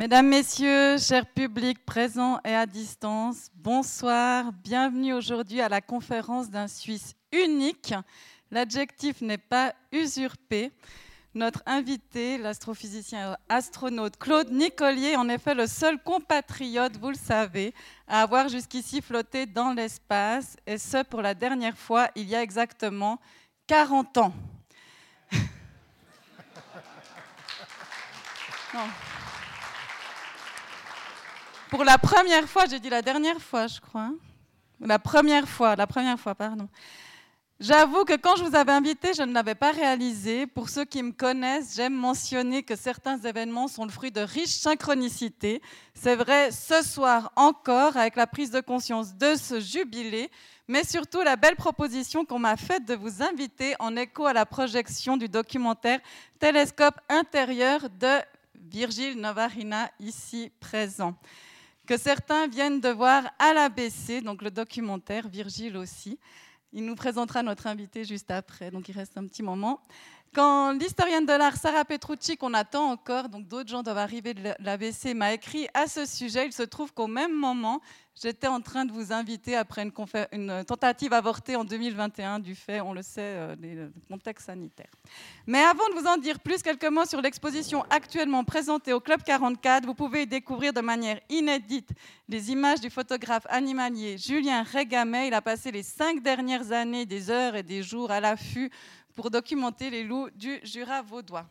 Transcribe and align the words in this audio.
Mesdames, 0.00 0.28
Messieurs, 0.28 0.96
chers 0.96 1.26
publics 1.26 1.84
présents 1.84 2.40
et 2.42 2.54
à 2.54 2.64
distance, 2.64 3.50
bonsoir. 3.54 4.50
Bienvenue 4.64 5.12
aujourd'hui 5.12 5.60
à 5.60 5.68
la 5.68 5.82
conférence 5.82 6.48
d'un 6.48 6.68
Suisse 6.68 7.14
unique. 7.32 7.92
L'adjectif 8.50 9.20
n'est 9.20 9.36
pas 9.36 9.74
usurpé. 9.92 10.72
Notre 11.34 11.62
invité, 11.66 12.38
l'astrophysicien 12.38 13.36
astronaute 13.50 14.16
Claude 14.16 14.50
Nicolier, 14.50 15.16
en 15.16 15.28
effet 15.28 15.54
le 15.54 15.66
seul 15.66 16.02
compatriote, 16.02 16.96
vous 16.96 17.10
le 17.10 17.14
savez, 17.14 17.74
à 18.08 18.22
avoir 18.22 18.48
jusqu'ici 18.48 19.02
flotté 19.02 19.44
dans 19.44 19.74
l'espace, 19.74 20.56
et 20.66 20.78
ce 20.78 21.02
pour 21.02 21.20
la 21.20 21.34
dernière 21.34 21.76
fois 21.76 22.08
il 22.16 22.26
y 22.26 22.34
a 22.34 22.42
exactement 22.42 23.20
40 23.66 24.16
ans. 24.16 24.32
Pour 31.70 31.84
la 31.84 31.98
première 31.98 32.48
fois, 32.48 32.64
j'ai 32.68 32.80
dit 32.80 32.90
la 32.90 33.00
dernière 33.00 33.40
fois, 33.40 33.68
je 33.68 33.80
crois. 33.80 34.10
La 34.80 34.98
première 34.98 35.48
fois, 35.48 35.76
la 35.76 35.86
première 35.86 36.18
fois, 36.18 36.34
pardon. 36.34 36.68
J'avoue 37.60 38.04
que 38.04 38.16
quand 38.16 38.34
je 38.34 38.42
vous 38.42 38.56
avais 38.56 38.72
invité, 38.72 39.12
je 39.14 39.22
ne 39.22 39.32
l'avais 39.32 39.54
pas 39.54 39.70
réalisé. 39.70 40.48
Pour 40.48 40.68
ceux 40.68 40.84
qui 40.84 41.00
me 41.00 41.12
connaissent, 41.12 41.76
j'aime 41.76 41.94
mentionner 41.94 42.64
que 42.64 42.74
certains 42.74 43.18
événements 43.18 43.68
sont 43.68 43.84
le 43.84 43.92
fruit 43.92 44.10
de 44.10 44.20
riches 44.20 44.56
synchronicités. 44.56 45.62
C'est 45.94 46.16
vrai 46.16 46.50
ce 46.50 46.82
soir 46.82 47.30
encore, 47.36 47.96
avec 47.96 48.16
la 48.16 48.26
prise 48.26 48.50
de 48.50 48.60
conscience 48.60 49.14
de 49.14 49.36
ce 49.36 49.60
jubilé, 49.60 50.28
mais 50.66 50.82
surtout 50.82 51.20
la 51.20 51.36
belle 51.36 51.56
proposition 51.56 52.24
qu'on 52.24 52.40
m'a 52.40 52.56
faite 52.56 52.84
de 52.84 52.94
vous 52.94 53.22
inviter 53.22 53.76
en 53.78 53.94
écho 53.94 54.26
à 54.26 54.32
la 54.32 54.44
projection 54.44 55.16
du 55.16 55.28
documentaire 55.28 56.00
Télescope 56.40 56.98
intérieur 57.08 57.88
de 57.90 58.18
Virgile 58.56 59.20
Novarina, 59.20 59.88
ici 60.00 60.50
présent 60.58 61.14
que 61.90 61.96
certains 61.96 62.46
viennent 62.46 62.78
de 62.78 62.88
voir 62.88 63.24
à 63.40 63.52
l'ABC, 63.52 64.22
donc 64.22 64.42
le 64.42 64.52
documentaire, 64.52 65.26
Virgile 65.26 65.76
aussi. 65.76 66.20
Il 66.72 66.84
nous 66.84 66.94
présentera 66.94 67.42
notre 67.42 67.66
invité 67.66 68.04
juste 68.04 68.30
après, 68.30 68.70
donc 68.70 68.88
il 68.88 68.92
reste 68.92 69.18
un 69.18 69.26
petit 69.26 69.42
moment. 69.42 69.80
Quand 70.32 70.70
l'historienne 70.70 71.26
de 71.26 71.32
l'art 71.32 71.56
Sarah 71.56 71.84
Petrucci, 71.84 72.36
qu'on 72.36 72.54
attend 72.54 72.92
encore, 72.92 73.28
donc 73.28 73.48
d'autres 73.48 73.68
gens 73.68 73.82
doivent 73.82 73.98
arriver 73.98 74.34
de 74.34 74.54
l'ABC, 74.60 75.14
m'a 75.14 75.32
écrit 75.32 75.66
à 75.74 75.88
ce 75.88 76.06
sujet, 76.06 76.46
il 76.46 76.52
se 76.52 76.62
trouve 76.62 76.94
qu'au 76.94 77.08
même 77.08 77.34
moment, 77.34 77.80
j'étais 78.22 78.46
en 78.46 78.60
train 78.60 78.84
de 78.84 78.92
vous 78.92 79.12
inviter 79.12 79.56
après 79.56 79.82
une, 80.32 80.64
tentative 80.64 81.12
avortée 81.12 81.56
en 81.56 81.64
2021 81.64 82.38
du 82.38 82.54
fait, 82.54 82.80
on 82.80 82.92
le 82.92 83.02
sait, 83.02 83.20
euh, 83.20 83.56
des 83.56 83.88
contextes 84.08 84.46
sanitaires. 84.46 84.90
Mais 85.46 85.60
avant 85.60 85.88
de 85.88 86.00
vous 86.00 86.06
en 86.06 86.16
dire 86.16 86.38
plus, 86.40 86.62
quelques 86.62 86.84
mots 86.84 87.06
sur 87.06 87.20
l'exposition 87.20 87.84
actuellement 87.90 88.44
présentée 88.44 88.92
au 88.92 89.00
Club 89.00 89.22
44. 89.22 89.86
Vous 89.86 89.94
pouvez 89.94 90.22
y 90.22 90.26
découvrir 90.26 90.72
de 90.72 90.80
manière 90.80 91.20
inédite 91.28 91.90
les 92.28 92.50
images 92.50 92.80
du 92.80 92.90
photographe 92.90 93.46
animalier 93.48 94.18
Julien 94.18 94.62
Régamet. 94.62 95.28
Il 95.28 95.34
a 95.34 95.42
passé 95.42 95.70
les 95.72 95.82
cinq 95.82 96.22
dernières 96.22 96.72
années 96.72 97.06
des 97.06 97.30
heures 97.30 97.56
et 97.56 97.62
des 97.62 97.82
jours 97.82 98.10
à 98.10 98.20
l'affût 98.20 98.70
pour 99.14 99.30
documenter 99.30 99.90
les 99.90 100.04
loups 100.04 100.30
du 100.34 100.60
Jura 100.62 101.02
vaudois. 101.02 101.46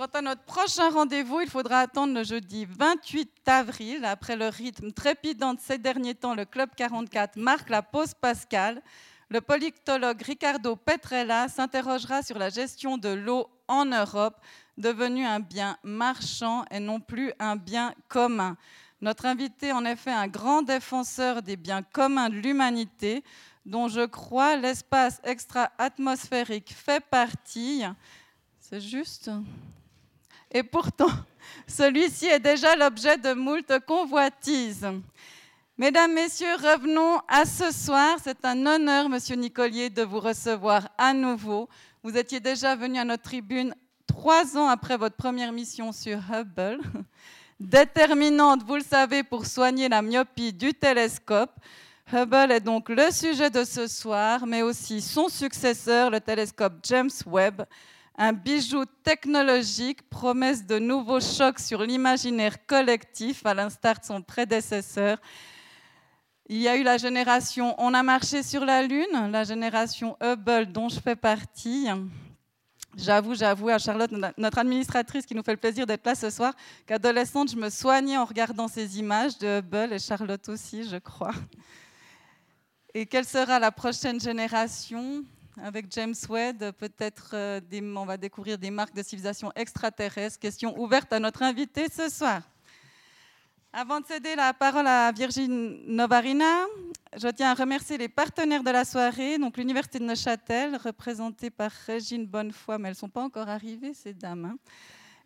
Quant 0.00 0.06
à 0.14 0.22
notre 0.22 0.44
prochain 0.44 0.88
rendez-vous, 0.88 1.42
il 1.42 1.50
faudra 1.50 1.80
attendre 1.80 2.14
le 2.14 2.24
jeudi 2.24 2.64
28 2.64 3.46
avril. 3.46 4.02
Après 4.06 4.34
le 4.34 4.48
rythme 4.48 4.92
trépidant 4.92 5.52
de 5.52 5.60
ces 5.60 5.76
derniers 5.76 6.14
temps, 6.14 6.34
le 6.34 6.46
Club 6.46 6.70
44 6.74 7.36
marque 7.36 7.68
la 7.68 7.82
pause 7.82 8.14
pascale. 8.14 8.80
Le 9.28 9.42
politologue 9.42 10.22
Ricardo 10.22 10.74
Petrella 10.74 11.48
s'interrogera 11.48 12.22
sur 12.22 12.38
la 12.38 12.48
gestion 12.48 12.96
de 12.96 13.10
l'eau 13.10 13.46
en 13.68 13.84
Europe, 13.84 14.40
devenue 14.78 15.26
un 15.26 15.38
bien 15.38 15.76
marchand 15.82 16.64
et 16.70 16.80
non 16.80 16.98
plus 16.98 17.34
un 17.38 17.56
bien 17.56 17.92
commun. 18.08 18.56
Notre 19.02 19.26
invité, 19.26 19.70
en 19.70 19.84
effet, 19.84 20.12
un 20.12 20.28
grand 20.28 20.62
défenseur 20.62 21.42
des 21.42 21.58
biens 21.58 21.82
communs 21.82 22.30
de 22.30 22.36
l'humanité, 22.36 23.22
dont 23.66 23.88
je 23.88 24.06
crois 24.06 24.56
l'espace 24.56 25.20
extra-atmosphérique 25.24 26.72
fait 26.74 27.04
partie. 27.04 27.82
C'est 28.60 28.80
juste 28.80 29.30
Et 30.50 30.62
pourtant, 30.62 31.10
celui-ci 31.66 32.26
est 32.26 32.40
déjà 32.40 32.76
l'objet 32.76 33.18
de 33.18 33.32
moult 33.32 33.72
convoitises. 33.86 34.86
Mesdames, 35.78 36.12
Messieurs, 36.12 36.56
revenons 36.56 37.20
à 37.28 37.44
ce 37.44 37.70
soir. 37.70 38.18
C'est 38.22 38.44
un 38.44 38.66
honneur, 38.66 39.08
Monsieur 39.08 39.36
Nicolier, 39.36 39.88
de 39.88 40.02
vous 40.02 40.20
recevoir 40.20 40.88
à 40.98 41.14
nouveau. 41.14 41.68
Vous 42.02 42.16
étiez 42.16 42.40
déjà 42.40 42.76
venu 42.76 42.98
à 42.98 43.04
notre 43.04 43.22
tribune 43.22 43.74
trois 44.06 44.56
ans 44.56 44.68
après 44.68 44.96
votre 44.96 45.16
première 45.16 45.52
mission 45.52 45.92
sur 45.92 46.18
Hubble, 46.30 46.80
déterminante, 47.60 48.62
vous 48.64 48.74
le 48.76 48.82
savez, 48.82 49.22
pour 49.22 49.46
soigner 49.46 49.88
la 49.88 50.02
myopie 50.02 50.52
du 50.52 50.74
télescope. 50.74 51.52
Hubble 52.12 52.50
est 52.50 52.60
donc 52.60 52.88
le 52.88 53.10
sujet 53.12 53.50
de 53.50 53.62
ce 53.62 53.86
soir, 53.86 54.46
mais 54.46 54.62
aussi 54.62 55.00
son 55.00 55.28
successeur, 55.28 56.10
le 56.10 56.20
télescope 56.20 56.74
James 56.82 57.10
Webb, 57.24 57.62
un 58.20 58.34
bijou 58.34 58.84
technologique, 59.02 60.06
promesse 60.10 60.66
de 60.66 60.78
nouveaux 60.78 61.20
chocs 61.20 61.58
sur 61.58 61.80
l'imaginaire 61.80 62.66
collectif, 62.66 63.46
à 63.46 63.54
l'instar 63.54 63.98
de 63.98 64.04
son 64.04 64.20
prédécesseur. 64.20 65.18
Il 66.46 66.58
y 66.58 66.68
a 66.68 66.76
eu 66.76 66.82
la 66.82 66.98
génération 66.98 67.74
On 67.78 67.94
a 67.94 68.02
marché 68.02 68.42
sur 68.42 68.66
la 68.66 68.82
Lune, 68.82 69.30
la 69.30 69.44
génération 69.44 70.18
Hubble 70.20 70.70
dont 70.70 70.90
je 70.90 71.00
fais 71.00 71.16
partie. 71.16 71.86
J'avoue, 72.94 73.34
j'avoue 73.34 73.70
à 73.70 73.78
Charlotte, 73.78 74.12
notre 74.36 74.58
administratrice 74.58 75.24
qui 75.24 75.34
nous 75.34 75.42
fait 75.42 75.52
le 75.52 75.56
plaisir 75.56 75.86
d'être 75.86 76.04
là 76.04 76.14
ce 76.14 76.28
soir, 76.28 76.52
qu'adolescente, 76.86 77.50
je 77.50 77.56
me 77.56 77.70
soignais 77.70 78.18
en 78.18 78.26
regardant 78.26 78.68
ces 78.68 78.98
images 78.98 79.38
de 79.38 79.60
Hubble 79.60 79.94
et 79.94 79.98
Charlotte 79.98 80.46
aussi, 80.50 80.86
je 80.86 80.96
crois. 80.96 81.34
Et 82.92 83.06
quelle 83.06 83.24
sera 83.24 83.58
la 83.58 83.72
prochaine 83.72 84.20
génération? 84.20 85.24
Avec 85.62 85.86
James 85.90 86.14
Webb 86.28 86.72
Peut-être 86.72 87.30
euh, 87.34 87.60
on 87.96 88.04
va 88.04 88.16
découvrir 88.16 88.58
des 88.58 88.70
marques 88.70 88.94
de 88.94 89.02
civilisation 89.02 89.52
extraterrestre. 89.54 90.38
Question 90.38 90.78
ouverte 90.78 91.12
à 91.12 91.18
notre 91.18 91.42
invité 91.42 91.86
ce 91.92 92.08
soir. 92.08 92.42
Avant 93.72 94.00
de 94.00 94.06
céder 94.06 94.34
la 94.34 94.52
parole 94.52 94.86
à 94.86 95.12
Virginie 95.12 95.82
Novarina, 95.86 96.64
je 97.16 97.28
tiens 97.28 97.52
à 97.52 97.54
remercier 97.54 97.98
les 97.98 98.08
partenaires 98.08 98.64
de 98.64 98.70
la 98.70 98.84
soirée, 98.84 99.38
donc 99.38 99.56
l'Université 99.56 100.00
de 100.00 100.04
Neuchâtel, 100.04 100.76
représentée 100.76 101.50
par 101.50 101.70
Régine 101.86 102.26
Bonnefoy, 102.26 102.78
mais 102.78 102.88
elles 102.88 102.94
ne 102.94 102.98
sont 102.98 103.08
pas 103.08 103.22
encore 103.22 103.48
arrivées, 103.48 103.94
ces 103.94 104.12
dames. 104.12 104.44
Hein. 104.46 104.58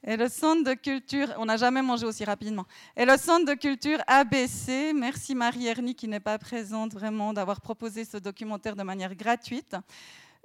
Et 0.06 0.18
le 0.18 0.28
centre 0.28 0.62
de 0.64 0.74
culture, 0.74 1.32
on 1.38 1.46
n'a 1.46 1.56
jamais 1.56 1.80
mangé 1.80 2.04
aussi 2.04 2.26
rapidement. 2.26 2.66
Et 2.94 3.06
le 3.06 3.16
centre 3.16 3.46
de 3.46 3.54
culture 3.54 3.98
ABC, 4.06 4.92
merci 4.94 5.34
Marie 5.34 5.66
Ernie 5.66 5.94
qui 5.94 6.06
n'est 6.06 6.20
pas 6.20 6.36
présente 6.36 6.92
vraiment 6.92 7.32
d'avoir 7.32 7.62
proposé 7.62 8.04
ce 8.04 8.18
documentaire 8.18 8.76
de 8.76 8.82
manière 8.82 9.14
gratuite. 9.14 9.74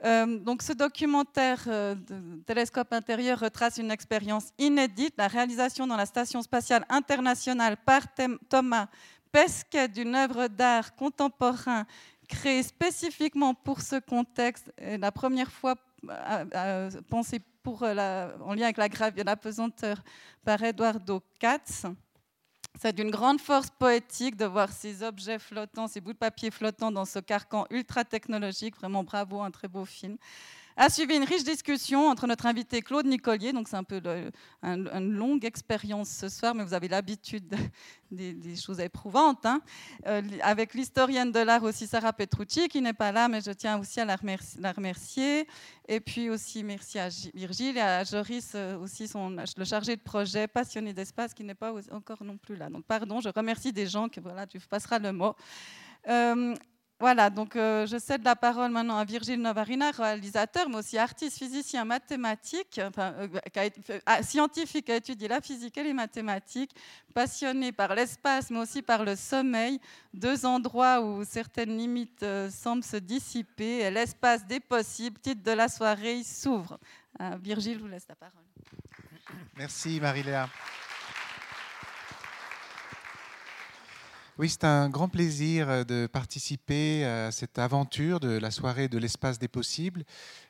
Euh, 0.05 0.39
donc 0.39 0.61
ce 0.61 0.71
documentaire 0.71 1.61
euh, 1.67 1.93
de 1.93 2.41
Télescope 2.45 2.93
intérieur 2.93 3.39
retrace 3.39 3.77
une 3.77 3.91
expérience 3.91 4.45
inédite, 4.57 5.13
la 5.17 5.27
réalisation 5.27 5.87
dans 5.87 5.97
la 5.97 6.05
Station 6.05 6.41
spatiale 6.41 6.85
internationale 6.89 7.75
par 7.85 8.03
Thomas 8.47 8.87
Pesquet 9.31 9.89
d'une 9.89 10.15
œuvre 10.15 10.47
d'art 10.47 10.95
contemporain 10.95 11.85
créée 12.29 12.63
spécifiquement 12.63 13.53
pour 13.53 13.81
ce 13.81 13.99
contexte, 13.99 14.71
et 14.77 14.97
la 14.97 15.11
première 15.11 15.51
fois 15.51 15.75
euh, 16.09 16.89
pensée 17.09 17.41
pour 17.61 17.83
la, 17.83 18.31
en 18.41 18.53
lien 18.53 18.65
avec 18.65 18.77
la 18.77 18.87
gravure, 18.87 19.23
la 19.25 19.35
pesanteur 19.35 20.01
par 20.45 20.63
Eduardo 20.63 21.21
Katz. 21.39 21.85
C'est 22.81 22.95
d'une 22.95 23.11
grande 23.11 23.41
force 23.41 23.71
poétique 23.71 24.37
de 24.37 24.45
voir 24.45 24.71
ces 24.71 25.03
objets 25.03 25.37
flottants, 25.37 25.89
ces 25.89 25.99
bouts 25.99 26.13
de 26.13 26.17
papier 26.17 26.49
flottants 26.49 26.93
dans 26.93 27.03
ce 27.03 27.19
carcan 27.19 27.65
ultra 27.71 28.05
technologique. 28.05 28.77
Vraiment 28.77 29.03
bravo, 29.03 29.41
un 29.41 29.51
très 29.51 29.67
beau 29.67 29.83
film 29.83 30.15
a 30.79 30.89
suivi 30.89 31.17
une 31.17 31.25
riche 31.25 31.43
discussion 31.43 32.07
entre 32.07 32.25
notre 32.25 32.45
invité 32.45 32.81
Claude 32.81 33.05
Nicolier. 33.05 33.51
Donc, 33.51 33.67
c'est 33.67 33.75
un 33.75 33.83
peu 33.83 34.01
une 34.63 35.11
longue 35.11 35.43
expérience 35.43 36.09
ce 36.09 36.29
soir, 36.29 36.55
mais 36.55 36.63
vous 36.63 36.73
avez 36.73 36.87
l'habitude 36.87 37.53
des, 38.11 38.55
choses 38.55 38.79
éprouvantes. 38.79 39.45
Hein. 39.45 39.59
Euh, 40.07 40.21
avec 40.41 40.73
l'historienne 40.73 41.33
de 41.33 41.39
l'art 41.39 41.63
aussi, 41.63 41.85
Sarah 41.85 42.13
Petrucci, 42.13 42.69
qui 42.69 42.81
n'est 42.81 42.93
pas 42.93 43.11
là, 43.11 43.27
mais 43.27 43.41
je 43.41 43.51
tiens 43.51 43.77
aussi 43.77 43.99
à 43.99 44.05
la 44.05 44.15
remercier. 44.71 45.45
Et 45.89 45.99
puis 45.99 46.29
aussi, 46.29 46.63
merci 46.63 46.97
à 46.97 47.09
Virgile 47.33 47.75
et 47.75 47.81
à 47.81 48.05
Joris, 48.05 48.53
euh, 48.55 48.77
aussi 48.77 49.09
son, 49.09 49.31
le 49.31 49.65
chargé 49.65 49.97
de 49.97 50.01
projet, 50.01 50.47
passionné 50.47 50.93
d'espace, 50.93 51.33
qui 51.33 51.43
n'est 51.43 51.55
pas 51.55 51.73
encore 51.91 52.23
non 52.23 52.37
plus 52.37 52.55
là. 52.55 52.69
Donc, 52.69 52.85
pardon, 52.85 53.19
je 53.19 53.27
remercie 53.27 53.73
des 53.73 53.85
gens 53.85 54.07
que 54.07 54.21
voilà, 54.21 54.47
tu 54.47 54.61
passeras 54.61 54.99
le 54.99 55.11
mot. 55.11 55.35
Euh, 56.07 56.55
voilà, 56.99 57.29
donc 57.29 57.55
euh, 57.55 57.85
je 57.85 57.97
cède 57.97 58.25
la 58.25 58.35
parole 58.35 58.71
maintenant 58.71 58.97
à 58.97 59.05
Virgile 59.05 59.41
Novarina, 59.41 59.91
réalisateur, 59.91 60.67
mais 60.67 60.75
aussi 60.75 60.97
artiste, 60.97 61.37
physicien, 61.37 61.85
mathématique, 61.85 62.77
euh, 62.77 63.27
ah, 64.05 64.21
scientifique, 64.21 64.87
qui 64.87 64.91
a 64.91 64.97
étudié 64.97 65.29
la 65.29 65.39
physique 65.39 65.77
et 65.77 65.83
les 65.83 65.93
mathématiques, 65.93 66.75
passionné 67.13 67.71
par 67.71 67.95
l'espace, 67.95 68.49
mais 68.49 68.59
aussi 68.59 68.81
par 68.81 69.05
le 69.05 69.15
sommeil, 69.15 69.79
deux 70.13 70.45
endroits 70.45 70.99
où 70.99 71.23
certaines 71.23 71.77
limites 71.77 72.23
euh, 72.23 72.49
semblent 72.49 72.83
se 72.83 72.97
dissiper, 72.97 73.89
l'espace 73.89 74.45
des 74.45 74.59
possibles, 74.59 75.19
titre 75.19 75.41
de 75.41 75.51
la 75.51 75.69
soirée, 75.69 76.21
s'ouvre. 76.23 76.77
Virgile, 77.41 77.75
je 77.75 77.79
vous 77.79 77.87
laisse 77.87 78.07
la 78.07 78.15
parole. 78.15 78.43
Merci 79.55 79.99
Marie-Léa. 80.01 80.49
Oui, 84.39 84.47
c'est 84.47 84.63
un 84.63 84.87
grand 84.87 85.09
plaisir 85.09 85.85
de 85.85 86.07
participer 86.07 87.03
à 87.03 87.29
cette 87.29 87.59
aventure 87.59 88.21
de 88.21 88.29
la 88.29 88.51
soirée 88.51 88.87
de 88.87 88.97
l'espace 88.97 89.37
des 89.37 89.49
possibles. 89.49 90.05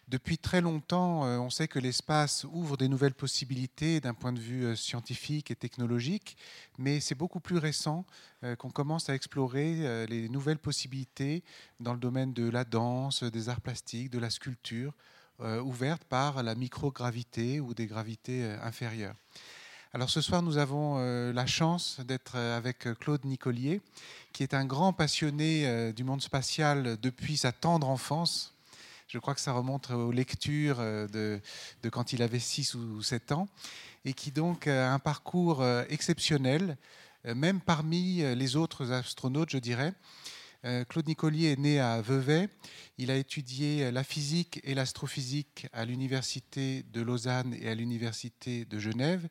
Depuis 0.09 0.38
très 0.38 0.62
longtemps, 0.62 1.24
on 1.24 1.50
sait 1.50 1.68
que 1.68 1.80
l'espace 1.80 2.45
ouvre 2.51 2.77
des 2.77 2.88
nouvelles 2.88 3.15
possibilités 3.15 4.00
d'un 4.00 4.13
point 4.13 4.31
de 4.31 4.39
vue 4.39 4.75
scientifique 4.75 5.50
et 5.50 5.56
technologique, 5.56 6.38
mais 6.77 7.00
c'est 7.00 7.15
beaucoup 7.15 7.39
plus 7.39 7.57
récent 7.57 8.06
qu'on 8.59 8.69
commence 8.69 9.09
à 9.09 9.15
explorer 9.15 10.06
les 10.06 10.30
nouvelles 10.30 10.59
possibilités 10.59 11.44
dans 11.80 11.94
le 11.94 12.00
domaine 12.00 12.31
de 12.31 12.47
la 12.47 12.65
danse, 12.65 13.24
des 13.24 13.50
arts 13.50 13.62
plastiques, 13.62 14.12
de 14.12 14.19
la 14.19 14.30
sculpture, 14.30 14.94
ouvertes 15.63 16.03
par 16.03 16.44
la 16.44 16.53
microgravité 16.53 17.59
ou 17.59 17.74
des 17.74 17.88
gravités 17.88 18.44
inférieures. 18.62 19.15
Alors 19.91 20.12
ce 20.12 20.21
soir, 20.21 20.44
nous 20.44 20.59
avons 20.59 20.97
euh, 21.00 21.33
la 21.33 21.47
chance 21.47 22.00
d'être 22.01 22.33
euh, 22.36 22.56
avec 22.56 22.86
euh, 22.86 22.94
Claude 22.94 23.25
Nicolier, 23.25 23.81
qui 24.33 24.44
est 24.44 24.53
un 24.53 24.63
grand 24.63 24.94
passionné 24.94 25.91
du 25.94 26.03
monde 26.03 26.21
spatial 26.21 26.97
depuis 27.01 27.38
sa 27.38 27.51
tendre 27.51 27.89
enfance. 27.89 28.53
Je 29.07 29.18
crois 29.18 29.33
que 29.33 29.41
ça 29.41 29.51
remonte 29.51 29.89
aux 29.89 30.12
lectures 30.12 30.77
de, 30.77 31.41
quand 31.91 32.13
il 32.13 32.21
avait 32.21 32.38
6 32.38 32.75
ou 32.75 33.01
7 33.01 33.31
ans, 33.31 33.47
et 34.06 34.13
qui 34.13 34.30
donc 34.30 34.68
a 34.68 34.94
un 34.94 35.00
parcours 35.00 35.65
exceptionnel, 35.89 36.77
même 37.25 37.59
parmi 37.59 38.18
les 38.35 38.56
autres 38.56 38.92
astronautes, 38.92 39.50
je 39.50 39.57
dirais. 39.57 39.94
Euh, 40.65 40.83
Claude 40.83 41.07
Nicolier 41.07 41.51
est 41.51 41.59
né 41.59 41.79
à 41.79 42.01
Vevey. 42.01 42.50
Il 42.97 43.11
a 43.11 43.15
étudié 43.15 43.91
la 43.91 44.03
physique 44.03 44.59
et 44.63 44.73
l'astrophysique 44.73 45.67
à 45.71 45.85
l'université 45.85 46.83
de 46.91 47.01
Lausanne 47.01 47.56
et 47.61 47.69
à 47.69 47.75
l'université 47.75 48.65
de 48.65 48.77
Genève. 48.77 49.27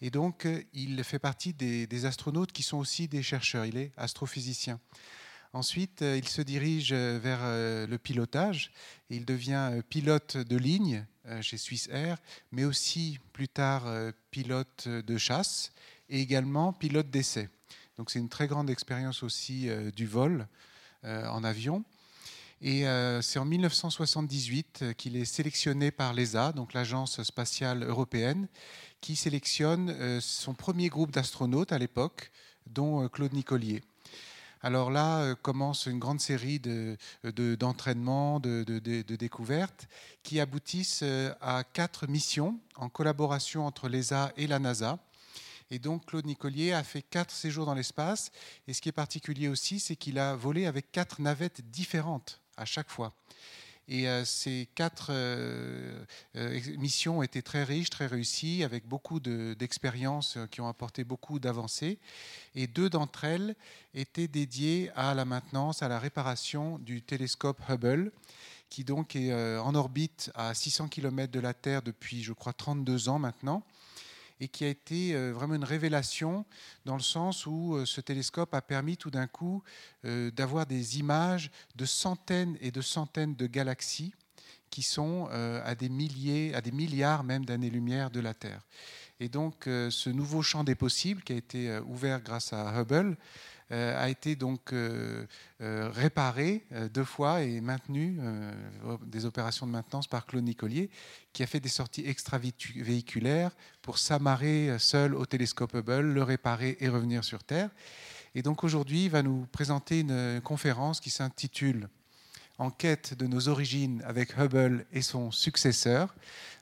Et 0.00 0.10
donc, 0.10 0.46
euh, 0.46 0.62
il 0.72 1.02
fait 1.02 1.18
partie 1.18 1.52
des, 1.52 2.04
astronautes 2.04 2.52
qui 2.52 2.62
sont 2.62 2.78
aussi 2.78 3.08
des 3.08 3.22
chercheurs. 3.22 3.64
Il 3.64 3.76
est 3.76 3.90
astrophysicien. 3.96 4.78
Ensuite, 5.52 6.02
euh, 6.02 6.16
il 6.16 6.28
se 6.28 6.42
dirige 6.42 6.92
vers 6.92 7.40
le 7.88 7.96
pilotage. 7.96 8.70
il 9.10 9.24
devient 9.24 9.80
pilote 9.88 10.36
de 10.36 10.56
ligne 10.56 11.04
chez 11.40 11.58
Swiss 11.58 11.88
Air, 11.90 12.18
mais 12.52 12.64
aussi 12.64 13.18
plus 13.32 13.48
tard 13.48 13.84
pilote 14.30 14.88
de 14.88 15.18
chasse 15.18 15.72
et 16.08 16.20
également 16.20 16.72
pilote 16.72 17.10
d'essai. 17.10 17.48
Donc 17.98 18.10
c'est 18.10 18.18
une 18.18 18.30
très 18.30 18.46
grande 18.46 18.70
expérience 18.70 19.22
aussi 19.22 19.68
du 19.94 20.06
vol 20.06 20.46
euh, 21.04 21.28
en 21.28 21.44
avion. 21.44 21.84
Et 22.60 22.88
euh, 22.88 23.22
c'est 23.22 23.38
en 23.38 23.44
1978 23.44 24.96
qu'il 24.96 25.14
est 25.14 25.24
sélectionné 25.24 25.92
par 25.92 26.12
l'ESA, 26.12 26.50
donc 26.50 26.72
l'Agence 26.72 27.22
spatiale 27.22 27.84
européenne, 27.84 28.48
qui 29.00 29.14
sélectionne 29.14 29.90
euh, 29.90 30.20
son 30.20 30.54
premier 30.54 30.88
groupe 30.88 31.12
d'astronautes 31.12 31.70
à 31.70 31.78
l'époque, 31.78 32.32
dont 32.66 33.08
Claude 33.08 33.32
Nicolier. 33.32 33.80
Alors 34.60 34.90
là 34.90 35.36
commence 35.36 35.86
une 35.86 36.00
grande 36.00 36.20
série 36.20 36.60
d'entraînements, 37.22 38.40
de, 38.40 38.64
de, 38.64 38.80
de, 38.80 39.16
découvertes, 39.16 39.86
qui 40.24 40.40
aboutissent 40.40 41.04
à 41.40 41.62
quatre 41.62 42.08
missions 42.08 42.58
en 42.74 42.88
collaboration 42.88 43.66
entre 43.66 43.88
l'ESA 43.88 44.32
et 44.36 44.48
la 44.48 44.58
NASA. 44.58 44.98
Et 45.70 45.78
donc 45.78 46.06
Claude 46.06 46.26
Nicolier 46.26 46.72
a 46.72 46.82
fait 46.82 47.02
quatre 47.02 47.30
séjours 47.30 47.66
dans 47.66 47.74
l'espace. 47.74 48.30
Et 48.66 48.72
ce 48.72 48.80
qui 48.80 48.88
est 48.88 48.92
particulier 48.92 49.48
aussi, 49.48 49.80
c'est 49.80 49.96
qu'il 49.96 50.18
a 50.18 50.34
volé 50.34 50.66
avec 50.66 50.90
quatre 50.92 51.20
navettes 51.20 51.60
différentes 51.70 52.40
à 52.56 52.64
chaque 52.64 52.90
fois. 52.90 53.12
Et 53.90 54.06
euh, 54.06 54.24
ces 54.26 54.68
quatre 54.74 55.08
euh, 55.10 56.04
euh, 56.36 56.60
missions 56.76 57.22
étaient 57.22 57.42
très 57.42 57.64
riches, 57.64 57.88
très 57.88 58.06
réussies, 58.06 58.62
avec 58.62 58.86
beaucoup 58.86 59.18
d'expériences 59.18 60.36
qui 60.50 60.60
ont 60.60 60.68
apporté 60.68 61.04
beaucoup 61.04 61.38
d'avancées. 61.38 61.98
Et 62.54 62.66
deux 62.66 62.90
d'entre 62.90 63.24
elles 63.24 63.56
étaient 63.94 64.28
dédiées 64.28 64.90
à 64.94 65.14
la 65.14 65.24
maintenance, 65.24 65.82
à 65.82 65.88
la 65.88 65.98
réparation 65.98 66.78
du 66.78 67.00
télescope 67.00 67.60
Hubble, 67.68 68.12
qui 68.68 68.84
donc 68.84 69.16
est 69.16 69.32
en 69.58 69.74
orbite 69.74 70.30
à 70.34 70.52
600 70.52 70.88
km 70.88 71.32
de 71.32 71.40
la 71.40 71.54
Terre 71.54 71.80
depuis, 71.80 72.22
je 72.22 72.34
crois, 72.34 72.52
32 72.52 73.08
ans 73.08 73.18
maintenant 73.18 73.62
et 74.40 74.48
qui 74.48 74.64
a 74.64 74.68
été 74.68 75.14
euh, 75.14 75.32
vraiment 75.32 75.54
une 75.54 75.64
révélation 75.64 76.44
dans 76.84 76.96
le 76.96 77.02
sens 77.02 77.46
où 77.46 77.74
euh, 77.74 77.84
ce 77.84 78.00
télescope 78.00 78.54
a 78.54 78.62
permis 78.62 78.96
tout 78.96 79.10
d'un 79.10 79.26
coup 79.26 79.62
euh, 80.04 80.30
d'avoir 80.30 80.66
des 80.66 80.98
images 80.98 81.50
de 81.76 81.84
centaines 81.84 82.56
et 82.60 82.70
de 82.70 82.80
centaines 82.80 83.34
de 83.34 83.46
galaxies 83.46 84.14
qui 84.70 84.82
sont 84.82 85.28
à 85.30 85.74
des 85.74 85.88
milliers, 85.88 86.54
à 86.54 86.60
des 86.60 86.72
milliards 86.72 87.24
même 87.24 87.46
d'années-lumière 87.46 88.10
de 88.10 88.20
la 88.20 88.34
Terre. 88.34 88.60
Et 89.18 89.30
donc 89.30 89.62
ce 89.64 90.10
nouveau 90.10 90.42
champ 90.42 90.62
des 90.62 90.74
possibles 90.74 91.22
qui 91.22 91.32
a 91.32 91.36
été 91.36 91.78
ouvert 91.86 92.20
grâce 92.20 92.52
à 92.52 92.78
Hubble 92.78 93.16
a 93.70 94.08
été 94.08 94.34
donc 94.34 94.72
euh, 94.72 95.26
euh, 95.60 95.90
réparé 95.90 96.64
deux 96.92 97.04
fois 97.04 97.42
et 97.42 97.60
maintenu 97.60 98.18
des 99.06 99.26
opérations 99.26 99.66
de 99.66 99.72
maintenance 99.72 100.06
par 100.06 100.26
Claude 100.26 100.44
Nicolier, 100.44 100.90
qui 101.32 101.42
a 101.42 101.46
fait 101.46 101.60
des 101.60 101.68
sorties 101.68 102.04
extravéhiculaires 102.06 103.50
pour 103.82 103.98
s'amarrer 103.98 104.76
seul 104.78 105.14
au 105.14 105.26
télescope 105.26 105.74
Hubble, 105.74 106.12
le 106.12 106.22
réparer 106.22 106.76
et 106.80 106.88
revenir 106.88 107.24
sur 107.24 107.44
Terre. 107.44 107.70
Et 108.34 108.42
donc 108.42 108.64
aujourd'hui, 108.64 109.04
il 109.04 109.10
va 109.10 109.22
nous 109.22 109.46
présenter 109.52 110.00
une 110.00 110.40
conférence 110.42 111.00
qui 111.00 111.10
s'intitule 111.10 111.88
En 112.58 112.70
quête 112.70 113.14
de 113.14 113.26
nos 113.26 113.48
origines 113.48 114.02
avec 114.06 114.38
Hubble 114.38 114.86
et 114.92 115.02
son 115.02 115.30
successeur. 115.30 116.14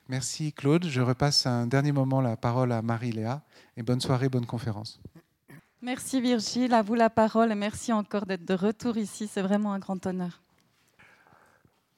Merci 0.09 0.53
Claude. 0.53 0.85
Je 0.85 1.01
repasse 1.01 1.45
un 1.45 1.67
dernier 1.67 1.91
moment 1.91 2.21
la 2.21 2.37
parole 2.37 2.71
à 2.71 2.81
Marie-Léa 2.81 3.41
et 3.75 3.83
bonne 3.83 4.01
soirée, 4.01 4.29
bonne 4.29 4.45
conférence. 4.45 4.99
Merci 5.87 6.19
Virgile, 6.19 6.73
à 6.73 6.81
vous 6.81 6.95
la 6.95 7.09
parole 7.09 7.49
et 7.49 7.55
merci 7.55 7.93
encore 7.93 8.25
d'être 8.25 8.43
de 8.43 8.53
retour 8.53 8.97
ici. 8.97 9.29
C'est 9.31 9.41
vraiment 9.41 9.71
un 9.71 9.79
grand 9.79 10.05
honneur. 10.05 10.41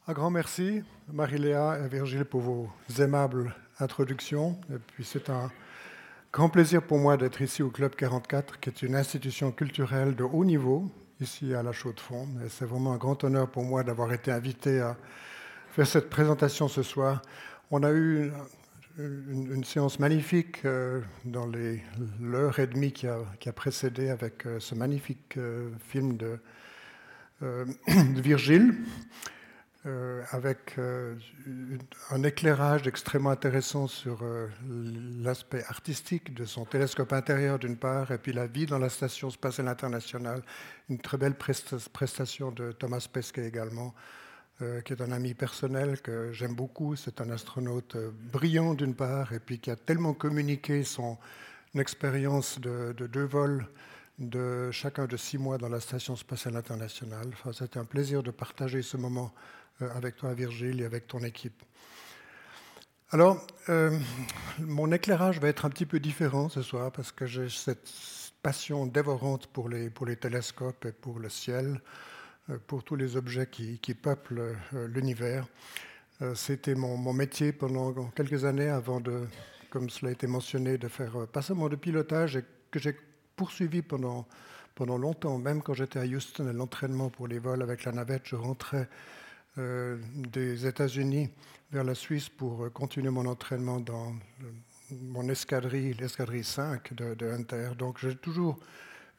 Un 0.07 0.13
grand 0.13 0.29
merci, 0.29 0.83
Marie-Léa 1.11 1.79
et 1.83 1.87
Virgile, 1.87 2.23
pour 2.23 2.41
vos 2.41 2.69
aimables 2.99 3.51
introductions. 3.79 4.61
Et 4.71 4.77
puis 4.77 5.03
c'est 5.03 5.31
un 5.31 5.49
grand 6.31 6.49
plaisir 6.49 6.83
pour 6.83 6.99
moi 6.99 7.17
d'être 7.17 7.41
ici 7.41 7.63
au 7.63 7.71
Club 7.71 7.95
44, 7.95 8.59
qui 8.59 8.69
est 8.69 8.83
une 8.83 8.93
institution 8.93 9.51
culturelle 9.51 10.15
de 10.15 10.23
haut 10.23 10.45
niveau, 10.45 10.87
ici 11.19 11.55
à 11.55 11.63
la 11.63 11.71
Chaux-de-Fonds. 11.71 12.27
Et 12.45 12.49
c'est 12.49 12.65
vraiment 12.65 12.93
un 12.93 12.97
grand 12.97 13.23
honneur 13.23 13.49
pour 13.49 13.63
moi 13.63 13.81
d'avoir 13.83 14.13
été 14.13 14.31
invité 14.31 14.81
à 14.81 14.97
faire 15.71 15.87
cette 15.87 16.11
présentation 16.11 16.67
ce 16.67 16.83
soir. 16.83 17.23
On 17.71 17.81
a 17.81 17.91
eu 17.91 18.31
une, 18.99 19.63
séance 19.63 19.99
magnifique 19.99 20.65
euh, 20.65 21.01
dans 21.25 21.49
l'heure 22.19 22.59
et 22.59 22.67
demie 22.67 22.91
qui 22.91 23.07
a, 23.07 23.53
précédé 23.53 24.09
avec 24.09 24.45
euh, 24.45 24.59
ce 24.59 24.75
magnifique 24.75 25.37
euh, 25.37 25.69
film 25.87 26.17
de, 26.17 26.39
de 27.41 28.21
Virgile, 28.21 28.75
avec 30.31 30.77
un 32.11 32.23
éclairage 32.23 32.85
extrêmement 32.85 33.29
intéressant 33.29 33.87
sur 33.87 34.23
l'aspect 34.67 35.63
artistique 35.69 36.33
de 36.33 36.43
son 36.43 36.65
télescope 36.65 37.13
intérieur 37.13 37.57
d'une 37.57 37.77
part, 37.77 38.11
et 38.11 38.17
puis 38.17 38.33
la 38.33 38.45
vie 38.45 38.65
dans 38.65 38.77
la 38.77 38.89
Station 38.89 39.29
spatiale 39.29 39.69
internationale, 39.69 40.43
une 40.89 40.99
très 40.99 41.17
belle 41.17 41.35
prestation 41.35 42.51
de 42.51 42.73
Thomas 42.73 43.07
Pesquet 43.11 43.47
également. 43.47 43.95
Euh, 44.61 44.81
qui 44.81 44.91
est 44.91 45.01
un 45.01 45.13
ami 45.13 45.33
personnel 45.35 46.01
que 46.01 46.33
j'aime 46.33 46.53
beaucoup. 46.53 46.97
C'est 46.97 47.21
un 47.21 47.29
astronaute 47.29 47.95
euh, 47.95 48.11
brillant 48.33 48.73
d'une 48.73 48.93
part, 48.93 49.31
et 49.31 49.39
puis 49.39 49.57
qui 49.57 49.71
a 49.71 49.77
tellement 49.77 50.13
communiqué 50.13 50.83
son 50.83 51.17
expérience 51.75 52.59
de, 52.59 52.91
deux 52.91 53.23
vols 53.23 53.65
de 54.17 54.69
chacun 54.71 55.05
de 55.05 55.15
six 55.15 55.37
mois 55.37 55.57
dans 55.57 55.69
la 55.69 55.79
Station 55.79 56.17
spatiale 56.17 56.57
internationale. 56.57 57.29
Enfin, 57.31 57.53
C'était 57.53 57.79
un 57.79 57.85
plaisir 57.85 58.21
de 58.21 58.31
partager 58.31 58.81
ce 58.81 58.97
moment 58.97 59.33
euh, 59.81 59.89
avec 59.95 60.17
toi, 60.17 60.33
Virgile, 60.33 60.81
et 60.81 60.85
avec 60.85 61.07
ton 61.07 61.19
équipe. 61.19 61.63
Alors, 63.11 63.47
mon 64.59 64.91
éclairage 64.91 65.39
va 65.39 65.47
être 65.47 65.65
un 65.65 65.69
petit 65.69 65.87
peu 65.87 65.99
différent 65.99 66.47
ce 66.47 66.61
soir 66.61 66.91
parce 66.91 67.11
que 67.11 67.25
j'ai 67.25 67.49
cette 67.49 67.89
passion 68.43 68.85
dévorante 68.85 69.47
pour 69.47 69.67
les, 69.67 69.89
pour 69.89 70.05
les 70.05 70.15
télescopes 70.15 70.85
et 70.85 70.91
pour 70.91 71.17
le 71.17 71.29
ciel. 71.29 71.81
Euh, 72.49 72.57
pour 72.67 72.83
tous 72.83 72.95
les 72.95 73.15
objets 73.15 73.47
qui, 73.47 73.93
peuplent 73.93 74.55
euh, 74.73 74.87
l'univers. 74.87 75.47
Euh, 76.21 76.35
c'était 76.35 76.75
mon, 76.75 77.13
métier 77.13 77.51
pendant 77.51 77.93
quelques 78.11 78.45
années 78.45 78.69
avant 78.69 78.99
de, 78.99 79.27
comme 79.69 79.89
cela 79.89 80.09
a 80.09 80.11
été 80.11 80.27
mentionné, 80.27 80.77
de 80.77 80.87
faire 80.87 81.27
pas 81.27 81.41
seulement 81.41 81.69
de 81.69 81.75
pilotage 81.75 82.39
que 82.71 82.79
j'ai 82.79 82.95
poursuivi 83.35 83.81
pendant, 83.81 84.27
pendant 84.75 84.97
longtemps, 84.97 85.37
même 85.37 85.61
quand 85.61 85.73
j'étais 85.73 85.99
à 85.99 86.03
Houston 86.05 86.47
à 86.47 86.53
l'entraînement 86.53 87.09
pour 87.09 87.27
les 87.27 87.39
vols 87.39 87.61
avec 87.61 87.85
la 87.85 87.91
navette, 87.91 88.23
je 88.25 88.35
rentrais 88.35 88.87
des 89.57 90.65
États-Unis 90.65 91.29
vers 91.71 91.83
la 91.83 91.95
Suisse 91.95 92.29
pour 92.29 92.71
continuer 92.71 93.09
mon 93.09 93.25
entraînement 93.25 93.81
dans 93.81 94.15
mon 94.91 95.27
escadrille, 95.27 95.93
l'escadrille 95.99 96.45
5 96.45 96.93
de, 96.93 97.13
de 97.13 97.27
Hunter. 97.27 97.71
Donc 97.77 97.97
j'ai 97.99 98.15
toujours 98.15 98.57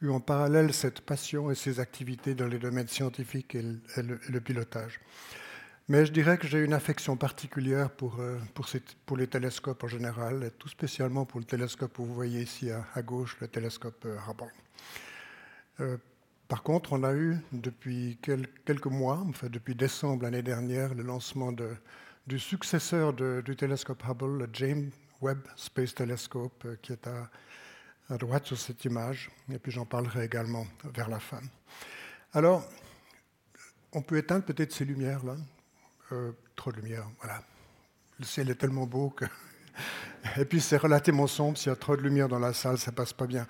eu 0.01 0.09
en 0.09 0.19
parallèle 0.19 0.73
cette 0.73 1.01
passion 1.01 1.51
et 1.51 1.55
ces 1.55 1.79
activités 1.79 2.33
dans 2.33 2.47
les 2.47 2.59
domaines 2.59 2.87
scientifiques 2.87 3.55
et 3.55 3.63
le, 4.01 4.39
pilotage. 4.39 4.99
Mais 5.87 6.05
je 6.05 6.11
dirais 6.11 6.37
que 6.37 6.47
j'ai 6.47 6.59
une 6.59 6.73
affection 6.73 7.17
particulière 7.17 7.89
pour, 7.91 8.19
euh, 8.19 8.37
pour, 9.05 9.17
les 9.17 9.27
télescopes 9.27 9.83
en 9.83 9.87
général, 9.87 10.43
et 10.43 10.51
tout 10.51 10.69
spécialement 10.69 11.25
pour 11.25 11.39
le 11.39 11.45
télescope 11.45 11.93
que 11.93 12.01
vous 12.01 12.13
voyez 12.13 12.41
ici 12.41 12.69
à, 12.71 13.01
gauche, 13.01 13.37
le 13.41 13.47
télescope 13.47 14.05
euh, 14.05 14.17
Hubble. 14.27 14.51
Euh, 15.79 15.97
par 16.47 16.63
contre, 16.63 16.93
on 16.93 17.03
a 17.03 17.13
eu 17.13 17.37
depuis 17.51 18.17
quelques 18.21 18.87
mois, 18.87 19.23
enfin 19.29 19.47
depuis 19.49 19.75
décembre 19.75 20.23
l'année 20.23 20.41
dernière, 20.41 20.93
le 20.93 21.03
lancement 21.03 21.53
du 22.27 22.39
successeur 22.39 23.13
du 23.13 23.55
télescope 23.55 24.03
Hubble, 24.05 24.39
le 24.39 24.49
James 24.51 24.89
Webb 25.21 25.47
Space 25.55 25.95
Telescope, 25.95 26.67
qui 26.81 26.91
est 26.91 27.07
à, 27.07 27.29
à 28.11 28.17
droite 28.17 28.45
sur 28.45 28.59
cette 28.59 28.83
image. 28.85 29.31
Et 29.51 29.57
puis 29.57 29.71
j'en 29.71 29.85
parlerai 29.85 30.25
également 30.25 30.67
vers 30.93 31.09
la 31.09 31.19
fin. 31.19 31.41
Alors, 32.33 32.67
on 33.93 34.01
peut 34.01 34.17
éteindre 34.17 34.45
peut-être 34.45 34.71
ces 34.71 34.85
lumières-là. 34.85 35.35
Euh, 36.11 36.31
trop 36.55 36.71
de 36.71 36.77
lumière, 36.77 37.07
voilà. 37.19 37.41
Le 38.19 38.25
ciel 38.25 38.49
est 38.49 38.55
tellement 38.55 38.85
beau 38.85 39.09
que. 39.09 39.25
Et 40.37 40.45
puis 40.45 40.61
c'est 40.61 40.77
relativement 40.77 41.27
sombre. 41.27 41.57
S'il 41.57 41.69
y 41.69 41.73
a 41.73 41.75
trop 41.75 41.95
de 41.95 42.01
lumière 42.01 42.27
dans 42.27 42.39
la 42.39 42.53
salle, 42.53 42.77
ça 42.77 42.91
passe 42.91 43.13
pas 43.13 43.27
bien. 43.27 43.47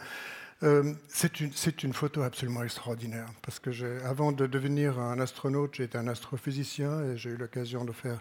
Euh, 0.63 0.93
c'est 1.07 1.39
une, 1.83 1.93
photo 1.93 2.21
absolument 2.21 2.63
extraordinaire. 2.63 3.27
Parce 3.41 3.59
que 3.59 4.03
avant 4.05 4.31
de 4.31 4.45
devenir 4.45 4.99
un 4.99 5.19
astronaute, 5.19 5.75
j'étais 5.75 5.97
un 5.97 6.07
astrophysicien 6.07 7.03
et 7.03 7.17
j'ai 7.17 7.31
eu 7.31 7.35
l'occasion 7.35 7.83
de 7.83 7.91
faire 7.91 8.19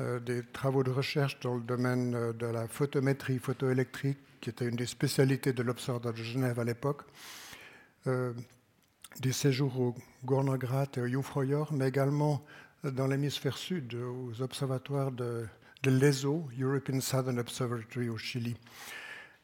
euh, 0.00 0.18
des 0.18 0.42
travaux 0.42 0.82
de 0.82 0.90
recherche 0.90 1.38
dans 1.40 1.54
le 1.54 1.60
domaine 1.60 2.32
de 2.32 2.46
la 2.46 2.66
photométrie 2.68 3.38
photoélectrique, 3.38 4.18
qui 4.40 4.50
était 4.50 4.66
une 4.66 4.76
des 4.76 4.86
spécialités 4.86 5.52
de 5.52 5.62
l'Observatoire 5.62 6.14
de 6.14 6.22
Genève 6.22 6.58
à 6.58 6.64
l'époque 6.64 7.02
des 9.20 9.32
séjours 9.32 9.78
au 9.80 9.94
Gornograd 10.24 10.88
et 10.96 11.00
au 11.00 11.06
Jungfraujoch, 11.06 11.70
mais 11.72 11.88
également 11.88 12.44
dans 12.84 13.06
l'hémisphère 13.06 13.56
sud, 13.56 13.94
aux 13.94 14.40
observatoires 14.42 15.10
de, 15.10 15.46
l'ESO, 15.84 16.48
European 16.58 17.00
Southern 17.00 17.38
Observatory 17.38 18.08
au 18.08 18.18
Chili. 18.18 18.56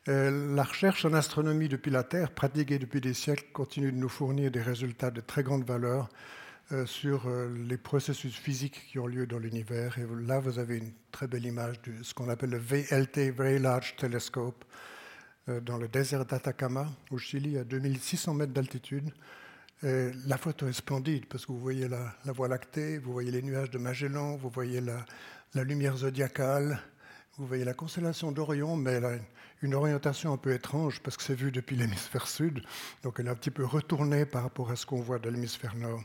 Euh, 0.09 0.55
la 0.55 0.65
recherche 0.65 1.05
en 1.05 1.15
astronomie 1.15 1.69
depuis 1.69 1.91
la 1.91 2.05
Terre, 2.05 2.31
pratiquée 2.31 2.79
depuis 2.79 3.01
des 3.01 3.15
siècles, 3.15 3.47
continue 3.53 3.91
de 3.91 3.97
nous 3.97 4.09
fournir 4.09 4.51
des 4.51 4.61
résultats 4.61 5.11
de 5.11 5.21
très 5.21 5.43
grande 5.43 5.65
valeur 5.65 6.05
euh, 6.05 6.44
sur 6.87 7.27
euh, 7.27 7.49
les 7.69 7.77
processus 7.77 8.37
physiques 8.37 8.87
qui 8.91 8.99
ont 8.99 9.07
lieu 9.07 9.27
dans 9.27 9.39
l'univers. 9.39 9.99
Et 9.99 10.07
là, 10.27 10.41
vous 10.41 10.59
avez 10.59 10.79
une 10.79 10.93
très 11.13 11.27
belle 11.27 11.47
image 11.47 11.81
de 11.83 12.03
ce 12.03 12.15
qu'on 12.15 12.29
appelle 12.29 12.51
le 12.51 12.59
VLT, 12.59 13.31
Very 13.31 13.59
Large 13.59 13.97
Telescope, 13.97 14.65
dans 15.47 15.77
le 15.77 15.89
désert 15.89 16.25
d'Atacama, 16.25 16.87
au 17.11 17.19
Chili, 17.19 17.59
à 17.59 17.65
2600 17.65 18.33
mètres 18.33 18.55
d'altitude 18.55 19.13
la 19.83 20.39
photo 20.39 20.67
est 20.67 20.73
splendide 20.73 21.27
parce 21.27 21.45
que 21.45 21.53
vous 21.53 21.59
voyez 21.59 21.89
la, 21.89 22.15
Voie 22.27 22.49
lactée, 22.49 22.99
vous 22.99 23.13
voyez 23.13 23.31
les 23.31 23.43
nuages 23.43 23.71
de 23.71 23.79
Magellan, 23.79 24.37
vous 24.37 24.49
voyez 24.49 24.81
la, 24.81 25.05
lumière 25.65 25.97
zodiacale, 25.97 26.81
vous 27.37 27.47
voyez 27.47 27.65
la 27.65 27.75
constellation 27.75 28.33
d'Orion, 28.33 28.77
mais 28.77 28.93
elle 28.93 29.05
a 29.05 29.13
une 29.63 29.75
orientation 29.75 30.33
un 30.33 30.37
peu 30.37 30.53
étrange 30.53 31.01
parce 31.01 31.17
que 31.17 31.23
c'est 31.23 31.35
vu 31.35 31.53
depuis 31.53 31.77
l'hémisphère 31.77 32.27
sud, 32.27 32.63
donc 33.03 33.17
elle 33.19 33.27
est 33.27 33.31
un 33.31 33.35
petit 33.35 33.51
peu 33.51 33.65
retournée 33.65 34.25
par 34.25 34.43
rapport 34.43 34.71
à 34.71 34.77
ce 34.77 34.87
qu'on 34.87 35.01
voit 35.01 35.19
de 35.19 35.29
l'hémisphère 35.29 35.75
nord. 35.77 36.03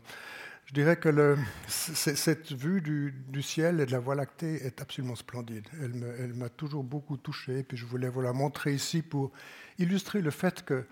Je 0.70 0.76
dirais 0.76 0.98
que 0.98 1.36
cette 1.68 2.52
vue 2.52 2.80
du, 2.80 3.42
ciel 3.42 3.80
et 3.80 3.88
de 3.88 3.92
la 3.92 3.98
Voie 3.98 4.14
lactée 4.14 4.64
est 4.64 4.84
absolument 4.84 5.16
splendide. 5.16 5.68
Elle 5.82 6.36
m'a 6.36 6.50
toujours 6.50 6.84
beaucoup 6.84 7.18
touché, 7.18 7.64
puis 7.64 7.76
je 7.76 7.88
voulais 7.88 8.08
vous 8.08 8.22
la 8.22 8.34
montrer 8.34 8.76
ici 8.76 9.02
pour 9.02 9.32
illustrer 9.80 10.22
le 10.22 10.30
fait 10.30 10.64
que 10.64 10.86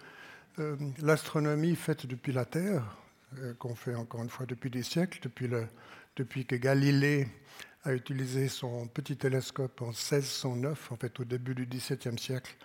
euh, 0.58 0.76
l'astronomie 1.04 1.76
faite 1.76 2.08
depuis 2.08 2.34
la 2.34 2.46
Terre, 2.46 2.98
euh, 3.38 3.54
qu'on 3.60 3.76
fait 3.76 3.94
encore 3.94 4.24
une 4.24 4.32
fois 4.32 4.48
depuis 4.48 4.72
des 4.72 4.82
siècles, 4.82 5.20
depuis, 5.22 6.46
que 6.48 6.56
Galilée 6.56 7.28
a 7.84 7.94
utilisé 7.94 8.48
son 8.48 8.88
petit 8.88 9.16
télescope 9.16 9.80
en 9.84 9.90
1609, 9.90 10.92
en 10.92 10.96
fait 10.96 11.20
au 11.20 11.24
début 11.24 11.54
du 11.54 11.68
XVIIe 11.68 12.18
siècle, 12.18 12.58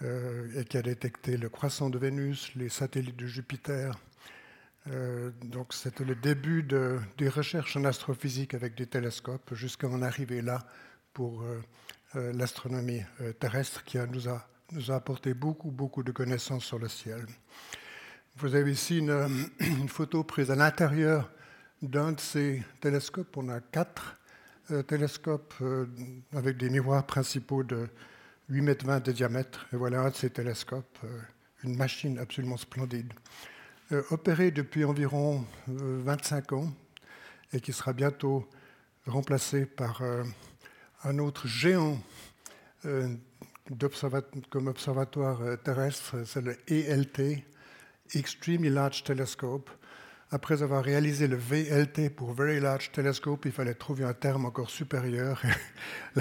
euh, 0.00 0.58
et 0.58 0.64
qui 0.64 0.78
a 0.78 0.82
détecté 0.82 1.36
le 1.36 1.50
croissant 1.50 1.90
de 1.90 1.98
Vénus, 1.98 2.54
les 2.54 2.70
satellites 2.70 3.16
de 3.16 3.26
Jupiter. 3.26 3.98
Donc 5.44 5.74
c'était 5.74 6.04
le 6.04 6.14
début 6.14 6.62
de, 6.62 6.98
des 7.18 7.28
recherches 7.28 7.76
en 7.76 7.84
astrophysique 7.84 8.54
avec 8.54 8.74
des 8.74 8.86
télescopes 8.86 9.54
jusqu'à 9.54 9.88
en 9.88 10.02
arriver 10.02 10.40
là 10.40 10.66
pour 11.12 11.44
l'astronomie 12.14 13.02
terrestre 13.38 13.84
qui 13.84 13.98
nous 13.98 14.28
a 14.28 14.48
nous 14.72 14.90
a 14.90 14.96
apporté 14.96 15.34
beaucoup, 15.34 15.70
beaucoup 15.70 16.02
de 16.02 16.12
connaissances 16.12 16.64
sur 16.64 16.78
le 16.78 16.88
ciel. 16.88 17.24
Vous 18.36 18.54
avez 18.54 18.70
ici 18.70 18.98
une, 19.60 19.88
photo 19.88 20.24
prise 20.24 20.50
à 20.50 20.56
l'intérieur 20.56 21.30
d'un 21.80 22.12
de 22.12 22.20
ces 22.20 22.62
télescopes. 22.80 23.36
On 23.36 23.48
a 23.48 23.60
quatre 23.60 24.16
euh, 24.70 24.82
télescopes 24.82 25.54
euh, 25.62 25.86
avec 26.34 26.56
des 26.56 26.68
miroirs 26.70 27.06
principaux 27.06 27.62
de 27.62 27.88
8 28.50 28.62
mètres 28.62 28.86
20 28.86 29.04
de 29.04 29.12
diamètre. 29.12 29.66
Et 29.72 29.76
voilà 29.76 30.02
un 30.02 30.10
de 30.10 30.14
ces 30.14 30.30
télescopes, 30.30 30.98
euh, 31.04 31.20
une 31.64 31.76
machine 31.76 32.18
absolument 32.18 32.56
splendide, 32.56 33.12
opérée 34.10 34.50
depuis 34.50 34.84
environ 34.84 35.44
25 35.66 36.52
ans 36.52 36.72
et 37.52 37.60
qui 37.60 37.72
sera 37.72 37.92
bientôt 37.92 38.48
remplacée 39.06 39.64
par 39.66 40.02
un 41.04 41.18
autre 41.18 41.46
géant 41.46 41.98
comme 44.50 44.68
observatoire 44.68 45.42
euh, 45.42 45.56
terrestre, 45.56 46.16
c'est 46.24 46.40
le 46.40 46.56
ELT, 46.68 47.44
Extremely 48.14 48.70
Large 48.70 49.04
Telescope. 49.04 49.70
Après 50.30 50.62
avoir 50.62 50.84
réalisé 50.84 51.26
le 51.26 51.36
VLT 51.36 52.10
pour 52.10 52.32
Very 52.32 52.60
Large 52.60 52.92
Telescope, 52.92 53.46
il 53.46 53.52
fallait 53.52 53.74
trouver 53.74 54.04
un 54.04 54.12
terme 54.12 54.44
encore 54.44 54.70
supérieur. 54.70 55.42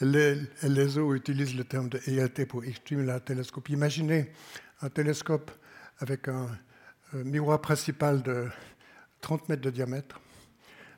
L'ESO 0.00 1.14
utilise 1.14 1.56
le 1.56 1.64
terme 1.64 1.88
de 1.88 2.00
ELT 2.06 2.46
pour 2.46 2.64
Extremely 2.64 3.06
Large 3.06 3.24
Telescope. 3.24 3.68
Imaginez 3.68 4.30
un 4.80 4.90
télescope 4.90 5.50
avec 5.98 6.28
un 6.28 6.48
miroir 7.12 7.60
principal 7.60 8.22
de 8.22 8.48
30 9.20 9.48
mètres 9.48 9.62
de 9.62 9.70
diamètre, 9.70 10.20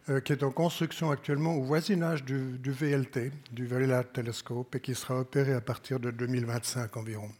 euh, 0.08 0.20
qui 0.20 0.32
est 0.32 0.42
en 0.42 0.50
construction 0.50 1.10
actuellement 1.10 1.54
au 1.54 1.62
voisinage 1.62 2.24
du, 2.24 2.58
VLT, 2.64 3.32
du 3.52 3.66
Large 3.66 4.12
Telescope, 4.12 4.74
et 4.74 4.80
qui 4.80 4.94
sera 4.94 5.20
opéré 5.20 5.52
à 5.52 5.60
partir 5.60 6.00
de 6.00 6.10
2025 6.10 6.96
environ. 6.96 7.30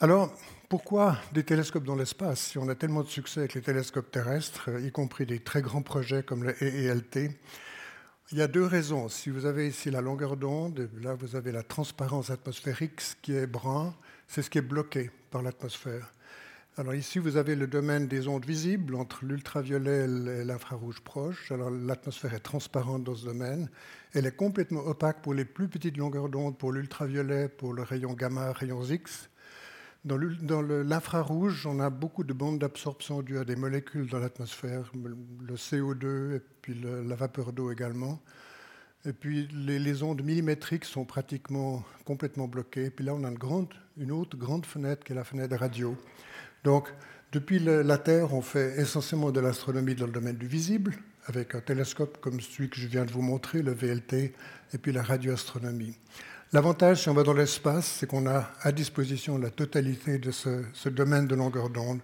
Alors, 0.00 0.32
pourquoi 0.68 1.18
des 1.32 1.44
télescopes 1.44 1.84
dans 1.84 1.94
l'espace 1.94 2.40
Si 2.40 2.58
on 2.58 2.68
a 2.68 2.74
tellement 2.74 3.02
de 3.02 3.08
succès 3.08 3.40
avec 3.40 3.54
les 3.54 3.62
télescopes 3.62 4.10
terrestres, 4.10 4.68
y 4.80 4.90
compris 4.90 5.24
des 5.24 5.40
très 5.40 5.62
grands 5.62 5.82
projets 5.82 6.22
comme 6.22 6.42
le 6.42 6.62
EELT, 6.62 7.30
il 8.32 8.38
y 8.38 8.42
a 8.42 8.48
deux 8.48 8.66
raisons. 8.66 9.08
Si 9.08 9.30
vous 9.30 9.46
avez 9.46 9.68
ici 9.68 9.90
la 9.90 10.00
longueur 10.00 10.36
d'onde, 10.36 10.90
là 11.00 11.14
vous 11.14 11.36
avez 11.36 11.52
la 11.52 11.62
transparence 11.62 12.30
atmosphérique, 12.30 13.00
ce 13.00 13.14
qui 13.22 13.36
est 13.36 13.46
brun, 13.46 13.94
c'est 14.26 14.42
ce 14.42 14.50
qui 14.50 14.58
est 14.58 14.62
bloqué 14.62 15.10
par 15.30 15.42
l'atmosphère. 15.42 16.12
Alors 16.78 16.94
ici, 16.94 17.18
vous 17.18 17.38
avez 17.38 17.56
le 17.56 17.66
domaine 17.66 18.06
des 18.06 18.28
ondes 18.28 18.44
visibles 18.44 18.96
entre 18.96 19.24
l'ultraviolet 19.24 20.04
et 20.04 20.44
l'infrarouge 20.44 21.00
proche. 21.00 21.50
Alors 21.50 21.70
l'atmosphère 21.70 22.34
est 22.34 22.40
transparente 22.40 23.02
dans 23.02 23.14
ce 23.14 23.24
domaine. 23.24 23.70
Elle 24.12 24.26
est 24.26 24.36
complètement 24.36 24.80
opaque 24.80 25.22
pour 25.22 25.32
les 25.32 25.46
plus 25.46 25.68
petites 25.68 25.96
longueurs 25.96 26.28
d'onde, 26.28 26.58
pour 26.58 26.72
l'ultraviolet, 26.72 27.48
pour 27.48 27.72
le 27.72 27.82
rayon 27.82 28.12
gamma, 28.12 28.52
rayons 28.52 28.84
X. 28.84 29.30
Dans 30.04 30.18
l'infrarouge, 30.60 31.66
on 31.66 31.80
a 31.80 31.88
beaucoup 31.88 32.24
de 32.24 32.34
bandes 32.34 32.58
d'absorption 32.58 33.22
dues 33.22 33.38
à 33.38 33.44
des 33.44 33.56
molécules 33.56 34.10
dans 34.10 34.18
l'atmosphère, 34.18 34.92
le 34.94 35.54
CO2 35.54 36.36
et 36.36 36.42
puis 36.60 36.74
la 36.74 37.16
vapeur 37.16 37.54
d'eau 37.54 37.72
également. 37.72 38.20
Et 39.06 39.12
puis 39.12 39.48
les, 39.52 40.02
ondes 40.02 40.22
millimétriques 40.22 40.84
sont 40.84 41.04
pratiquement 41.04 41.84
complètement 42.04 42.48
bloquées. 42.48 42.86
Et 42.86 42.90
puis 42.90 43.04
là, 43.04 43.14
on 43.14 43.22
a 43.24 43.28
une, 43.28 43.38
grande, 43.38 43.72
une 43.96 44.10
autre 44.10 44.36
grande 44.36 44.66
fenêtre 44.66 45.04
qui 45.04 45.12
est 45.12 45.14
la 45.14 45.24
fenêtre 45.24 45.56
radio. 45.56 45.96
Donc, 46.66 46.88
depuis 47.30 47.60
la 47.60 47.96
Terre, 47.96 48.34
on 48.34 48.42
fait 48.42 48.80
essentiellement 48.80 49.30
de 49.30 49.38
l'astronomie 49.38 49.94
dans 49.94 50.06
le 50.06 50.10
domaine 50.10 50.34
du 50.34 50.48
visible, 50.48 50.96
avec 51.26 51.54
un 51.54 51.60
télescope 51.60 52.18
comme 52.20 52.40
celui 52.40 52.68
que 52.68 52.74
je 52.74 52.88
viens 52.88 53.04
de 53.04 53.12
vous 53.12 53.22
montrer, 53.22 53.62
le 53.62 53.72
VLT, 53.72 54.34
et 54.74 54.78
puis 54.78 54.90
la 54.90 55.04
radioastronomie. 55.04 55.96
L'avantage, 56.52 57.02
si 57.02 57.08
on 57.08 57.14
va 57.14 57.22
dans 57.22 57.34
l'espace, 57.34 57.86
c'est 57.86 58.08
qu'on 58.08 58.26
a 58.26 58.50
à 58.62 58.72
disposition 58.72 59.38
la 59.38 59.50
totalité 59.50 60.18
de 60.18 60.32
ce, 60.32 60.88
domaine 60.88 61.28
de 61.28 61.36
longueur 61.36 61.70
d'onde. 61.70 62.00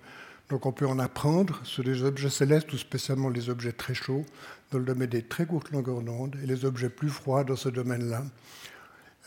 Donc 0.49 0.65
on 0.65 0.71
peut 0.71 0.87
en 0.87 1.01
apprendre 1.01 1.59
sur 1.65 1.83
des 1.83 2.05
objets 2.05 2.31
célestes, 2.31 2.73
ou 2.73 2.79
spécialement 2.79 3.31
les 3.31 3.51
objets 3.51 3.73
très 3.73 3.95
chauds, 3.95 4.25
dans 4.71 4.79
le 4.79 4.85
domaine 4.85 5.09
des 5.09 5.23
très 5.23 5.45
courtes 5.45 5.73
longueurs 5.73 6.03
d'onde, 6.03 6.37
et 6.41 6.47
les 6.47 6.65
objets 6.65 6.89
plus 6.89 7.11
froids 7.11 7.43
dans 7.43 7.57
ce 7.57 7.69
domaine-là. 7.69 8.23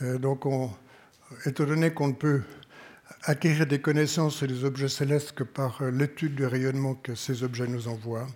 Euh, 0.01 0.17
donc, 0.17 0.45
étant 1.45 1.65
donné 1.65 1.91
qu'on 1.91 2.07
ne 2.07 2.13
peut 2.13 2.41
acquérir 3.23 3.65
des 3.65 3.79
connaissances 3.79 4.35
sur 4.35 4.47
les 4.47 4.63
objets 4.63 4.87
célestes 4.87 5.33
que 5.33 5.43
par 5.43 5.81
euh, 5.81 5.91
l'étude 5.91 6.35
du 6.35 6.45
rayonnement 6.45 6.95
que 6.95 7.15
ces 7.15 7.43
objets 7.43 7.67
nous 7.67 7.87
envoient. 7.87 8.27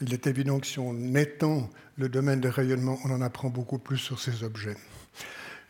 Il 0.00 0.12
est 0.12 0.26
évident 0.26 0.58
que 0.58 0.66
si 0.66 0.78
on 0.78 1.14
étend 1.14 1.70
le 1.96 2.08
domaine 2.08 2.40
des 2.40 2.48
rayonnements, 2.48 2.98
on 3.04 3.10
en 3.10 3.22
apprend 3.22 3.48
beaucoup 3.48 3.78
plus 3.78 3.98
sur 3.98 4.20
ces 4.20 4.42
objets. 4.42 4.76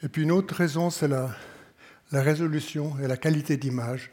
Et 0.03 0.09
puis 0.09 0.23
une 0.23 0.33
autre 0.33 0.55
raison, 0.55 0.91
c'est 0.91 1.09
la, 1.09 1.35
la 2.13 2.23
résolution 2.23 2.95
et 3.03 3.07
la 3.07 3.17
qualité 3.17 3.57
d'image. 3.57 4.11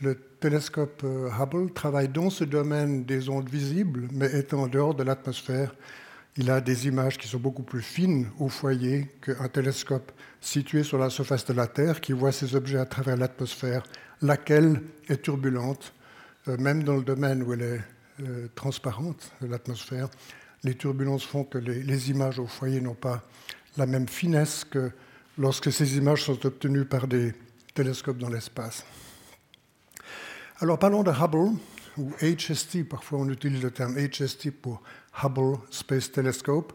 Le 0.00 0.16
télescope 0.40 1.02
euh, 1.04 1.30
Hubble 1.30 1.72
travaille 1.72 2.08
dans 2.08 2.30
ce 2.30 2.44
domaine 2.44 3.04
des 3.04 3.28
ondes 3.28 3.48
visibles, 3.48 4.08
mais 4.12 4.32
étant 4.36 4.62
en 4.62 4.66
dehors 4.66 4.94
de 4.94 5.04
l'atmosphère, 5.04 5.74
il 6.36 6.50
a 6.50 6.60
des 6.60 6.86
images 6.86 7.18
qui 7.18 7.28
sont 7.28 7.38
beaucoup 7.38 7.62
plus 7.62 7.82
fines 7.82 8.28
au 8.38 8.48
foyer 8.48 9.08
qu'un 9.20 9.48
télescope 9.48 10.10
situé 10.42 10.82
sur 10.82 10.98
la 10.98 11.08
surface 11.08 11.46
de 11.46 11.54
la 11.54 11.66
Terre 11.66 12.02
qui 12.02 12.12
voit 12.12 12.32
ces 12.32 12.54
objets 12.54 12.78
à 12.78 12.84
travers 12.84 13.16
l'atmosphère, 13.16 13.82
laquelle 14.20 14.82
est 15.08 15.22
turbulente 15.22 15.94
euh, 16.48 16.56
même 16.58 16.82
dans 16.82 16.96
le 16.96 17.04
domaine 17.04 17.42
où 17.42 17.52
elle 17.52 17.62
est 17.62 17.80
euh, 18.20 18.48
transparente, 18.54 19.30
l'atmosphère, 19.40 20.08
les 20.64 20.74
turbulences 20.74 21.24
font 21.24 21.44
que 21.44 21.58
les, 21.58 22.10
images 22.10 22.38
au 22.38 22.46
foyer 22.46 22.80
n'ont 22.80 22.94
pas 22.94 23.22
la 23.76 23.86
même 23.86 24.08
finesse 24.08 24.64
que 24.64 24.90
lorsque 25.38 25.72
ces 25.72 25.96
images 25.96 26.24
sont 26.24 26.44
obtenues 26.44 26.84
par 26.84 27.06
des 27.06 27.32
télescopes 27.74 28.18
dans 28.18 28.28
l'espace. 28.28 28.84
Alors 30.60 30.78
parlons 30.78 31.02
de 31.02 31.10
Hubble, 31.10 31.56
ou 31.98 32.10
HST, 32.22 32.88
parfois 32.88 33.20
on 33.20 33.28
utilise 33.28 33.62
le 33.62 33.70
terme 33.70 33.96
HST 33.96 34.50
pour 34.50 34.82
Hubble 35.22 35.58
Space 35.70 36.10
Telescope, 36.10 36.72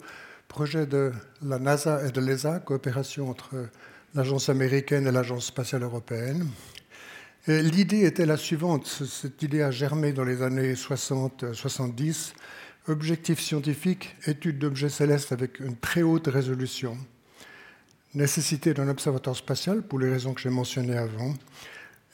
projet 0.57 0.87
de 0.87 1.11
la 1.43 1.59
NASA 1.59 2.03
et 2.03 2.11
de 2.11 2.19
l'ESA, 2.19 2.57
coopération 2.61 3.29
entre 3.29 3.69
l'agence 4.15 4.49
américaine 4.49 5.05
et 5.05 5.11
l'agence 5.11 5.45
spatiale 5.45 5.83
européenne. 5.83 6.47
L'idée 7.45 8.05
était 8.05 8.25
la 8.25 8.37
suivante, 8.37 8.87
cette 8.87 9.43
idée 9.43 9.61
a 9.61 9.69
germé 9.69 10.13
dans 10.13 10.23
les 10.23 10.41
années 10.41 10.73
60-70, 10.73 12.33
objectif 12.87 13.39
scientifique, 13.39 14.15
étude 14.25 14.57
d'objets 14.57 14.89
célestes 14.89 15.31
avec 15.31 15.59
une 15.59 15.77
très 15.77 16.01
haute 16.01 16.25
résolution, 16.25 16.97
nécessité 18.15 18.73
d'un 18.73 18.89
observateur 18.89 19.35
spatial 19.35 19.83
pour 19.83 19.99
les 19.99 20.09
raisons 20.09 20.33
que 20.33 20.41
j'ai 20.41 20.49
mentionnées 20.49 20.97
avant, 20.97 21.35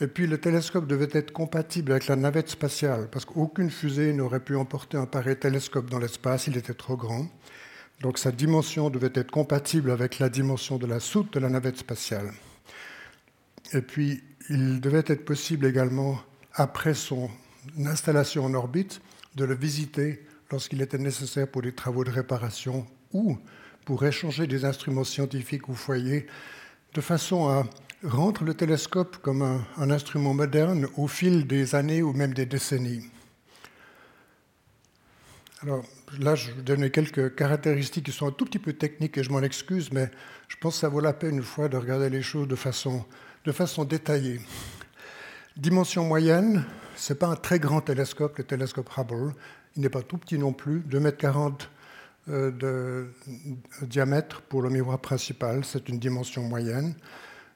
et 0.01 0.07
puis 0.07 0.27
le 0.27 0.37
télescope 0.37 0.85
devait 0.85 1.07
être 1.13 1.31
compatible 1.31 1.93
avec 1.93 2.07
la 2.07 2.17
navette 2.17 2.49
spatiale, 2.49 3.07
parce 3.09 3.23
qu'aucune 3.23 3.69
fusée 3.69 4.11
n'aurait 4.11 4.41
pu 4.41 4.57
emporter 4.57 4.97
un 4.97 5.05
pareil 5.05 5.37
télescope 5.37 5.89
dans 5.89 5.99
l'espace, 5.99 6.47
il 6.47 6.57
était 6.57 6.73
trop 6.73 6.97
grand. 6.97 7.29
Donc 8.01 8.17
sa 8.17 8.31
dimension 8.31 8.89
devait 8.89 9.11
être 9.13 9.31
compatible 9.31 9.91
avec 9.91 10.19
la 10.19 10.29
dimension 10.29 10.77
de 10.77 10.85
la 10.85 10.99
soute 10.99 11.33
de 11.33 11.39
la 11.39 11.49
navette 11.49 11.77
spatiale. 11.77 12.31
Et 13.73 13.81
puis 13.81 14.23
il 14.49 14.81
devait 14.81 15.03
être 15.07 15.25
possible 15.25 15.65
également, 15.65 16.19
après 16.53 16.93
son 16.93 17.29
installation 17.85 18.45
en 18.45 18.53
orbite, 18.53 19.01
de 19.35 19.45
le 19.45 19.55
visiter 19.55 20.25
lorsqu'il 20.51 20.81
était 20.81 20.97
nécessaire 20.97 21.47
pour 21.47 21.61
des 21.61 21.73
travaux 21.73 22.03
de 22.03 22.11
réparation 22.11 22.85
ou 23.13 23.37
pour 23.85 24.05
échanger 24.05 24.47
des 24.47 24.65
instruments 24.65 25.03
scientifiques 25.03 25.69
au 25.69 25.73
foyer, 25.73 26.27
de 26.93 27.01
façon 27.01 27.47
à 27.47 27.65
rendre 28.03 28.43
le 28.43 28.53
télescope 28.53 29.17
comme 29.17 29.41
un, 29.41 29.65
un, 29.77 29.89
instrument 29.89 30.33
moderne 30.33 30.87
au 30.97 31.07
fil 31.07 31.47
des 31.47 31.73
années 31.73 32.01
ou 32.01 32.13
même 32.13 32.33
des 32.33 32.45
décennies. 32.45 33.09
Alors 35.61 35.83
là, 36.19 36.35
je 36.35 36.51
vais 36.51 36.61
donner 36.61 36.89
quelques 36.89 37.35
caractéristiques 37.35 38.05
qui 38.05 38.11
sont 38.11 38.27
un 38.27 38.31
tout 38.31 38.45
petit 38.45 38.59
peu 38.59 38.73
techniques 38.73 39.17
et 39.17 39.23
je 39.23 39.31
m'en 39.31 39.41
excuse, 39.41 39.91
mais 39.91 40.09
je 40.47 40.55
pense 40.57 40.75
que 40.75 40.79
ça 40.81 40.89
vaut 40.89 40.99
la 40.99 41.13
peine 41.13 41.37
une 41.37 41.43
fois 41.43 41.69
de 41.69 41.77
regarder 41.77 42.09
les 42.09 42.21
choses 42.21 42.47
de 42.47 42.55
façon, 42.55 43.05
de 43.45 43.51
façon 43.51 43.85
détaillée. 43.85 44.41
Dimension 45.57 46.05
moyenne, 46.05 46.65
ce 46.95 47.13
n'est 47.13 47.19
pas 47.19 47.27
un 47.27 47.35
très 47.35 47.59
grand 47.59 47.81
télescope, 47.81 48.37
le 48.37 48.43
télescope 48.43 48.89
Hubble. 48.97 49.33
Il 49.75 49.81
n'est 49.81 49.89
pas 49.89 50.01
tout 50.01 50.17
petit 50.17 50.37
non 50.37 50.53
plus, 50.53 50.79
2,40 50.81 51.47
m 51.47 51.55
euh, 52.29 52.51
de 52.51 53.07
diamètre 53.85 54.41
pour 54.41 54.61
le 54.61 54.69
miroir 54.69 54.99
principal, 54.99 55.65
c'est 55.65 55.89
une 55.89 55.99
dimension 55.99 56.43
moyenne. 56.43 56.95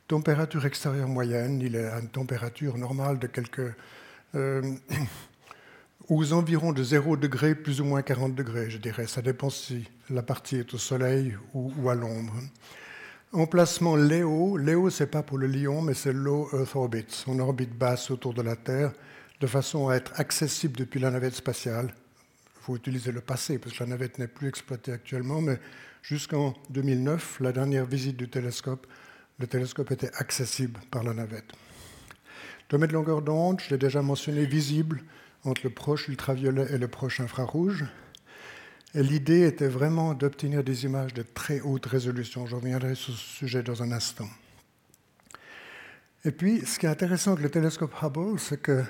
Température 0.07 0.65
extérieure 0.65 1.07
moyenne, 1.07 1.61
il 1.61 1.75
est 1.75 1.87
à 1.87 1.99
une 1.99 2.09
température 2.09 2.77
normale 2.77 3.19
de 3.19 3.27
quelques. 3.27 3.73
Euh, 4.35 4.61
aux 6.09 6.33
environs 6.33 6.71
de 6.71 6.83
0 6.83 7.17
degré, 7.17 7.53
plus 7.53 7.81
ou 7.81 7.85
moins 7.85 8.01
40 8.01 8.33
degrés, 8.33 8.69
je 8.69 8.77
dirais. 8.77 9.07
Ça 9.07 9.21
dépend 9.21 9.49
si 9.49 9.89
la 10.09 10.23
partie 10.23 10.57
est 10.57 10.73
au 10.73 10.77
soleil 10.77 11.35
ou, 11.53 11.89
à 11.89 11.95
l'ombre. 11.95 12.33
Emplacement 13.33 13.97
Léo. 13.97 14.57
Léo, 14.57 14.89
ce 14.89 15.03
n'est 15.03 15.09
pas 15.09 15.23
pour 15.23 15.37
le 15.37 15.47
lion, 15.47 15.81
mais 15.81 15.93
c'est 15.93 16.13
Low 16.13 16.49
Earth 16.53 16.75
Orbit, 16.75 17.05
son 17.09 17.39
orbite 17.39 17.77
basse 17.77 18.09
autour 18.09 18.33
de 18.33 18.41
la 18.41 18.55
Terre, 18.55 18.93
de 19.41 19.47
façon 19.47 19.89
à 19.89 19.95
être 19.95 20.13
accessible 20.19 20.77
depuis 20.77 20.99
la 20.99 21.11
navette 21.11 21.35
spatiale. 21.35 21.93
Il 22.55 22.63
faut 22.63 22.75
utiliser 22.77 23.11
le 23.11 23.21
passé, 23.21 23.57
parce 23.57 23.75
que 23.75 23.83
la 23.83 23.89
navette 23.89 24.17
n'est 24.17 24.29
plus 24.29 24.47
exploitée 24.47 24.93
actuellement, 24.93 25.41
mais 25.41 25.59
jusqu'en 26.01 26.53
2009, 26.69 27.41
la 27.41 27.51
dernière 27.51 27.85
visite 27.85 28.15
du 28.15 28.29
télescope, 28.29 28.87
le 29.39 29.47
télescope 29.47 29.91
était 29.91 30.11
accessible 30.15 30.79
par 30.89 31.03
la 31.03 31.13
navette. 31.13 31.51
Domaine 32.69 32.89
de 32.89 32.93
longueur 32.93 33.21
d'onde, 33.21 33.61
je 33.61 33.71
l'ai 33.71 33.77
déjà 33.77 34.01
mentionné, 34.01 34.45
visible 34.45 35.03
entre 35.43 35.61
le 35.63 35.69
proche 35.69 36.07
ultraviolet 36.07 36.67
et 36.71 36.77
le 36.77 36.87
proche 36.87 37.19
infrarouge. 37.19 37.85
Et 38.93 39.03
l'idée 39.03 39.45
était 39.45 39.67
vraiment 39.67 40.13
d'obtenir 40.13 40.63
des 40.63 40.85
images 40.85 41.13
de 41.13 41.21
très 41.21 41.59
haute 41.61 41.85
résolution. 41.85 42.47
Je 42.47 42.55
reviendrai 42.55 42.95
sur 42.95 43.13
ce 43.13 43.19
sujet 43.19 43.63
dans 43.63 43.83
un 43.83 43.91
instant. 43.91 44.29
Et 46.25 46.31
puis, 46.31 46.65
ce 46.65 46.79
qui 46.79 46.85
est 46.85 46.89
intéressant 46.89 47.31
avec 47.33 47.43
le 47.43 47.49
télescope 47.49 47.93
Hubble, 48.01 48.39
c'est 48.39 48.61
que 48.61 48.83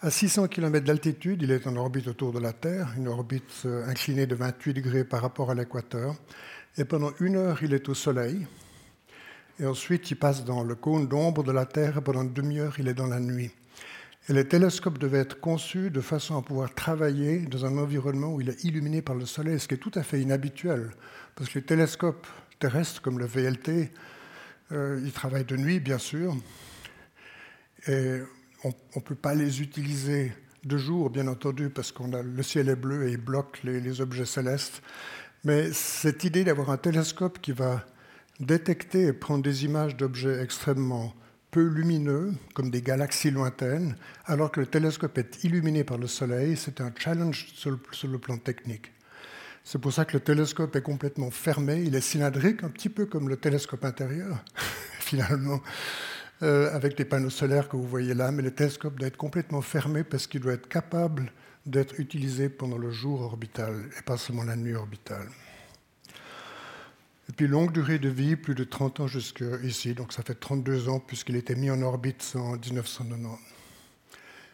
à 0.00 0.10
600 0.10 0.46
km 0.46 0.86
d'altitude, 0.86 1.42
il 1.42 1.50
est 1.50 1.66
en 1.66 1.74
orbite 1.74 2.06
autour 2.06 2.32
de 2.32 2.38
la 2.38 2.52
Terre, 2.52 2.94
une 2.96 3.08
orbite 3.08 3.62
euh, 3.64 3.84
inclinée 3.88 4.26
de 4.26 4.36
28 4.36 4.72
degrés 4.74 5.02
par 5.02 5.20
rapport 5.20 5.50
à 5.50 5.54
l'équateur. 5.54 6.14
Et 6.76 6.84
pendant 6.84 7.10
une 7.18 7.34
heure, 7.34 7.60
il 7.64 7.74
est 7.74 7.88
au 7.88 7.94
Soleil. 7.94 8.46
Et 9.58 9.66
ensuite, 9.66 10.08
il 10.12 10.14
passe 10.14 10.44
dans 10.44 10.62
le 10.62 10.76
cône 10.76 11.08
d'ombre 11.08 11.42
de 11.42 11.50
la 11.50 11.66
Terre. 11.66 11.98
Et 11.98 12.00
pendant 12.00 12.22
une 12.22 12.32
demi-heure, 12.32 12.78
il 12.78 12.86
est 12.86 12.94
dans 12.94 13.08
la 13.08 13.18
nuit. 13.18 13.50
Et 14.28 14.34
le 14.34 14.46
télescope 14.46 14.98
devait 14.98 15.20
être 15.20 15.40
conçu 15.40 15.90
de 15.90 16.02
façon 16.02 16.36
à 16.36 16.42
pouvoir 16.42 16.74
travailler 16.74 17.38
dans 17.38 17.64
un 17.64 17.78
environnement 17.78 18.34
où 18.34 18.42
il 18.42 18.50
est 18.50 18.62
illuminé 18.62 19.00
par 19.00 19.14
le 19.14 19.24
soleil, 19.24 19.58
ce 19.58 19.66
qui 19.66 19.74
est 19.74 19.78
tout 19.78 19.92
à 19.94 20.02
fait 20.02 20.20
inhabituel. 20.20 20.90
Parce 21.34 21.48
que 21.48 21.60
les 21.60 21.64
télescopes 21.64 22.26
terrestres, 22.58 23.00
comme 23.00 23.18
le 23.18 23.24
VLT, 23.24 23.90
euh, 24.72 25.00
ils 25.02 25.12
travaillent 25.12 25.46
de 25.46 25.56
nuit, 25.56 25.80
bien 25.80 25.96
sûr. 25.96 26.36
Et 27.86 28.18
on 28.64 28.74
ne 28.96 29.00
peut 29.00 29.14
pas 29.14 29.34
les 29.34 29.62
utiliser 29.62 30.34
de 30.62 30.76
jour, 30.76 31.08
bien 31.08 31.26
entendu, 31.26 31.70
parce 31.70 31.90
que 31.90 32.02
le 32.02 32.42
ciel 32.42 32.68
est 32.68 32.76
bleu 32.76 33.08
et 33.08 33.12
il 33.12 33.16
bloque 33.16 33.60
les, 33.64 33.80
les 33.80 34.00
objets 34.02 34.26
célestes. 34.26 34.82
Mais 35.44 35.72
cette 35.72 36.24
idée 36.24 36.44
d'avoir 36.44 36.68
un 36.68 36.76
télescope 36.76 37.38
qui 37.40 37.52
va 37.52 37.86
détecter 38.40 39.06
et 39.06 39.12
prendre 39.14 39.42
des 39.42 39.64
images 39.64 39.96
d'objets 39.96 40.42
extrêmement 40.42 41.14
peu 41.50 41.66
lumineux, 41.66 42.32
comme 42.54 42.70
des 42.70 42.82
galaxies 42.82 43.30
lointaines, 43.30 43.96
alors 44.26 44.52
que 44.52 44.60
le 44.60 44.66
télescope 44.66 45.16
est 45.18 45.44
illuminé 45.44 45.84
par 45.84 45.98
le 45.98 46.06
Soleil, 46.06 46.56
c'est 46.56 46.80
un 46.80 46.92
challenge 46.96 47.46
sur 47.54 47.70
le, 47.70 48.18
plan 48.18 48.36
technique. 48.36 48.92
C'est 49.64 49.78
pour 49.78 49.92
ça 49.92 50.04
que 50.04 50.14
le 50.14 50.20
télescope 50.20 50.76
est 50.76 50.82
complètement 50.82 51.30
fermé, 51.30 51.82
il 51.82 51.94
est 51.94 52.00
cylindrique, 52.00 52.64
un 52.64 52.68
petit 52.68 52.88
peu 52.88 53.06
comme 53.06 53.28
le 53.28 53.36
télescope 53.36 53.84
intérieur, 53.84 54.44
finalement, 55.00 55.60
euh, 56.42 56.74
avec 56.74 56.96
des 56.96 57.04
panneaux 57.04 57.30
solaires 57.30 57.68
que 57.68 57.76
vous 57.76 57.88
voyez 57.88 58.14
là, 58.14 58.30
mais 58.30 58.42
le 58.42 58.50
télescope 58.50 58.98
doit 58.98 59.08
être 59.08 59.16
complètement 59.16 59.62
fermé 59.62 60.04
parce 60.04 60.26
qu'il 60.26 60.40
doit 60.40 60.52
être 60.52 60.68
capable 60.68 61.32
d'être 61.64 61.98
utilisé 61.98 62.48
pendant 62.48 62.78
le 62.78 62.90
jour 62.90 63.22
orbital 63.22 63.74
et 63.98 64.02
pas 64.02 64.16
seulement 64.16 64.44
la 64.44 64.56
nuit 64.56 64.74
orbitale. 64.74 65.28
Et 67.28 67.32
puis 67.32 67.46
longue 67.46 67.72
durée 67.72 67.98
de 67.98 68.08
vie, 68.08 68.36
plus 68.36 68.54
de 68.54 68.64
30 68.64 69.00
ans 69.00 69.06
jusqu'ici, 69.06 69.94
donc 69.94 70.12
ça 70.12 70.22
fait 70.22 70.34
32 70.34 70.88
ans 70.88 70.98
puisqu'il 70.98 71.36
était 71.36 71.54
mis 71.54 71.70
en 71.70 71.82
orbite 71.82 72.32
en 72.36 72.52
1990. 72.56 73.38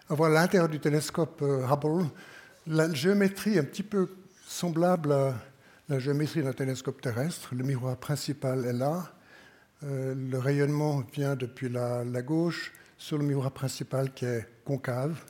Voilà 0.08 0.40
l'intérieur 0.42 0.68
du 0.68 0.80
télescope 0.80 1.40
euh, 1.42 1.66
Hubble. 1.66 2.06
La 2.66 2.92
géométrie 2.92 3.56
est 3.56 3.60
un 3.60 3.64
petit 3.64 3.82
peu 3.82 4.08
semblable 4.46 5.12
à 5.12 5.34
la 5.88 5.98
géométrie 5.98 6.42
d'un 6.42 6.52
télescope 6.52 7.00
terrestre. 7.00 7.54
Le 7.54 7.64
miroir 7.64 7.96
principal 7.96 8.66
est 8.66 8.72
là. 8.72 9.12
Euh, 9.82 10.14
le 10.14 10.38
rayonnement 10.38 11.02
vient 11.12 11.36
depuis 11.36 11.68
la, 11.68 12.04
gauche 12.22 12.72
sur 12.98 13.18
le 13.18 13.24
miroir 13.24 13.50
principal 13.50 14.12
qui 14.12 14.24
est 14.24 14.46
concave 14.64 15.24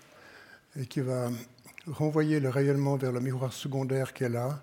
et 0.79 0.87
qui 0.87 1.01
va 1.01 1.29
renvoyer 1.87 2.41
le 2.41 2.49
rayonnement 2.49 2.97
vers 2.97 3.13
le 3.13 3.21
miroir 3.21 3.53
secondaire 3.53 4.13
qui 4.13 4.25
est 4.25 4.29
là 4.29 4.63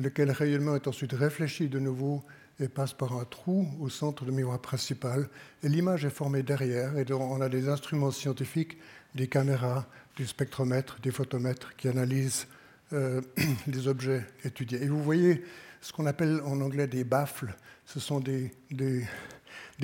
lequel 0.00 0.30
rayonnement 0.30 0.76
est 0.76 0.88
ensuite 0.88 1.12
réfléchi 1.12 1.68
de 1.68 1.78
nouveau 1.78 2.22
et 2.58 2.68
passe 2.68 2.92
par 2.92 3.16
un 3.16 3.24
trou 3.24 3.68
au 3.80 3.88
centre 3.88 4.24
du 4.24 4.32
miroir 4.32 4.58
principal. 4.60 5.28
Et 5.62 5.68
l'image 5.68 6.04
est 6.04 6.10
formée 6.10 6.42
derrière, 6.42 6.96
et 6.98 7.10
on 7.12 7.40
a 7.40 7.48
des 7.48 7.68
instruments 7.68 8.10
scientifiques, 8.10 8.78
des 9.14 9.28
caméras, 9.28 9.86
des 10.16 10.26
spectromètres, 10.26 10.98
des 11.02 11.10
photomètres 11.10 11.74
qui 11.76 11.88
analysent 11.88 12.46
euh, 12.92 13.20
les 13.66 13.88
objets 13.88 14.26
étudiés. 14.44 14.82
Et 14.82 14.88
vous 14.88 15.02
voyez 15.02 15.42
ce 15.80 15.92
qu'on 15.92 16.06
appelle 16.06 16.42
en 16.44 16.60
anglais 16.60 16.86
des 16.86 17.04
baffles. 17.04 17.54
Ce 17.86 17.98
sont 17.98 18.20
des, 18.20 18.52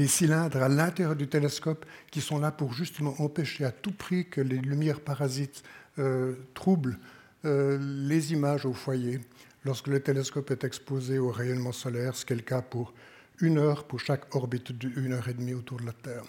cylindres 0.06 0.62
à 0.62 0.68
l'intérieur 0.68 1.16
du 1.16 1.28
télescope 1.28 1.86
qui 2.10 2.20
sont 2.20 2.38
là 2.38 2.50
pour 2.50 2.74
justement 2.74 3.14
empêcher 3.20 3.64
à 3.64 3.72
tout 3.72 3.92
prix 3.92 4.28
que 4.28 4.40
les 4.40 4.58
lumières 4.58 5.00
parasites 5.00 5.62
euh, 5.98 6.34
troublent 6.52 6.98
euh, 7.44 7.78
les 7.80 8.32
images 8.32 8.66
au 8.66 8.74
foyer 8.74 9.20
lorsque 9.66 9.88
le 9.88 10.00
télescope 10.00 10.52
est 10.52 10.62
exposé 10.62 11.18
au 11.18 11.32
rayonnement 11.32 11.72
solaire, 11.72 12.14
ce 12.14 12.24
qui 12.24 12.32
est 12.32 12.36
le 12.36 12.42
cas 12.42 12.62
pour 12.62 12.94
une 13.40 13.58
heure 13.58 13.84
pour 13.84 13.98
chaque 13.98 14.34
orbite 14.34 14.70
d'une 14.70 15.12
heure 15.12 15.28
et 15.28 15.34
demie 15.34 15.54
autour 15.54 15.80
de 15.80 15.86
la 15.86 15.92
Terre. 15.92 16.22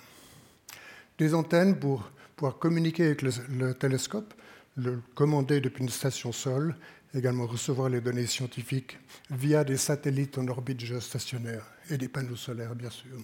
Des 1.19 1.35
antennes 1.35 1.79
pour 1.79 2.09
pouvoir 2.35 2.57
communiquer 2.57 3.05
avec 3.05 3.21
le, 3.21 3.73
télescope, 3.75 4.33
le 4.75 5.01
commander 5.13 5.61
depuis 5.61 5.83
une 5.83 5.89
station 5.89 6.31
Sol, 6.31 6.75
également 7.13 7.45
recevoir 7.45 7.89
les 7.89 8.01
données 8.01 8.25
scientifiques 8.25 8.97
via 9.29 9.63
des 9.63 9.77
satellites 9.77 10.39
en 10.39 10.47
orbite 10.47 10.79
géostationnaire 10.79 11.65
et 11.91 11.97
des 11.97 12.09
panneaux 12.09 12.35
solaires, 12.35 12.75
bien 12.75 12.89
sûr. 12.89 13.17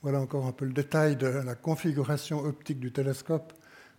Voilà 0.00 0.20
encore 0.20 0.46
un 0.46 0.52
peu 0.52 0.64
le 0.64 0.72
détail 0.72 1.16
de 1.16 1.26
la 1.26 1.54
configuration 1.54 2.38
optique 2.44 2.80
du 2.80 2.92
télescope. 2.92 3.52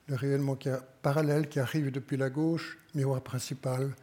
le 0.07 0.15
rayonnement 0.15 0.57
parallèle 1.03 1.49
qui 1.49 1.59
arrive 1.59 1.91
depuis 1.91 2.17
la 2.17 2.29
gauche, 2.29 2.77
miroir 2.95 3.21
principal, 3.21 3.93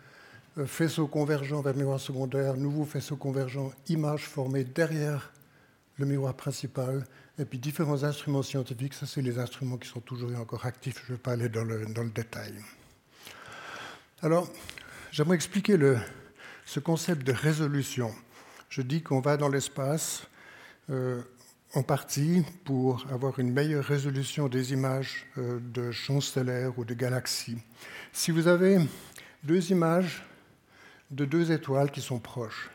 faisceau 0.67 1.07
convergent 1.07 1.61
vers 1.63 1.75
miroir 1.75 2.01
secondaire, 2.01 2.57
nouveau 2.57 2.85
faisceau 2.85 3.17
convergent, 3.17 3.73
image 3.89 4.27
formée 4.27 4.65
derrière 4.65 5.33
le 5.99 6.07
miroir 6.07 6.35
principal, 6.35 7.05
et 7.39 7.45
puis 7.45 7.59
différents 7.59 8.05
instruments 8.05 8.43
scientifiques. 8.43 8.95
Ça, 8.95 9.07
c'est 9.07 9.23
les 9.23 9.39
instruments 9.39 9.77
qui 9.77 9.89
sont 9.89 10.01
toujours 10.01 10.33
et 10.33 10.37
encore 10.37 10.67
actifs. 10.67 11.03
Je 11.07 11.13
ne 11.13 11.17
vais 11.17 11.23
pas 11.23 11.33
aller 11.33 11.49
dans 11.49 11.65
le, 11.65 11.87
dans 11.87 12.03
le 12.03 12.11
détail. 12.11 12.55
Alors, 14.23 14.49
j'aimerais 15.11 15.35
expliquer 15.35 15.77
le, 15.77 15.99
ce 16.65 16.81
concept 16.81 17.27
de 17.27 17.33
résolution. 17.33 18.13
Je 18.69 18.83
dis 18.83 19.03
qu'on 19.03 19.21
va 19.21 19.37
dans 19.37 19.49
l'espace 19.49 20.27
euh, 20.91 21.23
en 21.75 21.83
partie 21.83 22.45
pour 22.65 23.05
avoir 23.11 23.39
une 23.39 23.53
meilleure 23.53 23.85
résolution 23.85 24.49
des 24.49 24.73
images 24.73 25.27
euh, 25.39 25.59
de 25.61 25.91
champs 25.91 26.21
stellaires 26.21 26.79
ou 26.79 26.85
de 26.85 26.95
galaxies. 26.95 27.59
Si 28.13 28.31
vous 28.31 28.47
avez 28.47 28.79
deux 29.43 29.73
images 29.73 30.25
de 31.11 31.25
deux 31.25 31.53
étoiles 31.53 31.91
qui 31.91 32.01
sont 32.01 32.19
proches, 32.19 32.71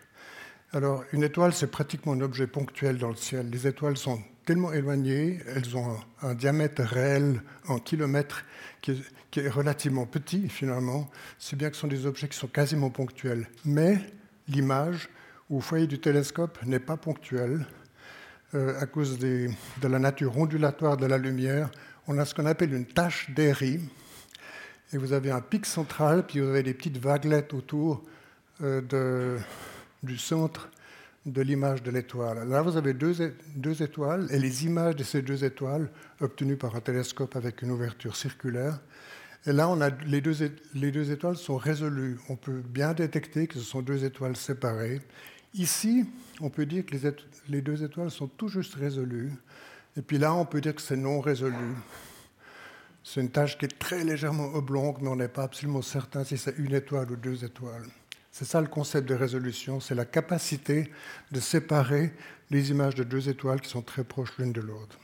alors 0.71 1.03
une 1.13 1.23
étoile, 1.23 1.51
c'est 1.53 1.71
pratiquement 1.71 2.13
un 2.13 2.21
objet 2.21 2.45
ponctuel 2.45 2.99
dans 2.99 3.09
le 3.09 3.15
ciel. 3.15 3.49
Les 3.49 3.65
étoiles 3.65 3.97
sont 3.97 4.21
tellement 4.45 4.71
éloignées, 4.71 5.39
elles 5.47 5.75
ont 5.75 5.97
un, 6.21 6.35
diamètre 6.35 6.83
réel 6.83 7.41
en 7.67 7.79
kilomètres 7.79 8.45
qui 8.81 8.91
est, 9.35 9.49
relativement 9.49 10.05
petit 10.05 10.47
finalement, 10.47 11.09
c'est 11.39 11.55
bien 11.55 11.69
que 11.69 11.75
ce 11.75 11.81
sont 11.81 11.87
des 11.87 12.05
objets 12.05 12.27
qui 12.27 12.37
sont 12.37 12.47
quasiment 12.47 12.91
ponctuels. 12.91 13.47
Mais 13.65 13.99
l'image 14.47 15.09
au 15.49 15.59
foyer 15.59 15.87
du 15.87 15.99
télescope 15.99 16.59
n'est 16.65 16.79
pas 16.79 16.97
ponctuelle 16.97 17.65
euh, 18.53 18.79
à 18.79 18.85
cause 18.85 19.17
de 19.17 19.49
la 19.81 19.99
nature 19.99 20.37
ondulatoire 20.37 20.97
de 20.97 21.07
la 21.07 21.17
lumière. 21.17 21.71
On 22.07 22.19
a 22.19 22.25
ce 22.25 22.35
qu'on 22.35 22.45
appelle 22.45 22.73
une 22.73 22.85
tache 22.85 23.29
d'Airy. 23.31 23.79
Et 24.93 24.97
vous 24.97 25.13
avez 25.13 25.31
un 25.31 25.41
pic 25.41 25.65
central, 25.65 26.25
puis 26.25 26.39
vous 26.39 26.49
avez 26.49 26.63
des 26.63 26.73
petites 26.73 26.97
vaguelettes 26.97 27.53
autour 27.53 28.03
de, 28.61 29.37
du 30.03 30.17
centre 30.17 30.69
de 31.25 31.41
l'image 31.41 31.83
de 31.83 31.91
l'étoile. 31.91 32.47
Là, 32.47 32.61
vous 32.61 32.77
avez 32.77 32.93
deux, 32.93 33.21
étoiles, 33.81 34.27
et 34.31 34.39
les 34.39 34.65
images 34.65 34.95
de 34.95 35.03
ces 35.03 35.21
deux 35.21 35.43
étoiles, 35.43 35.89
obtenues 36.21 36.55
par 36.55 36.75
un 36.75 36.81
télescope 36.81 37.35
avec 37.35 37.61
une 37.61 37.71
ouverture 37.71 38.15
circulaire, 38.15 38.79
et 39.45 39.53
là, 39.53 39.69
on 39.69 39.79
a, 39.79 39.89
les, 40.05 40.19
deux, 40.19 40.35
les 40.75 40.91
deux 40.91 41.11
étoiles 41.11 41.37
sont 41.37 41.55
résolues. 41.55 42.19
On 42.27 42.35
peut 42.35 42.61
bien 42.61 42.93
détecter 42.93 43.47
que 43.47 43.53
ce 43.57 43.63
sont 43.63 43.81
deux 43.81 44.03
étoiles 44.03 44.35
séparées. 44.35 45.01
Ici, 45.53 46.05
on 46.41 46.49
peut 46.49 46.65
dire 46.65 46.85
que 46.85 46.93
les, 46.93 47.11
les, 47.47 47.61
deux 47.61 47.81
étoiles 47.81 48.11
sont 48.11 48.27
tout 48.27 48.49
juste 48.49 48.75
résolues. 48.75 49.31
Et 49.95 50.01
puis 50.01 50.17
là, 50.17 50.33
on 50.33 50.45
peut 50.45 50.59
dire 50.59 50.75
que 50.75 50.81
c'est 50.81 50.97
non 50.97 51.21
résolu. 51.21 51.55
C'est 53.01 53.21
une 53.21 53.31
tâche 53.31 53.57
qui 53.57 53.63
est 53.63 53.79
très 53.79 54.03
légèrement 54.03 54.53
oblongue, 54.53 54.97
mais 55.01 55.07
on 55.07 55.15
n'est 55.15 55.29
pas 55.29 55.43
absolument 55.43 55.81
certain 55.81 56.25
si 56.25 56.37
c'est 56.37 56.57
une 56.57 56.73
étoile 56.73 57.09
ou 57.09 57.15
deux 57.15 57.45
étoiles. 57.45 57.85
C'est 58.31 58.45
ça 58.45 58.61
le 58.61 58.67
concept 58.67 59.07
de 59.09 59.15
résolution, 59.15 59.79
c'est 59.79 59.95
la 59.95 60.05
capacité 60.05 60.91
de 61.31 61.39
séparer 61.39 62.13
les 62.51 62.71
images 62.71 62.95
de 62.95 63.03
deux 63.03 63.29
étoiles 63.29 63.61
qui 63.61 63.69
sont 63.69 63.81
très 63.81 64.03
proches 64.03 64.33
l'une 64.37 64.53
de 64.53 64.61
l'autre. 64.61 64.97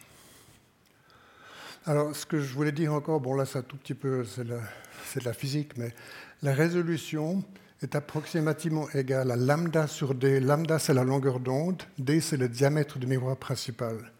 Alors, 1.85 2.15
ce 2.15 2.25
que 2.25 2.39
je 2.39 2.53
voulais 2.53 2.71
dire 2.71 2.93
encore, 2.93 3.19
bon 3.19 3.35
là, 3.35 3.45
c'est 3.45 3.59
un 3.59 3.63
tout 3.63 3.77
petit 3.77 3.93
peu, 3.93 4.25
c'est 4.25 4.43
de 4.43 5.25
la 5.25 5.33
physique, 5.33 5.77
mais 5.77 5.93
la 6.41 6.53
résolution 6.53 7.43
est 7.81 7.93
approximativement 7.95 8.89
égale 8.91 9.31
à 9.31 9.35
lambda 9.35 9.85
sur 9.85 10.15
d. 10.15 10.39
Lambda, 10.39 10.79
c'est 10.79 10.93
la 10.93 11.03
longueur 11.03 11.39
d'onde, 11.39 11.83
d, 11.99 12.21
c'est 12.21 12.37
le 12.37 12.49
diamètre 12.49 12.97
du 12.97 13.05
miroir 13.05 13.37
principal. 13.37 14.11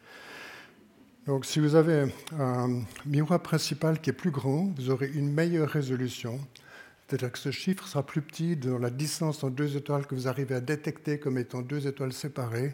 Donc, 1.26 1.46
si 1.46 1.60
vous 1.60 1.74
avez 1.74 2.14
un 2.38 2.82
miroir 3.06 3.42
principal 3.42 4.00
qui 4.00 4.12
est 4.12 4.14
plus 4.14 4.30
grand, 4.30 4.72
vous 4.78 4.92
aurez 4.92 5.08
une 5.08 5.34
meilleure 5.34 5.70
résolution. 5.70 6.40
C'est-à-dire 7.08 7.32
que 7.32 7.38
ce 7.38 7.52
chiffre 7.52 7.88
sera 7.88 8.04
plus 8.04 8.22
petit 8.22 8.56
dans 8.56 8.80
la 8.80 8.90
distance 8.90 9.44
entre 9.44 9.56
deux 9.56 9.78
étoiles 9.78 10.08
que 10.08 10.16
vous 10.16 10.28
arrivez 10.28 10.56
à 10.56 10.62
détecter 10.62 11.20
comme 11.20 11.38
étant 11.38 11.62
deux 11.62 11.88
étoiles 11.88 12.14
séparées. 12.14 12.74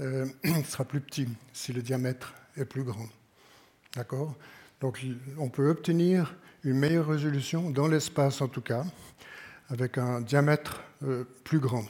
Euh, 0.00 0.26
sera 0.64 0.84
plus 0.84 1.00
petit 1.00 1.28
si 1.52 1.72
le 1.72 1.82
diamètre 1.82 2.34
est 2.56 2.64
plus 2.64 2.82
grand. 2.82 3.08
D'accord? 3.94 4.34
Donc 4.80 5.00
on 5.38 5.48
peut 5.48 5.68
obtenir 5.68 6.34
une 6.64 6.78
meilleure 6.78 7.06
résolution 7.06 7.70
dans 7.70 7.86
l'espace 7.86 8.40
en 8.40 8.48
tout 8.48 8.62
cas, 8.62 8.84
avec 9.68 9.96
un 9.96 10.20
diamètre 10.20 10.82
euh, 11.04 11.24
plus 11.44 11.60
grand. 11.60 11.84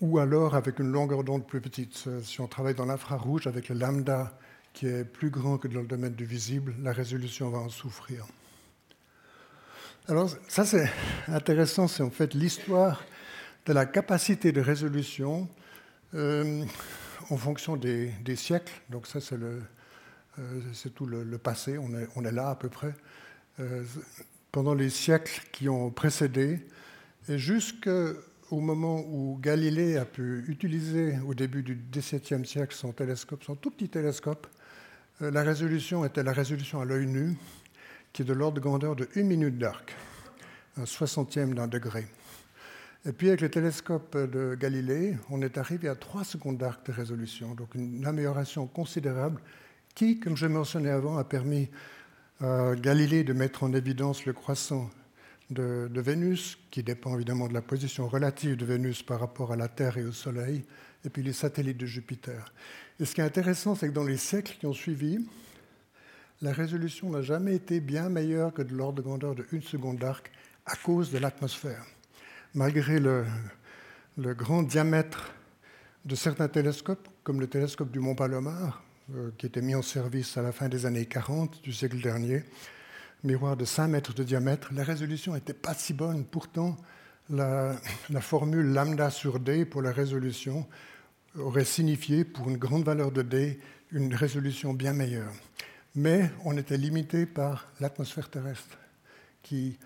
Ou 0.00 0.18
alors 0.18 0.54
avec 0.54 0.78
une 0.78 0.90
longueur 0.90 1.24
d'onde 1.24 1.46
plus 1.46 1.62
petite. 1.62 2.06
Si 2.22 2.40
on 2.42 2.48
travaille 2.48 2.74
dans 2.74 2.84
l'infrarouge 2.84 3.46
avec 3.46 3.70
le 3.70 3.76
lambda 3.76 4.36
qui 4.74 4.86
est 4.86 5.04
plus 5.04 5.30
grand 5.30 5.56
que 5.56 5.68
dans 5.68 5.80
le 5.80 5.86
domaine 5.86 6.14
du 6.14 6.26
visible, 6.26 6.74
la 6.82 6.92
résolution 6.92 7.48
va 7.48 7.58
en 7.58 7.70
souffrir. 7.70 8.26
Alors 10.06 10.28
ça 10.48 10.66
c'est 10.66 10.90
intéressant, 11.28 11.88
c'est 11.88 12.02
en 12.02 12.10
fait 12.10 12.34
l'histoire 12.34 13.02
de 13.64 13.72
la 13.72 13.86
capacité 13.86 14.52
de 14.52 14.60
résolution 14.60 15.48
euh, 16.12 16.62
en 17.30 17.38
fonction 17.38 17.78
des, 17.78 18.12
siècles. 18.36 18.74
Donc 18.90 19.06
ça 19.06 19.22
c'est 19.22 19.36
euh, 19.36 20.60
tout 20.94 21.06
le, 21.06 21.38
passé, 21.38 21.78
on 21.78 22.22
est, 22.24 22.32
là 22.32 22.50
à 22.50 22.54
peu 22.54 22.68
près, 22.68 22.94
euh, 23.60 23.82
pendant 24.52 24.74
les 24.74 24.90
siècles 24.90 25.40
qui 25.52 25.70
ont 25.70 25.90
précédé, 25.90 26.60
et 27.30 27.38
jusqu'au 27.38 28.12
moment 28.50 29.02
où 29.08 29.38
Galilée 29.40 29.96
a 29.96 30.04
pu 30.04 30.44
utiliser 30.48 31.18
au 31.26 31.32
début 31.32 31.62
du 31.62 31.80
XVIIe 31.90 32.44
siècle 32.44 32.76
son 32.76 32.92
télescope, 32.92 33.42
son 33.42 33.56
tout 33.56 33.70
petit 33.70 33.88
télescope, 33.88 34.48
la 35.20 35.42
résolution 35.42 36.04
était 36.04 36.22
la 36.22 36.34
résolution 36.34 36.82
à 36.82 36.84
l'œil 36.84 37.06
nu, 37.06 37.38
qui 38.14 38.22
est 38.22 38.24
de 38.24 38.32
l'ordre 38.32 38.54
de 38.54 38.60
grandeur 38.60 38.96
de 38.96 39.08
une 39.16 39.26
minute 39.26 39.58
d'arc, 39.58 39.94
un 40.78 40.86
soixantième 40.86 41.52
d'un 41.52 41.66
degré. 41.66 42.06
Et 43.04 43.12
puis 43.12 43.28
avec 43.28 43.42
le 43.42 43.50
télescope 43.50 44.16
de 44.16 44.54
Galilée, 44.54 45.16
on 45.30 45.42
est 45.42 45.58
arrivé 45.58 45.88
à 45.88 45.96
3 45.96 46.24
secondes 46.24 46.56
d'arc 46.56 46.86
de 46.86 46.92
résolution, 46.92 47.54
donc 47.54 47.74
une 47.74 48.06
amélioration 48.06 48.66
considérable 48.68 49.42
qui, 49.94 50.20
comme 50.20 50.36
je 50.36 50.46
mentionnais 50.46 50.90
avant, 50.90 51.18
a 51.18 51.24
permis 51.24 51.68
à 52.40 52.74
Galilée 52.76 53.24
de 53.24 53.32
mettre 53.32 53.64
en 53.64 53.72
évidence 53.74 54.24
le 54.26 54.32
croissant 54.32 54.88
de, 55.50 55.90
Vénus, 56.00 56.56
qui 56.70 56.84
dépend 56.84 57.16
évidemment 57.16 57.48
de 57.48 57.54
la 57.54 57.62
position 57.62 58.08
relative 58.08 58.56
de 58.56 58.64
Vénus 58.64 59.02
par 59.02 59.20
rapport 59.20 59.52
à 59.52 59.56
la 59.56 59.68
Terre 59.68 59.98
et 59.98 60.04
au 60.04 60.12
Soleil, 60.12 60.64
et 61.04 61.10
puis 61.10 61.22
les 61.22 61.32
satellites 61.32 61.78
de 61.78 61.86
Jupiter. 61.86 62.54
Et 63.00 63.04
ce 63.04 63.14
qui 63.14 63.20
est 63.20 63.24
intéressant, 63.24 63.74
c'est 63.74 63.88
que 63.88 63.92
dans 63.92 64.04
les 64.04 64.16
siècles 64.16 64.56
qui 64.58 64.66
ont 64.66 64.72
suivi, 64.72 65.18
la 66.42 66.52
résolution 66.52 67.10
n'a 67.10 67.22
jamais 67.22 67.54
été 67.54 67.80
bien 67.80 68.08
meilleure 68.08 68.52
que 68.52 68.62
de 68.62 68.74
l'ordre 68.74 68.98
de 68.98 69.02
grandeur 69.02 69.34
de 69.34 69.46
une 69.52 69.62
seconde 69.62 69.98
d'arc 69.98 70.30
à 70.66 70.76
cause 70.76 71.10
de 71.10 71.18
l'atmosphère. 71.18 71.84
Malgré 72.54 72.98
le, 72.98 73.24
grand 74.18 74.62
diamètre 74.62 75.32
de 76.04 76.14
certains 76.14 76.48
télescopes, 76.48 77.08
comme 77.22 77.40
le 77.40 77.46
télescope 77.46 77.90
du 77.90 77.98
Mont 77.98 78.14
Palomar, 78.14 78.82
euh, 79.14 79.30
qui 79.38 79.46
était 79.46 79.62
mis 79.62 79.74
en 79.74 79.82
service 79.82 80.36
à 80.36 80.42
la 80.42 80.52
fin 80.52 80.68
des 80.68 80.86
années 80.86 81.06
40 81.06 81.62
du 81.62 81.72
siècle 81.72 82.00
dernier, 82.00 82.44
miroir 83.22 83.56
de 83.56 83.64
5 83.64 83.88
mètres 83.88 84.14
de 84.14 84.22
diamètre. 84.22 84.68
La 84.74 84.84
résolution 84.84 85.34
n'était 85.34 85.54
pas 85.54 85.74
si 85.74 85.94
bonne. 85.94 86.24
Pourtant, 86.24 86.76
la, 87.30 87.76
formule 88.20 88.66
lambda 88.66 89.10
sur 89.10 89.40
d 89.40 89.64
pour 89.64 89.82
la 89.82 89.92
résolution 89.92 90.66
aurait 91.38 91.64
signifié, 91.64 92.24
pour 92.24 92.48
une 92.48 92.58
grande 92.58 92.84
valeur 92.84 93.10
de 93.10 93.22
d, 93.22 93.58
une 93.90 94.14
résolution 94.14 94.74
bien 94.74 94.92
meilleure. 94.92 95.32
Mais 95.94 96.30
on 96.44 96.56
était 96.56 96.76
limité 96.76 97.26
par 97.26 97.66
l'atmosphère 97.80 98.28
terrestre, 98.28 98.78
qui 99.42 99.78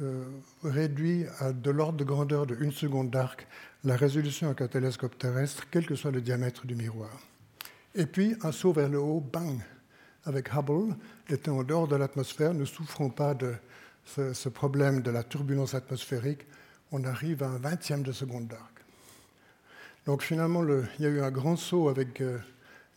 euh, 0.00 0.24
réduit 0.62 1.24
à 1.40 1.52
de 1.52 1.70
l'ordre 1.70 1.98
de 1.98 2.04
grandeur 2.04 2.46
de 2.46 2.56
une 2.60 2.72
seconde 2.72 3.10
d'arc 3.10 3.46
la 3.84 3.96
résolution 3.96 4.48
avec 4.48 4.60
un 4.60 4.68
télescope 4.68 5.18
terrestre, 5.18 5.66
quel 5.70 5.86
que 5.86 5.94
soit 5.94 6.10
le 6.10 6.20
diamètre 6.20 6.66
du 6.66 6.74
miroir. 6.74 7.10
Et 7.94 8.06
puis 8.06 8.36
un 8.42 8.52
saut 8.52 8.72
vers 8.72 8.88
le 8.88 8.98
haut, 8.98 9.20
bang, 9.20 9.60
avec 10.24 10.54
Hubble, 10.54 10.94
étant 11.28 11.58
en 11.58 11.64
dehors 11.64 11.88
de 11.88 11.96
l'atmosphère, 11.96 12.54
ne 12.54 12.64
souffrons 12.64 13.10
pas 13.10 13.34
de 13.34 13.54
ce, 14.04 14.48
problème 14.48 15.02
de 15.02 15.10
la 15.10 15.22
turbulence 15.22 15.74
atmosphérique, 15.74 16.46
on 16.92 17.04
arrive 17.04 17.42
à 17.42 17.48
un 17.48 17.58
vingtième 17.58 18.02
de 18.02 18.12
seconde 18.12 18.48
d'arc. 18.48 18.72
Donc 20.06 20.22
finalement, 20.22 20.64
il 20.64 21.04
y 21.04 21.06
a 21.06 21.10
eu 21.10 21.20
un 21.20 21.30
grand 21.30 21.56
saut 21.56 21.88
avec 21.88 22.20
euh, 22.20 22.38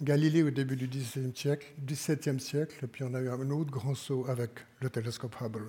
Galilée 0.01 0.41
au 0.41 0.49
début 0.49 0.75
du 0.75 0.87
XVIIe 0.87 1.31
siècle, 1.35 1.67
siècle, 2.39 2.87
puis 2.87 3.03
on 3.03 3.13
a 3.13 3.19
eu 3.19 3.29
un 3.29 3.51
autre 3.51 3.69
grand 3.69 3.93
saut 3.93 4.25
avec 4.27 4.49
le 4.79 4.89
télescope 4.89 5.35
Hubble. 5.39 5.67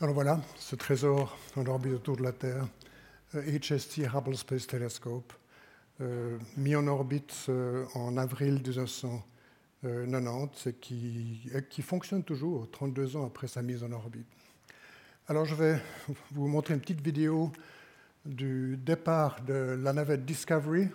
Alors 0.00 0.14
voilà, 0.14 0.40
ce 0.56 0.76
trésor 0.76 1.36
en 1.56 1.66
orbite 1.66 1.94
autour 1.94 2.16
de 2.16 2.22
la 2.22 2.30
Terre, 2.30 2.68
HST 3.34 3.98
euh, 3.98 4.06
Hubble 4.14 4.36
Space 4.36 4.68
Telescope, 4.68 5.32
euh, 6.00 6.38
mis 6.56 6.76
en 6.76 6.86
orbite 6.86 7.34
euh, 7.48 7.84
en 7.94 8.16
avril 8.16 8.62
1990 8.62 10.68
et 10.68 10.74
qui 11.68 11.82
fonctionne 11.82 12.22
toujours 12.22 12.70
32 12.70 13.16
ans 13.16 13.26
après 13.26 13.48
sa 13.48 13.62
mise 13.62 13.82
en 13.82 13.90
orbite. 13.90 14.28
Alors 15.26 15.44
je 15.44 15.56
vais 15.56 15.80
vous 16.30 16.46
montrer 16.46 16.74
une 16.74 16.80
petite 16.80 17.00
vidéo 17.00 17.50
du 18.28 18.76
départ 18.76 19.40
de 19.42 19.78
la 19.82 19.92
navette 19.92 20.24
Discovery 20.24 20.88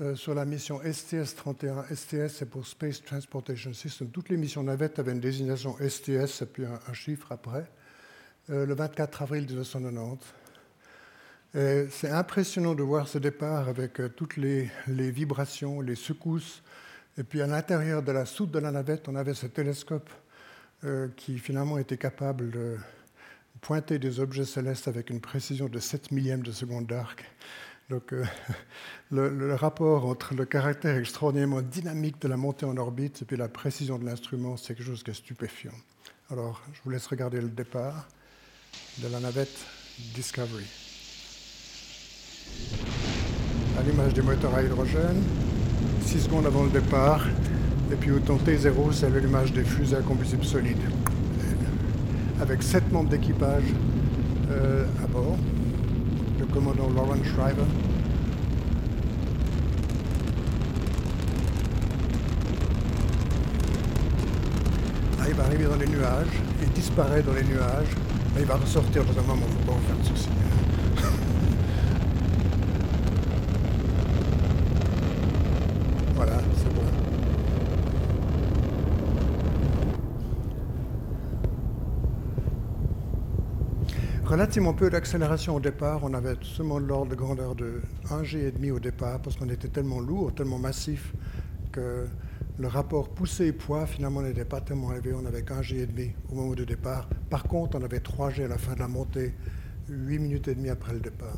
euh, 0.00 0.14
sur 0.14 0.34
la 0.34 0.46
mission 0.46 0.80
STS-31. 0.82 1.94
STS, 1.94 2.38
c'est 2.38 2.48
pour 2.48 2.66
Space 2.66 3.02
Transportation 3.02 3.74
System. 3.74 4.08
Toutes 4.08 4.30
les 4.30 4.38
missions 4.38 4.62
navettes 4.62 4.98
avaient 4.98 5.12
une 5.12 5.20
désignation 5.20 5.76
STS 5.76 6.42
et 6.42 6.46
puis 6.46 6.64
un, 6.64 6.92
chiffre 6.94 7.30
après, 7.30 7.66
euh, 8.48 8.64
le 8.64 8.74
24 8.74 9.22
avril 9.22 9.44
1990. 9.44 10.26
C'est 11.90 12.10
impressionnant 12.10 12.74
de 12.74 12.82
voir 12.82 13.08
ce 13.08 13.18
départ 13.18 13.68
avec 13.68 14.00
euh, 14.00 14.08
toutes 14.08 14.36
les, 14.36 14.70
vibrations, 14.86 15.82
les 15.82 15.96
secousses. 15.96 16.62
Et 17.18 17.24
puis 17.24 17.42
à 17.42 17.46
l'intérieur 17.46 18.02
de 18.02 18.12
la 18.12 18.24
soute 18.24 18.50
de 18.50 18.60
la 18.60 18.70
navette, 18.70 19.08
on 19.08 19.16
avait 19.16 19.34
ce 19.34 19.46
télescope 19.46 20.08
qui 21.14 21.38
finalement 21.38 21.76
était 21.76 21.98
capable 21.98 22.50
de 22.50 22.78
pointer 23.60 23.98
des 23.98 24.20
objets 24.20 24.44
célestes 24.44 24.88
avec 24.88 25.10
une 25.10 25.20
précision 25.20 25.68
de 25.68 25.78
7 25.78 26.10
millièmes 26.12 26.42
de 26.42 26.52
seconde 26.52 26.86
d'arc. 26.86 27.24
Donc, 27.90 28.12
euh, 28.12 28.24
le, 29.10 29.54
rapport 29.54 30.06
entre 30.06 30.34
le 30.34 30.44
caractère 30.44 30.96
extraordinairement 30.96 31.60
dynamique 31.60 32.20
de 32.20 32.28
la 32.28 32.36
montée 32.36 32.66
en 32.66 32.76
orbite 32.76 33.22
et 33.22 33.24
puis 33.24 33.36
la 33.36 33.48
précision 33.48 33.98
de 33.98 34.04
l'instrument, 34.04 34.56
c'est 34.56 34.74
quelque 34.74 34.86
chose 34.86 35.02
qui 35.02 35.10
est 35.10 35.14
stupéfiant. 35.14 35.72
Alors, 36.30 36.62
je 36.72 36.80
vous 36.84 36.90
laisse 36.90 37.06
regarder 37.08 37.40
le 37.40 37.48
départ 37.48 38.06
de 38.98 39.08
la 39.08 39.18
navette 39.18 39.58
Discovery. 40.14 40.66
À 43.78 43.82
l'image 43.82 44.14
des 44.14 44.22
moteurs 44.22 44.54
à 44.54 44.62
hydrogène, 44.62 45.22
6 46.02 46.20
secondes 46.20 46.46
avant 46.46 46.64
le 46.64 46.70
départ, 46.70 47.26
et 47.92 47.96
puis 47.96 48.12
au 48.12 48.20
temps 48.20 48.36
T0, 48.36 48.92
c'est 48.92 49.10
l'allumage 49.10 49.52
des 49.52 49.64
fusées 49.64 49.96
à 49.96 50.02
combustible 50.02 50.44
solide, 50.44 50.78
avec 52.40 52.62
7 52.62 52.90
membres 52.90 53.10
d'équipage 53.10 53.64
euh, 54.50 54.84
à 55.04 55.06
bord 55.06 55.36
le 56.38 56.46
commandant 56.46 56.88
Lawrence 56.94 57.26
Shriver. 57.26 57.66
Ah, 65.20 65.24
il 65.28 65.34
va 65.34 65.44
arriver 65.44 65.64
dans 65.64 65.76
les 65.76 65.86
nuages, 65.86 66.26
il 66.62 66.70
disparaît 66.70 67.22
dans 67.22 67.34
les 67.34 67.44
nuages, 67.44 67.94
il 68.38 68.46
va 68.46 68.56
ressortir 68.56 69.04
dans 69.04 69.18
un 69.18 69.22
moment, 69.22 69.42
il 69.46 69.52
ne 69.52 69.58
faut 69.58 69.66
pas 69.66 69.72
en 69.72 69.80
faire 69.80 69.96
de 69.98 70.04
soucis. 70.04 70.30
voilà, 76.16 76.38
c'est 76.56 76.74
bon. 76.74 76.80
Relativement 84.30 84.74
peu 84.74 84.90
d'accélération 84.90 85.56
au 85.56 85.60
départ. 85.60 86.04
On 86.04 86.14
avait 86.14 86.36
seulement 86.42 86.78
l'ordre 86.78 87.10
de 87.10 87.16
grandeur 87.16 87.56
de 87.56 87.82
1 88.10 88.22
G 88.22 88.46
et 88.46 88.52
demi 88.52 88.70
au 88.70 88.78
départ 88.78 89.20
parce 89.20 89.34
qu'on 89.34 89.48
était 89.48 89.66
tellement 89.66 89.98
lourd, 89.98 90.32
tellement 90.32 90.60
massif 90.60 91.12
que 91.72 92.06
le 92.56 92.68
rapport 92.68 93.08
poussée 93.08 93.46
et 93.46 93.52
poids 93.52 93.86
finalement 93.86 94.22
n'était 94.22 94.44
pas 94.44 94.60
tellement 94.60 94.92
élevé. 94.92 95.14
On 95.14 95.22
n'avait 95.22 95.42
qu'un 95.42 95.62
G 95.62 95.78
et 95.78 95.86
demi 95.86 96.12
au 96.30 96.36
moment 96.36 96.54
du 96.54 96.64
départ. 96.64 97.08
Par 97.28 97.42
contre, 97.42 97.76
on 97.76 97.82
avait 97.82 97.98
3 97.98 98.30
G 98.30 98.44
à 98.44 98.48
la 98.48 98.56
fin 98.56 98.74
de 98.74 98.78
la 98.78 98.86
montée, 98.86 99.34
8 99.88 100.18
minutes 100.20 100.46
et 100.46 100.54
demie 100.54 100.70
après 100.70 100.92
le 100.92 101.00
départ. 101.00 101.36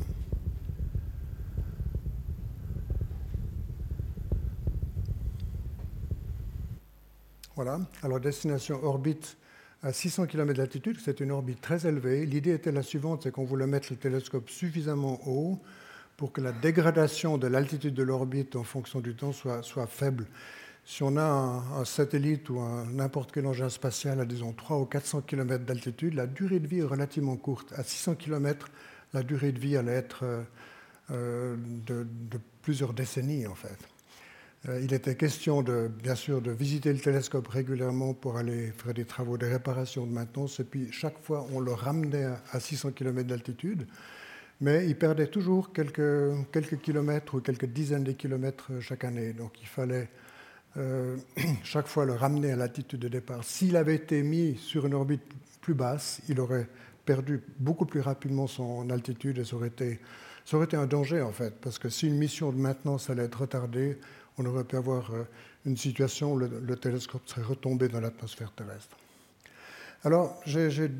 Voilà. 7.55 7.79
Alors 8.03 8.19
destination 8.19 8.79
orbite 8.83 9.35
à 9.83 9.91
600 9.91 10.27
km 10.27 10.57
d'altitude, 10.57 10.97
c'est 11.03 11.19
une 11.19 11.31
orbite 11.31 11.59
très 11.59 11.85
élevée. 11.85 12.25
L'idée 12.25 12.53
était 12.53 12.71
la 12.71 12.83
suivante, 12.83 13.23
c'est 13.23 13.31
qu'on 13.31 13.43
voulait 13.43 13.67
mettre 13.67 13.87
le 13.91 13.97
télescope 13.97 14.49
suffisamment 14.49 15.19
haut 15.27 15.59
pour 16.15 16.31
que 16.31 16.39
la 16.39 16.53
dégradation 16.53 17.37
de 17.37 17.47
l'altitude 17.47 17.93
de 17.93 18.03
l'orbite 18.03 18.55
en 18.55 18.63
fonction 18.63 19.01
du 19.01 19.13
temps 19.13 19.33
soit, 19.33 19.87
faible. 19.87 20.25
Si 20.85 21.03
on 21.03 21.17
a 21.17 21.23
un, 21.23 21.85
satellite 21.85 22.49
ou 22.49 22.61
n'importe 22.91 23.31
quel 23.31 23.45
engin 23.45 23.69
spatial 23.69 24.21
à, 24.21 24.25
disons, 24.25 24.53
300 24.53 24.81
ou 24.81 24.85
400 24.85 25.21
km 25.21 25.65
d'altitude, 25.65 26.13
la 26.13 26.27
durée 26.27 26.59
de 26.59 26.67
vie 26.67 26.79
est 26.79 26.83
relativement 26.83 27.35
courte. 27.35 27.73
À 27.73 27.83
600 27.83 28.15
km, 28.15 28.67
la 29.13 29.23
durée 29.23 29.51
de 29.51 29.59
vie 29.59 29.75
allait 29.75 29.93
être 29.93 30.23
euh, 30.23 30.43
euh, 31.11 31.55
de 31.87 32.05
plusieurs 32.61 32.93
décennies, 32.93 33.47
en 33.47 33.55
fait. 33.55 33.77
Euh, 34.69 34.79
il 34.81 34.93
était 34.93 35.15
question, 35.15 35.61
de, 35.61 35.89
bien 36.01 36.15
sûr, 36.15 36.41
de 36.41 36.51
visiter 36.51 36.93
le 36.93 36.99
télescope 36.99 37.47
régulièrement 37.47 38.13
pour 38.13 38.37
aller 38.37 38.71
faire 38.77 38.93
des 38.93 39.05
travaux 39.05 39.37
de 39.37 39.45
réparation, 39.45 40.05
de 40.05 40.11
maintenance. 40.11 40.59
Et 40.59 40.63
puis, 40.63 40.91
chaque 40.91 41.19
fois, 41.21 41.45
on 41.51 41.59
le 41.59 41.73
ramenait 41.73 42.29
à 42.51 42.59
600 42.59 42.91
km 42.91 43.27
d'altitude. 43.27 43.85
Mais 44.61 44.87
il 44.87 44.97
perdait 44.97 45.27
toujours 45.27 45.73
quelques, 45.73 46.49
quelques 46.53 46.79
kilomètres 46.79 47.35
ou 47.35 47.41
quelques 47.41 47.65
dizaines 47.65 48.05
de 48.05 48.13
kilomètres 48.13 48.71
chaque 48.79 49.03
année. 49.03 49.33
Donc, 49.33 49.61
il 49.61 49.67
fallait 49.67 50.07
euh, 50.77 51.17
chaque 51.63 51.87
fois 51.87 52.05
le 52.05 52.13
ramener 52.13 52.53
à 52.53 52.55
l'altitude 52.55 53.01
de 53.01 53.09
départ. 53.09 53.43
S'il 53.43 53.75
avait 53.75 53.95
été 53.95 54.23
mis 54.23 54.55
sur 54.55 54.85
une 54.85 54.93
orbite 54.93 55.23
plus 55.59 55.73
basse, 55.73 56.21
il 56.29 56.39
aurait 56.39 56.67
perdu 57.05 57.41
beaucoup 57.59 57.85
plus 57.85 57.99
rapidement 57.99 58.47
son 58.47 58.89
altitude 58.89 59.39
et 59.39 59.43
ça 59.43 59.57
aurait 59.57 59.67
été, 59.67 59.99
ça 60.45 60.55
aurait 60.55 60.67
été 60.67 60.77
un 60.77 60.85
danger, 60.85 61.21
en 61.21 61.33
fait. 61.33 61.53
Parce 61.59 61.77
que 61.77 61.89
si 61.89 62.07
une 62.07 62.17
mission 62.17 62.53
de 62.53 62.57
maintenance 62.57 63.09
allait 63.09 63.25
être 63.25 63.41
retardée, 63.41 63.97
on 64.37 64.45
aurait 64.45 64.63
pu 64.63 64.75
avoir 64.75 65.11
euh, 65.13 65.23
une 65.65 65.77
situation 65.77 66.33
où 66.33 66.37
le, 66.37 66.75
télescope 66.75 67.21
serait 67.25 67.43
retombé 67.43 67.87
dans 67.87 67.99
l'atmosphère 67.99 68.51
terrestre. 68.51 68.97
Alors, 70.05 70.41
j'ai 70.45 70.91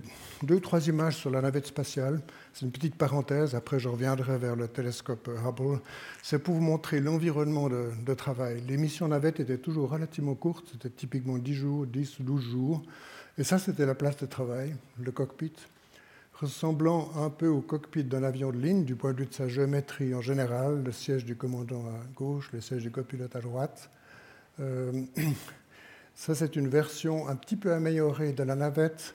deux 0.44 0.56
ou 0.56 0.60
trois 0.62 0.88
images 0.88 1.18
sur 1.18 1.30
la 1.30 1.42
navette 1.42 1.68
spatiale. 1.68 2.22
C'est 2.54 2.66
une 2.66 2.72
petite 2.72 2.96
parenthèse, 2.96 3.54
après 3.54 3.78
je 3.78 3.90
reviendrai 3.90 4.38
vers 4.38 4.56
le 4.56 4.70
télescope 4.70 5.30
Hubble. 5.46 5.82
C'est 6.22 6.40
pour 6.40 6.56
vous 6.56 6.62
montrer 6.62 7.02
l'environnement 7.02 7.68
de, 7.68 7.90
de, 8.06 8.14
travail. 8.14 8.64
Les 8.66 8.78
missions 8.78 9.10
navettes 9.10 9.42
étaient 9.42 9.58
toujours 9.58 9.90
relativement 9.90 10.36
courtes, 10.36 10.68
c'était 10.72 10.90
typiquement 10.90 11.38
10 11.38 11.54
jours, 11.54 11.86
10 11.86 12.20
ou 12.20 12.24
12 12.24 12.44
jours. 12.44 12.82
Et 13.38 13.44
ça, 13.44 13.60
c'était 13.60 13.86
la 13.86 13.96
place 13.96 14.16
de 14.18 14.26
travail, 14.26 14.74
le 15.02 15.12
cockpit 15.12 15.52
ressemblant 16.34 17.12
un 17.16 17.30
peu 17.30 17.48
au 17.48 17.62
cockpit 17.62 18.04
d'un 18.04 18.24
avion 18.24 18.52
de 18.52 18.58
ligne 18.58 18.84
du 18.84 18.96
point 18.96 19.14
de 19.14 19.20
vue 19.20 19.26
de 19.26 19.34
sa 19.34 19.48
géométrie 19.48 20.16
en 20.16 20.22
général, 20.22 20.84
le 20.84 20.92
siège 20.92 21.26
du 21.26 21.36
commandant 21.36 21.86
à 21.86 22.00
gauche, 22.16 22.50
le 22.54 22.62
siège 22.62 22.82
du 22.82 22.92
copilote 22.92 23.36
à 23.36 23.40
droite. 23.42 23.90
Euh, 24.60 24.92
ça, 26.16 26.36
c'est 26.36 26.56
une 26.56 26.68
version 26.68 27.28
un 27.28 27.36
petit 27.36 27.56
peu 27.56 27.74
améliorée 27.74 28.34
de 28.34 28.44
la 28.44 28.56
navette 28.56 29.14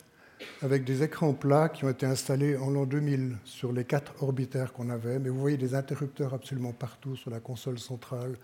avec 0.62 0.84
des 0.84 1.02
écrans 1.02 1.32
plats 1.32 1.68
qui 1.68 1.84
ont 1.84 1.88
été 1.88 2.06
installés 2.06 2.56
en 2.56 2.70
l'an 2.70 2.86
2000 2.86 3.36
sur 3.44 3.72
les 3.72 3.84
quatre 3.84 4.22
orbitaires 4.22 4.72
qu'on 4.72 4.90
avait. 4.90 5.18
Mais 5.18 5.28
vous 5.28 5.40
voyez 5.40 5.56
des 5.56 5.74
interrupteurs 5.74 6.34
absolument 6.34 6.72
partout 6.72 7.16
sur 7.16 7.30
la 7.30 7.40
console 7.40 7.78
centrale, 7.78 8.36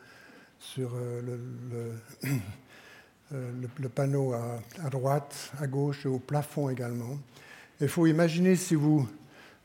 sur 0.59 0.93
euh, 0.95 1.21
le, 1.23 2.29
euh, 3.33 3.51
le, 3.79 3.89
panneau 3.89 4.33
à, 4.33 4.91
droite, 4.91 5.53
à 5.61 5.67
gauche 5.67 6.07
et 6.07 6.09
au 6.09 6.19
plafond 6.19 6.69
également. 6.69 7.19
Il 7.81 7.89
faut 7.89 8.07
imaginer 8.07 8.55
si 8.55 8.77
vous 8.77 9.09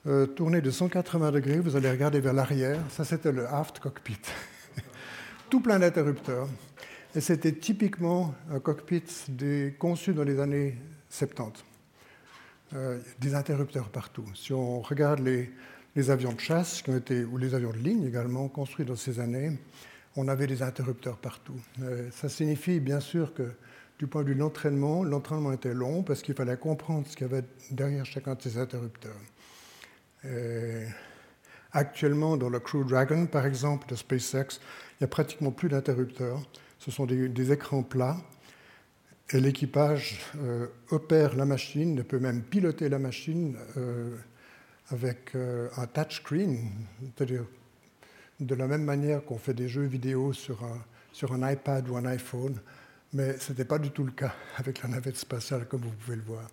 euh, 0.08 0.26
tournez 0.26 0.62
de 0.62 0.72
180 0.72 1.32
degrés, 1.32 1.60
vous 1.60 1.76
allez 1.76 1.92
regarder 1.92 2.20
vers 2.20 2.34
l'arrière. 2.34 2.80
Ça, 2.90 3.06
c'était 3.06 3.32
le 3.32 3.48
aft 3.48 3.80
cockpit. 3.80 4.18
Tout 5.50 5.60
plein 5.60 5.78
d'interrupteurs. 5.78 6.48
Et 7.16 7.22
c'était 7.22 7.52
typiquement 7.52 8.34
un 8.52 8.60
cockpit 8.60 9.04
conçu 9.78 10.14
dans 10.14 10.24
les 10.24 10.40
années 10.40 10.76
70. 11.10 11.64
Euh, 12.76 13.00
des 13.20 13.36
interrupteurs 13.36 13.90
partout. 13.90 14.26
Si 14.36 14.54
on 14.54 14.82
regarde 14.82 15.20
les, 15.20 16.10
avions 16.10 16.34
de 16.34 16.40
chasse 16.40 16.84
ou 16.88 17.38
les 17.38 17.56
avions 17.56 17.72
de 17.72 17.78
ligne 17.78 18.06
également 18.06 18.48
construits 18.48 18.86
dans 18.86 18.96
ces 18.96 19.20
années, 19.20 19.58
on 20.16 20.28
avait 20.28 20.48
des 20.48 20.62
interrupteurs 20.62 21.18
partout. 21.18 21.60
Euh, 21.82 22.10
ça 22.12 22.30
signifie 22.30 22.80
bien 22.80 23.00
sûr 23.00 23.34
que 23.34 23.52
du 24.00 24.08
point 24.08 24.24
de 24.24 24.30
vue 24.30 24.36
de 24.36 24.40
l'entraînement, 24.40 25.04
l'entraînement 25.04 25.52
était 25.52 25.74
long 25.74 26.04
parce 26.04 26.22
qu'il 26.22 26.34
fallait 26.34 26.56
comprendre 26.56 27.06
ce 27.06 27.18
qu'il 27.18 27.28
y 27.28 27.30
avait 27.30 27.44
derrière 27.70 28.06
chacun 28.06 28.34
de 28.34 28.42
ces 28.42 28.58
interrupteurs. 28.58 29.20
actuellement, 31.74 32.38
dans 32.38 32.50
le 32.50 32.60
Crew 32.60 32.86
Dragon, 32.88 33.28
par 33.28 33.46
exemple, 33.46 33.88
de 33.90 33.96
SpaceX, 33.96 34.60
il 34.94 35.04
n'y 35.04 35.06
a 35.06 35.08
pratiquement 35.08 35.52
plus 35.52 35.68
d'interrupteurs. 35.68 36.42
Ce 36.80 36.92
sont 36.92 37.06
des, 37.06 37.52
écrans 37.52 37.84
plats. 37.84 38.18
Et 39.32 39.40
l'équipage 39.40 40.20
euh, 40.38 40.68
opère 40.90 41.36
la 41.36 41.46
machine, 41.46 41.94
ne 41.94 42.02
peut 42.02 42.20
même 42.20 42.42
piloter 42.42 42.90
la 42.90 42.98
machine 42.98 43.58
euh, 43.78 44.16
avec 44.90 45.36
euh, 45.36 45.68
un 45.78 45.86
touchscreen, 45.86 46.72
c'est-à-dire 47.02 47.46
de 48.40 48.56
la 48.56 48.66
même 48.66 48.84
manière 48.84 49.24
qu'on 49.24 49.38
fait 49.38 49.54
des 49.54 49.68
jeux 49.68 49.86
vidéo 49.86 50.34
sur 50.34 50.64
un 51.34 51.52
iPad 51.52 51.88
ou 51.90 51.98
un 51.98 52.06
iPhone 52.06 52.60
mais 53.14 53.38
ce 53.40 53.52
n'était 53.52 53.66
pas 53.66 53.80
du 53.80 53.92
tout 53.92 54.04
le 54.04 54.12
cas 54.12 54.34
avec 54.58 54.82
la 54.82 54.90
navette 54.90 55.18
spatiale, 55.18 55.66
comme 55.68 55.82
vous 55.82 55.92
pouvez 55.92 56.18
le 56.18 56.24
voir. 56.24 56.48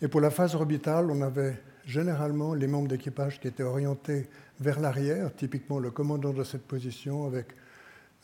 Et 0.00 0.08
pour 0.08 0.20
la 0.20 0.30
phase 0.30 0.54
orbitale, 0.54 1.10
on 1.10 1.22
avait 1.22 1.60
généralement 1.84 2.54
les 2.54 2.66
membres 2.66 2.88
d'équipage 2.88 3.40
qui 3.40 3.48
étaient 3.48 3.62
orientés 3.62 4.28
vers 4.60 4.80
l'arrière, 4.80 5.34
typiquement 5.34 5.78
le 5.78 5.90
commandant 5.90 6.32
de 6.32 6.44
cette 6.44 6.66
position, 6.66 7.26
avec 7.26 7.46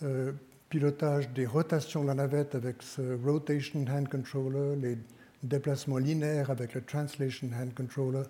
euh, 0.02 0.32
pilotage 0.68 1.30
des 1.30 1.46
rotations 1.46 2.02
de 2.02 2.08
la 2.08 2.14
navette 2.14 2.54
avec 2.54 2.76
ce 2.80 3.16
Rotation 3.24 3.84
Hand 3.88 4.08
Controller, 4.08 4.76
les 4.80 4.98
déplacements 5.42 5.98
linéaires 5.98 6.50
avec 6.50 6.74
le 6.74 6.82
Translation 6.82 7.48
Hand 7.60 7.74
Controller. 7.74 8.24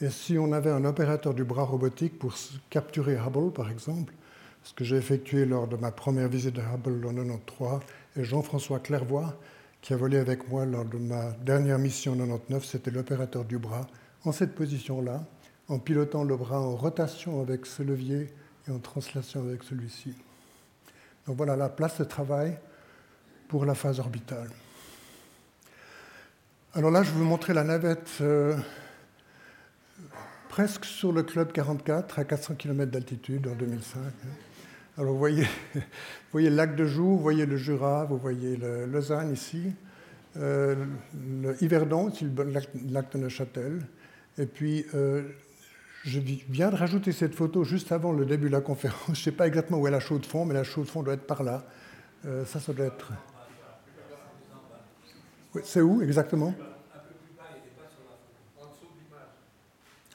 Et 0.00 0.10
si 0.10 0.38
on 0.38 0.52
avait 0.52 0.70
un 0.70 0.84
opérateur 0.84 1.34
du 1.34 1.44
bras 1.44 1.64
robotique 1.64 2.18
pour 2.18 2.34
capturer 2.70 3.16
Hubble, 3.16 3.52
par 3.52 3.70
exemple, 3.70 4.12
ce 4.62 4.72
que 4.72 4.82
j'ai 4.82 4.96
effectué 4.96 5.44
lors 5.44 5.68
de 5.68 5.76
ma 5.76 5.92
première 5.92 6.28
visite 6.28 6.54
de 6.54 6.62
Hubble 6.62 7.06
en 7.06 7.12
1993, 7.12 7.80
et 8.16 8.24
Jean-François 8.24 8.80
Clairvoy, 8.80 9.26
qui 9.80 9.92
a 9.92 9.96
volé 9.96 10.18
avec 10.18 10.48
moi 10.48 10.64
lors 10.64 10.84
de 10.84 10.98
ma 10.98 11.32
dernière 11.32 11.78
mission 11.78 12.12
en 12.12 12.16
1999, 12.16 12.64
c'était 12.64 12.90
l'opérateur 12.90 13.44
du 13.44 13.58
bras, 13.58 13.86
en 14.24 14.32
cette 14.32 14.54
position-là, 14.54 15.24
en 15.68 15.78
pilotant 15.78 16.24
le 16.24 16.36
bras 16.36 16.60
en 16.60 16.76
rotation 16.76 17.40
avec 17.40 17.66
ce 17.66 17.82
levier 17.82 18.32
et 18.66 18.70
en 18.70 18.78
translation 18.78 19.40
avec 19.40 19.62
celui-ci. 19.62 20.14
Donc 21.26 21.36
voilà 21.36 21.56
la 21.56 21.68
place 21.68 21.98
de 21.98 22.04
travail 22.04 22.58
pour 23.48 23.64
la 23.64 23.74
phase 23.74 24.00
orbitale. 24.00 24.50
Alors 26.74 26.90
là, 26.90 27.02
je 27.02 27.10
vais 27.10 27.18
vous 27.18 27.24
montrer 27.24 27.54
la 27.54 27.62
navette 27.62 28.10
euh, 28.20 28.56
presque 30.48 30.84
sur 30.84 31.12
le 31.12 31.22
Club 31.22 31.52
44 31.52 32.18
à 32.18 32.24
400 32.24 32.54
km 32.54 32.90
d'altitude 32.90 33.46
en 33.46 33.54
2005. 33.54 34.00
Alors 34.96 35.12
vous 35.12 35.18
voyez, 35.18 35.42
vous 35.74 35.80
voyez 36.32 36.50
le 36.50 36.56
lac 36.56 36.76
de 36.76 36.84
Joux, 36.86 37.16
vous 37.16 37.18
voyez 37.18 37.46
le 37.46 37.56
Jura, 37.56 38.04
vous 38.04 38.18
voyez 38.18 38.56
le 38.56 38.86
Lausanne 38.86 39.32
ici, 39.32 39.72
euh, 40.36 40.86
le 41.14 41.62
Yverdon, 41.62 42.12
le 42.20 42.44
lac 42.90 43.12
de 43.12 43.18
Neuchâtel. 43.18 43.80
Et 44.38 44.46
puis, 44.46 44.86
euh, 44.94 45.22
je 46.04 46.20
viens 46.20 46.70
de 46.70 46.76
rajouter 46.76 47.12
cette 47.12 47.34
photo 47.34 47.64
juste 47.64 47.92
avant 47.92 48.12
le 48.12 48.24
début 48.24 48.48
de 48.48 48.52
la 48.52 48.60
conférence. 48.60 49.00
Je 49.06 49.10
ne 49.12 49.16
sais 49.16 49.32
pas 49.32 49.46
exactement 49.46 49.78
où 49.78 49.86
est 49.86 49.90
la 49.90 50.00
chaude 50.00 50.20
de 50.20 50.26
fond, 50.26 50.44
mais 50.44 50.54
la 50.54 50.64
chaude 50.64 50.84
de 50.84 50.90
fond 50.90 51.02
doit 51.02 51.14
être 51.14 51.26
par 51.26 51.42
là. 51.42 51.64
ça, 52.44 52.60
ça 52.60 52.72
doit 52.72 52.86
être 52.86 53.12
c'est 55.62 55.80
où 55.80 56.02
exactement? 56.02 56.54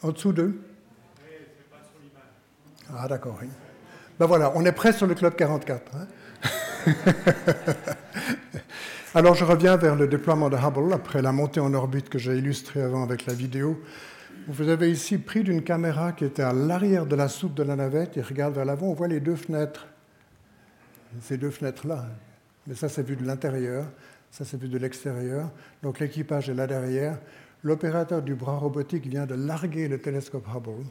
En 0.02 0.12
dessous 0.12 0.34
d'eux 0.34 0.62
Ah 2.94 3.08
d'accord. 3.08 3.40
Ben 4.20 4.26
voilà, 4.26 4.52
on 4.56 4.66
est 4.66 4.74
prêt 4.74 4.92
sur 4.92 5.08
le 5.08 5.16
club 5.16 5.36
44. 5.38 5.92
Hein. 5.96 6.08
Alors 9.16 9.34
je 9.34 9.46
reviens 9.46 9.78
vers 9.78 9.96
le 9.96 10.08
déploiement 10.08 10.50
de 10.50 10.58
Hubble 10.58 10.92
après 10.92 11.22
la 11.22 11.32
montée 11.32 11.62
en 11.62 11.74
orbite 11.74 12.10
que 12.10 12.20
j'ai 12.20 12.38
illustrée 12.38 12.82
avant 12.82 13.02
avec 13.02 13.26
la 13.26 13.34
vidéo. 13.34 13.82
Vous 14.50 14.68
avez 14.68 14.92
ici 14.92 15.20
pris 15.20 15.44
d'une 15.44 15.64
caméra 15.64 16.12
qui 16.12 16.26
était 16.26 16.44
à 16.44 16.52
l'arrière 16.52 17.06
de 17.06 17.16
la 17.16 17.30
soupe 17.30 17.54
de 17.54 17.64
la 17.64 17.78
navette 17.78 18.18
et 18.18 18.22
regarde 18.22 18.56
vers 18.56 18.66
l'avant, 18.66 18.88
on 18.88 18.94
voit 18.94 19.08
les 19.08 19.22
deux 19.22 19.38
fenêtres. 19.38 19.88
Ces 21.22 21.38
deux 21.38 21.50
fenêtres-là. 21.50 22.06
Mais 22.68 22.76
ça, 22.76 22.90
c'est 22.90 23.04
vu 23.04 23.16
de 23.16 23.26
l'intérieur. 23.26 23.86
Ça, 24.32 24.44
c'est 24.44 24.60
vu 24.60 24.68
de 24.68 24.78
l'extérieur. 24.78 25.50
Donc 25.82 26.00
l'équipage 26.00 26.50
est 26.50 26.54
là 26.54 26.68
derrière. 26.68 27.18
L'opérateur 27.64 28.22
du 28.22 28.36
bras 28.36 28.58
robotique 28.58 29.08
vient 29.08 29.26
de 29.26 29.36
larguer 29.36 29.88
le 29.88 29.98
télescope 29.98 30.46
Hubble. 30.54 30.86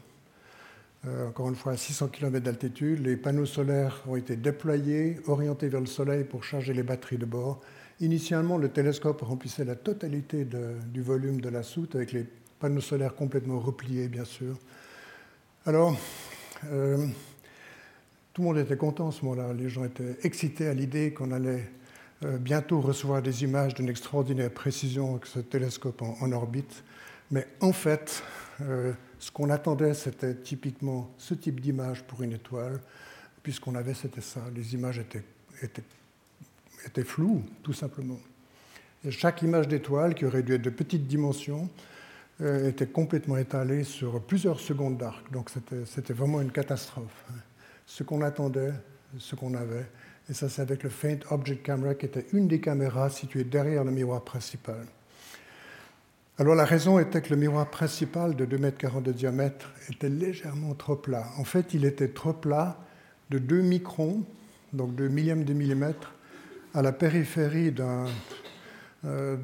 Euh, 1.07 1.29
encore 1.29 1.47
une 1.47 1.55
fois, 1.55 1.73
à 1.73 1.77
600 1.77 2.09
km 2.09 2.43
d'altitude. 2.43 3.05
Les 3.05 3.15
panneaux 3.15 3.45
solaires 3.45 4.03
ont 4.07 4.17
été 4.17 4.35
déployés, 4.35 5.17
orientés 5.27 5.69
vers 5.69 5.79
le 5.79 5.85
Soleil 5.85 6.25
pour 6.25 6.43
charger 6.43 6.73
les 6.73 6.83
batteries 6.83 7.17
de 7.17 7.25
bord. 7.25 7.61
Initialement, 8.01 8.57
le 8.57 8.69
télescope 8.69 9.21
remplissait 9.21 9.63
la 9.63 9.75
totalité 9.75 10.45
du 10.87 11.01
volume 11.01 11.39
de 11.39 11.49
la 11.49 11.63
soute, 11.63 11.95
avec 11.95 12.11
les 12.11 12.25
panneaux 12.59 12.81
solaires 12.81 13.15
complètement 13.15 13.59
repliés, 13.59 14.09
bien 14.09 14.25
sûr. 14.25 14.57
Alors, 15.65 15.97
euh, 16.69 17.07
tout 18.33 18.41
le 18.41 18.47
monde 18.47 18.57
était 18.57 18.77
content 18.77 19.09
à 19.09 19.11
ce 19.13 19.23
moment-là. 19.23 19.53
Les 19.53 19.69
gens 19.69 19.85
étaient 19.85 20.17
excités 20.23 20.67
à 20.67 20.73
l'idée 20.73 21.13
qu'on 21.13 21.31
allait 21.31 21.69
euh, 22.25 22.37
bientôt 22.37 22.81
recevoir 22.81 23.21
des 23.21 23.43
images 23.43 23.73
d'une 23.73 23.89
extraordinaire 23.89 24.51
précision 24.51 25.11
avec 25.11 25.25
ce 25.27 25.39
télescope 25.39 26.01
en, 26.01 26.31
orbite. 26.33 26.83
Mais 27.31 27.47
en 27.61 27.71
fait, 27.71 28.23
ce 29.19 29.31
qu'on 29.31 29.49
attendait, 29.49 29.93
c'était 29.93 30.33
typiquement 30.33 31.11
ce 31.17 31.33
type 31.33 31.59
d'image 31.59 32.03
pour 32.03 32.23
une 32.23 32.33
étoile. 32.33 32.79
Puisqu'on 33.43 33.75
avait, 33.75 33.93
c'était 33.93 34.21
ça. 34.21 34.41
Les 34.55 34.73
images 34.73 34.99
étaient, 34.99 35.23
floues, 37.03 37.43
tout 37.63 37.73
simplement. 37.73 38.19
Chaque 39.09 39.41
image 39.41 39.67
d'étoile, 39.67 40.15
qui 40.15 40.25
aurait 40.25 40.43
dû 40.43 40.53
être 40.53 40.61
de 40.61 40.69
petites 40.69 41.07
dimensions, 41.07 41.69
euh, 42.41 42.69
était 42.69 42.87
complètement 42.87 43.37
étalée 43.37 43.83
sur 43.83 44.21
plusieurs 44.21 44.59
secondes 44.59 44.97
d'arc. 44.97 45.31
Donc 45.31 45.49
c'était 45.85 46.13
vraiment 46.13 46.41
une 46.41 46.51
catastrophe. 46.51 47.25
Ce 47.85 48.03
qu'on 48.03 48.21
attendait, 48.21 48.73
ce 49.17 49.35
qu'on 49.35 49.53
avait, 49.53 49.85
et 50.29 50.33
ça, 50.33 50.47
c'est 50.47 50.61
avec 50.61 50.83
le 50.83 50.89
Faint 50.89 51.17
Object 51.31 51.65
Camera, 51.65 51.95
qui 51.95 52.05
était 52.05 52.27
une 52.33 52.47
des 52.47 52.61
caméras 52.61 53.09
situées 53.09 53.43
derrière 53.43 53.83
le 53.83 53.91
miroir 53.91 54.23
principal. 54.23 54.85
Alors 56.39 56.55
la 56.55 56.63
raison 56.63 56.99
était 56.99 57.21
que 57.21 57.31
le 57.31 57.35
miroir 57.35 57.69
principal 57.69 58.33
de 58.33 58.45
2,40 58.45 58.97
m 58.97 59.03
de 59.03 59.11
diamètre 59.11 59.73
était 59.91 60.07
légèrement 60.07 60.73
trop 60.73 60.95
plat. 60.95 61.27
En 61.37 61.43
fait, 61.43 61.73
il 61.73 61.83
était 61.83 62.07
trop 62.07 62.31
plat 62.31 62.79
de 63.29 63.39
2 63.39 63.61
microns, 63.61 64.23
donc 64.71 64.95
2 64.95 65.09
millièmes 65.09 65.43
de 65.43 65.53
millimètre, 65.53 66.13
à 66.73 66.81
la 66.81 66.93
périphérie 66.93 67.73
d'un 67.73 68.05
euh, 69.03 69.35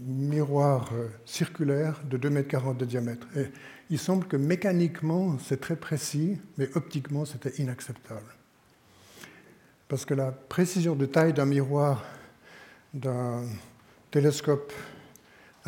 miroir 0.00 0.90
euh, 0.94 1.06
circulaire 1.24 2.00
de 2.10 2.18
2,40 2.18 2.70
m 2.70 2.76
de 2.76 2.84
diamètre. 2.84 3.28
Il 3.88 4.00
semble 4.00 4.26
que 4.26 4.36
mécaniquement, 4.36 5.38
c'est 5.38 5.60
très 5.60 5.76
précis, 5.76 6.40
mais 6.56 6.68
optiquement, 6.74 7.24
c'était 7.24 7.62
inacceptable 7.62 8.34
parce 9.88 10.04
que 10.04 10.14
la 10.14 10.32
précision 10.32 10.94
de 10.94 11.06
taille 11.06 11.32
d'un 11.32 11.46
miroir 11.46 12.04
d'un 12.92 13.44
télescope 14.10 14.72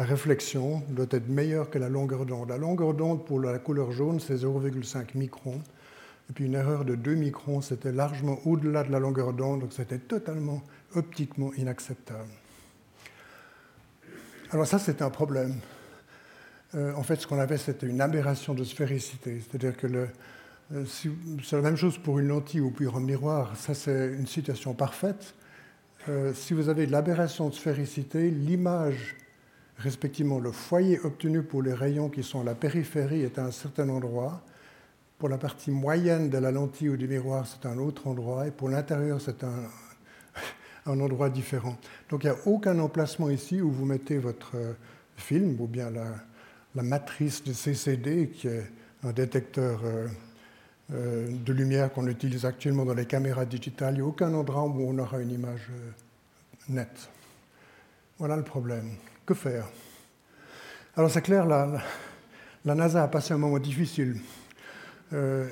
à 0.01 0.05
réflexion 0.05 0.83
doit 0.89 1.07
être 1.11 1.29
meilleure 1.29 1.69
que 1.69 1.79
la 1.79 1.91
longueur 1.91 2.25
d'onde. 2.25 2.49
La 2.49 2.57
longueur 2.57 2.95
d'onde 2.95 3.27
pour 3.27 3.39
la 3.39 3.59
couleur 3.59 3.93
jaune, 3.93 4.19
c'est 4.19 4.35
0,5 4.35 5.09
microns. 5.15 5.61
Et 6.31 6.33
puis 6.33 6.47
une 6.47 6.55
erreur 6.55 6.87
de 6.87 6.95
2 6.95 7.15
microns, 7.17 7.61
c'était 7.61 7.93
largement 7.93 8.39
au-delà 8.47 8.83
de 8.83 8.91
la 8.91 8.99
longueur 8.99 9.35
d'onde, 9.35 9.61
donc 9.61 9.75
c'était 9.75 9.99
totalement 9.99 10.63
optiquement 10.95 11.53
inacceptable. 11.59 12.31
Alors 14.53 14.67
ça, 14.67 14.79
c'était 14.79 15.03
un 15.03 15.11
problème. 15.11 15.57
Euh, 16.75 16.95
en 16.95 17.03
fait, 17.03 17.17
ce 17.17 17.27
qu'on 17.27 17.39
avait, 17.39 17.59
c'était 17.59 17.87
une 17.87 18.01
aberration 18.01 18.55
de 18.55 18.65
sphéricité, 18.65 19.39
c'est-à-dire 19.41 19.77
que 19.77 19.87
euh, 19.87 20.85
c'est 21.45 21.57
la 21.57 21.63
même 21.63 21.77
chose 21.77 21.99
pour 21.99 22.19
une 22.19 22.29
lentille 22.29 22.61
ou 22.61 22.71
pour 22.71 22.97
un 22.97 23.01
miroir. 23.01 23.55
Ça, 23.55 23.75
c'est 23.75 24.15
une 24.15 24.27
situation 24.27 24.73
parfaite. 24.73 25.35
Euh, 26.09 26.33
si 26.33 26.55
vous 26.55 26.71
avez 26.71 26.87
l'aberration 26.87 27.51
de 27.51 27.55
sphéricité, 27.55 28.31
l'image, 28.31 29.17
respectivement 29.83 30.39
le 30.39 30.53
foyer 30.53 31.01
obtenu 31.01 31.43
pour 31.43 31.63
les 31.63 31.73
rayons 31.73 32.09
qui 32.09 32.23
sont 32.23 32.41
à 32.41 32.45
la 32.45 32.55
périphérie 32.55 33.23
est 33.23 33.39
à 33.39 33.45
un 33.45 33.51
certain 33.51 33.89
endroit. 33.89 34.43
Pour 35.19 35.29
la 35.29 35.39
partie 35.39 35.71
moyenne 35.71 36.31
de 36.31 36.39
la 36.39 36.51
lentille 36.51 36.89
ou 36.89 36.97
du 36.97 37.09
miroir, 37.09 37.47
c'est 37.47 37.67
un 37.67 37.79
autre 37.79 38.07
endroit. 38.07 38.47
Et 38.47 38.51
pour 38.51 38.69
l'intérieur, 38.69 39.21
c'est 39.21 39.45
un, 39.45 39.65
endroit 40.87 41.31
différent. 41.31 41.77
Donc 42.09 42.25
il 42.25 42.31
n'y 42.31 42.37
a 42.37 42.47
aucun 42.47 42.79
emplacement 42.79 43.31
ici 43.31 43.61
où 43.61 43.71
vous 43.71 43.85
mettez 43.85 44.19
votre 44.19 44.57
euh, 44.57 44.73
film 45.17 45.61
ou 45.61 45.67
bien 45.67 45.91
la, 45.91 46.83
matrice 46.83 47.43
de 47.45 47.53
CCD, 47.53 48.29
qui 48.29 48.49
est 48.49 48.71
un 49.03 49.13
détecteur. 49.13 49.81
Euh, 49.85 50.07
de 50.93 51.53
lumière 51.53 51.93
qu'on 51.93 52.09
utilise 52.09 52.45
actuellement 52.45 52.85
dans 52.85 52.95
les 52.95 53.07
caméras 53.07 53.45
digitales. 53.45 53.95
Il 53.95 53.99
n'y 53.99 54.03
a 54.03 54.07
aucun 54.07 54.35
endroit 54.35 54.65
où 54.65 54.89
on 54.89 54.99
aura 54.99 55.21
une 55.21 55.31
image 55.31 55.69
euh, 55.71 55.91
nette. 56.69 57.09
Voilà 58.19 58.37
le 58.37 58.43
problème. 58.43 58.97
Faire 59.35 59.69
Alors 60.97 61.11
c'est 61.11 61.23
clair, 61.23 61.47
la, 61.47 61.81
la, 62.65 62.75
NASA 62.75 63.05
a 63.05 63.09
passé 63.09 63.33
un 63.33 63.39
moment 63.39 63.59
difficile. 63.59 64.17
Euh, 65.13 65.47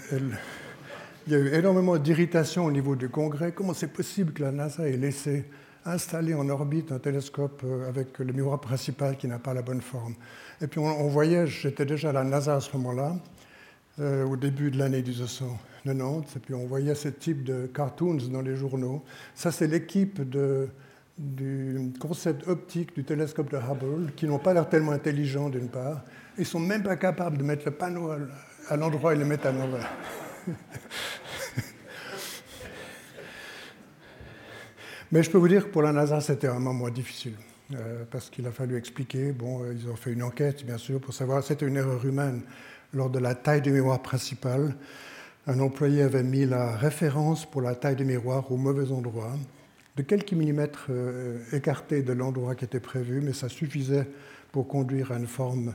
il 1.26 1.32
y 1.32 1.36
a 1.36 1.38
eu 1.38 1.54
énormément 1.54 1.96
d'irritation 1.96 2.64
au 2.64 2.72
niveau 2.72 2.96
du 2.96 3.08
Congrès. 3.08 3.52
Comment 3.52 3.74
c'est 3.74 3.92
possible 3.92 4.32
que 4.32 4.42
la 4.42 4.50
NASA 4.50 4.88
ait 4.88 4.96
laissé 4.96 5.44
installer 5.84 6.34
en 6.34 6.48
orbite 6.48 6.90
un 6.92 6.98
télescope 6.98 7.64
avec 7.88 8.18
le 8.18 8.32
miroir 8.32 8.60
principal 8.60 9.16
qui 9.16 9.28
n'a 9.28 9.38
pas 9.38 9.54
la 9.54 9.62
bonne 9.62 9.82
forme? 9.82 10.14
Et 10.60 10.66
puis 10.66 10.80
on, 10.80 10.86
on 10.86 11.08
voyait, 11.08 11.46
j'étais 11.46 11.86
déjà 11.86 12.10
à 12.10 12.12
la 12.12 12.24
NASA 12.24 12.56
à 12.56 12.60
ce 12.60 12.76
moment-là, 12.76 13.16
euh, 14.00 14.24
au 14.24 14.36
début 14.36 14.70
de 14.70 14.78
l'année 14.78 15.02
1990, 15.02 16.36
et 16.36 16.38
puis 16.40 16.54
on 16.54 16.66
voyait 16.66 16.94
ce 16.94 17.08
type 17.08 17.44
de 17.44 17.66
cartoons 17.66 18.18
dans 18.30 18.42
les 18.42 18.54
journaux. 18.54 19.04
Ça, 19.34 19.50
c'est 19.50 19.66
l'équipe 19.66 20.20
du 21.18 21.92
concept 21.98 22.46
optique 22.46 22.94
du 22.94 23.04
télescope 23.04 23.50
de 23.50 23.56
Hubble, 23.56 24.12
qui 24.14 24.26
n'ont 24.26 24.38
pas 24.38 24.54
l'air 24.54 24.68
tellement 24.68 24.92
intelligents 24.92 25.48
d'une 25.48 25.68
part. 25.68 26.04
Ils 26.38 26.46
sont 26.46 26.60
même 26.60 26.84
pas 26.84 26.96
capables 26.96 27.36
de 27.38 27.42
mettre 27.42 27.64
le 27.66 27.72
panneau 27.72 28.10
à 28.68 28.76
l'endroit 28.76 29.14
et 29.14 29.16
le 29.16 29.24
mettre 29.24 29.46
à 29.48 29.52
l'envers. 29.52 29.90
Mais 35.10 35.22
je 35.22 35.30
peux 35.30 35.38
vous 35.38 35.48
dire 35.48 35.64
que 35.64 35.70
pour 35.70 35.82
la 35.82 35.92
NASA, 35.92 36.20
c'était 36.20 36.48
un 36.48 36.60
moment 36.60 36.88
difficile. 36.90 37.34
Euh, 37.74 38.04
parce 38.10 38.30
qu'il 38.30 38.46
a 38.46 38.50
fallu 38.50 38.76
expliquer. 38.76 39.32
Bon, 39.32 39.62
euh, 39.62 39.74
ils 39.74 39.90
ont 39.90 39.96
fait 39.96 40.12
une 40.12 40.22
enquête, 40.22 40.64
bien 40.64 40.78
sûr, 40.78 41.00
pour 41.00 41.12
savoir. 41.12 41.42
C'était 41.42 41.66
une 41.66 41.76
erreur 41.76 42.02
humaine 42.04 42.42
lors 42.92 43.10
de 43.10 43.18
la 43.18 43.34
taille 43.34 43.62
du 43.62 43.70
miroir 43.70 44.00
principal, 44.00 44.74
un 45.46 45.60
employé 45.60 46.02
avait 46.02 46.22
mis 46.22 46.46
la 46.46 46.76
référence 46.76 47.44
pour 47.44 47.62
la 47.62 47.74
taille 47.74 47.96
du 47.96 48.04
miroir 48.04 48.50
au 48.50 48.56
mauvais 48.56 48.90
endroit, 48.92 49.32
de 49.98 50.02
quelques 50.04 50.32
millimètres 50.32 50.86
euh, 50.90 51.40
écartés 51.52 52.02
de 52.02 52.12
l'endroit 52.12 52.54
qui 52.54 52.64
était 52.64 52.78
prévu, 52.78 53.20
mais 53.20 53.32
ça 53.32 53.48
suffisait 53.48 54.06
pour 54.52 54.68
conduire 54.68 55.10
à 55.10 55.16
une 55.16 55.26
forme 55.26 55.74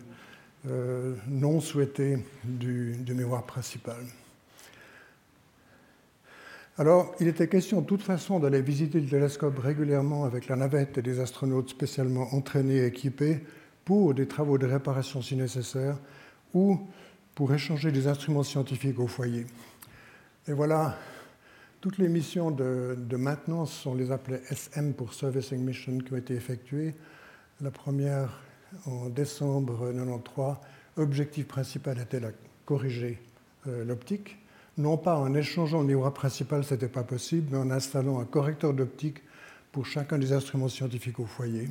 euh, 0.65 1.13
non 1.27 1.59
souhaitée 1.59 2.19
du, 2.45 2.95
miroir 3.09 3.45
principal. 3.45 3.97
Alors, 6.77 7.13
il 7.19 7.27
était 7.27 7.49
question 7.49 7.81
de 7.81 7.85
toute 7.85 8.01
façon 8.01 8.39
d'aller 8.39 8.61
visiter 8.61 9.01
le 9.01 9.07
télescope 9.07 9.59
régulièrement 9.59 10.23
avec 10.23 10.47
la 10.47 10.55
navette 10.55 10.97
et 10.97 11.01
des 11.01 11.19
astronautes 11.19 11.69
spécialement 11.69 12.33
entraînés 12.33 12.77
et 12.77 12.85
équipés 12.85 13.41
pour 13.83 14.13
des 14.13 14.25
travaux 14.25 14.57
de 14.57 14.65
réparation 14.65 15.21
si 15.21 15.35
nécessaire 15.35 15.97
ou 16.53 16.79
pour 17.35 17.53
échanger 17.53 17.91
des 17.91 18.07
instruments 18.07 18.43
scientifiques 18.43 18.99
au 18.99 19.07
foyer. 19.07 19.45
Et 20.47 20.53
voilà, 20.53 20.97
toutes 21.83 21.97
les 21.97 22.07
missions 22.07 22.49
de, 22.49 23.17
maintenance, 23.17 23.85
on 23.85 23.93
les 23.93 24.13
appelait 24.13 24.41
SM 24.49 24.93
pour 24.93 25.13
Servicing 25.13 25.59
Mission, 25.59 25.97
qui 25.97 26.13
ont 26.13 26.15
été 26.15 26.33
effectuées. 26.33 26.95
La 27.59 27.71
première 27.71 28.41
en 28.85 29.09
décembre 29.09 29.87
1993, 29.87 30.55
objectif 30.95 31.45
principal 31.45 31.99
était 31.99 32.21
de 32.21 32.33
corriger 32.63 33.21
euh, 33.67 33.83
l'optique. 33.83 34.37
Non 34.77 34.95
pas 34.95 35.17
en 35.17 35.33
échangeant 35.33 35.81
le 35.81 35.87
miroir 35.87 36.13
principal, 36.13 36.63
ce 36.63 36.73
n'était 36.73 36.87
pas 36.87 37.03
possible, 37.03 37.49
mais 37.51 37.57
en 37.57 37.69
installant 37.69 38.21
un 38.21 38.25
correcteur 38.25 38.73
d'optique 38.73 39.21
pour 39.73 39.85
chacun 39.85 40.17
des 40.17 40.31
instruments 40.31 40.69
scientifiques 40.69 41.19
au 41.19 41.25
foyer. 41.25 41.67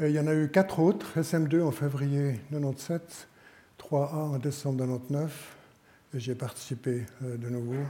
il 0.00 0.10
y 0.10 0.18
en 0.18 0.26
a 0.26 0.34
eu 0.34 0.50
quatre 0.50 0.80
autres, 0.80 1.20
SM2 1.20 1.62
en 1.62 1.70
février 1.70 2.40
1997, 2.50 3.28
3A 3.78 4.34
en 4.34 4.38
décembre 4.38 4.82
1999, 4.82 5.56
et 6.14 6.18
j'y 6.18 6.32
ai 6.32 6.34
participé 6.34 7.06
euh, 7.22 7.36
de 7.36 7.48
nouveau, 7.48 7.84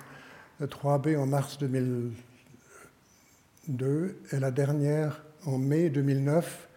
3B 0.62 1.18
en 1.18 1.26
mars 1.26 1.58
2002, 1.58 4.16
et 4.32 4.38
la 4.38 4.50
dernière 4.50 5.22
en 5.46 5.58
mai 5.58 5.90
2009. 5.90 6.68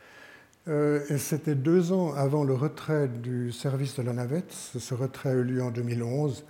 Euh, 0.67 0.99
et 1.09 1.17
c'était 1.17 1.55
deux 1.55 1.93
ans 1.93 2.13
avant 2.13 2.43
le 2.43 2.53
retrait 2.53 3.07
du 3.07 3.51
service 3.51 3.95
de 3.95 4.01
la 4.01 4.13
navette. 4.13 4.51
Ce 4.51 4.93
retrait 4.93 5.29
a 5.29 5.33
eu 5.33 5.43
lieu 5.43 5.63
en 5.63 5.71
2011. 5.71 6.43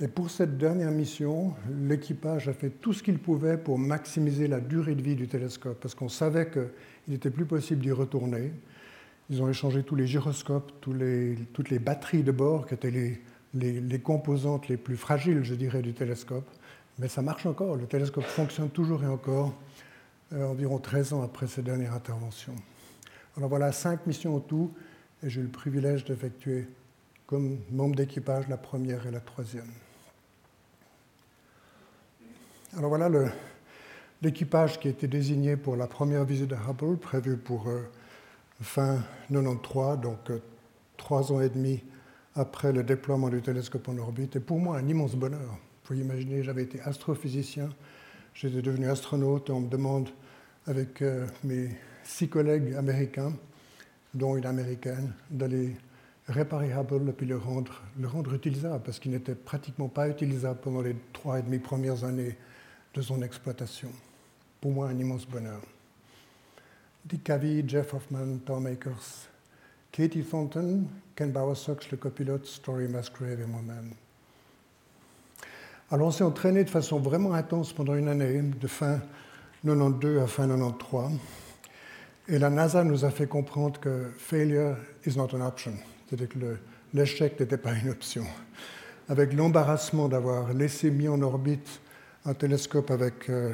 Et 0.00 0.08
pour 0.08 0.30
cette 0.30 0.58
dernière 0.58 0.90
mission, 0.90 1.54
l'équipage 1.70 2.48
a 2.48 2.52
fait 2.52 2.70
tout 2.70 2.92
ce 2.92 3.02
qu'il 3.02 3.18
pouvait 3.18 3.56
pour 3.56 3.78
maximiser 3.78 4.48
la 4.48 4.60
durée 4.60 4.94
de 4.94 5.02
vie 5.02 5.14
du 5.14 5.28
télescope, 5.28 5.78
parce 5.80 5.94
qu'on 5.94 6.08
savait 6.08 6.50
qu'il 6.50 6.68
n'était 7.08 7.30
plus 7.30 7.46
possible 7.46 7.82
d'y 7.82 7.92
retourner. 7.92 8.52
Ils 9.30 9.42
ont 9.42 9.48
échangé 9.48 9.84
tous 9.84 9.94
les 9.94 10.06
gyroscopes, 10.06 10.72
toutes 10.80 11.70
les 11.70 11.78
batteries 11.78 12.24
de 12.24 12.32
bord, 12.32 12.66
qui 12.66 12.74
étaient 12.74 12.90
les, 12.90 13.20
les, 13.54 13.98
composantes 13.98 14.68
les 14.68 14.76
plus 14.76 14.96
fragiles, 14.96 15.42
je 15.42 15.54
dirais, 15.54 15.82
du 15.82 15.92
télescope. 15.92 16.48
Mais 16.98 17.08
ça 17.08 17.22
marche 17.22 17.46
encore, 17.46 17.76
le 17.76 17.86
télescope 17.86 18.24
fonctionne 18.24 18.70
toujours 18.70 19.02
et 19.02 19.06
encore, 19.06 19.54
euh, 20.32 20.46
environ 20.46 20.78
13 20.78 21.14
ans 21.14 21.22
après 21.22 21.46
cette 21.46 21.64
dernière 21.64 21.94
intervention. 21.94 22.54
Alors 23.36 23.48
voilà, 23.48 23.72
cinq 23.72 24.06
missions 24.06 24.34
au 24.34 24.40
tout, 24.40 24.72
et 25.22 25.30
j'ai 25.30 25.40
eu 25.40 25.44
le 25.44 25.50
privilège 25.50 26.04
d'effectuer 26.04 26.68
comme 27.26 27.58
membre 27.70 27.96
d'équipage 27.96 28.48
la 28.48 28.58
première 28.58 29.06
et 29.06 29.10
la 29.10 29.20
troisième. 29.20 29.70
Alors 32.76 32.88
voilà 32.88 33.08
l'équipage 34.22 34.80
qui 34.80 34.88
a 34.88 34.90
été 34.90 35.06
désigné 35.06 35.56
pour 35.56 35.76
la 35.76 35.86
première 35.86 36.24
visite 36.24 36.48
de 36.48 36.56
Hubble, 36.56 36.98
prévue 36.98 37.36
pour 37.36 37.68
euh, 37.68 37.82
fin 38.60 39.02
93, 39.30 40.00
donc 40.00 40.30
euh, 40.30 40.42
trois 40.96 41.32
ans 41.32 41.40
et 41.40 41.48
demi 41.48 41.82
après 42.34 42.72
le 42.72 42.82
déploiement 42.82 43.28
du 43.28 43.42
télescope 43.42 43.88
en 43.88 43.98
orbite. 43.98 44.36
Et 44.36 44.40
pour 44.40 44.58
moi, 44.58 44.78
un 44.78 44.88
immense 44.88 45.14
bonheur. 45.14 45.58
Vous 45.92 46.00
imaginer, 46.00 46.42
j'avais 46.42 46.62
été 46.62 46.80
astrophysicien, 46.80 47.68
j'étais 48.32 48.62
devenu 48.62 48.88
astronaute 48.88 49.50
et 49.50 49.52
on 49.52 49.60
me 49.60 49.68
demande, 49.68 50.08
avec 50.66 51.02
euh, 51.02 51.26
mes 51.44 51.68
six 52.02 52.30
collègues 52.30 52.72
américains, 52.72 53.34
dont 54.14 54.38
une 54.38 54.46
américaine, 54.46 55.12
d'aller 55.30 55.76
réparer 56.28 56.72
Hubble 56.72 57.10
et 57.10 57.12
puis 57.12 57.26
le 57.26 57.36
rendre, 57.36 57.82
le 58.00 58.08
rendre 58.08 58.32
utilisable, 58.32 58.82
parce 58.82 58.98
qu'il 58.98 59.10
n'était 59.10 59.34
pratiquement 59.34 59.88
pas 59.88 60.08
utilisable 60.08 60.60
pendant 60.62 60.80
les 60.80 60.96
trois 61.12 61.40
et 61.40 61.42
demi 61.42 61.58
premières 61.58 62.04
années 62.04 62.38
de 62.94 63.02
son 63.02 63.20
exploitation. 63.20 63.90
Pour 64.62 64.72
moi, 64.72 64.88
un 64.88 64.98
immense 64.98 65.26
bonheur. 65.26 65.60
Dick 67.04 67.22
Cavey, 67.22 67.64
Jeff 67.66 67.92
Hoffman, 67.92 68.38
Tom 68.46 68.64
Akers, 68.64 69.28
Katie 69.90 70.24
Thornton, 70.24 70.86
Ken 71.14 71.30
Bowersox, 71.30 71.90
le 71.90 71.98
copilote, 71.98 72.46
Story 72.46 72.88
Musgrave 72.88 73.42
et 73.42 73.46
moi-même. 73.46 73.92
Alors 75.92 76.06
on 76.06 76.10
s'est 76.10 76.24
entraîné 76.24 76.64
de 76.64 76.70
façon 76.70 76.98
vraiment 77.00 77.34
intense 77.34 77.74
pendant 77.74 77.94
une 77.94 78.08
année, 78.08 78.40
de 78.40 78.66
fin 78.66 78.98
92 79.62 80.22
à 80.22 80.26
fin 80.26 80.48
93. 80.48 81.10
Et 82.28 82.38
la 82.38 82.48
NASA 82.48 82.82
nous 82.82 83.04
a 83.04 83.10
fait 83.10 83.26
comprendre 83.26 83.78
que 83.78 84.10
failure 84.16 84.78
is 85.04 85.18
not 85.18 85.34
an 85.34 85.46
option, 85.46 85.74
c'est-à-dire 86.06 86.30
que 86.30 86.56
l'échec 86.94 87.38
n'était 87.38 87.58
pas 87.58 87.74
une 87.74 87.90
option. 87.90 88.24
Avec 89.10 89.34
l'embarrassement 89.34 90.08
d'avoir 90.08 90.54
laissé 90.54 90.90
mis 90.90 91.08
en 91.08 91.20
orbite 91.20 91.82
un 92.24 92.32
télescope 92.32 92.90
avec 92.90 93.28
euh, 93.28 93.52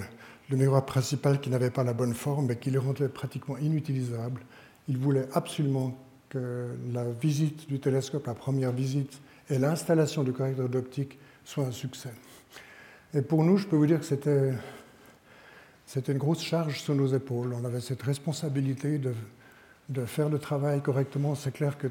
le 0.49 0.57
miroir 0.57 0.87
principal 0.87 1.41
qui 1.41 1.51
n'avait 1.51 1.71
pas 1.71 1.83
la 1.83 1.93
bonne 1.93 2.15
forme 2.15 2.53
et 2.53 2.57
qui 2.57 2.71
le 2.71 2.79
rendait 2.79 3.09
pratiquement 3.09 3.59
inutilisable. 3.59 4.43
Il 4.89 4.99
voulait 4.99 5.27
absolument 5.33 5.99
que 6.29 6.69
la 6.93 7.03
visite 7.03 7.69
du 7.69 7.81
télescope, 7.81 8.29
la 8.29 8.35
première 8.35 8.71
visite, 8.71 9.21
et 9.51 9.59
l'installation 9.59 10.23
du 10.23 10.33
correcteur 10.33 10.69
d'optique 10.69 11.19
soient 11.49 11.67
un 11.67 11.73
succès. 11.73 12.11
Et 13.15 13.23
pour 13.23 13.43
nous, 13.43 13.57
je 13.57 13.67
peux 13.67 13.77
vous 13.77 13.87
dire 13.87 14.01
que 14.01 14.07
c'était, 14.07 14.53
une 16.13 16.19
grosse 16.19 16.43
charge 16.43 16.81
sur 16.81 16.95
nos 16.95 17.07
épaules. 17.07 17.55
On 17.55 17.65
avait 17.65 17.81
cette 17.81 18.03
responsabilité 18.03 18.99
de, 18.99 20.05
faire 20.05 20.29
le 20.29 20.39
travail 20.39 20.83
correctement. 20.83 21.35
C'est 21.35 21.53
clair 21.53 21.79
que 21.79 21.89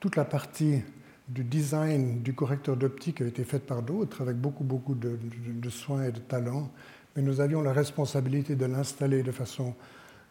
toute 0.00 0.16
la 0.16 0.24
partie 0.24 0.82
du 1.28 1.44
design 1.44 2.22
du 2.22 2.34
correcteur 2.34 2.76
d'optique 2.76 3.20
a 3.20 3.26
été 3.26 3.44
faite 3.44 3.66
par 3.66 3.82
d'autres, 3.82 4.22
avec 4.22 4.36
beaucoup, 4.36 4.64
beaucoup 4.64 4.94
de, 4.94 5.18
de 5.46 5.70
soins 5.70 6.04
et 6.04 6.12
de 6.12 6.20
talent 6.20 6.70
mais 7.16 7.22
nous 7.22 7.40
avions 7.40 7.62
la 7.62 7.72
responsabilité 7.72 8.54
de 8.56 8.66
l'installer 8.66 9.22
de 9.22 9.32
façon 9.32 9.74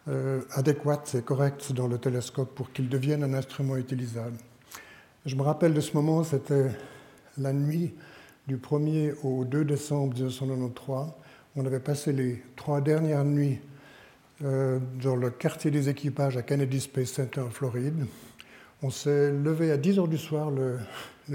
euh, 0.07 0.41
adéquate 0.51 1.15
et 1.15 1.23
correcte 1.23 1.73
dans 1.73 1.87
le 1.87 1.97
télescope 1.97 2.53
pour 2.53 2.71
qu'il 2.71 2.89
devienne 2.89 3.23
un 3.23 3.33
instrument 3.33 3.75
utilisable. 3.75 4.37
Je 5.25 5.35
me 5.35 5.41
rappelle 5.41 5.73
de 5.73 5.81
ce 5.81 5.93
moment, 5.93 6.23
c'était 6.23 6.69
la 7.39 7.51
nuit 7.53 7.95
du 8.47 8.57
1er 8.57 9.13
au 9.23 9.43
2 9.43 9.65
décembre 9.65 10.13
1993. 10.13 11.13
On 11.55 11.65
avait 11.65 11.79
passé 11.79 12.11
les 12.11 12.43
trois 12.55 12.81
dernières 12.81 13.25
nuits 13.25 13.59
euh, 14.43 14.79
dans 15.01 15.15
le 15.15 15.29
quartier 15.29 15.71
des 15.71 15.89
équipages 15.89 16.37
à 16.37 16.41
Kennedy 16.41 16.79
Space 16.79 17.11
Center 17.11 17.41
en 17.41 17.49
Floride. 17.49 18.05
On 18.83 18.89
s'est 18.89 19.31
levé 19.31 19.71
à 19.71 19.77
10 19.77 19.99
heures 19.99 20.07
du 20.07 20.17
soir, 20.17 20.51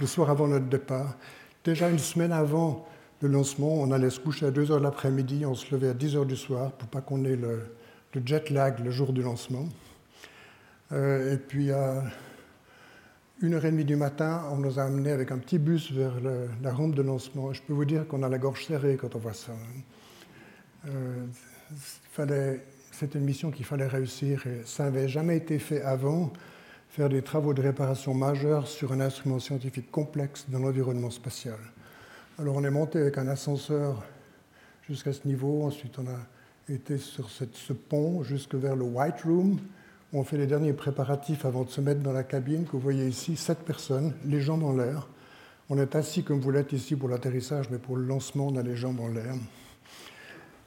le, 0.00 0.06
soir 0.06 0.30
avant 0.30 0.48
notre 0.48 0.66
départ. 0.66 1.16
Déjà 1.64 1.88
une 1.88 1.98
semaine 1.98 2.32
avant, 2.32 2.86
le 3.22 3.28
lancement, 3.28 3.74
on 3.74 3.90
allait 3.92 4.10
se 4.10 4.20
coucher 4.20 4.46
à 4.46 4.50
2 4.50 4.64
h 4.64 4.78
de 4.78 4.82
l'après-midi, 4.82 5.46
on 5.46 5.54
se 5.54 5.72
levait 5.74 5.90
à 5.90 5.94
10 5.94 6.16
h 6.16 6.26
du 6.26 6.36
soir 6.36 6.72
pour 6.72 6.88
pas 6.88 7.00
qu'on 7.00 7.24
ait 7.24 7.36
le, 7.36 7.62
jet 8.24 8.50
lag 8.50 8.80
le 8.84 8.90
jour 8.90 9.12
du 9.12 9.22
lancement. 9.22 9.68
Euh, 10.92 11.34
et 11.34 11.36
puis 11.36 11.70
à 11.70 12.02
1h30 13.42 13.84
du 13.84 13.96
matin, 13.96 14.44
on 14.52 14.56
nous 14.56 14.78
a 14.78 14.82
amenés 14.82 15.12
avec 15.12 15.32
un 15.32 15.38
petit 15.38 15.58
bus 15.58 15.90
vers 15.92 16.12
la 16.62 16.72
rampe 16.74 16.94
de 16.94 17.00
lancement. 17.00 17.54
Je 17.54 17.62
peux 17.62 17.72
vous 17.72 17.86
dire 17.86 18.06
qu'on 18.06 18.22
a 18.22 18.28
la 18.28 18.36
gorge 18.36 18.66
serrée 18.66 18.98
quand 19.00 19.16
on 19.16 19.18
voit 19.18 19.32
ça. 19.32 19.52
Euh, 20.86 21.26
c'était 22.92 23.18
une 23.18 23.24
mission 23.24 23.50
qu'il 23.50 23.64
fallait 23.64 23.86
réussir 23.86 24.46
et 24.46 24.60
ça 24.66 24.84
n'avait 24.84 25.08
jamais 25.08 25.38
été 25.38 25.58
fait 25.58 25.80
avant, 25.80 26.34
faire 26.90 27.08
des 27.08 27.22
travaux 27.22 27.54
de 27.54 27.62
réparation 27.62 28.12
majeurs 28.12 28.68
sur 28.68 28.92
un 28.92 29.00
instrument 29.00 29.38
scientifique 29.38 29.90
complexe 29.90 30.44
dans 30.48 30.58
l'environnement 30.58 31.10
spatial. 31.10 31.58
Alors 32.38 32.56
on 32.56 32.64
est 32.64 32.70
monté 32.70 32.98
avec 32.98 33.16
un 33.16 33.28
ascenseur 33.28 34.04
jusqu'à 34.86 35.14
ce 35.14 35.26
niveau, 35.26 35.62
ensuite 35.62 35.98
on 35.98 36.06
a 36.08 36.72
été 36.72 36.98
sur 36.98 37.30
ce 37.30 37.72
pont 37.72 38.22
jusque 38.22 38.54
vers 38.54 38.76
le 38.76 38.84
White 38.84 39.22
Room, 39.24 39.58
on 40.12 40.24
fait 40.24 40.36
les 40.36 40.46
derniers 40.46 40.72
préparatifs 40.72 41.44
avant 41.44 41.64
de 41.64 41.70
se 41.70 41.80
mettre 41.80 42.00
dans 42.00 42.12
la 42.12 42.24
cabine, 42.24 42.64
que 42.64 42.72
vous 42.72 42.80
voyez 42.80 43.06
ici, 43.06 43.36
sept 43.36 43.58
personnes, 43.60 44.14
les 44.24 44.40
jambes 44.40 44.64
en 44.64 44.72
l'air. 44.72 45.08
On 45.68 45.78
est 45.78 45.94
assis 45.94 46.24
comme 46.24 46.40
vous 46.40 46.50
l'êtes 46.50 46.72
ici 46.72 46.96
pour 46.96 47.08
l'atterrissage, 47.08 47.70
mais 47.70 47.78
pour 47.78 47.96
le 47.96 48.04
lancement, 48.04 48.48
on 48.48 48.56
a 48.56 48.62
les 48.62 48.74
jambes 48.74 49.00
en 49.00 49.08
l'air. 49.08 49.34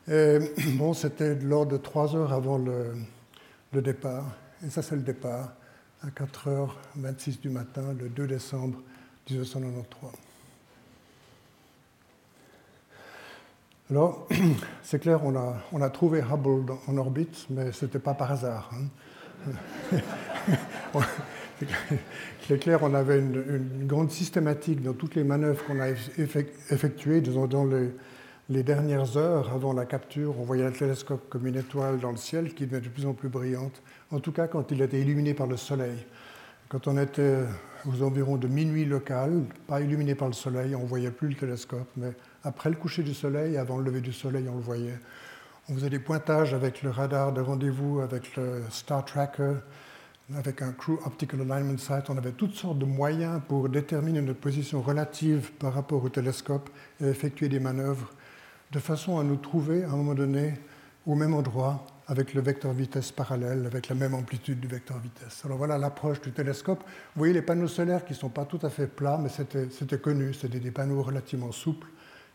bon, 0.78 0.94
c'était 0.94 1.36
lors 1.36 1.66
de 1.66 1.78
trois 1.78 2.16
heures 2.16 2.32
avant 2.32 2.58
le, 2.58 2.94
départ, 3.82 4.26
et 4.66 4.70
ça 4.70 4.82
c'est 4.82 4.96
le 4.96 5.02
départ, 5.02 5.54
à 6.02 6.08
4h26 6.08 7.41
du 7.41 7.50
matin, 7.50 7.94
le 7.98 8.10
2 8.10 8.28
décembre 8.28 8.82
1993. 9.30 10.12
Alors, 13.91 14.28
c'est 14.84 15.00
clair, 15.00 15.20
on 15.26 15.36
a, 15.36 15.58
on 15.72 15.82
a, 15.82 15.89
trouvé 15.89 16.22
Hubble 16.22 16.74
en 16.88 16.98
orbite, 16.98 17.46
mais 17.50 17.72
ce 17.74 17.86
n'était 17.86 18.00
pas 18.00 18.14
par 18.14 18.32
hasard. 18.32 18.70
Hein. 18.74 18.88
c'est 22.48 22.60
clair, 22.60 22.80
on 22.82 22.94
avait 22.94 23.20
une, 23.20 23.88
grande 23.88 24.12
systématique 24.12 24.82
dans 24.82 24.94
toutes 24.94 25.16
les 25.16 25.24
manœuvres 25.24 25.64
qu'on 25.66 25.80
a 25.80 25.89
effectuées 25.89 27.22
dans 27.22 27.66
les, 28.50 28.64
dernières 28.64 29.18
heures 29.18 29.52
avant 29.54 29.74
la 29.74 29.86
capture. 29.86 30.39
On 30.39 30.44
voyait 30.44 30.66
le 30.66 30.74
télescope 30.74 31.30
comme 31.30 31.48
une 31.48 31.56
étoile 31.56 32.00
dans 32.00 32.12
le 32.12 32.18
ciel 32.18 32.54
qui 32.54 32.66
devenait 32.66 32.82
de 32.82 32.89
plus 32.89 33.06
en 33.06 33.14
plus 33.14 33.30
brillante, 33.30 33.82
en 34.12 34.20
tout 34.20 34.32
cas 34.32 34.48
quand 34.48 34.72
il 34.72 34.82
était 34.82 35.00
illuminé 35.00 35.34
par 35.34 35.48
le 35.48 35.58
soleil. 35.58 36.06
Quand 36.70 36.88
on 36.88 36.98
était 36.98 37.38
aux 37.86 38.02
environs 38.02 38.38
de 38.38 38.48
minuit 38.48 38.86
local, 38.86 39.44
pas 39.68 39.82
illuminé 39.82 40.16
par 40.16 40.28
le 40.28 40.34
soleil, 40.34 40.76
on 40.76 40.84
ne 40.84 40.88
voyait 40.88 41.12
plus 41.12 41.30
le 41.30 41.36
télescope, 41.36 41.88
mais 41.98 42.14
après 42.44 42.70
le 42.70 42.76
coucher 42.76 43.04
du 43.04 43.14
soleil, 43.14 43.58
avant 43.58 43.78
le 43.78 43.84
lever 43.86 44.02
du 44.02 44.14
soleil, 44.14 44.48
on 44.50 44.56
le 44.56 44.62
voyait. 44.62 45.00
On 45.70 45.76
faisait 45.76 45.89
des 45.89 45.99
pointages 45.99 46.53
avec 46.53 46.84
le 46.84 46.89
radar 46.89 47.32
de 47.32 47.39
rendez-vous, 47.39 48.01
avec 48.01 48.36
le 48.36 48.64
Star 48.70 49.05
Tracker, 49.05 49.53
avec 50.36 50.61
un 50.61 50.74
Crew 50.74 50.99
Optical 51.05 51.39
Alignment 51.39 51.78
Site. 51.78 52.09
On 52.09 52.18
avait 52.18 52.34
toutes 52.34 52.55
sortes 52.55 52.80
de 52.80 52.86
moyens 52.86 53.39
pour 53.47 53.70
déterminer 53.70 54.20
notre 54.20 54.41
position 54.41 54.82
relative 54.82 55.53
par 55.53 55.74
rapport 55.74 56.03
au 56.03 56.09
télescope 56.09 56.70
et 56.99 57.05
effectuer 57.05 57.47
des 57.47 57.61
manœuvres 57.61 58.11
de 58.74 58.80
façon 58.80 59.20
à 59.20 59.24
nous 59.24 59.38
trouver 59.38 59.86
à 59.86 59.88
un 59.88 59.95
moment 59.95 60.16
donné 60.16 60.55
au 61.07 61.16
même 61.16 61.34
endroit 61.34 61.86
avec 62.07 62.34
le 62.34 62.41
vecteur 62.41 62.74
vitesse 62.74 63.14
parallèle, 63.14 63.66
avec 63.66 63.88
la 63.88 63.95
même 63.95 64.14
amplitude 64.16 64.59
du 64.59 64.68
vecteur 64.68 64.99
vitesse. 64.99 65.43
Alors 65.45 65.57
voilà 65.57 65.78
l'approche 65.78 66.20
du 66.20 66.34
télescope. 66.34 66.80
Vous 66.80 67.20
voyez 67.20 67.34
les 67.34 67.41
panneaux 67.41 67.70
solaires 67.70 68.03
qui 68.03 68.11
ne 68.11 68.18
sont 68.18 68.28
pas 68.28 68.43
tout 68.43 68.59
à 68.64 68.70
fait 68.70 68.88
plats, 68.88 69.18
mais 69.18 69.30
c'était 69.30 69.97
connu, 69.97 70.34
c'était 70.34 70.59
des 70.59 70.72
panneaux 70.72 71.01
relativement 71.01 71.53
souples 71.53 71.88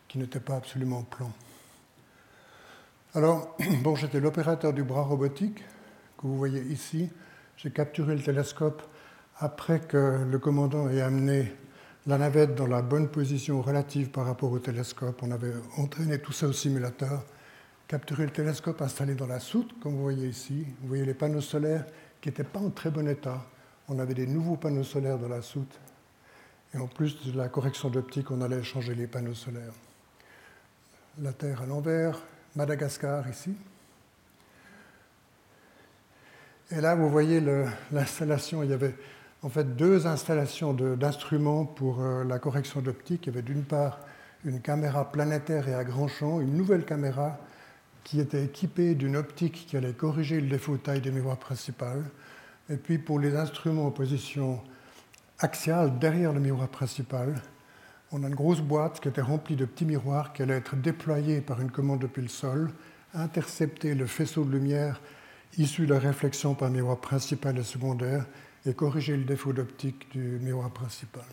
qui 0.07 0.17
n'étaient 0.17 0.39
pas 0.39 0.55
absolument 0.55 1.03
plans. 1.03 1.31
Alors, 3.15 3.57
bon, 3.81 3.95
j'étais 3.95 4.19
l'opérateur 4.19 4.71
du 4.71 4.83
bras 4.83 5.01
robotique 5.01 5.63
que 6.17 6.27
vous 6.27 6.37
voyez 6.37 6.61
ici. 6.61 7.09
J'ai 7.57 7.71
capturé 7.71 8.15
le 8.15 8.21
télescope 8.21 8.83
après 9.39 9.79
que 9.79 10.23
le 10.29 10.37
commandant 10.37 10.87
ait 10.89 11.01
amené 11.01 11.51
la 12.05 12.19
navette 12.19 12.53
dans 12.53 12.67
la 12.67 12.83
bonne 12.83 13.07
position 13.07 13.63
relative 13.63 14.11
par 14.11 14.25
rapport 14.25 14.51
au 14.51 14.59
télescope. 14.59 15.23
On 15.23 15.31
avait 15.31 15.53
entraîné 15.77 16.19
tout 16.19 16.33
ça 16.33 16.45
au 16.45 16.53
simulateur 16.53 17.25
capturer 17.87 18.25
le 18.25 18.31
télescope 18.31 18.79
installé 18.83 19.15
dans 19.15 19.25
la 19.25 19.39
soute, 19.39 19.73
comme 19.81 19.95
vous 19.95 20.03
voyez 20.03 20.27
ici. 20.27 20.67
Vous 20.81 20.89
voyez 20.89 21.05
les 21.05 21.15
panneaux 21.15 21.41
solaires 21.41 21.85
qui 22.21 22.29
n'étaient 22.29 22.43
pas 22.43 22.59
en 22.59 22.69
très 22.69 22.91
bon 22.91 23.07
état. 23.07 23.43
On 23.87 23.97
avait 23.97 24.13
des 24.13 24.27
nouveaux 24.27 24.57
panneaux 24.57 24.83
solaires 24.83 25.17
dans 25.17 25.29
la 25.29 25.41
soute. 25.41 25.79
Et 26.75 26.77
en 26.77 26.85
plus 26.85 27.25
de 27.25 27.35
la 27.35 27.49
correction 27.49 27.89
d'optique, 27.89 28.29
on 28.29 28.41
allait 28.41 28.61
changer 28.61 28.93
les 28.93 29.07
panneaux 29.07 29.33
solaires. 29.33 29.73
La 31.17 31.33
Terre 31.33 31.63
à 31.63 31.65
l'envers, 31.65 32.19
Madagascar 32.55 33.27
ici. 33.29 33.55
Et 36.71 36.81
là, 36.81 36.95
vous 36.95 37.09
voyez 37.09 37.41
l'installation. 37.91 38.63
Il 38.63 38.69
y 38.69 38.73
avait 38.73 38.95
en 39.41 39.49
fait 39.49 39.75
deux 39.75 40.05
installations 40.05 40.73
d'instruments 40.73 41.65
pour 41.65 42.01
euh, 42.01 42.23
la 42.23 42.37
correction 42.39 42.81
d'optique. 42.81 43.25
Il 43.25 43.33
y 43.33 43.37
avait 43.37 43.41
d'une 43.41 43.63
part 43.63 43.99
une 44.45 44.61
caméra 44.61 45.11
planétaire 45.11 45.67
et 45.67 45.73
à 45.73 45.83
grand 45.83 46.07
champ, 46.07 46.39
une 46.39 46.55
nouvelle 46.55 46.85
caméra 46.85 47.37
qui 48.03 48.19
était 48.19 48.43
équipé 48.43 48.95
d'une 48.95 49.15
optique 49.15 49.65
qui 49.67 49.77
allait 49.77 49.93
corriger 49.93 50.39
le 50.39 50.47
défaut 50.47 50.73
de 50.73 50.81
taille 50.81 51.01
des 51.01 51.11
miroirs 51.11 51.37
principales. 51.37 52.03
Et 52.69 52.77
puis 52.77 52.97
pour 52.97 53.19
les 53.19 53.35
instruments 53.35 53.87
en 53.87 53.91
position 53.91 54.61
axiale 55.39 55.97
derrière 55.99 56.33
le 56.33 56.39
miroir 56.39 56.67
principal, 56.67 57.41
on 58.11 58.23
a 58.23 58.27
une 58.27 58.35
grosse 58.35 58.61
boîte 58.61 58.99
qui 58.99 59.07
était 59.07 59.21
remplie 59.21 59.55
de 59.55 59.65
petits 59.65 59.85
miroirs 59.85 60.33
qui 60.33 60.41
allait 60.41 60.57
être 60.57 60.75
déployée 60.75 61.41
par 61.41 61.61
une 61.61 61.71
commande 61.71 61.99
depuis 61.99 62.21
le 62.21 62.27
sol, 62.27 62.71
intercepter 63.13 63.93
le 63.93 64.07
faisceau 64.07 64.43
de 64.43 64.51
lumière 64.51 64.99
issu 65.57 65.85
de 65.85 65.93
la 65.93 65.99
réflexion 65.99 66.55
par 66.55 66.69
miroir 66.69 66.97
principal 66.97 67.57
et 67.57 67.63
secondaire 67.63 68.25
et 68.65 68.73
corriger 68.73 69.15
le 69.15 69.23
défaut 69.23 69.53
d'optique 69.53 70.11
du 70.11 70.39
miroir 70.41 70.71
principal. 70.71 71.23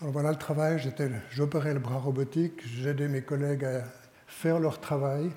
Alors 0.00 0.12
voilà 0.12 0.30
le 0.30 0.36
travail, 0.36 0.82
j'opérais 1.30 1.72
le 1.72 1.80
bras 1.80 1.98
robotique, 1.98 2.60
j'aidais 2.66 3.08
mes 3.08 3.22
collègues 3.22 3.64
à 3.64 3.84
faire 4.26 4.58
leur 4.58 4.80
travail 4.80 5.30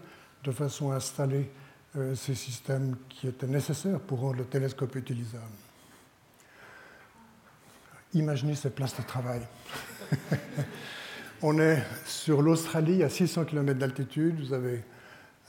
de 0.43 0.51
façon 0.51 0.91
à 0.91 0.95
installer 0.95 1.49
euh, 1.95 2.15
ces 2.15 2.35
systèmes 2.35 2.95
qui 3.07 3.27
étaient 3.27 3.47
nécessaires 3.47 3.99
pour 3.99 4.19
rendre 4.19 4.37
le 4.37 4.45
télescope 4.45 4.95
utilisable. 4.95 5.45
Imaginez 8.15 8.55
cette 8.55 8.73
place 8.73 8.97
de 8.97 9.03
travail. 9.03 9.41
On 11.43 11.59
est 11.59 11.83
sur 12.05 12.41
l'Australie 12.41 13.03
à 13.03 13.09
600 13.09 13.45
km 13.45 13.77
d'altitude. 13.77 14.39
Vous 14.39 14.53
avez 14.53 14.83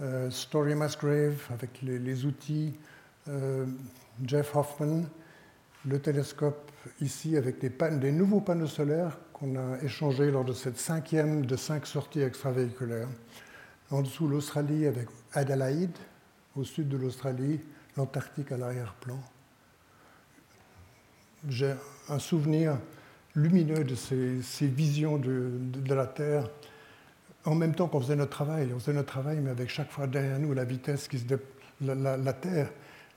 euh, 0.03 0.31
Story 0.31 0.75
Musgrave 0.75 1.41
avec 1.51 1.81
les, 1.83 2.27
outils, 2.27 2.75
euh, 3.29 3.65
Jeff 4.27 4.55
Hoffman, 4.55 5.05
le 5.87 5.99
télescope 5.99 6.71
ici 7.01 7.39
avec 7.39 7.61
des, 7.61 7.71
des 7.99 8.13
nouveaux 8.13 8.43
panneaux 8.43 8.67
solaires 8.67 9.19
qu'on 9.33 9.57
a 9.57 9.83
échangés 9.83 10.31
lors 10.31 10.45
de 10.45 10.53
cette 10.53 10.79
cinquième 10.79 11.47
de 11.47 11.57
cinq 11.57 11.87
sorties 11.87 12.21
extravéhiculaires. 12.21 13.09
En 13.91 14.03
dessous, 14.03 14.29
l'Australie 14.29 14.87
avec 14.87 15.09
Adelaide, 15.33 15.97
au 16.55 16.65
sud 16.65 16.91
de 16.91 16.99
l'Australie, 16.99 17.61
l'Antarctique 17.97 18.53
à 18.53 18.59
l'arrière-plan. 18.59 19.19
J'ai 21.49 21.75
un 22.09 22.19
souvenir 22.19 22.79
lumineux 23.35 23.85
de 23.85 23.95
ces, 23.95 24.67
visions 24.67 25.19
de, 25.19 25.95
la 25.95 26.07
Terre, 26.07 26.49
en 27.45 27.55
même 27.55 27.75
temps 27.75 27.89
qu'on 27.89 28.01
faisait 28.01 28.17
notre 28.17 28.33
travail. 28.33 28.71
On 28.75 28.79
faisait 28.79 28.93
notre 28.93 29.09
travail, 29.09 29.39
mais 29.41 29.51
avec 29.51 29.69
chaque 29.71 29.91
fois 29.91 30.07
derrière 30.07 30.39
nous 30.39 30.53
la 30.53 30.65
vitesse 30.65 31.09
qui 31.09 31.19
se 31.19 31.25
la, 31.81 32.17
la, 32.17 32.33
Terre, 32.33 32.71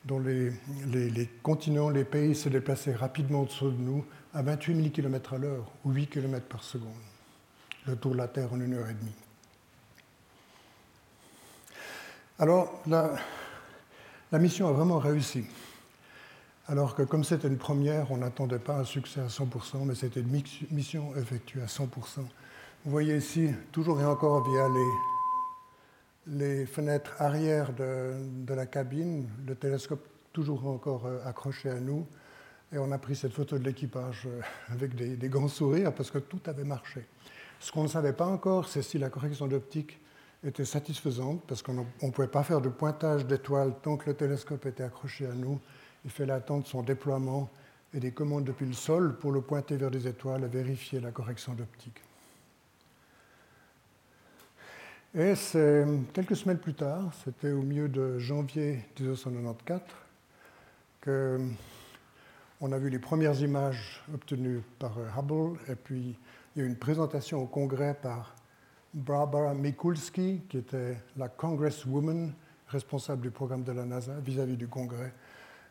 dont 0.05 0.19
les, 0.19 0.51
les, 0.88 1.30
continents, 1.41 1.89
les 1.89 2.05
pays 2.05 2.34
se 2.34 2.47
déplaçaient 2.47 2.95
rapidement 2.95 3.41
au-dessous 3.41 3.71
de 3.71 3.82
nous, 3.82 4.05
à 4.34 4.41
28 4.41 4.76
000 4.76 4.89
km 4.89 5.34
à 5.34 5.38
l'heure, 5.38 5.69
ou 5.84 5.91
8 5.91 6.07
km 6.07 6.45
par 6.45 6.63
seconde. 6.63 6.89
Le 7.86 7.97
tour 7.97 8.13
de 8.13 8.17
la 8.17 8.30
Terre 8.30 8.53
en 8.53 8.61
une 8.61 8.74
heure 8.74 8.89
et 8.89 8.93
demie. 8.93 9.11
Alors, 12.39 12.82
la, 12.88 14.39
mission 14.39 14.67
a 14.67 14.71
vraiment 14.71 14.97
réussi. 14.97 15.45
Alors 16.68 16.95
que 16.95 17.03
comme 17.03 17.26
c'était 17.26 17.49
une 17.49 17.57
première, 17.57 18.11
on 18.11 18.18
n'attendait 18.18 18.59
pas 18.59 18.78
un 18.78 18.86
succès 18.86 19.20
à 19.20 19.28
100%, 19.28 19.84
mais 19.86 19.95
c'était 19.95 20.22
une 20.22 20.41
mission 20.72 21.14
effectuée 21.18 21.61
à 21.61 21.66
100%. 21.66 21.88
Vous 22.86 22.91
voyez 22.91 23.18
ici, 23.18 23.49
toujours 23.74 23.99
et 23.99 24.05
encore 24.05 24.49
via 24.49 24.68
les, 26.28 26.66
fenêtres 26.66 27.16
arrière 27.20 27.74
de, 27.74 28.53
la 28.53 28.66
cabine, 28.66 29.28
le 29.45 29.55
télescope 29.55 30.07
toujours 30.32 30.66
encore 30.68 31.05
euh, 31.05 31.20
accroché 31.26 31.70
à 31.70 31.80
nous, 31.80 32.07
et 32.72 32.78
on 32.78 32.91
a 32.91 32.97
pris 32.97 33.16
cette 33.16 33.34
photo 33.34 33.57
de 33.57 33.64
l'équipage 33.64 34.24
euh, 34.26 34.41
avec 34.70 34.95
des, 34.95 35.18
des 35.18 35.30
grands 35.30 35.49
sourires 35.49 35.93
parce 35.93 36.11
que 36.11 36.18
tout 36.18 36.41
avait 36.45 36.64
marché. 36.64 37.05
Ce 37.59 37.72
qu'on 37.72 37.84
ne 37.84 37.88
savait 37.89 38.14
pas 38.14 38.26
encore, 38.26 38.68
c'est 38.68 38.82
si 38.82 38.97
la 38.97 39.09
correction 39.09 39.47
d'optique 39.47 39.99
était 40.45 40.66
satisfaisante 40.66 41.43
parce 41.47 41.61
qu'on 41.61 41.86
ne 42.01 42.11
pouvait 42.11 42.28
pas 42.28 42.43
faire 42.43 42.61
de 42.61 42.70
pointage 42.70 43.26
d'étoiles 43.26 43.74
tant 43.82 43.97
que 43.97 44.09
le 44.09 44.16
télescope 44.16 44.66
était 44.66 44.84
accroché 44.84 45.26
à 45.26 45.34
nous. 45.34 45.59
Il 46.06 46.12
fallait 46.12 46.34
attendre 46.34 46.66
son 46.68 46.84
déploiement 46.84 47.49
et 47.93 47.99
des 47.99 48.12
commandes 48.12 48.45
depuis 48.45 48.66
le 48.66 48.74
sol 48.74 49.18
pour 49.18 49.32
le 49.32 49.41
pointer 49.41 49.78
vers 49.78 49.91
des 49.91 50.08
étoiles 50.08 50.43
et 50.43 50.47
vérifier 50.47 50.99
la 50.99 51.12
correction 51.12 51.54
d'optique. 51.54 52.01
Et 55.16 55.36
c'est 55.36 55.86
quelques 56.12 56.36
semaines 56.36 56.58
plus 56.58 56.74
tard, 56.74 57.14
c'était 57.24 57.51
au 57.51 57.62
milieu 57.62 57.88
de 57.88 58.18
janvier 58.18 58.84
1994, 58.99 59.82
qu'on 61.04 62.72
a 62.72 62.78
vu 62.80 62.89
les 62.89 62.97
premières 62.97 63.39
images 63.39 64.04
obtenues 64.12 64.64
par 64.80 64.97
Hubble, 65.16 65.60
et 65.70 65.76
puis 65.76 66.18
il 66.56 66.60
y 66.60 66.62
a 66.64 66.66
eu 66.66 66.68
une 66.68 66.78
présentation 66.78 67.43
au 67.43 67.45
Congrès 67.45 67.93
par 67.93 68.34
Barbara 68.95 69.54
Mikulski, 69.54 70.41
qui 70.49 70.58
était 70.58 70.97
la 71.16 71.30
Congresswoman 71.30 72.34
responsable 72.68 73.22
du 73.22 73.30
programme 73.30 73.64
de 73.64 73.72
la 73.72 73.86
NASA 73.86 74.14
vis-à-vis 74.20 74.58
du 74.58 74.68
Congrès. 74.68 75.14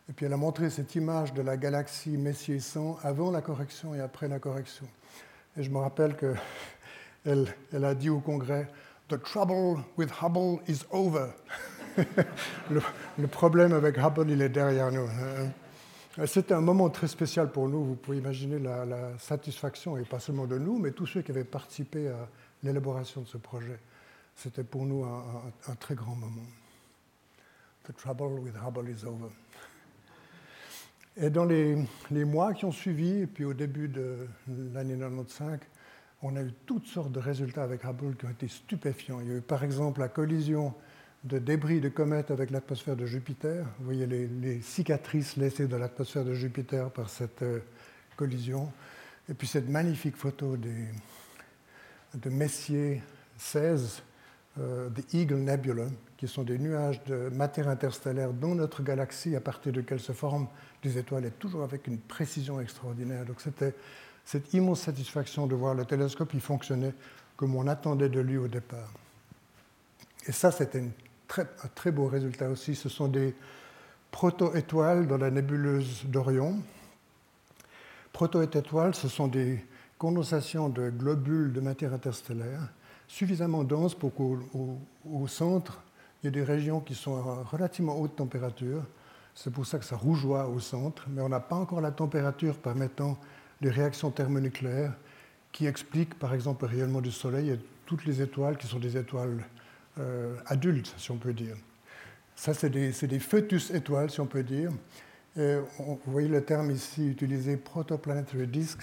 Et 0.08 0.12
puis 0.12 0.26
elle 0.26 0.32
a 0.32 0.36
montré 0.36 0.70
cette 0.70 0.94
image 0.94 1.32
de 1.32 1.42
la 1.42 1.56
galaxie 1.56 2.16
Messier 2.16 2.60
100 2.60 2.98
avant 3.02 3.30
la 3.30 3.40
correction 3.40 3.94
et 3.94 4.00
après 4.00 4.28
la 4.28 4.38
correction. 4.38 4.86
Et 5.56 5.62
je 5.62 5.70
me 5.70 5.78
rappelle 5.78 6.16
qu'elle 6.16 6.36
elle 7.72 7.84
a 7.84 7.94
dit 7.94 8.10
au 8.10 8.20
Congrès 8.20 8.68
The 9.08 9.20
trouble 9.20 9.82
with 9.96 10.10
Hubble 10.22 10.60
is 10.68 10.84
over. 10.90 11.28
le, 12.70 13.26
problème 13.26 13.72
avec 13.72 13.98
Hubble, 13.98 14.30
il 14.30 14.40
est 14.40 14.48
derrière 14.48 14.90
nous. 14.90 15.06
C'était 16.26 16.54
un 16.54 16.62
moment 16.62 16.88
très 16.88 17.08
spécial 17.08 17.50
pour 17.50 17.68
nous. 17.68 17.84
Vous 17.84 17.94
pouvez 17.94 18.18
imaginer 18.18 18.58
la, 18.58 18.86
la 18.86 19.18
satisfaction, 19.18 19.98
et 19.98 20.04
pas 20.04 20.18
seulement 20.18 20.46
de 20.46 20.56
nous, 20.56 20.78
mais 20.78 20.92
tous 20.92 21.06
ceux 21.06 21.20
qui 21.20 21.30
avaient 21.30 21.44
participé 21.44 22.08
à, 22.08 22.26
l'élaboration 22.62 23.22
de 23.22 23.26
ce 23.26 23.38
projet. 23.38 23.78
C'était 24.36 24.64
pour 24.64 24.84
nous 24.84 25.04
un, 25.04 25.74
très 25.76 25.94
grand 25.94 26.14
moment. 26.14 26.46
The 27.84 27.94
trouble 27.96 28.40
with 28.40 28.54
Hubble 28.56 28.88
is 28.88 29.04
over. 29.04 29.28
Et 31.16 31.28
dans 31.28 31.44
les, 31.44 31.76
mois 32.10 32.54
qui 32.54 32.64
ont 32.64 32.72
suivi, 32.72 33.20
et 33.20 33.26
puis 33.26 33.44
au 33.44 33.52
début 33.52 33.88
de 33.88 34.26
l'année 34.72 34.96
95, 34.96 35.58
on 36.22 36.36
a 36.36 36.42
eu 36.42 36.52
toutes 36.66 36.86
sortes 36.86 37.12
de 37.12 37.18
résultats 37.18 37.64
avec 37.64 37.84
Hubble 37.84 38.16
qui 38.16 38.24
ont 38.24 38.30
été 38.30 38.48
stupéfiants. 38.48 39.20
Il 39.20 39.28
y 39.28 39.32
a 39.32 39.36
eu 39.36 39.40
par 39.40 39.64
exemple 39.64 40.00
la 40.00 40.08
collision 40.08 40.72
de 41.24 41.38
débris 41.38 41.80
de 41.80 41.88
comètes 41.88 42.30
avec 42.30 42.50
l'atmosphère 42.50 42.96
de 42.96 43.06
Jupiter. 43.06 43.66
Vous 43.78 43.84
voyez 43.84 44.06
les, 44.06 44.60
cicatrices 44.62 45.36
laissées 45.36 45.66
dans 45.66 45.78
l'atmosphère 45.78 46.24
de 46.24 46.32
Jupiter 46.32 46.90
par 46.90 47.10
cette 47.10 47.42
euh, 47.42 47.60
collision. 48.16 48.72
Et 49.28 49.34
puis 49.34 49.46
cette 49.46 49.68
magnifique 49.68 50.16
photo 50.16 50.56
de 50.56 52.30
Messier 52.30 53.02
16, 53.36 54.02
euh, 54.58 54.90
Eagle 55.12 55.38
Nebula, 55.38 55.86
qui 56.16 56.28
sont 56.28 56.42
des 56.42 56.58
nuages 56.58 57.02
de 57.04 57.30
matière 57.30 57.68
interstellaire 57.68 58.32
dans 58.32 58.54
notre 58.54 58.82
galaxie, 58.82 59.34
à 59.34 59.40
partir 59.40 59.72
desquels 59.72 60.00
se 60.00 60.12
forment 60.12 60.48
des 60.82 60.98
étoiles, 60.98 61.26
et 61.26 61.30
toujours 61.30 61.62
avec 61.62 61.86
une 61.86 61.98
précision 61.98 62.60
extraordinaire. 62.60 63.24
Donc 63.24 63.40
c'était 63.40 63.74
cette 64.24 64.52
immense 64.54 64.80
satisfaction 64.80 65.46
de 65.46 65.54
voir 65.54 65.74
le 65.74 65.84
télescope, 65.84 66.32
il 66.34 66.40
fonctionnait 66.40 66.94
comme 67.36 67.56
on 67.56 67.66
attendait 67.66 68.08
de 68.08 68.20
lui 68.20 68.36
au 68.36 68.48
départ. 68.48 68.90
Et 70.26 70.32
ça, 70.32 70.52
c'était 70.52 70.80
un 70.80 71.68
très 71.74 71.90
beau 71.90 72.06
résultat 72.06 72.48
aussi. 72.48 72.74
Ce 72.74 72.88
sont 72.88 73.08
des 73.08 73.34
proto-étoiles 74.10 75.08
dans 75.08 75.16
la 75.16 75.30
nébuleuse 75.30 76.04
d'Orion. 76.04 76.62
Proto-étoiles, 78.12 78.94
ce 78.94 79.08
sont 79.08 79.26
des 79.26 79.64
condensations 79.98 80.68
de 80.68 80.90
globules 80.90 81.52
de 81.52 81.60
matière 81.60 81.94
interstellaire 81.94 82.68
suffisamment 83.12 83.62
denses 83.62 83.94
pour 83.94 84.14
qu'au 84.14 85.26
centre, 85.26 85.82
il 86.22 86.26
y 86.26 86.28
ait 86.28 86.30
des 86.30 86.44
régions 86.44 86.80
qui 86.80 86.94
sont 86.94 87.16
à 87.16 87.42
relativement 87.50 87.98
haute 88.00 88.16
température. 88.16 88.82
C'est 89.34 89.52
pour 89.52 89.66
ça 89.66 89.78
que 89.78 89.84
ça 89.84 89.96
rougeoie 89.96 90.48
au 90.48 90.60
centre, 90.60 91.06
mais 91.08 91.22
on 91.22 91.28
n'a 91.28 91.40
pas 91.40 91.56
encore 91.56 91.80
la 91.80 91.90
température 91.90 92.56
permettant 92.58 93.18
les 93.60 93.70
réactions 93.70 94.10
thermonucléaires 94.10 94.94
qui 95.52 95.66
expliquent 95.66 96.18
par 96.18 96.34
exemple 96.34 96.64
le 96.64 96.70
rayonnement 96.70 97.00
du 97.00 97.10
Soleil 97.10 97.50
et 97.50 97.58
toutes 97.86 98.04
les 98.04 98.20
étoiles 98.20 98.56
qui 98.56 98.66
sont 98.66 98.78
des 98.78 98.96
étoiles 98.96 99.44
euh, 99.98 100.36
adultes, 100.46 100.94
si 100.96 101.10
on 101.10 101.16
peut 101.16 101.32
dire. 101.32 101.56
Ça, 102.34 102.54
c'est 102.54 102.70
des, 102.70 103.18
fœtus 103.18 103.70
étoiles, 103.70 104.10
si 104.10 104.20
on 104.20 104.26
peut 104.26 104.42
dire. 104.42 104.70
vous 105.36 105.98
voyez 106.06 106.28
le 106.28 106.42
terme 106.42 106.70
ici 106.70 107.06
utilisé, 107.06 107.56
protoplanetary 107.56 108.46
disk. 108.46 108.80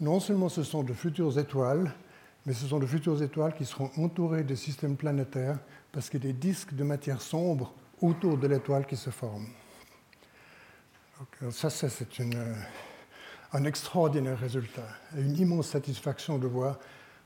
Non 0.00 0.20
seulement 0.20 0.48
ce 0.48 0.62
sont 0.62 0.82
de 0.82 0.92
futures 0.92 1.38
étoiles, 1.38 1.92
mais 2.46 2.52
ce 2.52 2.66
sont 2.66 2.78
de 2.78 2.86
futures 2.86 3.22
étoiles 3.22 3.54
qui 3.54 3.64
seront 3.64 3.90
entourées 3.96 4.44
de 4.44 4.54
systèmes 4.54 4.96
planétaires 4.96 5.58
parce 5.92 6.10
qu'il 6.10 6.24
y 6.24 6.28
a 6.28 6.32
des 6.32 6.38
disques 6.38 6.74
de 6.74 6.84
matière 6.84 7.20
sombre 7.20 7.74
autour 8.00 8.38
de 8.38 8.46
l'étoile 8.46 8.86
qui 8.86 8.96
se 8.96 9.10
forment. 9.10 9.46
Ça, 11.50 11.70
c'est 11.70 12.08
un 13.52 13.64
extraordinaire 13.64 14.38
résultat 14.38 14.86
et 15.16 15.20
une 15.20 15.36
immense 15.36 15.68
satisfaction 15.68 16.38
de 16.38 16.46
voir 16.46 16.78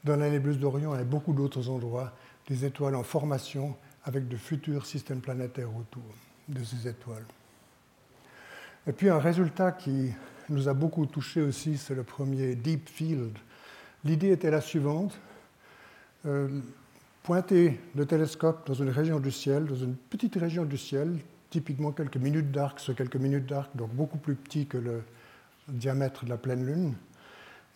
dans 0.05 0.17
la 0.17 0.31
nébuleuse 0.31 0.59
d'Orion 0.59 0.99
et 0.99 1.05
beaucoup 1.05 1.33
d'autres 1.33 1.69
endroits 1.69 2.13
des 2.47 2.65
étoiles 2.65 2.95
en 2.95 3.03
formation 3.03 3.77
avec 4.05 4.29
de 4.29 4.37
futurs 4.37 4.87
systèmes 4.87 5.21
planétaires 5.21 5.75
autour 5.75 6.03
de 6.49 6.63
ces 6.65 6.89
étoiles. 6.89 7.25
Et 8.87 8.93
puis 8.93 9.09
un 9.09 9.19
résultat 9.19 9.73
qui 9.73 10.13
nous 10.49 10.69
a 10.69 10.75
beaucoup 10.75 11.07
touché 11.07 11.43
aussi, 11.43 11.77
c'est 11.77 11.95
le 11.95 12.05
premier 12.05 12.55
Deep 12.55 12.89
Field. 12.89 13.37
L'idée 14.05 14.31
était 14.31 14.51
la 14.51 14.61
suivante. 14.61 15.19
Euh, 16.27 16.49
pointer 17.23 17.79
le 17.95 18.07
télescope 18.07 18.67
dans 18.67 18.75
une 18.75 18.89
région 18.89 19.21
du 19.21 19.31
ciel, 19.31 19.67
dans 19.67 19.77
une 19.77 19.95
petite 19.95 20.37
région 20.37 20.65
du 20.65 20.79
ciel, 20.79 21.19
typiquement 21.51 21.93
quelques 21.93 22.17
minutes 22.17 22.51
d'arc 22.51 22.81
sur 22.81 22.95
quelques 22.95 23.17
minutes 23.17 23.47
d'arc, 23.47 23.71
donc 23.75 23.91
beaucoup 23.93 24.19
plus 24.19 24.35
petit 24.35 24.67
que 24.67 24.79
le 24.79 25.03
diamètre 25.69 26.25
de 26.25 26.31
la 26.31 26.37
pleine 26.37 26.65
Lune, 26.65 26.95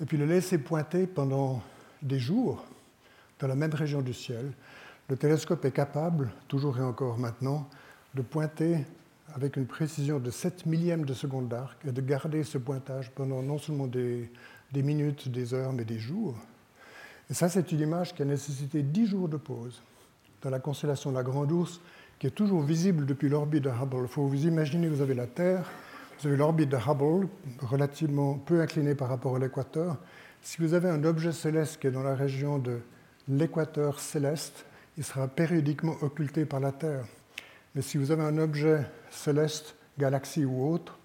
et 0.01 0.05
puis 0.05 0.16
le 0.16 0.27
laisser 0.27 0.59
pointer 0.59 1.07
pendant 1.07 1.62
des 2.03 2.18
jours 2.18 2.64
dans 3.39 3.47
la 3.47 3.55
même 3.55 3.75
région 3.75 4.03
du 4.03 4.14
ciel. 4.14 4.53
Le 5.09 5.16
télescope 5.16 5.64
est 5.64 5.73
capable, 5.73 6.31
toujours 6.49 6.79
et 6.79 6.83
encore 6.83 7.18
maintenant, 7.18 7.68
de 8.14 8.23
pointer 8.23 8.85
avec 9.35 9.57
une 9.57 9.66
précision 9.66 10.18
de 10.18 10.31
7 10.31 10.66
millièmes 10.66 11.05
de 11.05 11.14
seconde 11.14 11.49
d'arc 11.49 11.79
et 11.87 11.93
de 11.93 12.01
garder 12.01 12.45
ce 12.45 12.59
pointage 12.59 13.11
pendant 13.11 13.43
non 13.43 13.59
seulement 13.59 13.87
des, 13.87 14.31
des 14.73 14.83
minutes, 14.83 15.31
des 15.31 15.55
heures, 15.55 15.73
mais 15.73 15.85
des 15.85 15.99
jours. 15.99 16.37
Et 17.31 17.35
ça, 17.35 17.49
c'est 17.49 17.73
une 17.73 17.81
image 17.81 18.14
qui 18.14 18.23
a 18.23 18.25
nécessité 18.25 18.83
10 18.83 19.07
jours 19.07 19.29
de 19.29 19.37
pause 19.37 19.83
dans 20.43 20.51
la 20.51 20.59
constellation 20.59 21.11
de 21.11 21.16
la 21.16 21.23
Grande 21.23 21.53
Ourse, 21.53 21.81
qui 22.23 22.29
est 22.29 22.31
toujours 22.31 22.62
visible 22.62 23.05
depuis 23.05 23.29
l'orbite 23.29 23.64
de 23.64 23.68
Hubble. 23.68 24.03
Il 24.03 24.07
faut 24.07 24.29
vous 24.29 24.47
imaginer, 24.47 24.87
vous 24.87 25.01
avez 25.01 25.14
la 25.14 25.27
Terre, 25.27 25.68
vous 26.20 26.29
avez 26.29 26.37
l'orbite 26.37 26.68
de 26.68 26.77
Hubble, 26.77 27.27
relativement 27.59 28.35
peu 28.35 28.61
inclinée 28.61 28.95
par 28.95 29.09
rapport 29.09 29.35
à 29.35 29.41
l'équateur. 29.41 29.97
Si 30.41 30.59
vous 30.61 30.75
avez 30.75 30.89
un 30.89 31.03
objet 31.03 31.33
céleste 31.33 31.81
qui 31.81 31.89
est 31.89 31.91
dans 31.91 32.05
la 32.05 32.14
région 32.14 32.61
de 32.61 32.79
l'équateur 33.27 33.99
céleste, 33.99 34.66
il 34.97 35.03
sera 35.03 35.27
périodiquement 35.27 35.97
occulté 36.01 36.45
par 36.45 36.61
la 36.61 36.70
Terre. 36.70 37.07
Mais 37.75 37.83
si 37.83 37.99
vous 37.99 38.12
avez 38.12 38.23
un 38.23 38.39
objet 38.39 38.87
céleste, 39.11 39.75
galaxie 39.99 40.45
ou 40.45 40.73
autre, 40.73 41.01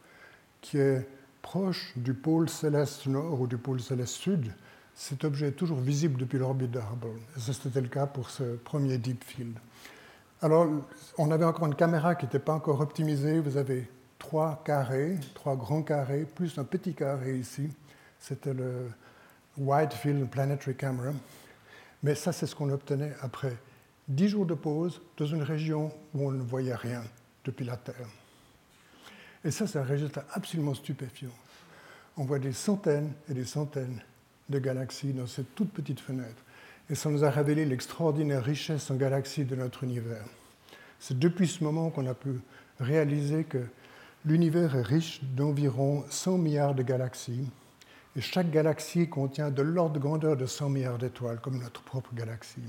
qui 0.61 0.77
est 0.77 1.09
proche 1.41 1.93
du 1.95 2.13
pôle 2.13 2.47
céleste 2.47 3.07
nord 3.07 3.41
ou 3.41 3.47
du 3.47 3.57
pôle 3.57 3.81
céleste 3.81 4.13
sud, 4.13 4.53
cet 4.93 5.23
objet 5.23 5.47
est 5.47 5.53
toujours 5.53 5.79
visible 5.79 6.19
depuis 6.19 6.37
l'orbite 6.37 6.69
de 6.69 6.77
Hubble. 6.77 7.19
Et 7.35 7.39
c'était 7.39 7.81
le 7.81 7.87
cas 7.87 8.05
pour 8.05 8.29
ce 8.29 8.43
premier 8.57 8.99
Deep 8.99 9.23
Field. 9.23 9.57
Alors, 10.39 10.67
on 11.17 11.31
avait 11.31 11.45
encore 11.45 11.65
une 11.65 11.75
caméra 11.75 12.13
qui 12.13 12.25
n'était 12.25 12.37
pas 12.37 12.53
encore 12.53 12.79
optimisée. 12.79 13.39
Vous 13.39 13.57
avez 13.57 13.89
trois 14.19 14.61
carrés, 14.63 15.17
trois 15.33 15.55
grands 15.55 15.81
carrés, 15.81 16.25
plus 16.25 16.59
un 16.59 16.63
petit 16.63 16.93
carré 16.93 17.37
ici. 17.37 17.69
C'était 18.19 18.53
le 18.53 18.91
Wide 19.57 19.93
Field 19.93 20.29
Planetary 20.29 20.75
Camera. 20.75 21.11
Mais 22.03 22.13
ça, 22.13 22.31
c'est 22.31 22.45
ce 22.45 22.55
qu'on 22.55 22.69
obtenait 22.69 23.13
après 23.21 23.57
dix 24.07 24.27
jours 24.27 24.45
de 24.45 24.53
pause 24.53 25.01
dans 25.17 25.25
une 25.25 25.41
région 25.41 25.91
où 26.13 26.27
on 26.27 26.31
ne 26.31 26.43
voyait 26.43 26.75
rien 26.75 27.03
depuis 27.43 27.65
la 27.65 27.77
Terre. 27.77 28.07
Et 29.43 29.49
ça, 29.49 29.65
c'est 29.65 29.79
un 29.79 29.83
résultat 29.83 30.23
absolument 30.33 30.75
stupéfiant. 30.75 31.33
On 32.15 32.25
voit 32.25 32.39
des 32.39 32.53
centaines 32.53 33.11
et 33.27 33.33
des 33.33 33.45
centaines 33.45 34.01
de 34.49 34.59
galaxies 34.59 35.13
dans 35.13 35.25
cette 35.25 35.55
toute 35.55 35.71
petite 35.71 35.99
fenêtre. 35.99 36.43
Et 36.89 36.95
ça 36.95 37.09
nous 37.09 37.23
a 37.23 37.29
révélé 37.29 37.65
l'extraordinaire 37.65 38.43
richesse 38.43 38.89
en 38.89 38.95
galaxies 38.95 39.45
de 39.45 39.55
notre 39.55 39.83
univers. 39.83 40.25
C'est 40.99 41.19
depuis 41.19 41.47
ce 41.47 41.63
moment 41.63 41.89
qu'on 41.89 42.07
a 42.07 42.13
pu 42.13 42.39
réaliser 42.79 43.43
que 43.43 43.65
l'univers 44.25 44.75
est 44.75 44.83
riche 44.83 45.21
d'environ 45.23 46.05
100 46.09 46.37
milliards 46.37 46.75
de 46.75 46.83
galaxies. 46.83 47.49
Et 48.15 48.21
chaque 48.21 48.49
galaxie 48.49 49.09
contient 49.09 49.51
de 49.51 49.61
l'ordre 49.61 49.93
de 49.93 49.99
grandeur 49.99 50.37
de 50.37 50.45
100 50.45 50.69
milliards 50.69 50.97
d'étoiles, 50.97 51.39
comme 51.39 51.59
notre 51.59 51.83
propre 51.83 52.13
galaxie. 52.15 52.61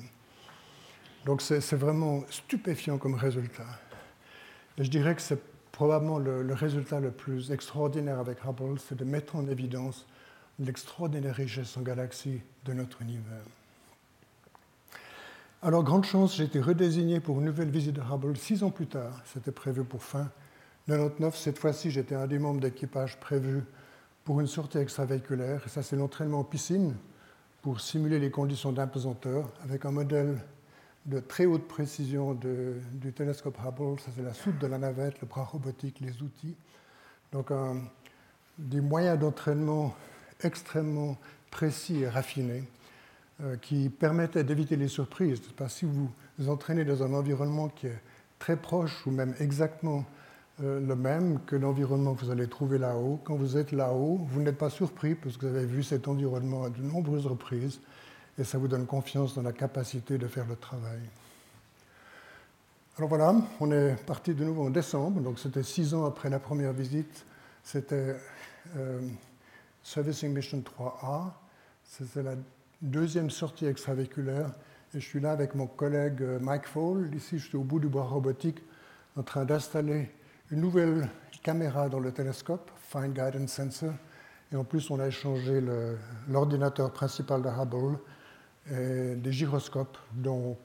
Donc 1.24 1.40
c'est 1.42 1.74
vraiment 1.74 2.22
stupéfiant 2.30 2.98
comme 2.98 3.14
résultat. 3.14 3.66
Et 4.76 4.84
je 4.84 4.90
dirais 4.90 5.14
que 5.14 5.22
c'est 5.22 5.40
probablement 5.72 6.18
le, 6.18 6.52
résultat 6.54 7.00
le 7.00 7.10
plus 7.10 7.50
extraordinaire 7.52 8.18
avec 8.18 8.38
Hubble, 8.44 8.78
c'est 8.80 8.96
de 8.96 9.04
mettre 9.04 9.36
en 9.36 9.46
évidence 9.46 10.06
l'extraordinaire 10.58 11.34
richesse 11.34 11.76
en 11.76 11.82
galaxies 11.82 12.40
de 12.64 12.72
notre 12.72 13.02
univers. 13.02 13.44
Alors, 15.60 15.82
grande 15.82 16.04
chance, 16.04 16.36
j'ai 16.36 16.44
été 16.44 16.60
redésigné 16.60 17.18
pour 17.18 17.40
une 17.40 17.46
nouvelle 17.46 17.70
visite 17.70 17.96
de 17.96 18.00
Hubble 18.00 18.36
six 18.36 18.62
ans 18.62 18.70
plus 18.70 18.86
tard. 18.86 19.20
C'était 19.24 19.50
prévu 19.50 19.82
pour 19.82 20.04
fin 20.04 20.30
99. 20.86 21.36
Cette 21.36 21.58
fois-ci, 21.58 21.90
j'étais 21.90 22.14
un 22.14 22.28
des 22.28 22.38
membres 22.38 22.60
d'équipage 22.60 23.18
prévu 23.18 23.64
pour 24.22 24.40
une 24.40 24.46
sortie 24.46 24.78
extravéhiculaire. 24.78 25.68
Ça, 25.68 25.82
c'est 25.82 25.96
l'entraînement 25.96 26.38
en 26.38 26.44
piscine 26.44 26.94
pour 27.60 27.80
simuler 27.80 28.20
les 28.20 28.30
conditions 28.30 28.70
d'impesanteur 28.70 29.50
avec 29.64 29.84
un 29.84 29.90
modèle 29.90 30.38
de 31.06 31.18
très 31.18 31.44
haute 31.44 31.66
précision 31.66 32.34
du 32.34 33.12
télescope 33.12 33.58
Hubble. 33.58 33.98
Ça, 33.98 34.12
c'est 34.14 34.22
la 34.22 34.34
soute 34.34 34.60
de 34.60 34.66
la 34.68 34.78
navette, 34.78 35.20
le 35.20 35.26
bras 35.26 35.42
robotique, 35.42 35.98
les 35.98 36.22
outils. 36.22 36.54
Donc, 37.32 37.50
des 38.58 38.80
moyens 38.80 39.18
d'entraînement 39.18 39.92
extrêmement 40.40 41.18
précis 41.50 42.02
et 42.02 42.08
raffinés 42.08 42.62
qui 43.62 43.88
permettaient 43.88 44.44
d'éviter 44.44 44.76
les 44.76 44.88
surprises. 44.88 45.40
Parce 45.56 45.74
que 45.74 45.78
si 45.80 45.84
vous 45.84 46.10
vous 46.38 46.48
entraînez 46.48 46.84
dans 46.84 47.02
un 47.02 47.12
environnement 47.14 47.68
qui 47.68 47.86
est 47.86 48.00
très 48.38 48.56
proche 48.56 49.06
ou 49.06 49.10
même 49.10 49.34
exactement 49.40 50.04
euh, 50.62 50.80
le 50.80 50.96
même 50.96 51.40
que 51.46 51.54
l'environnement 51.54 52.14
que 52.14 52.24
vous 52.24 52.30
allez 52.30 52.48
trouver 52.48 52.78
là-haut, 52.78 53.20
quand 53.22 53.36
vous 53.36 53.56
êtes 53.56 53.70
là-haut, 53.70 54.18
vous 54.28 54.40
n'êtes 54.40 54.58
pas 54.58 54.70
surpris 54.70 55.14
parce 55.14 55.36
que 55.36 55.46
vous 55.46 55.54
avez 55.54 55.66
vu 55.66 55.84
cet 55.84 56.08
environnement 56.08 56.64
à 56.64 56.70
de 56.70 56.82
nombreuses 56.82 57.26
reprises 57.26 57.80
et 58.36 58.44
ça 58.44 58.58
vous 58.58 58.66
donne 58.66 58.86
confiance 58.86 59.34
dans 59.34 59.42
la 59.42 59.52
capacité 59.52 60.18
de 60.18 60.26
faire 60.26 60.46
le 60.48 60.56
travail. 60.56 61.00
Alors 62.96 63.08
voilà, 63.08 63.36
on 63.60 63.70
est 63.70 63.94
parti 64.04 64.34
de 64.34 64.44
nouveau 64.44 64.66
en 64.66 64.70
décembre, 64.70 65.20
donc 65.20 65.38
c'était 65.38 65.62
six 65.62 65.94
ans 65.94 66.04
après 66.04 66.28
la 66.28 66.40
première 66.40 66.72
visite. 66.72 67.24
C'était 67.62 68.16
euh, 68.76 69.00
Servicing 69.84 70.32
Mission 70.34 70.58
3A. 70.58 71.30
C'était 71.84 72.24
la 72.24 72.34
deuxième 72.82 73.30
sortie 73.30 73.66
extravéhiculaire. 73.66 74.52
Et 74.94 75.00
je 75.00 75.06
suis 75.06 75.20
là 75.20 75.32
avec 75.32 75.54
mon 75.54 75.66
collègue 75.66 76.22
euh, 76.22 76.38
Mike 76.38 76.66
Fall. 76.66 77.10
Ici, 77.14 77.38
je 77.38 77.48
suis 77.48 77.56
au 77.56 77.62
bout 77.62 77.78
du 77.78 77.88
bois 77.88 78.04
robotique 78.04 78.62
en 79.16 79.22
train 79.22 79.44
d'installer 79.44 80.10
une 80.50 80.60
nouvelle 80.60 81.08
caméra 81.42 81.88
dans 81.88 82.00
le 82.00 82.12
télescope, 82.12 82.70
Fine 82.90 83.12
Guidance 83.12 83.52
Sensor. 83.52 83.92
Et 84.52 84.56
en 84.56 84.64
plus, 84.64 84.90
on 84.90 84.98
a 84.98 85.08
échangé 85.08 85.62
l'ordinateur 86.28 86.90
principal 86.90 87.42
de 87.42 87.48
Hubble 87.48 87.98
et 88.70 89.14
des 89.16 89.32
gyroscopes, 89.32 89.98
dont 90.14 90.56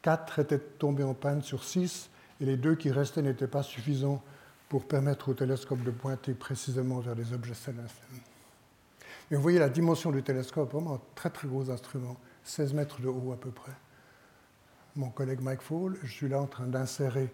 quatre 0.00 0.38
étaient 0.38 0.58
tombés 0.58 1.02
en 1.02 1.12
panne 1.12 1.42
sur 1.42 1.62
six, 1.62 2.08
et 2.40 2.46
les 2.46 2.56
deux 2.56 2.74
qui 2.74 2.90
restaient 2.90 3.20
n'étaient 3.20 3.46
pas 3.46 3.62
suffisants 3.62 4.22
pour 4.70 4.86
permettre 4.86 5.28
au 5.28 5.34
télescope 5.34 5.82
de 5.82 5.90
pointer 5.90 6.32
précisément 6.32 7.00
vers 7.00 7.14
les 7.14 7.34
objets 7.34 7.54
célestes. 7.54 8.00
Mais 9.32 9.38
vous 9.38 9.42
voyez 9.42 9.58
la 9.58 9.70
dimension 9.70 10.10
du 10.10 10.22
télescope, 10.22 10.72
vraiment 10.72 10.96
un 10.96 11.00
très 11.14 11.30
très 11.30 11.48
gros 11.48 11.70
instrument, 11.70 12.18
16 12.44 12.74
mètres 12.74 13.00
de 13.00 13.08
haut 13.08 13.32
à 13.32 13.40
peu 13.40 13.50
près. 13.50 13.72
Mon 14.94 15.08
collègue 15.08 15.40
Mike 15.40 15.62
Fall, 15.62 15.96
je 16.02 16.12
suis 16.12 16.28
là 16.28 16.38
en 16.38 16.46
train 16.46 16.66
d'insérer 16.66 17.32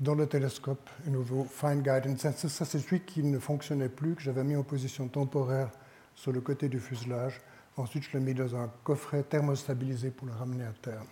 dans 0.00 0.14
le 0.14 0.26
télescope 0.26 0.88
un 1.06 1.10
nouveau 1.10 1.44
Fine 1.44 1.82
Guidance. 1.82 2.34
Ça, 2.48 2.64
c'est 2.64 2.78
celui 2.78 3.00
qui 3.00 3.22
ne 3.22 3.38
fonctionnait 3.38 3.90
plus, 3.90 4.14
que 4.14 4.22
j'avais 4.22 4.42
mis 4.42 4.56
en 4.56 4.62
position 4.62 5.06
temporaire 5.06 5.68
sur 6.14 6.32
le 6.32 6.40
côté 6.40 6.70
du 6.70 6.80
fuselage 6.80 7.42
Ensuite, 7.76 8.04
je 8.04 8.16
l'ai 8.16 8.24
mis 8.24 8.32
dans 8.32 8.56
un 8.56 8.70
coffret 8.82 9.22
thermostabilisé 9.22 10.12
pour 10.12 10.26
le 10.26 10.32
ramener 10.32 10.64
à 10.64 10.72
terre. 10.80 11.02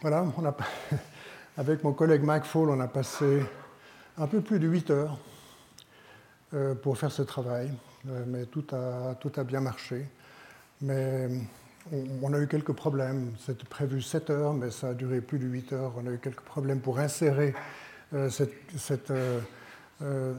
Voilà, 0.00 0.24
avec 1.58 1.84
mon 1.84 1.92
collègue 1.92 2.22
Mike 2.22 2.44
Fall, 2.44 2.70
on 2.70 2.80
a 2.80 2.88
passé 2.88 3.42
un 4.16 4.26
peu 4.26 4.40
plus 4.40 4.58
de 4.58 4.68
8 4.68 4.90
heures 4.90 5.18
pour 6.82 6.98
faire 6.98 7.12
ce 7.12 7.22
travail, 7.22 7.72
euh, 8.08 8.24
mais 8.26 8.46
tout 8.46 8.64
a, 8.72 9.14
tout 9.14 9.32
a 9.36 9.44
bien 9.44 9.60
marché. 9.60 10.06
Mais 10.80 11.28
on, 12.20 12.32
a 12.32 12.38
eu 12.38 12.48
quelques 12.48 12.72
problèmes. 12.72 13.32
C'était 13.38 13.64
prévu 13.64 14.02
7 14.02 14.30
heures, 14.30 14.52
mais 14.52 14.70
ça 14.70 14.88
a 14.88 14.94
duré 14.94 15.20
plus 15.20 15.38
de 15.38 15.46
8 15.46 15.72
heures. 15.72 15.92
On 15.96 16.06
a 16.06 16.10
eu 16.10 16.18
quelques 16.18 16.42
problèmes 16.42 16.80
pour 16.80 16.98
insérer 16.98 17.54
euh, 18.12 18.28
cette, 18.28 19.12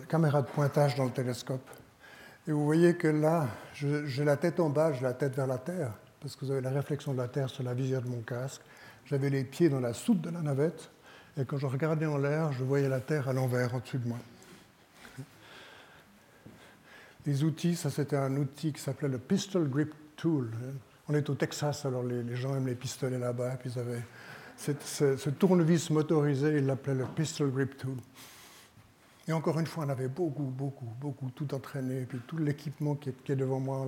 caméra 0.09 0.41
de 0.41 0.47
pointage 0.47 0.95
dans 0.95 1.05
le 1.05 1.11
télescope. 1.11 1.69
Et 2.47 2.51
vous 2.51 2.65
voyez 2.65 2.95
que 2.97 3.07
là, 3.07 3.47
j'ai 3.73 4.25
la 4.25 4.35
tête 4.35 4.59
en 4.59 4.69
bas, 4.69 4.91
j'ai 4.91 5.03
la 5.03 5.13
tête 5.13 5.35
vers 5.35 5.47
la 5.47 5.57
Terre, 5.57 5.93
parce 6.19 6.35
que 6.35 6.43
vous 6.43 6.51
avez 6.51 6.59
la 6.59 6.71
réflexion 6.71 7.13
de 7.13 7.17
la 7.17 7.29
Terre 7.29 7.49
sur 7.49 7.63
la 7.63 7.73
visière 7.73 8.01
de 8.01 8.09
mon 8.09 8.21
casque. 8.21 8.61
J'avais 9.05 9.29
les 9.29 9.45
pieds 9.45 9.69
dans 9.69 9.79
la 9.79 9.93
soute 9.93 10.19
de 10.19 10.29
la 10.29 10.41
navette, 10.41 10.89
et 11.37 11.45
quand 11.45 11.57
je 11.57 11.67
regardais 11.67 12.05
en 12.05 12.17
l'air, 12.17 12.51
je 12.51 12.65
voyais 12.65 12.89
la 12.89 12.99
Terre 12.99 13.29
à 13.29 13.33
l'envers 13.33 13.73
au-dessus 13.73 13.99
de 13.99 14.09
moi. 14.09 14.17
Les 17.25 17.43
outils, 17.43 17.75
ça 17.75 17.89
c'était 17.89 18.17
un 18.17 18.35
outil 18.35 18.73
qui 18.73 18.81
s'appelait 18.81 19.07
le 19.07 19.17
Pistol 19.17 19.69
Grip 19.69 19.93
Tool. 20.15 20.51
On 21.07 21.13
est 21.13 21.29
au 21.29 21.35
Texas, 21.35 21.85
alors 21.85 22.03
les, 22.03 22.35
gens 22.35 22.55
aiment 22.55 22.67
les 22.67 22.75
pistolets 22.75 23.19
là-bas, 23.19 23.57
puis 23.57 23.71
ils 23.73 23.79
avaient 23.79 24.03
ce, 24.57 25.29
tournevis 25.29 25.89
motorisé, 25.89 26.57
ils 26.57 26.65
l'appelaient 26.65 26.95
le 26.95 27.05
Pistol 27.05 27.51
Grip 27.51 27.77
Tool. 27.77 27.97
Et 29.27 29.33
encore 29.33 29.57
une 29.59 29.67
fois, 29.67 29.85
on 29.85 29.89
avait 29.89 30.09
beaucoup, 30.09 30.43
beaucoup, 30.43 30.89
beaucoup 30.99 31.29
tout 31.31 31.53
entraîné. 31.53 32.01
Et 32.01 32.05
puis 32.05 32.19
tout 32.27 32.37
l'équipement 32.37 32.95
qui, 32.95 33.09
est 33.09 33.35
devant 33.35 33.59
moi, 33.59 33.87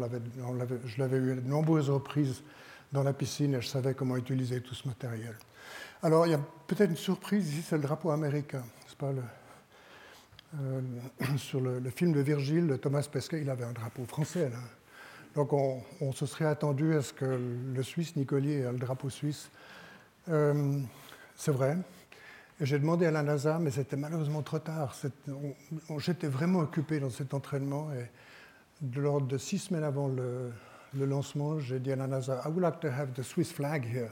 je 0.85 0.99
l'avais 0.99 1.17
eu 1.17 1.31
à 1.33 1.35
de 1.35 1.41
nombreuses 1.41 1.89
reprises 1.89 2.41
dans 2.93 3.03
la 3.03 3.11
piscine 3.11 3.53
et 3.55 3.61
je 3.61 3.67
savais 3.67 3.93
comment 3.93 4.15
utiliser 4.15 4.61
tout 4.61 4.75
ce 4.75 4.87
matériel. 4.87 5.35
Alors, 6.01 6.25
il 6.25 6.31
y 6.31 6.35
a 6.35 6.39
peut-être 6.67 6.89
une 6.89 6.95
surprise 6.95 7.51
ici, 7.51 7.61
c'est 7.67 7.75
le 7.75 7.81
drapeau 7.81 8.11
américain. 8.11 8.63
Pas 8.97 9.11
le, 9.11 9.21
euh, 10.61 10.81
sur 11.37 11.59
le, 11.61 11.81
film 11.89 12.13
de 12.13 12.21
Virgile, 12.21 12.67
de 12.67 12.75
Thomas 12.75 13.07
Pesquet, 13.11 13.41
il 13.41 13.49
avait 13.49 13.65
un 13.65 13.73
drapeau 13.73 14.05
français. 14.05 14.51
Donc, 15.35 15.51
on, 15.53 16.11
se 16.13 16.25
serait 16.25 16.45
attendu 16.45 16.95
à 16.95 17.01
ce 17.01 17.13
que 17.13 17.25
le 17.25 17.83
Suisse 17.83 18.15
Nicolier 18.15 18.59
ait 18.59 18.71
le 18.71 18.77
drapeau 18.77 19.09
suisse. 19.09 19.49
Euh, 20.29 20.79
c'est 21.35 21.51
vrai, 21.51 21.77
j'ai 22.61 22.79
demandé 22.79 23.05
à 23.05 23.11
la 23.11 23.21
NASA, 23.21 23.59
mais 23.59 23.69
c'était 23.69 23.97
malheureusement 23.97 24.41
trop 24.41 24.59
tard. 24.59 24.95
J'étais 25.97 26.27
vraiment 26.27 26.59
occupé 26.59 26.99
dans 26.99 27.09
cet 27.09 27.33
entraînement. 27.33 27.91
Et 27.93 28.09
de 28.81 29.01
l'ordre 29.01 29.27
de 29.27 29.37
six 29.37 29.59
semaines 29.59 29.83
avant 29.83 30.07
le, 30.07 30.53
lancement, 30.93 31.59
j'ai 31.59 31.79
dit 31.79 31.91
à 31.91 31.97
la 31.97 32.07
NASA, 32.07 32.41
I 32.45 32.47
would 32.47 32.61
like 32.61 32.79
to 32.79 32.87
have 32.87 33.13
the 33.13 33.23
Swiss 33.23 33.51
flag 33.51 33.83
here. 33.85 34.11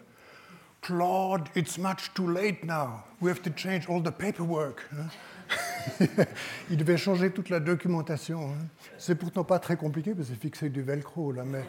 Claude, 0.82 1.48
it's 1.56 1.78
much 1.78 2.14
too 2.14 2.30
late 2.30 2.66
now. 2.66 3.06
We 3.22 3.30
have 3.30 3.42
to 3.44 3.50
change 3.52 3.88
all 3.88 4.02
the 4.02 4.12
paperwork. 4.12 4.84
Hein. 4.92 5.10
Il 6.70 6.78
devait 6.78 6.98
changer 6.98 7.32
toute 7.32 7.50
la 7.50 7.60
documentation. 7.60 8.52
Hein. 8.52 8.68
C'est 8.98 9.16
pourtant 9.16 9.44
pas 9.44 9.60
très 9.60 9.76
compliqué 9.76 10.14
parce 10.14 10.28
que 10.28 10.34
c'est 10.34 10.40
fixé 10.40 10.70
du 10.70 10.82
velcro 10.82 11.32
là, 11.32 11.44
mais, 11.46 11.64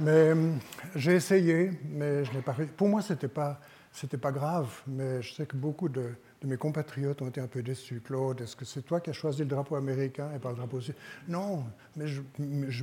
mais 0.00 0.32
hum, 0.32 0.58
j'ai 0.94 1.14
essayé, 1.14 1.70
mais 1.90 2.24
je 2.24 2.32
n'ai 2.32 2.42
pas. 2.42 2.54
Pour 2.76 2.88
moi, 2.88 3.02
c'était 3.02 3.28
pas 3.28 3.60
pas 4.20 4.32
grave, 4.32 4.82
mais 4.86 5.22
je 5.22 5.34
sais 5.34 5.46
que 5.46 5.56
beaucoup 5.56 5.88
de, 5.88 6.10
mes 6.44 6.56
compatriotes 6.56 7.22
ont 7.22 7.28
été 7.28 7.40
un 7.40 7.46
peu 7.46 7.62
déçus. 7.62 8.00
Claude, 8.04 8.40
est-ce 8.40 8.56
que 8.56 8.64
c'est 8.64 8.82
toi 8.82 9.00
qui 9.00 9.10
as 9.10 9.14
choisi 9.14 9.40
le 9.40 9.46
drapeau 9.46 9.76
américain 9.76 10.30
et 10.34 10.38
pas 10.38 10.50
le 10.50 10.56
drapeau 10.56 10.80
suisse 10.80 10.96
Non, 11.28 11.64
mais 11.96 12.06
je, 12.06 12.22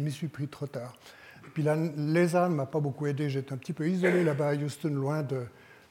m'y 0.02 0.12
suis 0.12 0.28
pris 0.28 0.48
trop 0.48 0.68
tard. 0.68 0.98
puis 1.54 1.64
là, 1.64 1.76
l'ESA 1.76 2.50
ne 2.50 2.56
m'a 2.56 2.66
pas 2.66 2.80
beaucoup 2.80 3.08
aidé. 3.08 3.30
J'étais 3.30 3.54
un 3.54 3.58
petit 3.58 3.74
peu 3.74 3.88
isolé 3.88 4.24
là-bas 4.24 4.50
à 4.50 4.56
Houston, 4.56 4.90
loin 4.90 5.26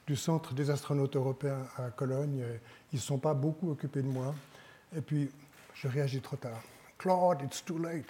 du 0.07 0.15
centre 0.15 0.53
des 0.53 0.69
astronautes 0.69 1.15
européens 1.15 1.67
à 1.77 1.91
Cologne. 1.91 2.43
Ils 2.93 2.97
ne 2.97 3.01
sont 3.01 3.17
pas 3.17 3.33
beaucoup 3.33 3.71
occupés 3.71 4.01
de 4.01 4.07
moi. 4.07 4.35
Et 4.95 5.01
puis, 5.01 5.29
je 5.73 5.87
réagis 5.87 6.21
trop 6.21 6.35
tard. 6.35 6.61
Claude, 6.97 7.41
it's 7.43 7.63
too 7.63 7.77
late. 7.77 8.05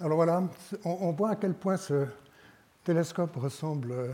Alors 0.00 0.16
voilà, 0.16 0.42
on, 0.84 1.12
voit 1.12 1.30
à 1.30 1.36
quel 1.36 1.54
point 1.54 1.76
ce 1.76 2.06
télescope 2.84 3.34
ressemble 3.36 3.92
euh, 3.92 4.12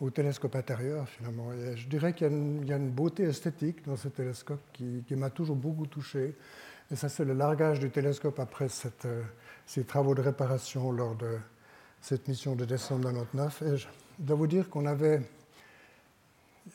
au 0.00 0.10
télescope 0.10 0.56
intérieur 0.56 1.08
finalement. 1.08 1.52
je 1.74 1.86
dirais 1.86 2.12
qu'il 2.12 2.26
y, 2.66 2.72
a 2.72 2.76
une 2.76 2.90
beauté 2.90 3.22
esthétique 3.22 3.86
dans 3.86 3.96
ce 3.96 4.08
télescope 4.08 4.60
qui, 4.72 5.04
m'a 5.10 5.30
toujours 5.30 5.56
beaucoup 5.56 5.86
touché. 5.86 6.34
Et 6.90 6.96
ça, 6.96 7.08
c'est 7.08 7.24
le 7.24 7.32
largage 7.32 7.80
du 7.80 7.90
télescope 7.90 8.38
après 8.38 8.66
euh, 9.04 9.22
ces 9.64 9.84
travaux 9.84 10.14
de 10.14 10.20
réparation 10.20 10.92
lors 10.92 11.14
de 11.14 11.38
cette 12.00 12.28
mission 12.28 12.54
de 12.54 12.64
décembre 12.64 13.08
1999. 13.08 13.62
Et 13.62 13.76
je 13.78 13.86
dois 14.18 14.36
vous 14.36 14.46
dire 14.46 14.68
qu'on 14.68 14.86
avait 14.86 15.20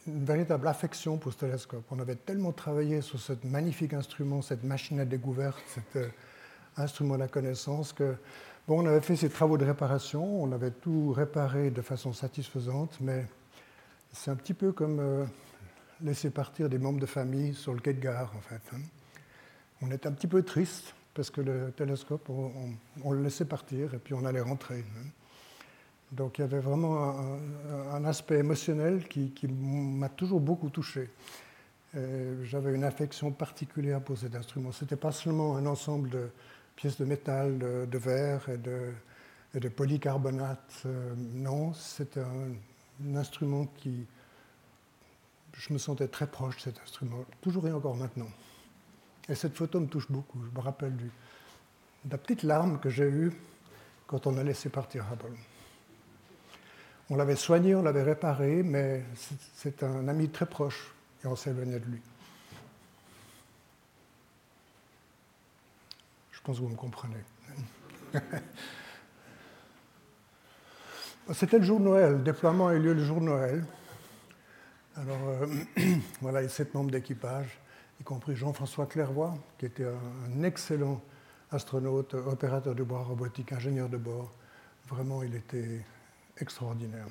une 0.08 0.24
véritable 0.24 0.68
affection 0.68 1.18
pour 1.18 1.34
ce 1.34 1.38
télescope. 1.38 1.84
On 1.92 2.00
avait 2.00 2.16
tellement 2.16 2.52
travaillé 2.52 3.02
sur 3.02 3.20
ce 3.20 3.34
magnifique 3.44 3.94
instrument, 3.94 4.42
cette 4.42 4.64
machine 4.64 5.00
à 5.00 5.06
découverte, 5.06 5.62
cette 5.68 5.96
euh, 5.96 6.10
instrument 6.78 7.16
de 7.16 7.20
la 7.20 7.28
connaissance 7.28 7.94
que 7.94 8.16
bon, 8.68 8.84
on 8.84 8.86
avait 8.86 9.02
fait 9.02 9.16
ces 9.16 9.30
travaux 9.30 9.58
de 9.58 9.66
réparation, 9.66 10.44
on 10.44 10.52
avait 10.52 10.72
tout 10.72 11.12
réparé 11.12 11.72
de 11.72 11.82
façon 11.82 12.14
satisfaisante, 12.14 12.98
mais 13.02 13.26
c'est 14.14 14.32
un 14.32 14.36
petit 14.36 14.54
peu 14.54 14.72
comme 14.72 15.00
euh, 15.00 15.26
laisser 16.02 16.30
partir 16.30 16.70
des 16.70 16.78
membres 16.78 17.00
de 17.00 17.06
famille 17.06 17.54
sur 17.54 17.74
le 17.74 17.80
quai 17.80 17.94
de 17.94 18.02
gare, 18.02 18.32
en 18.38 18.42
fait. 18.42 18.62
Hein. 18.74 18.82
On 19.82 19.92
était 19.92 20.08
un 20.08 20.12
petit 20.12 20.28
peu 20.28 20.44
triste 20.44 20.94
parce 21.14 21.30
que 21.30 21.42
le 21.42 21.72
télescope, 21.76 22.30
on, 22.30 23.12
le 23.12 23.24
laissait 23.24 23.46
partir 23.46 23.94
et 23.94 23.98
puis 23.98 24.14
on 24.14 24.26
allait 24.26 24.42
rentrer. 24.42 24.80
Hein. 24.80 25.08
Donc 26.12 26.38
il 26.38 26.42
y 26.42 26.44
avait 26.44 26.60
vraiment 26.60 27.38
un, 27.94 28.04
aspect 28.06 28.40
émotionnel 28.40 29.08
qui, 29.08 29.32
m'a 29.48 30.10
toujours 30.10 30.40
beaucoup 30.40 30.70
touché. 30.70 31.10
J'avais 32.44 32.74
une 32.74 32.84
affection 32.84 33.32
particulière 33.32 34.02
pour 34.02 34.18
cet 34.18 34.36
instrument. 34.36 34.72
Ce 34.72 34.84
n'était 34.84 34.96
pas 34.96 35.12
seulement 35.12 35.56
un 35.56 35.66
ensemble 35.68 36.10
de, 36.10 36.30
pièces 36.80 36.98
de 36.98 37.04
métal, 37.04 37.60
de, 37.60 37.98
verre 37.98 38.48
et 38.48 38.58
de, 38.58 39.68
polycarbonate. 39.68 40.84
Euh, 40.86 41.14
non, 41.34 41.74
c'est 41.74 42.18
un, 42.18 43.16
instrument 43.18 43.66
qui. 43.78 44.06
Je 45.52 45.74
me 45.74 45.78
sentais 45.78 46.08
très 46.08 46.28
proche 46.28 46.56
de 46.56 46.62
cet 46.62 46.80
instrument, 46.80 47.26
toujours 47.42 47.68
et 47.68 47.74
encore 47.74 47.96
maintenant. 47.96 48.30
Et 49.28 49.36
cette 49.36 49.58
photo 49.58 49.82
me 49.82 49.88
touche 49.88 50.10
beaucoup. 50.10 50.42
Je 50.46 50.58
me 50.58 50.64
rappelle 50.64 50.96
de 50.96 52.12
la 52.12 52.18
petite 52.18 52.44
larme 52.44 52.80
que 52.80 52.90
j'ai 52.90 53.10
eue 53.10 53.34
quand 54.08 54.26
on 54.26 54.38
a 54.38 54.44
laissé 54.44 54.70
partir 54.70 55.06
Hubble. 55.12 55.36
On 57.10 57.16
l'avait 57.16 57.36
soigné, 57.36 57.74
on 57.74 57.82
l'avait 57.82 58.04
réparé, 58.04 58.62
mais 58.62 59.04
c'est 59.56 59.82
un 59.84 60.08
ami 60.08 60.30
très 60.30 60.46
proche 60.46 60.94
et 61.24 61.28
on 61.28 61.36
s'éloignait 61.36 61.80
de 61.80 61.86
lui. 61.86 62.02
Je 66.32 66.40
pense 66.42 66.58
que 66.58 66.62
vous 66.62 66.70
me 66.70 66.76
comprenez. 66.76 67.24
C'était 71.34 71.60
le 71.60 71.64
jour 71.64 71.80
de 71.80 71.86
Noël. 71.86 72.14
Le 72.14 72.20
déploiement 72.20 72.68
a 72.68 72.76
eu 72.76 72.80
lieu 72.80 72.94
le 72.94 73.04
jour 73.04 73.20
de 73.20 73.26
Noël. 73.26 73.64
Alors, 74.96 75.30
euh, 75.30 75.48
voilà, 76.22 76.42
les 76.42 76.50
sept 76.50 76.74
membres 76.74 76.92
d'équipage, 76.92 77.60
y 78.00 78.04
compris 78.04 78.36
Jean-François 78.36 78.86
Clairvoy, 78.86 79.34
qui 79.58 79.66
était 79.66 79.86
un 79.86 80.44
excellent 80.44 81.02
astronaute, 81.52 82.14
opérateur 82.14 82.76
de 82.76 82.84
bord 82.84 83.08
robotique, 83.08 83.52
ingénieur 83.52 83.90
de 83.90 83.98
bord. 83.98 84.32
Vraiment, 84.88 85.24
il 85.24 85.36
était 85.36 85.84
extraordinaire. 86.42 87.08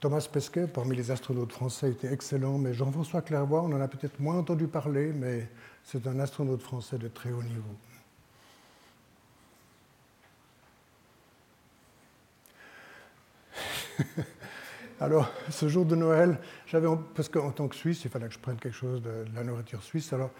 Thomas 0.00 0.28
Pesquet, 0.32 0.66
parmi 0.66 0.96
les 0.96 1.12
astronautes 1.12 1.52
français, 1.52 1.90
était 1.92 2.12
excellent, 2.12 2.58
mais 2.58 2.74
Jean-François 2.74 3.22
Clairvoy, 3.22 3.60
on 3.60 3.72
en 3.72 3.80
a 3.80 3.86
peut-être 3.86 4.18
moins 4.18 4.36
entendu 4.36 4.66
parler, 4.66 5.12
mais 5.12 5.48
c'est 5.84 6.06
un 6.08 6.18
astronaute 6.18 6.60
français 6.60 6.98
de 6.98 7.06
très 7.06 7.30
haut 7.30 7.42
niveau. 7.42 7.76
alors, 15.00 15.30
ce 15.50 15.68
jour 15.68 15.84
de 15.84 15.94
Noël, 15.94 16.38
j'avais, 16.66 16.88
parce 17.14 17.28
qu'en 17.28 17.52
tant 17.52 17.68
que 17.68 17.76
Suisse, 17.76 18.04
il 18.04 18.10
fallait 18.10 18.26
que 18.26 18.34
je 18.34 18.40
prenne 18.40 18.56
quelque 18.56 18.76
chose 18.76 19.02
de, 19.02 19.24
la 19.34 19.44
nourriture 19.44 19.82
suisse. 19.82 20.12
Alors, 20.12 20.30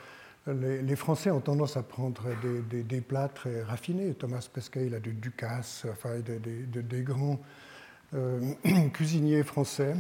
les, 0.47 0.97
Français 0.97 1.31
ont 1.31 1.41
tendance 1.41 1.77
à 1.77 1.83
prendre 1.83 2.23
des, 2.71 3.01
plats 3.01 3.29
très 3.29 3.63
raffinés. 3.63 4.15
Thomas 4.15 4.49
Pesquet, 4.53 4.87
il 4.87 4.95
a 4.95 5.01
du 5.01 5.13
Ducasse, 5.13 5.87
enfin, 5.91 6.19
des, 6.21 7.03
grands 7.03 7.41
euh, 8.15 8.41
cuisiniers 8.93 9.45
français. 9.45 9.95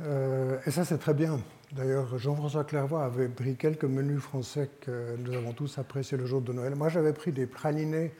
Euh, 0.00 0.58
et 0.66 0.70
ça, 0.70 0.84
c'est 0.84 0.98
très 0.98 1.14
bien. 1.14 1.40
D'ailleurs, 1.72 2.18
Jean-François 2.18 2.64
Clairvoy 2.64 3.02
avait 3.02 3.28
pris 3.28 3.56
quelques 3.56 3.84
menus 3.84 4.20
français 4.20 4.70
que 4.80 5.16
nous 5.16 5.32
avons 5.34 5.52
tous 5.52 5.78
appréciés 5.78 6.18
le 6.18 6.26
jour 6.26 6.42
de 6.42 6.52
Noël. 6.52 6.74
Moi, 6.74 6.88
j'avais 6.88 7.12
pris 7.12 7.32
des 7.32 7.46
pralinés 7.46 8.12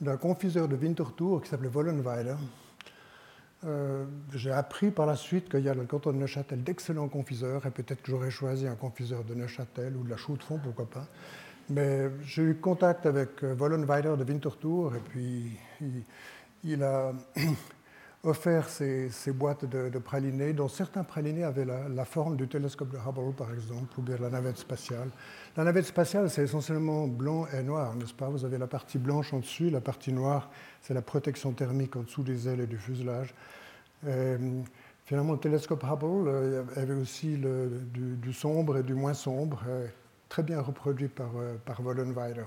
d'un 0.00 0.16
confiseur 0.16 0.68
de 0.68 0.76
Winterthur 0.76 1.42
qui 1.42 1.50
s'appelait 1.50 1.68
Wollenweiler. 1.68 2.36
Euh, 3.66 4.04
j'ai 4.32 4.52
appris 4.52 4.92
par 4.92 5.06
la 5.06 5.16
suite 5.16 5.48
qu'il 5.48 5.60
y 5.60 5.68
a 5.68 5.74
le 5.74 5.84
canton 5.84 6.12
de 6.12 6.18
Neuchâtel 6.18 6.62
d'excellents 6.62 7.08
confiseurs, 7.08 7.66
et 7.66 7.70
peut-être 7.70 8.02
que 8.02 8.10
j'aurais 8.10 8.30
choisi 8.30 8.66
un 8.68 8.76
confiseur 8.76 9.24
de 9.24 9.34
Neuchâtel 9.34 9.96
ou 9.96 10.04
de 10.04 10.10
la 10.10 10.16
Chaux-de-Fonds, 10.16 10.60
pourquoi 10.62 10.86
pas. 10.86 11.06
Mais 11.68 12.08
j'ai 12.22 12.42
eu 12.42 12.54
contact 12.54 13.04
avec 13.06 13.42
euh, 13.42 13.54
Wollenweider 13.54 14.14
de 14.16 14.24
Winterthur, 14.24 14.94
et 14.94 15.00
puis 15.00 15.58
il, 16.62 16.82
a 16.84 17.12
offert 18.24 18.68
ces, 18.68 19.10
boîtes 19.28 19.64
de, 19.64 19.98
pralinés, 19.98 20.52
dont 20.52 20.68
certains 20.68 21.04
pralinés 21.04 21.44
avaient 21.44 21.64
la, 21.64 22.04
forme 22.04 22.36
du 22.36 22.48
télescope 22.48 22.90
de 22.90 22.96
Hubble, 22.96 23.34
par 23.34 23.52
exemple, 23.52 23.98
ou 23.98 24.02
bien 24.02 24.16
la 24.20 24.28
navette 24.28 24.58
spatiale. 24.58 25.08
La 25.56 25.64
navette 25.64 25.86
spatiale, 25.86 26.28
c'est 26.28 26.42
essentiellement 26.42 27.06
blanc 27.06 27.46
et 27.56 27.62
noir, 27.62 27.94
n'est-ce 27.94 28.14
pas? 28.14 28.28
Vous 28.28 28.44
avez 28.44 28.58
la 28.58 28.66
partie 28.66 28.98
blanche 28.98 29.32
en 29.32 29.38
dessus, 29.38 29.70
la 29.70 29.80
partie 29.80 30.12
noire, 30.12 30.50
c'est 30.82 30.94
la 30.94 31.02
protection 31.02 31.52
thermique 31.52 31.94
en 31.96 32.02
dessous 32.02 32.22
des 32.22 32.48
ailes 32.48 32.60
et 32.60 32.66
du 32.66 32.78
fuselage. 32.78 33.34
finalement, 35.04 35.32
le 35.32 35.38
télescope 35.38 35.84
Hubble 35.84 36.28
euh, 36.28 36.64
avait 36.76 36.94
aussi 36.94 37.38
du, 37.38 38.32
sombre 38.32 38.78
et 38.78 38.82
du 38.82 38.94
moins 38.94 39.14
sombre, 39.14 39.62
euh, 39.68 39.86
très 40.28 40.42
bien 40.42 40.60
reproduit 40.60 41.08
par, 41.08 41.30
euh, 41.36 41.54
par 41.64 41.82
Wollenweider. 41.82 42.44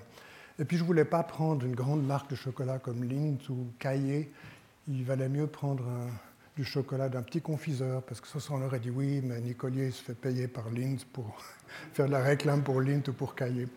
Et 0.59 0.65
puis, 0.65 0.77
je 0.77 0.83
ne 0.83 0.87
voulais 0.87 1.05
pas 1.05 1.23
prendre 1.23 1.65
une 1.65 1.75
grande 1.75 2.05
marque 2.05 2.29
de 2.29 2.35
chocolat 2.35 2.77
comme 2.77 3.03
Lindt 3.03 3.49
ou 3.49 3.71
Caillé 3.79 4.31
il 4.87 5.03
valait 5.03 5.29
mieux 5.29 5.47
prendre 5.47 5.85
du 6.55 6.63
chocolat 6.63 7.09
d'un 7.09 7.21
petit 7.21 7.41
confiseur, 7.41 8.03
parce 8.03 8.19
que 8.19 8.27
ça, 8.27 8.39
on 8.51 8.61
aurait 8.61 8.79
dit 8.79 8.89
oui, 8.89 9.21
mais 9.23 9.39
Nicolier 9.39 9.91
se 9.91 10.03
fait 10.03 10.13
payer 10.13 10.47
par 10.47 10.69
Lindt 10.69 11.05
pour 11.13 11.37
faire 11.93 12.07
de 12.07 12.11
la 12.11 12.21
réclame 12.21 12.63
pour 12.63 12.81
Lindt 12.81 13.09
ou 13.09 13.13
pour 13.13 13.35
Cahier. 13.35 13.67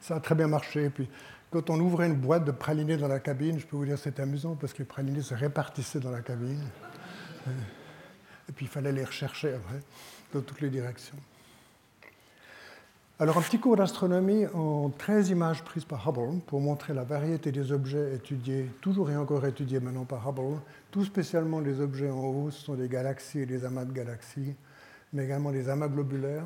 Ça 0.00 0.16
a 0.16 0.20
très 0.20 0.34
bien 0.34 0.48
marché. 0.48 0.90
Puis, 0.90 1.08
quand 1.50 1.70
on 1.70 1.78
ouvrait 1.80 2.06
une 2.06 2.16
boîte 2.16 2.44
de 2.44 2.50
pralinés 2.50 2.96
dans 2.96 3.08
la 3.08 3.20
cabine, 3.20 3.58
je 3.58 3.66
peux 3.66 3.76
vous 3.76 3.84
dire 3.84 3.98
c'était 3.98 4.22
amusant 4.22 4.56
parce 4.56 4.72
que 4.72 4.78
les 4.78 4.84
pralinés 4.84 5.22
se 5.22 5.34
répartissaient 5.34 6.00
dans 6.00 6.10
la 6.10 6.20
cabine. 6.20 6.60
Et 8.48 8.52
puis 8.52 8.66
il 8.66 8.68
fallait 8.68 8.92
les 8.92 9.04
rechercher 9.04 9.54
après, 9.54 9.80
dans 10.32 10.40
toutes 10.40 10.60
les 10.60 10.70
directions. 10.70 11.16
Alors, 13.20 13.38
un 13.38 13.42
petit 13.42 13.60
cours 13.60 13.76
d'astronomie 13.76 14.44
en 14.54 14.90
13 14.90 15.30
images 15.30 15.62
prises 15.62 15.84
par 15.84 16.08
Hubble 16.08 16.40
pour 16.48 16.60
montrer 16.60 16.92
la 16.92 17.04
variété 17.04 17.52
des 17.52 17.70
objets 17.70 18.12
étudiés, 18.12 18.68
toujours 18.80 19.08
et 19.08 19.16
encore 19.16 19.46
étudiés 19.46 19.78
maintenant 19.78 20.04
par 20.04 20.28
Hubble. 20.28 20.58
Tout 20.90 21.04
spécialement 21.04 21.60
les 21.60 21.80
objets 21.80 22.10
en 22.10 22.24
haut, 22.24 22.50
ce 22.50 22.60
sont 22.60 22.74
des 22.74 22.88
galaxies 22.88 23.38
et 23.38 23.46
des 23.46 23.64
amas 23.64 23.84
de 23.84 23.92
galaxies, 23.92 24.56
mais 25.12 25.26
également 25.26 25.52
des 25.52 25.68
amas 25.68 25.86
globulaires, 25.86 26.44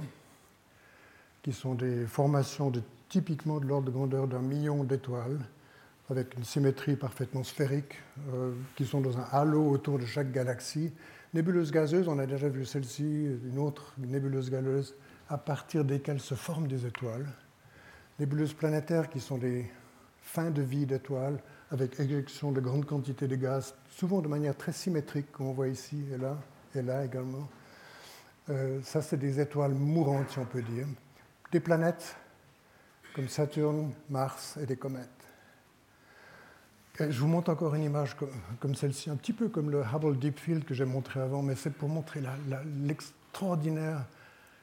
qui 1.42 1.54
sont 1.54 1.74
des 1.74 2.04
formations 2.04 2.68
de, 2.68 2.82
typiquement 3.08 3.60
de 3.60 3.64
l'ordre 3.64 3.86
de 3.86 3.90
grandeur 3.90 4.28
d'un 4.28 4.42
million 4.42 4.84
d'étoiles, 4.84 5.40
avec 6.10 6.36
une 6.36 6.44
symétrie 6.44 6.96
parfaitement 6.96 7.44
sphérique, 7.44 7.94
euh, 8.34 8.52
qui 8.76 8.84
sont 8.84 9.00
dans 9.00 9.16
un 9.16 9.26
halo 9.32 9.70
autour 9.70 9.98
de 9.98 10.04
chaque 10.04 10.32
galaxie. 10.32 10.92
Nébuleuse 11.32 11.70
gazeuse, 11.70 12.08
on 12.08 12.18
a 12.18 12.26
déjà 12.26 12.50
vu 12.50 12.66
celle-ci, 12.66 13.38
une 13.50 13.58
autre 13.58 13.94
nébuleuse 13.96 14.50
gazeuse 14.50 14.94
à 15.28 15.38
partir 15.38 15.84
desquelles 15.84 16.20
se 16.20 16.34
forment 16.34 16.68
des 16.68 16.86
étoiles. 16.86 17.26
Nébuleuses 18.18 18.54
planétaires 18.54 19.08
qui 19.08 19.20
sont 19.20 19.38
des 19.38 19.70
fins 20.22 20.50
de 20.50 20.62
vie 20.62 20.86
d'étoiles 20.86 21.38
avec 21.70 22.00
éjection 22.00 22.52
de 22.52 22.60
grandes 22.60 22.86
quantités 22.86 23.28
de 23.28 23.36
gaz, 23.36 23.74
souvent 23.90 24.20
de 24.20 24.28
manière 24.28 24.56
très 24.56 24.72
symétrique, 24.72 25.30
comme 25.32 25.46
on 25.46 25.52
voit 25.52 25.68
ici 25.68 26.02
et 26.12 26.18
là, 26.18 26.36
et 26.74 26.82
là 26.82 27.04
également. 27.04 27.48
Euh, 28.50 28.80
ça, 28.82 29.02
c'est 29.02 29.18
des 29.18 29.40
étoiles 29.40 29.74
mourantes, 29.74 30.30
si 30.30 30.38
on 30.38 30.46
peut 30.46 30.62
dire. 30.62 30.86
Des 31.52 31.60
planètes 31.60 32.16
comme 33.14 33.28
Saturne, 33.28 33.92
Mars 34.08 34.58
et 34.62 34.66
des 34.66 34.76
comètes. 34.76 35.08
je 36.98 37.20
vous 37.20 37.26
montre 37.26 37.50
encore 37.50 37.74
une 37.74 37.82
image 37.82 38.16
comme, 38.60 38.74
celle-ci, 38.74 39.10
un 39.10 39.16
petit 39.16 39.32
peu 39.32 39.48
comme 39.48 39.70
le 39.70 39.82
Hubble 39.82 40.18
Deep 40.18 40.38
Field 40.38 40.64
que 40.64 40.74
j'ai 40.74 40.84
montré 40.84 41.20
avant, 41.20 41.42
mais 41.42 41.54
c'est 41.54 41.72
pour 41.72 41.88
montrer 41.88 42.22
l'extraordinaire 42.64 44.04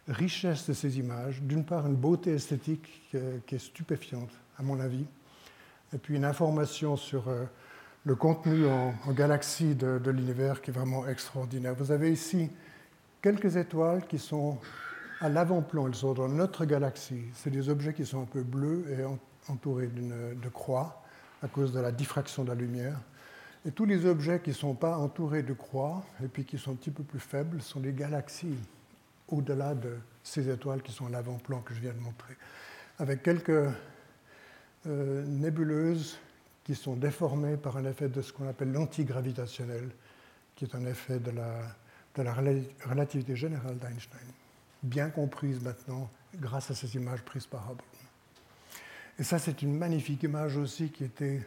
richesse 0.07 0.67
de 0.67 0.73
ces 0.73 0.99
images. 0.99 1.41
D'une 1.41 1.65
part, 1.65 1.87
une 1.87 1.95
beauté 1.95 2.33
esthétique 2.33 3.09
qui 3.45 3.55
est 3.55 3.59
stupéfiante, 3.59 4.31
à 4.57 4.63
mon 4.63 4.79
avis, 4.79 5.05
et 5.93 5.97
puis 5.97 6.15
une 6.15 6.25
information 6.25 6.95
sur 6.97 7.27
euh, 7.27 7.45
le 8.03 8.15
contenu 8.15 8.65
en, 8.67 8.93
galaxie 9.11 9.75
de, 9.75 10.09
l'univers 10.09 10.61
qui 10.61 10.71
est 10.71 10.73
vraiment 10.73 11.07
extraordinaire. 11.07 11.73
Vous 11.75 11.91
avez 11.91 12.11
ici 12.11 12.49
quelques 13.21 13.55
étoiles 13.55 14.05
qui 14.07 14.19
sont 14.19 14.59
à 15.21 15.29
l'avant-plan, 15.29 15.87
elles 15.87 15.95
sont 15.95 16.13
dans 16.13 16.27
notre 16.27 16.65
galaxie. 16.65 17.23
C'est 17.33 17.49
des 17.49 17.69
objets 17.69 17.93
qui 17.93 18.05
sont 18.05 18.21
un 18.21 18.25
peu 18.25 18.43
bleus 18.43 18.85
et 18.91 19.51
entourés 19.51 19.87
de 19.87 20.49
croix 20.49 21.01
à 21.41 21.47
cause 21.47 21.71
de 21.71 21.79
la 21.79 21.91
diffraction 21.91 22.43
de 22.43 22.49
la 22.49 22.55
lumière. 22.55 22.99
Et 23.65 23.71
tous 23.71 23.85
les 23.85 24.05
objets 24.05 24.39
qui 24.41 24.51
ne 24.51 24.55
sont 24.55 24.75
pas 24.75 24.97
entourés 24.97 25.41
de 25.41 25.53
croix 25.53 26.03
et 26.23 26.27
puis 26.27 26.45
qui 26.45 26.57
sont 26.57 26.71
un 26.71 26.75
petit 26.75 26.91
peu 26.91 27.03
plus 27.03 27.19
faibles 27.19 27.61
sont 27.61 27.79
des 27.79 27.93
galaxies 27.93 28.57
au-delà 29.27 29.73
de 29.75 29.97
ces 30.23 30.49
étoiles 30.49 30.81
qui 30.81 30.91
sont 30.91 31.07
à 31.07 31.09
l'avant-plan 31.09 31.61
que 31.61 31.73
je 31.73 31.81
viens 31.81 31.93
de 31.93 31.99
montrer, 31.99 32.35
avec 32.99 33.23
quelques 33.23 33.69
euh, 34.87 35.25
nébuleuses 35.25 36.17
qui 36.63 36.75
sont 36.75 36.95
déformées 36.95 37.57
par 37.57 37.77
un 37.77 37.85
effet 37.85 38.09
de 38.09 38.21
ce 38.21 38.33
qu'on 38.33 38.47
appelle 38.47 38.71
l'antigravitationnel, 38.71 39.89
qui 40.55 40.65
est 40.65 40.75
un 40.75 40.85
effet 40.85 41.19
de 41.19 41.31
la, 41.31 41.61
de 42.15 42.23
la 42.23 42.33
relativité 42.33 43.35
générale 43.35 43.77
d'Einstein, 43.77 44.27
bien 44.81 45.09
comprise 45.09 45.61
maintenant 45.61 46.09
grâce 46.35 46.71
à 46.71 46.75
ces 46.75 46.95
images 46.95 47.21
prises 47.21 47.45
par 47.45 47.71
Hubble. 47.71 47.83
Et 49.17 49.23
ça, 49.23 49.39
c'est 49.39 49.61
une 49.61 49.77
magnifique 49.77 50.23
image 50.23 50.57
aussi 50.57 50.89
qui 50.89 51.03
été 51.03 51.41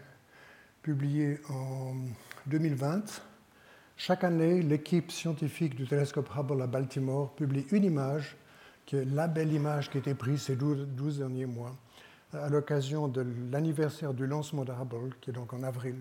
publiée 0.82 1.40
en 1.50 1.94
2020 2.46 3.22
chaque 3.98 4.22
année, 4.22 4.62
l'équipe 4.62 5.10
scientifique 5.10 5.74
du 5.74 5.84
télescope 5.84 6.30
Hubble 6.34 6.62
à 6.62 6.68
Baltimore 6.68 7.34
publie 7.34 7.66
une 7.72 7.82
image, 7.82 8.36
qui 8.86 8.94
est 8.94 9.04
la 9.04 9.26
belle 9.26 9.52
image 9.52 9.90
qui 9.90 9.96
a 9.96 10.00
été 10.00 10.14
prise 10.14 10.42
ces 10.42 10.54
12, 10.54 11.18
derniers 11.18 11.46
mois, 11.46 11.76
à 12.32 12.48
l'occasion 12.48 13.08
de 13.08 13.26
l'anniversaire 13.50 14.14
du 14.14 14.28
lancement 14.28 14.64
de 14.64 14.70
Hubble, 14.70 15.16
qui 15.20 15.30
est 15.30 15.32
donc 15.32 15.52
en 15.52 15.64
avril. 15.64 15.96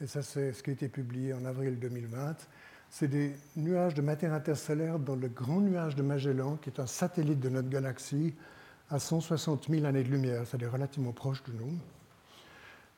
Et 0.00 0.08
ça, 0.08 0.22
c'est 0.22 0.52
ce 0.52 0.60
qui 0.60 0.70
a 0.70 0.72
été 0.72 0.88
publié 0.88 1.32
en 1.32 1.44
avril 1.44 1.78
2020. 1.78 2.34
C'est 2.90 3.06
des 3.06 3.36
nuages 3.54 3.94
de 3.94 4.02
matière 4.02 4.32
interstellaire 4.32 4.98
dans 4.98 5.14
le 5.14 5.28
grand 5.28 5.60
nuage 5.60 5.94
de 5.94 6.02
Magellan, 6.02 6.56
qui 6.56 6.70
est 6.70 6.80
un 6.80 6.86
satellite 6.86 7.38
de 7.38 7.48
notre 7.48 7.68
galaxie, 7.68 8.34
à 8.90 8.98
160 8.98 9.68
000 9.70 9.84
années-lumière, 9.86 10.42
c'est-à-dire 10.46 10.72
relativement 10.72 11.12
proche 11.12 11.44
de 11.44 11.52
nous. 11.52 11.78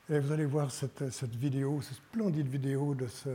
Et 0.09 0.19
vous 0.19 0.31
allez 0.31 0.45
voir 0.45 0.71
cette 0.71 1.35
vidéo, 1.35 1.83
cette 1.83 1.97
splendide 1.97 2.47
vidéo 2.47 2.95
de 2.95 3.05
ce, 3.05 3.29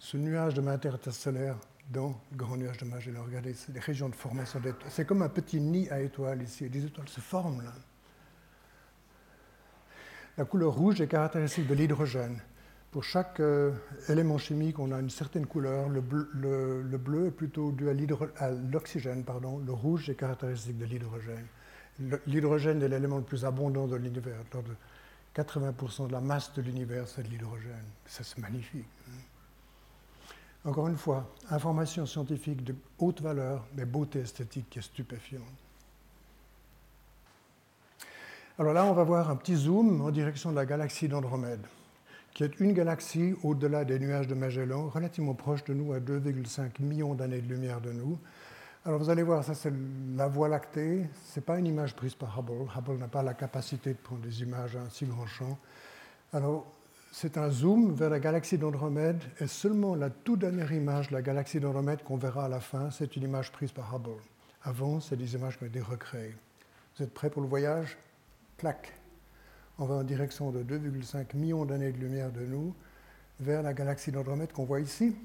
ce 0.00 0.16
nuage 0.16 0.54
de 0.54 0.62
matière 0.62 0.94
interstellaire 0.94 1.56
dans 1.90 2.18
le 2.32 2.36
grand 2.36 2.56
nuage 2.56 2.78
de 2.78 2.86
Magellan. 2.86 3.22
Regardez, 3.24 3.52
c'est 3.52 3.70
des 3.70 3.80
régions 3.80 4.08
de 4.08 4.14
formation 4.14 4.58
d'étoiles. 4.58 4.90
C'est 4.90 5.04
comme 5.04 5.22
un 5.22 5.28
petit 5.28 5.60
nid 5.60 5.88
à 5.90 6.00
étoiles 6.00 6.42
ici. 6.42 6.68
des 6.68 6.86
étoiles 6.86 7.08
se 7.08 7.20
forment 7.20 7.62
là. 7.62 7.72
La 10.38 10.44
couleur 10.46 10.72
rouge 10.72 11.00
est 11.02 11.06
caractéristique 11.06 11.66
de 11.66 11.74
l'hydrogène. 11.74 12.40
Pour 12.90 13.04
chaque 13.04 13.40
euh, 13.40 13.72
élément 14.08 14.38
chimique, 14.38 14.78
on 14.78 14.90
a 14.90 14.98
une 14.98 15.10
certaine 15.10 15.46
couleur. 15.46 15.90
Le 15.90 16.00
bleu, 16.00 17.26
est 17.26 17.30
plutôt 17.30 17.70
dû 17.70 17.88
à 17.90 18.50
l'oxygène, 18.50 19.22
pardon. 19.22 19.58
Le 19.58 19.72
rouge 19.72 20.08
est 20.08 20.14
caractéristique 20.14 20.78
de 20.78 20.86
l'hydrogène. 20.86 21.46
L'hydrogène 22.26 22.82
est 22.82 22.88
l'élément 22.88 23.18
le 23.18 23.22
plus 23.22 23.44
abondant 23.44 23.86
de 23.86 23.96
l'univers. 23.96 24.40
De 24.52 25.42
80% 25.42 26.08
de 26.08 26.12
la 26.12 26.20
masse 26.20 26.54
de 26.54 26.62
l'univers, 26.62 27.06
c'est 27.06 27.22
de 27.22 27.28
l'hydrogène. 27.28 27.84
Ça, 28.06 28.24
c'est 28.24 28.38
magnifique. 28.38 28.86
Encore 30.64 30.88
une 30.88 30.96
fois, 30.96 31.26
information 31.50 32.04
scientifique 32.04 32.62
de 32.62 32.74
haute 32.98 33.22
valeur, 33.22 33.66
mais 33.74 33.86
beauté 33.86 34.20
esthétique 34.20 34.68
qui 34.68 34.78
est 34.78 34.82
stupéfiante. 34.82 35.42
Alors 38.58 38.74
là, 38.74 38.84
on 38.84 38.92
va 38.92 39.04
voir 39.04 39.30
un 39.30 39.36
petit 39.36 39.56
zoom 39.56 40.02
en 40.02 40.10
direction 40.10 40.50
de 40.50 40.56
la 40.56 40.66
galaxie 40.66 41.08
d'Andromède, 41.08 41.66
qui 42.34 42.44
est 42.44 42.60
une 42.60 42.74
galaxie 42.74 43.34
au-delà 43.42 43.86
des 43.86 43.98
nuages 43.98 44.26
de 44.26 44.34
Magellan, 44.34 44.90
relativement 44.90 45.32
proche 45.32 45.64
de 45.64 45.72
nous, 45.72 45.94
à 45.94 45.98
2,5 45.98 46.82
millions 46.82 47.14
d'années 47.14 47.40
de 47.40 47.48
lumière 47.48 47.80
de 47.80 47.92
nous. 47.92 48.18
Alors 48.84 48.98
vous 48.98 49.08
allez 49.08 49.22
voir, 49.22 49.44
ça 49.44 49.54
c'est 49.54 49.72
la 50.14 50.28
Voie 50.28 50.48
lactée. 50.48 51.08
Ce 51.24 51.38
n'est 51.38 51.44
pas 51.44 51.58
une 51.58 51.66
image 51.66 51.96
prise 51.96 52.14
par 52.14 52.38
Hubble. 52.38 52.68
Hubble 52.76 52.98
n'a 52.98 53.08
pas 53.08 53.22
la 53.22 53.32
capacité 53.32 53.94
de 53.94 53.98
prendre 53.98 54.20
des 54.20 54.42
images 54.42 54.76
à 54.76 54.80
un 54.80 54.90
si 54.90 55.06
grand 55.06 55.26
champ. 55.26 55.58
Alors 56.34 56.66
c'est 57.12 57.38
un 57.38 57.50
zoom 57.50 57.92
vers 57.92 58.10
la 58.10 58.20
galaxie 58.20 58.56
d'Andromède 58.56 59.22
et 59.40 59.46
seulement 59.48 59.96
la 59.96 60.10
toute 60.10 60.40
dernière 60.40 60.72
image 60.72 61.08
de 61.08 61.14
la 61.14 61.22
galaxie 61.22 61.58
d'Andromède 61.58 62.02
qu'on 62.04 62.16
verra 62.16 62.44
à 62.44 62.48
la 62.48 62.60
fin, 62.60 62.90
c'est 62.90 63.16
une 63.16 63.24
image 63.24 63.50
prise 63.50 63.72
par 63.72 63.94
Hubble. 63.94 64.20
Avant, 64.62 65.00
c'est 65.00 65.16
des 65.16 65.34
images 65.34 65.58
qui 65.58 65.64
ont 65.64 65.66
été 65.66 65.80
recréées. 65.80 66.36
Vous 66.96 67.02
êtes 67.02 67.12
prêts 67.12 67.30
pour 67.30 67.42
le 67.42 67.48
voyage? 67.48 67.98
Clac 68.58 68.92
On 69.78 69.86
va 69.86 69.96
en 69.96 70.04
direction 70.04 70.52
de 70.52 70.62
2,5 70.62 71.36
millions 71.36 71.64
d'années 71.64 71.90
de 71.90 71.98
lumière 71.98 72.30
de 72.30 72.42
nous 72.42 72.74
vers 73.40 73.62
la 73.62 73.74
galaxie 73.74 74.12
d'Andromède 74.12 74.52
qu'on 74.52 74.64
voit 74.64 74.80
ici. 74.80 75.16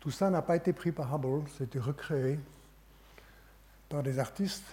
Tout 0.00 0.10
ça 0.10 0.28
n'a 0.28 0.42
pas 0.42 0.56
été 0.56 0.72
pris 0.72 0.90
par 0.90 1.14
Hubble, 1.14 1.48
c'était 1.56 1.78
recréé 1.78 2.38
par 3.88 4.02
des 4.02 4.18
artistes 4.18 4.64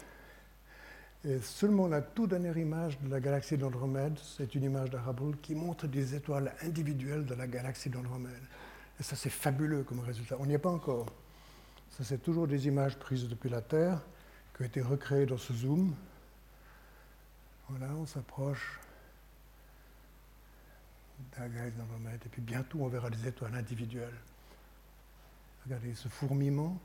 et 1.24 1.40
seulement 1.40 1.88
la 1.88 2.02
toute 2.02 2.32
dernière 2.32 2.58
image 2.58 3.00
de 3.00 3.10
la 3.10 3.20
galaxie 3.20 3.58
d'Andromède, 3.58 4.18
c'est 4.38 4.56
une 4.56 4.64
image 4.64 4.90
de 4.90 4.98
Hubble 4.98 5.38
qui 5.38 5.54
montre 5.54 5.86
des 5.86 6.16
étoiles 6.16 6.52
individuelles 6.64 7.26
de 7.26 7.36
la 7.36 7.46
galaxie 7.46 7.90
d'Andromède. 7.90 8.42
Et 9.00 9.04
ça, 9.04 9.16
c'est 9.16 9.30
fabuleux 9.30 9.84
comme 9.84 10.00
résultat. 10.00 10.36
On 10.40 10.48
n'y 10.48 10.54
est 10.54 10.60
pas 10.60 10.72
encore. 10.72 11.08
Ça, 11.92 12.04
c'est 12.04 12.18
toujours 12.18 12.48
des 12.48 12.68
images 12.68 12.98
prises 12.98 13.28
depuis 13.28 13.50
la 13.50 13.62
Terre 13.62 14.02
qui 14.56 14.64
ont 14.64 14.66
été 14.66 14.82
recréées 14.82 15.28
dans 15.28 15.38
ce 15.38 15.54
zoom. 15.54 15.94
Voilà, 17.70 17.94
on 17.96 18.06
s'approche 18.08 18.80
d'un 21.38 21.48
gaz 21.50 21.72
d'Andromède. 21.76 22.20
Et 22.26 22.30
puis 22.30 22.42
bientôt, 22.42 22.80
on 22.82 22.88
verra 22.88 23.12
des 23.12 23.28
étoiles 23.28 23.54
individuelles. 23.54 24.18
Regardez 25.66 25.94
ce 25.94 26.08
fourmillement. 26.08 26.80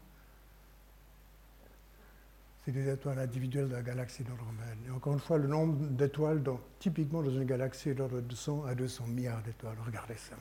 C'est 2.66 2.72
des 2.72 2.88
étoiles 2.88 3.20
individuelles 3.20 3.68
de 3.68 3.74
la 3.74 3.82
galaxie 3.82 4.24
d'Andromède. 4.24 4.76
Et 4.88 4.90
encore 4.90 5.12
une 5.12 5.20
fois, 5.20 5.38
le 5.38 5.46
nombre 5.46 5.86
d'étoiles, 5.86 6.42
typiquement 6.80 7.22
dans 7.22 7.30
une 7.30 7.44
galaxie, 7.44 7.90
est 7.90 7.94
d'ordre 7.94 8.20
de 8.20 8.34
100 8.34 8.64
à 8.64 8.74
200 8.74 9.06
milliards 9.06 9.40
d'étoiles. 9.42 9.76
Regardez 9.86 10.16
ça. 10.16 10.34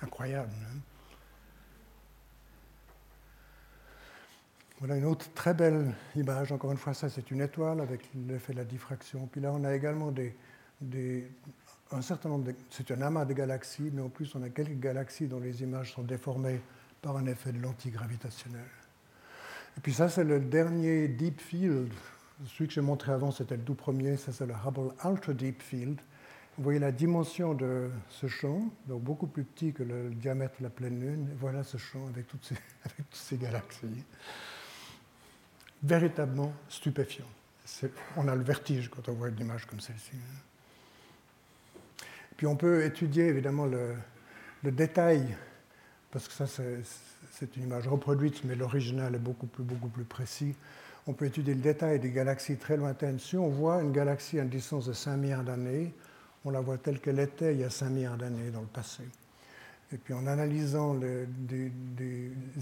Incroyable. 0.00 0.52
Hein 0.62 0.78
voilà 4.78 4.96
une 4.96 5.04
autre 5.04 5.26
très 5.34 5.52
belle 5.52 5.92
image. 6.14 6.52
Encore 6.52 6.70
une 6.70 6.78
fois, 6.78 6.94
ça, 6.94 7.08
c'est 7.08 7.28
une 7.32 7.40
étoile 7.40 7.80
avec 7.80 8.08
l'effet 8.14 8.52
de 8.52 8.58
la 8.58 8.64
diffraction. 8.64 9.26
Puis 9.26 9.40
là, 9.40 9.52
on 9.52 9.64
a 9.64 9.74
également 9.74 10.14
un 11.90 12.02
certain 12.02 12.28
nombre 12.28 12.44
de, 12.44 12.54
c'est 12.70 12.88
un 12.92 13.02
amas 13.02 13.24
de 13.24 13.32
galaxies, 13.32 13.90
mais 13.92 14.02
en 14.02 14.10
plus, 14.10 14.32
on 14.36 14.42
a 14.44 14.48
quelques 14.48 14.78
galaxies 14.78 15.26
dont 15.26 15.40
les 15.40 15.60
images 15.64 15.92
sont 15.94 16.04
déformées 16.04 16.60
par 17.02 17.16
un 17.16 17.26
effet 17.26 17.50
de 17.50 17.60
l'antigravitationnel. 17.60 18.77
Et 19.76 19.80
puis 19.80 19.92
ça, 19.92 20.08
c'est 20.08 20.24
le 20.24 20.40
dernier 20.40 21.08
Deep 21.08 21.40
Field. 21.40 21.92
Celui 22.46 22.68
que 22.68 22.74
j'ai 22.74 22.80
montré 22.80 23.12
avant, 23.12 23.30
c'était 23.30 23.56
le 23.56 23.62
tout 23.62 23.74
premier. 23.74 24.16
Ça, 24.16 24.32
c'est 24.32 24.46
le 24.46 24.54
Hubble 24.54 24.92
Ultra 25.04 25.32
Deep 25.32 25.62
Field. 25.62 26.00
Vous 26.56 26.64
voyez 26.64 26.80
la 26.80 26.90
dimension 26.90 27.54
de 27.54 27.88
ce 28.10 28.26
champ, 28.26 28.62
donc 28.86 29.02
beaucoup 29.02 29.28
plus 29.28 29.44
petit 29.44 29.72
que 29.72 29.84
le 29.84 30.10
diamètre 30.10 30.54
de 30.58 30.64
la 30.64 30.70
pleine 30.70 31.00
Lune. 31.00 31.28
Voilà 31.38 31.62
ce 31.62 31.76
champ 31.76 32.04
avec 32.08 32.26
toutes 32.26 32.52
ces, 33.12 33.36
galaxies. 33.36 34.04
Véritablement 35.84 36.52
stupéfiant. 36.68 37.26
On 38.16 38.26
a 38.26 38.34
le 38.34 38.42
vertige 38.42 38.90
quand 38.90 39.08
on 39.08 39.12
voit 39.12 39.28
une 39.28 39.38
image 39.38 39.66
comme 39.66 39.78
celle-ci. 39.78 40.16
Puis 42.36 42.48
on 42.48 42.56
peut 42.56 42.84
étudier 42.84 43.26
évidemment 43.26 43.66
le, 43.66 43.94
le 44.64 44.72
détail, 44.72 45.36
parce 46.10 46.26
que 46.26 46.34
ça 46.34 46.46
c'est 47.30 47.56
une 47.56 47.64
image 47.64 47.86
reproduite, 47.86 48.42
mais 48.44 48.54
l'original 48.54 49.14
est 49.14 49.20
beaucoup 49.20 49.46
plus, 49.46 49.62
beaucoup 49.62 49.88
plus 49.88 50.04
précis. 50.04 50.54
On 51.06 51.12
peut 51.12 51.26
étudier 51.26 51.54
le 51.54 51.60
détail 51.60 52.00
des 52.00 52.10
galaxies 52.10 52.56
très 52.56 52.76
lointaines. 52.76 53.18
Si 53.18 53.36
on 53.36 53.48
voit 53.48 53.82
une 53.82 53.92
galaxie 53.92 54.38
à 54.38 54.42
une 54.42 54.48
distance 54.48 54.86
de 54.86 54.92
5 54.92 55.16
milliards 55.16 55.44
d'années, 55.44 55.94
on 56.44 56.50
la 56.50 56.60
voit 56.60 56.78
telle 56.78 57.00
qu'elle 57.00 57.18
était 57.18 57.54
il 57.54 57.60
y 57.60 57.64
a 57.64 57.70
5 57.70 57.88
milliards 57.90 58.16
d'années 58.16 58.50
dans 58.50 58.60
le 58.60 58.66
passé. 58.66 59.04
Et 59.92 59.96
puis 59.96 60.12
en 60.12 60.26
analysant 60.26 60.94
des, 60.94 61.72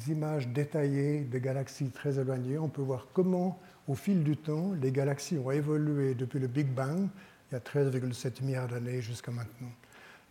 images 0.08 0.46
détaillées 0.48 1.22
de 1.22 1.38
galaxies 1.38 1.90
très 1.90 2.20
éloignées, 2.20 2.56
on 2.58 2.68
peut 2.68 2.82
voir 2.82 3.08
comment, 3.12 3.58
au 3.88 3.96
fil 3.96 4.22
du 4.22 4.36
temps, 4.36 4.72
les 4.80 4.92
galaxies 4.92 5.38
ont 5.38 5.50
évolué 5.50 6.14
depuis 6.14 6.38
le 6.38 6.46
Big 6.46 6.68
Bang, 6.68 7.08
il 7.50 7.54
y 7.54 7.56
a 7.56 7.60
13,7 7.60 8.44
milliards 8.44 8.68
d'années 8.68 9.00
jusqu'à 9.00 9.32
maintenant. 9.32 9.72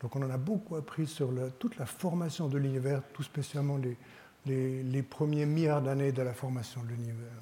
Donc 0.02 0.16
on 0.16 0.22
en 0.22 0.30
a 0.30 0.38
beaucoup 0.38 0.76
appris 0.76 1.08
sur 1.08 1.32
toute 1.60 1.78
la 1.78 1.86
formation 1.86 2.48
de 2.48 2.58
l'univers, 2.58 3.02
tout 3.14 3.24
spécialement 3.24 3.78
les, 3.78 3.98
les 4.46 5.04
premiers 5.04 5.46
milliards 5.46 5.82
d'années 5.82 6.12
de 6.12 6.22
la 6.22 6.34
formation 6.34 6.82
de 6.84 6.90
l'univers. 6.90 7.42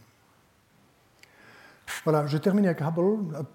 Voilà, 2.04 2.28
je 2.28 2.38
termine 2.38 2.66
avec 2.66 2.82
Hubble 2.82 3.45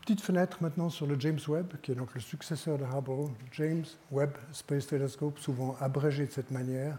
petite 0.00 0.20
fenêtre 0.20 0.58
maintenant 0.60 0.90
sur 0.90 1.06
le 1.06 1.18
James 1.18 1.38
Webb, 1.48 1.74
qui 1.82 1.92
est 1.92 1.94
donc 1.94 2.14
le 2.14 2.20
successeur 2.20 2.78
de 2.78 2.84
Hubble, 2.84 3.32
James 3.52 3.84
Webb 4.10 4.32
Space 4.52 4.86
Telescope, 4.86 5.38
souvent 5.38 5.76
abrégé 5.80 6.26
de 6.26 6.32
cette 6.32 6.50
manière. 6.50 6.98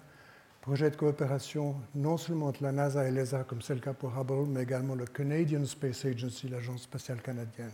Projet 0.62 0.90
de 0.90 0.96
coopération 0.96 1.76
non 1.94 2.16
seulement 2.16 2.48
entre 2.48 2.64
la 2.64 2.72
NASA 2.72 3.06
et 3.06 3.12
l'ESA, 3.12 3.44
comme 3.44 3.62
c'est 3.62 3.76
le 3.76 3.82
cas 3.82 3.94
pour 3.94 4.18
Hubble, 4.18 4.48
mais 4.48 4.64
également 4.64 4.96
le 4.96 5.06
Canadian 5.06 5.66
Space 5.66 6.06
Agency, 6.06 6.48
l'agence 6.48 6.84
spatiale 6.84 7.22
canadienne. 7.22 7.72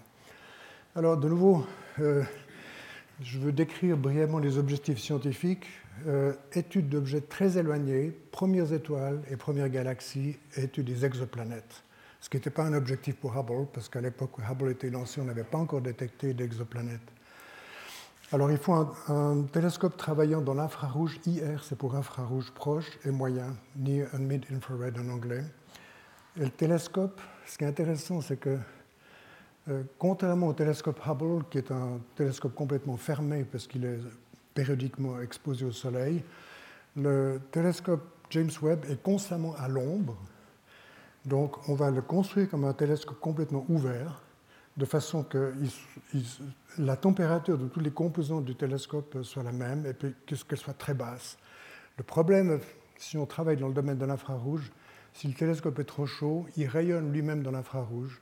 Alors, 0.96 1.18
de 1.18 1.30
nouveau, 1.30 1.68
euh, 2.00 2.24
je 3.22 3.40
veux 3.40 3.52
décrire 3.52 3.98
brièvement 3.98 4.40
les 4.40 4.58
objectifs 4.58 5.00
scientifiques. 5.00 5.68
Euh, 6.08 6.34
étude 6.54 6.88
d'objets 6.88 7.22
très 7.22 7.58
éloignés, 7.58 8.14
premières 8.32 8.72
étoiles 8.72 9.22
et 9.30 9.36
premières 9.36 9.70
galaxies, 9.70 10.38
et 10.56 10.64
étude 10.64 10.86
des 10.86 11.06
exoplanètes 11.06 11.84
ce 12.22 12.30
qui 12.30 12.38
n'était 12.38 12.50
pas 12.50 12.64
un 12.64 12.74
objectif 12.74 13.16
pour 13.16 13.38
Hubble, 13.38 13.68
parce 13.74 13.88
qu'à 13.88 14.02
l'époque 14.02 14.38
où 14.38 14.42
Hubble 14.42 14.72
était 14.72 14.90
lancé, 14.90 15.22
on 15.22 15.26
n'avait 15.26 15.44
pas 15.44 15.58
encore 15.58 15.82
détecté 15.82 16.34
d'exoplanètes. 16.34 17.00
Alors 18.32 18.52
il 18.52 18.58
faut 18.58 18.74
un, 18.74 19.44
télescope 19.52 19.98
travaillant 19.98 20.42
dans 20.42 20.54
l'infrarouge 20.54 21.20
IR, 21.26 21.64
c'est 21.64 21.78
pour 21.78 21.96
infrarouge 21.96 22.52
proche 22.52 23.00
et 23.06 23.10
moyen, 23.10 23.56
Near 23.76 24.08
and 24.14 24.20
Mid-Infrared 24.20 25.00
en 25.00 25.10
anglais. 25.10 25.44
Et 26.38 26.42
le 26.42 26.52
télescope, 26.52 27.20
ce 27.48 27.58
qui 27.58 27.64
est 27.64 27.68
intéressant, 27.68 28.22
c'est 28.22 28.38
que 28.38 28.60
euh, 29.70 29.84
contrairement 29.98 30.48
au 30.48 30.54
télescope 30.54 31.00
Hubble, 31.06 31.44
qui 31.50 31.58
est 31.60 31.72
un 31.72 32.00
télescope 32.16 32.56
complètement 32.56 32.98
fermé 32.98 33.44
parce 33.44 33.68
qu'il 33.68 33.86
est 33.86 34.00
périodiquement 34.54 35.22
exposé 35.22 35.66
au 35.66 35.72
Soleil, 35.72 36.24
le 36.96 37.40
télescope 37.52 38.02
James 38.32 38.50
Webb 38.62 38.86
est 38.90 39.02
constamment 39.02 39.56
à 39.58 39.68
l'ombre, 39.68 40.18
donc 41.26 41.70
on 41.70 41.76
va 41.76 41.92
le 41.92 42.02
construire 42.02 42.50
comme 42.50 42.66
un 42.66 42.74
télescope 42.74 43.20
complètement 43.20 43.66
ouvert, 43.70 44.22
de 44.78 44.86
façon 44.86 45.24
que 45.24 45.54
la 46.78 46.96
température 46.96 47.58
de 47.58 47.68
tous 47.68 47.80
les 47.80 47.92
composants 47.92 48.42
du 48.42 48.56
télescope 48.56 49.24
soit 49.24 49.44
la 49.44 49.52
même 49.52 49.86
et 49.86 49.94
qu'elle 50.26 50.58
soit 50.58 50.74
très 50.74 50.94
basse. 50.94 51.38
Le 51.98 52.04
problème, 52.04 52.60
si 52.98 53.18
on 53.18 53.26
travaille 53.26 53.58
dans 53.58 53.68
le 53.68 53.74
domaine 53.74 53.98
de 53.98 54.06
l'infrarouge, 54.06 54.72
si 55.14 55.28
le 55.28 55.34
télescope 55.34 55.80
est 55.80 55.84
trop 55.86 56.06
chaud, 56.06 56.46
il 56.56 56.68
rayonne 56.68 57.12
lui-même 57.12 57.44
dans 57.44 57.52
l'infrarouge. 57.52 58.22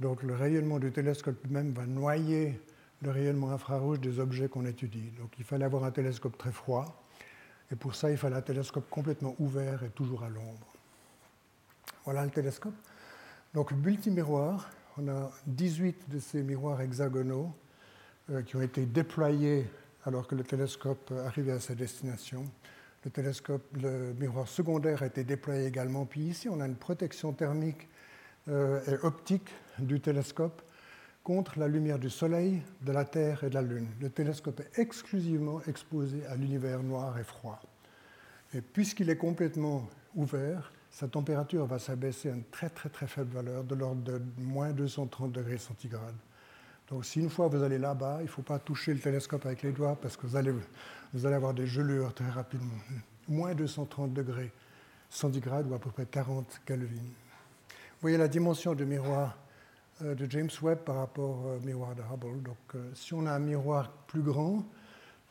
Donc 0.00 0.22
le 0.22 0.34
rayonnement 0.34 0.78
du 0.78 0.90
télescope 0.90 1.36
lui-même 1.44 1.72
va 1.72 1.86
noyer 1.86 2.60
le 3.02 3.10
rayonnement 3.10 3.50
infrarouge 3.50 4.00
des 4.00 4.18
objets 4.18 4.48
qu'on 4.48 4.66
étudie. 4.66 5.10
Donc 5.18 5.32
il 5.38 5.44
fallait 5.44 5.64
avoir 5.64 5.84
un 5.84 5.90
télescope 5.90 6.36
très 6.38 6.52
froid, 6.52 7.04
et 7.70 7.76
pour 7.76 7.94
ça 7.94 8.10
il 8.10 8.16
fallait 8.16 8.36
un 8.36 8.42
télescope 8.42 8.88
complètement 8.90 9.34
ouvert 9.38 9.82
et 9.84 9.90
toujours 9.90 10.22
à 10.22 10.28
l'ombre. 10.28 10.72
Voilà 12.04 12.24
le 12.24 12.30
télescope. 12.30 12.74
Donc, 13.54 13.70
multimiroir, 13.72 14.70
on 14.98 15.08
a 15.08 15.30
18 15.46 16.08
de 16.10 16.18
ces 16.18 16.42
miroirs 16.42 16.80
hexagonaux 16.80 17.54
euh, 18.30 18.42
qui 18.42 18.56
ont 18.56 18.62
été 18.62 18.86
déployés 18.86 19.66
alors 20.04 20.26
que 20.26 20.34
le 20.34 20.42
télescope 20.42 21.12
arrivait 21.26 21.52
à 21.52 21.60
sa 21.60 21.74
destination. 21.74 22.50
Le 23.04 23.10
télescope, 23.10 23.62
le 23.80 24.14
miroir 24.14 24.48
secondaire 24.48 25.02
a 25.02 25.06
été 25.06 25.22
déployé 25.22 25.66
également. 25.66 26.06
Puis 26.06 26.22
ici, 26.22 26.48
on 26.48 26.60
a 26.60 26.66
une 26.66 26.76
protection 26.76 27.32
thermique 27.32 27.88
euh, 28.48 28.80
et 28.86 29.04
optique 29.04 29.52
du 29.78 30.00
télescope 30.00 30.62
contre 31.22 31.58
la 31.58 31.68
lumière 31.68 31.98
du 31.98 32.10
Soleil, 32.10 32.62
de 32.82 32.92
la 32.92 33.04
Terre 33.04 33.44
et 33.44 33.48
de 33.48 33.54
la 33.54 33.62
Lune. 33.62 33.88
Le 34.00 34.10
télescope 34.10 34.60
est 34.60 34.78
exclusivement 34.78 35.60
exposé 35.66 36.26
à 36.26 36.34
l'univers 36.34 36.82
noir 36.82 37.18
et 37.18 37.24
froid. 37.24 37.60
Et 38.54 38.60
puisqu'il 38.60 39.08
est 39.08 39.16
complètement 39.16 39.88
ouvert, 40.14 40.72
sa 40.90 41.08
température 41.08 41.64
va 41.64 41.78
s'abaisser 41.78 42.28
à 42.28 42.34
une 42.34 42.44
très 42.44 42.68
très 42.68 42.88
très 42.88 43.06
faible 43.06 43.34
valeur, 43.34 43.64
de 43.64 43.74
l'ordre 43.74 44.02
de 44.02 44.20
moins 44.38 44.72
230 44.72 45.32
degrés 45.32 45.58
centigrades. 45.58 46.16
Donc 46.90 47.06
si 47.06 47.20
une 47.20 47.30
fois 47.30 47.48
vous 47.48 47.62
allez 47.62 47.78
là-bas, 47.78 48.18
il 48.20 48.24
ne 48.24 48.28
faut 48.28 48.42
pas 48.42 48.58
toucher 48.58 48.92
le 48.92 49.00
télescope 49.00 49.46
avec 49.46 49.62
les 49.62 49.72
doigts 49.72 49.96
parce 50.00 50.16
que 50.16 50.26
vous 50.26 50.36
allez, 50.36 50.52
vous 51.14 51.26
allez 51.26 51.36
avoir 51.36 51.54
des 51.54 51.66
gelures 51.66 52.12
très 52.12 52.28
rapidement. 52.28 52.74
Moins 53.28 53.54
230 53.54 54.12
degrés 54.12 54.52
centigrades 55.08 55.70
ou 55.70 55.74
à 55.74 55.78
peu 55.78 55.90
près 55.90 56.04
40 56.04 56.60
Kelvin. 56.66 56.96
Vous 56.96 58.00
voyez 58.02 58.18
la 58.18 58.28
dimension 58.28 58.74
du 58.74 58.84
miroir 58.84 59.38
de 60.00 60.30
James 60.30 60.50
Webb 60.62 60.78
par 60.80 60.96
rapport 60.96 61.44
au 61.44 61.60
miroir 61.60 61.94
de 61.94 62.02
Hubble. 62.02 62.42
Donc 62.42 62.56
euh, 62.74 62.90
si 62.94 63.14
on 63.14 63.26
a 63.26 63.32
un 63.32 63.38
miroir 63.38 63.90
plus 64.06 64.22
grand, 64.22 64.64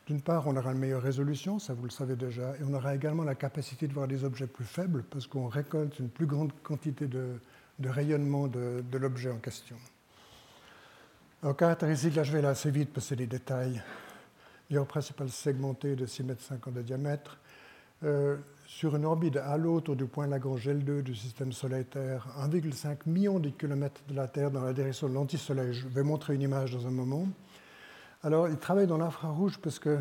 d'une 0.06 0.20
part, 0.20 0.46
on 0.48 0.56
aura 0.56 0.72
une 0.72 0.78
meilleure 0.78 1.02
résolution, 1.02 1.58
ça 1.58 1.74
vous 1.74 1.84
le 1.84 1.90
savez 1.90 2.16
déjà, 2.16 2.56
et 2.56 2.64
on 2.68 2.74
aura 2.74 2.94
également 2.94 3.22
la 3.22 3.34
capacité 3.36 3.86
de 3.86 3.92
voir 3.92 4.08
des 4.08 4.24
objets 4.24 4.46
plus 4.46 4.64
faibles 4.64 5.04
parce 5.04 5.26
qu'on 5.26 5.46
récolte 5.46 5.98
une 6.00 6.08
plus 6.08 6.26
grande 6.26 6.52
quantité 6.62 7.06
de, 7.06 7.38
rayonnement 7.84 8.48
de, 8.48 8.82
l'objet 8.98 9.30
en 9.30 9.38
question. 9.38 9.76
Alors, 11.42 11.56
caractéristique, 11.56 12.16
là 12.16 12.24
je 12.24 12.32
vais 12.32 12.38
aller 12.38 12.48
assez 12.48 12.70
vite 12.70 12.92
parce 12.92 13.06
que 13.06 13.08
c'est 13.10 13.16
des 13.16 13.26
détails. 13.26 13.82
Lieu 14.70 14.84
principal 14.84 15.28
segmenté 15.28 15.94
de 15.94 16.06
6,5 16.06 16.54
m 16.66 16.72
de 16.72 16.82
diamètre. 16.82 17.38
Euh, 18.04 18.36
sur 18.66 18.96
une 18.96 19.04
orbite 19.04 19.36
halo 19.36 19.74
autour 19.74 19.96
du 19.96 20.06
point 20.06 20.26
Lagrange 20.26 20.68
L2 20.68 21.02
du 21.02 21.14
système 21.14 21.52
Soleil-Terre, 21.52 22.26
1,5 22.40 22.96
million 23.06 23.38
de 23.38 23.50
kilomètres 23.50 24.00
de 24.08 24.14
la 24.14 24.28
Terre 24.28 24.50
dans 24.50 24.62
la 24.62 24.72
direction 24.72 25.08
de 25.08 25.14
l'antisoleil. 25.14 25.72
Je 25.72 25.88
vais 25.88 26.02
montrer 26.02 26.34
une 26.34 26.42
image 26.42 26.72
dans 26.72 26.86
un 26.86 26.90
moment. 26.90 27.26
Alors, 28.22 28.48
il 28.48 28.56
travaille 28.56 28.86
dans 28.86 28.98
l'infrarouge 28.98 29.58
parce 29.58 29.78
que, 29.78 29.98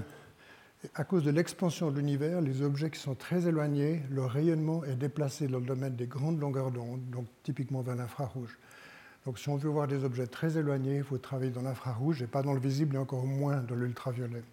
à 0.96 1.04
cause 1.04 1.24
de 1.24 1.32
l'expansion 1.32 1.92
de 1.92 1.98
l'univers, 1.98 2.42
les 2.42 2.62
objets 2.62 2.90
qui 2.90 3.00
sont 3.00 3.16
très 3.16 3.48
éloignés, 3.48 4.04
leur 4.10 4.30
rayonnement 4.30 4.84
est 4.84 4.96
déplacé 4.96 5.48
dans 5.48 5.60
le 5.60 5.66
domaine 5.66 5.96
des 5.96 6.08
grandes 6.08 6.40
longueurs 6.40 6.72
d'onde, 6.72 7.02
donc 7.10 7.26
typiquement 7.44 7.82
vers 7.82 7.96
l'infrarouge. 7.96 8.58
Donc, 9.26 9.38
si 9.38 9.50
on 9.50 9.58
veut 9.58 9.70
voir 9.70 9.88
des 9.88 10.04
objets 10.04 10.28
très 10.28 10.58
éloignés, 10.58 10.98
il 10.98 11.04
faut 11.04 11.18
travailler 11.18 11.52
dans 11.52 11.62
l'infrarouge 11.62 12.22
et 12.22 12.28
pas 12.28 12.42
dans 12.42 12.54
le 12.54 12.60
visible 12.60 12.96
et 12.96 13.00
encore 13.00 13.26
moins 13.26 13.58
dans 13.58 13.76
l'ultraviolet. 13.76 14.44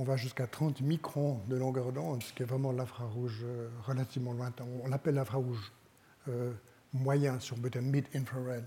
On 0.00 0.02
va 0.02 0.16
jusqu'à 0.16 0.46
30 0.46 0.80
microns 0.80 1.40
de 1.46 1.56
longueur 1.56 1.92
d'onde, 1.92 2.22
ce 2.22 2.32
qui 2.32 2.42
est 2.42 2.46
vraiment 2.46 2.72
l'infrarouge 2.72 3.42
euh, 3.44 3.68
relativement 3.82 4.32
lointain. 4.32 4.64
On 4.82 4.88
l'appelle 4.88 5.16
l'infrarouge 5.16 5.72
euh, 6.28 6.52
moyen 6.94 7.38
sur 7.38 7.58
le 7.58 7.80
mid-infrared. 7.82 8.64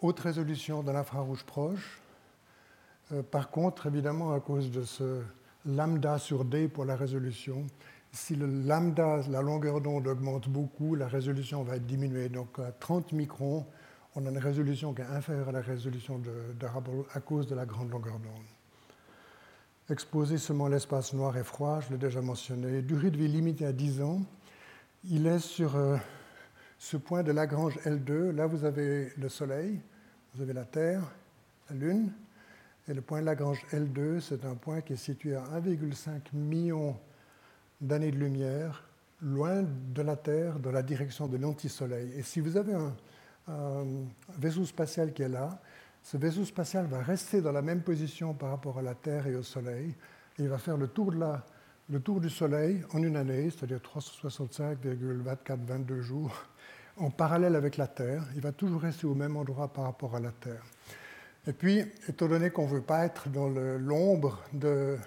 Haute 0.00 0.18
résolution 0.18 0.82
de 0.82 0.90
l'infrarouge 0.90 1.44
proche. 1.44 2.00
Euh, 3.12 3.22
par 3.22 3.50
contre, 3.50 3.86
évidemment, 3.86 4.32
à 4.34 4.40
cause 4.40 4.68
de 4.72 4.82
ce 4.82 5.22
lambda 5.64 6.18
sur 6.18 6.44
D 6.44 6.66
pour 6.66 6.84
la 6.84 6.96
résolution, 6.96 7.64
si 8.10 8.34
le 8.34 8.46
lambda, 8.46 9.20
la 9.30 9.42
longueur 9.42 9.80
d'onde 9.80 10.08
augmente 10.08 10.48
beaucoup, 10.48 10.96
la 10.96 11.06
résolution 11.06 11.62
va 11.62 11.76
être 11.76 11.86
diminuée. 11.86 12.28
Donc 12.28 12.58
à 12.58 12.72
30 12.72 13.12
microns, 13.12 13.64
on 14.16 14.26
a 14.26 14.30
une 14.30 14.38
résolution 14.38 14.92
qui 14.92 15.02
est 15.02 15.04
inférieure 15.04 15.50
à 15.50 15.52
la 15.52 15.60
résolution 15.60 16.18
de, 16.18 16.32
de 16.58 16.66
à 17.14 17.20
cause 17.20 17.46
de 17.46 17.54
la 17.54 17.64
grande 17.64 17.92
longueur 17.92 18.18
d'onde 18.18 18.51
exposé 19.92 20.38
seulement 20.38 20.68
l'espace 20.68 21.12
noir 21.12 21.36
et 21.36 21.44
froid, 21.44 21.80
je 21.80 21.90
l'ai 21.90 21.98
déjà 21.98 22.22
mentionné, 22.22 22.82
durée 22.82 23.10
de 23.10 23.16
vie 23.16 23.28
limitée 23.28 23.66
à 23.66 23.72
10 23.72 24.00
ans. 24.00 24.22
Il 25.04 25.26
est 25.26 25.38
sur 25.38 25.76
euh, 25.76 25.96
ce 26.78 26.96
point 26.96 27.22
de 27.22 27.30
Lagrange 27.30 27.78
L2. 27.84 28.30
Là, 28.30 28.46
vous 28.46 28.64
avez 28.64 29.12
le 29.18 29.28
Soleil, 29.28 29.78
vous 30.34 30.42
avez 30.42 30.54
la 30.54 30.64
Terre, 30.64 31.02
la 31.68 31.76
Lune. 31.76 32.10
Et 32.88 32.94
le 32.94 33.02
point 33.02 33.20
de 33.20 33.26
Lagrange 33.26 33.64
L2, 33.70 34.20
c'est 34.20 34.44
un 34.44 34.54
point 34.54 34.80
qui 34.80 34.94
est 34.94 34.96
situé 34.96 35.36
à 35.36 35.44
1,5 35.60 36.32
million 36.32 36.96
d'années 37.80 38.10
de 38.10 38.18
lumière, 38.18 38.84
loin 39.20 39.62
de 39.62 40.02
la 40.02 40.16
Terre, 40.16 40.58
dans 40.58 40.72
la 40.72 40.82
direction 40.82 41.28
de 41.28 41.36
l'anti-Soleil. 41.36 42.12
Et 42.16 42.22
si 42.22 42.40
vous 42.40 42.56
avez 42.56 42.74
un 42.74 43.84
vaisseau 44.38 44.64
spatial 44.64 45.12
qui 45.12 45.22
est 45.22 45.28
là, 45.28 45.60
ce 46.02 46.16
vaisseau 46.16 46.44
spatial 46.44 46.86
va 46.86 47.00
rester 47.00 47.40
dans 47.40 47.52
la 47.52 47.62
même 47.62 47.82
position 47.82 48.34
par 48.34 48.50
rapport 48.50 48.78
à 48.78 48.82
la 48.82 48.94
Terre 48.94 49.28
et 49.28 49.36
au 49.36 49.42
Soleil. 49.42 49.94
Il 50.38 50.48
va 50.48 50.58
faire 50.58 50.76
le 50.76 50.88
tour, 50.88 51.12
du 52.20 52.30
Soleil 52.30 52.82
en 52.92 53.02
une 53.02 53.16
année, 53.16 53.50
c'est-à-dire 53.50 53.78
365,24-22 53.78 56.00
jours, 56.00 56.34
en 56.96 57.10
parallèle 57.10 57.54
avec 57.54 57.76
la 57.76 57.86
Terre. 57.86 58.24
Il 58.34 58.40
va 58.40 58.50
toujours 58.52 58.80
rester 58.82 59.06
au 59.06 59.14
même 59.14 59.36
endroit 59.36 59.72
par 59.72 59.84
rapport 59.84 60.16
à 60.16 60.20
la 60.20 60.32
Terre. 60.32 60.64
Et 61.46 61.52
puis, 61.52 61.84
étant 62.08 62.26
donné 62.28 62.50
qu'on 62.50 62.66
ne 62.66 62.72
veut 62.72 62.82
pas 62.82 63.04
être 63.04 63.28
dans 63.28 63.48
l'ombre 63.48 64.40
de, 64.52 64.98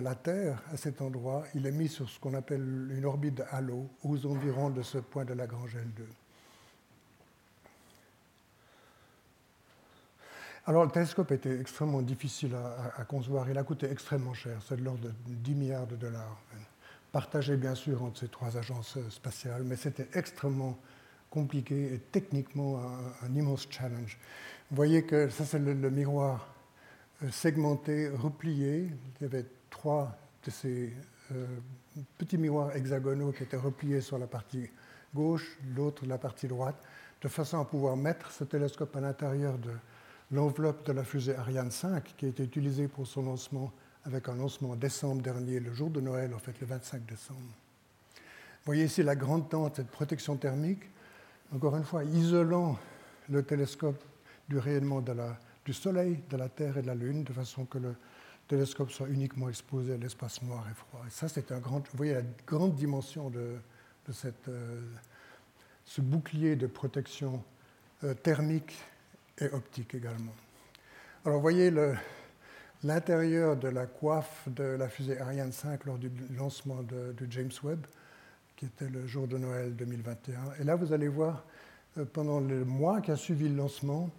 la 0.00 0.14
Terre 0.14 0.62
à 0.72 0.76
cet 0.76 1.02
endroit, 1.02 1.42
il 1.54 1.66
est 1.66 1.72
mis 1.72 1.88
sur 1.88 2.08
ce 2.08 2.20
qu'on 2.20 2.34
appelle 2.34 2.92
une 2.96 3.04
orbite 3.04 3.42
halo 3.50 3.90
aux 4.04 4.26
environs 4.26 4.70
de 4.70 4.82
ce 4.82 4.98
point 4.98 5.24
de 5.24 5.34
Lagrange 5.34 5.76
L2. 5.76 6.04
Alors, 10.64 10.84
le 10.84 10.90
télescope 10.92 11.32
était 11.32 11.58
extrêmement 11.58 12.02
difficile 12.02 12.54
à, 12.96 13.04
concevoir. 13.04 13.50
Il 13.50 13.58
a 13.58 13.64
coûté 13.64 13.90
extrêmement 13.90 14.32
cher. 14.32 14.60
C'est 14.68 14.76
de 14.76 14.84
l'ordre 14.84 15.00
de 15.02 15.12
10 15.26 15.54
milliards 15.54 15.86
de 15.88 15.96
dollars. 15.96 16.40
Partagé, 17.10 17.56
bien 17.56 17.74
sûr, 17.74 18.04
entre 18.04 18.20
ces 18.20 18.28
trois 18.28 18.56
agences 18.56 18.96
spatiales, 19.10 19.64
mais 19.64 19.74
c'était 19.74 20.06
extrêmement 20.14 20.78
compliqué 21.30 21.94
et 21.94 21.98
techniquement 21.98 22.80
un, 23.22 23.34
immense 23.34 23.66
challenge. 23.70 24.18
Vous 24.70 24.76
voyez 24.76 25.02
que 25.02 25.28
ça, 25.30 25.44
c'est 25.44 25.58
le, 25.58 25.74
miroir 25.90 26.54
euh, 27.24 27.30
segmenté, 27.30 28.08
replié. 28.08 28.88
Il 29.20 29.22
y 29.22 29.24
avait 29.24 29.46
trois 29.68 30.16
de 30.44 30.50
ces 30.50 30.92
euh, 31.32 31.46
petits 32.18 32.38
miroirs 32.38 32.74
hexagonaux 32.76 33.32
qui 33.32 33.42
étaient 33.42 33.56
repliés 33.56 34.00
sur 34.00 34.16
la 34.16 34.28
partie 34.28 34.70
gauche, 35.12 35.58
l'autre 35.74 36.06
la 36.06 36.18
partie 36.18 36.46
droite, 36.46 36.80
de 37.20 37.28
façon 37.28 37.60
à 37.60 37.64
pouvoir 37.64 37.96
mettre 37.96 38.30
ce 38.30 38.44
télescope 38.44 38.94
à 38.96 39.00
l'intérieur 39.00 39.58
de, 39.58 39.70
l'enveloppe 40.32 40.86
de 40.86 40.92
la 40.92 41.04
fusée 41.04 41.36
Ariane 41.36 41.70
5 41.70 42.14
qui 42.16 42.26
a 42.26 42.28
été 42.28 42.42
utilisée 42.42 42.88
pour 42.88 43.06
son 43.06 43.22
lancement 43.22 43.72
avec 44.04 44.28
un 44.28 44.34
lancement 44.34 44.70
en 44.70 44.76
décembre 44.76 45.22
dernier, 45.22 45.60
le 45.60 45.72
jour 45.72 45.90
de 45.90 46.00
Noël, 46.00 46.34
en 46.34 46.38
fait 46.38 46.58
le 46.60 46.66
25 46.66 47.04
décembre. 47.04 47.40
Voyez 48.64 48.84
ici 48.84 49.02
la 49.02 49.14
grande 49.14 49.48
tente, 49.48 49.76
cette 49.76 49.90
protection 49.90 50.36
thermique, 50.36 50.82
encore 51.54 51.76
une 51.76 51.84
fois, 51.84 52.02
isolant 52.04 52.78
le 53.28 53.42
télescope 53.42 54.02
du 54.48 54.58
rayonnement 54.58 55.02
du 55.64 55.72
Soleil, 55.72 56.18
de 56.30 56.36
la 56.36 56.48
Terre 56.48 56.78
et 56.78 56.82
de 56.82 56.86
la 56.86 56.94
Lune, 56.94 57.22
de 57.24 57.32
façon 57.32 57.64
que 57.64 57.78
le 57.78 57.94
télescope 58.48 58.90
soit 58.90 59.08
uniquement 59.08 59.48
exposé 59.48 59.94
à 59.94 59.96
l'espace 59.96 60.42
noir 60.42 60.66
et 60.70 60.74
froid. 60.74 61.04
Et 61.06 61.10
ça, 61.10 61.28
c'est 61.28 61.52
un 61.52 61.58
grand. 61.58 61.78
Vous 61.78 61.96
voyez 61.96 62.14
la 62.14 62.22
grande 62.46 62.74
dimension 62.74 63.30
de, 63.30 63.56
cette, 64.12 64.48
euh, 64.48 64.80
ce 65.84 66.00
bouclier 66.00 66.56
de 66.56 66.66
protection 66.66 67.42
euh, 68.02 68.14
thermique 68.14 68.74
et 69.42 69.54
optique 69.54 69.94
également. 69.94 70.34
Alors 71.24 71.38
vous 71.38 71.42
voyez 71.42 71.72
l'intérieur 72.82 73.56
de 73.56 73.68
la 73.68 73.86
coiffe 73.86 74.48
de 74.48 74.64
la 74.64 74.88
fusée 74.88 75.20
Ariane 75.20 75.52
5 75.52 75.84
lors 75.84 75.98
du 75.98 76.10
lancement 76.36 76.82
de, 76.82 77.14
James 77.30 77.50
Webb, 77.62 77.86
qui 78.56 78.66
était 78.66 78.88
le 78.88 79.06
jour 79.06 79.26
de 79.26 79.38
Noël 79.38 79.74
2021. 79.76 80.34
Et 80.60 80.64
là, 80.64 80.74
vous 80.76 80.92
allez 80.92 81.08
voir, 81.08 81.44
euh, 81.98 82.04
pendant 82.04 82.40
le 82.40 82.64
mois 82.64 83.00
qui 83.00 83.10
a 83.10 83.16
suivi 83.16 83.48
le 83.48 83.56
lancement, 83.56 84.10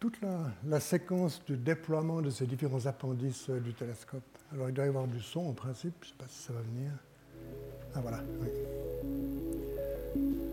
toute 0.00 0.18
la, 0.66 0.80
séquence 0.80 1.44
du 1.44 1.56
déploiement 1.56 2.22
de 2.22 2.30
ces 2.30 2.46
différents 2.46 2.86
appendices 2.86 3.48
euh, 3.50 3.60
du 3.60 3.72
télescope. 3.72 4.22
Alors 4.52 4.68
il 4.68 4.74
doit 4.74 4.84
y 4.84 4.88
avoir 4.88 5.06
du 5.06 5.20
son 5.20 5.40
en 5.40 5.52
principe, 5.52 5.94
je 6.00 6.06
ne 6.06 6.10
sais 6.10 6.18
pas 6.18 6.28
si 6.28 6.42
ça 6.42 6.52
va 6.52 6.60
venir. 6.60 6.90
Ah 7.94 8.00
voilà. 8.00 8.22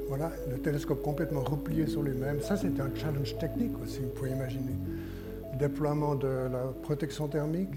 Voilà, 0.10 0.32
le 0.50 0.58
télescope 0.58 1.04
complètement 1.04 1.42
replié 1.42 1.86
sur 1.86 2.02
lui-même. 2.02 2.42
Ça, 2.42 2.58
c'était 2.58 2.82
un 2.82 2.90
challenge 2.96 3.38
technique 3.38 3.80
aussi, 3.80 4.00
vous 4.00 4.10
pouvez 4.10 4.32
imaginer. 4.32 4.74
Déploiement 5.60 6.16
de 6.16 6.28
la 6.52 6.74
protection 6.82 7.28
thermique. 7.28 7.76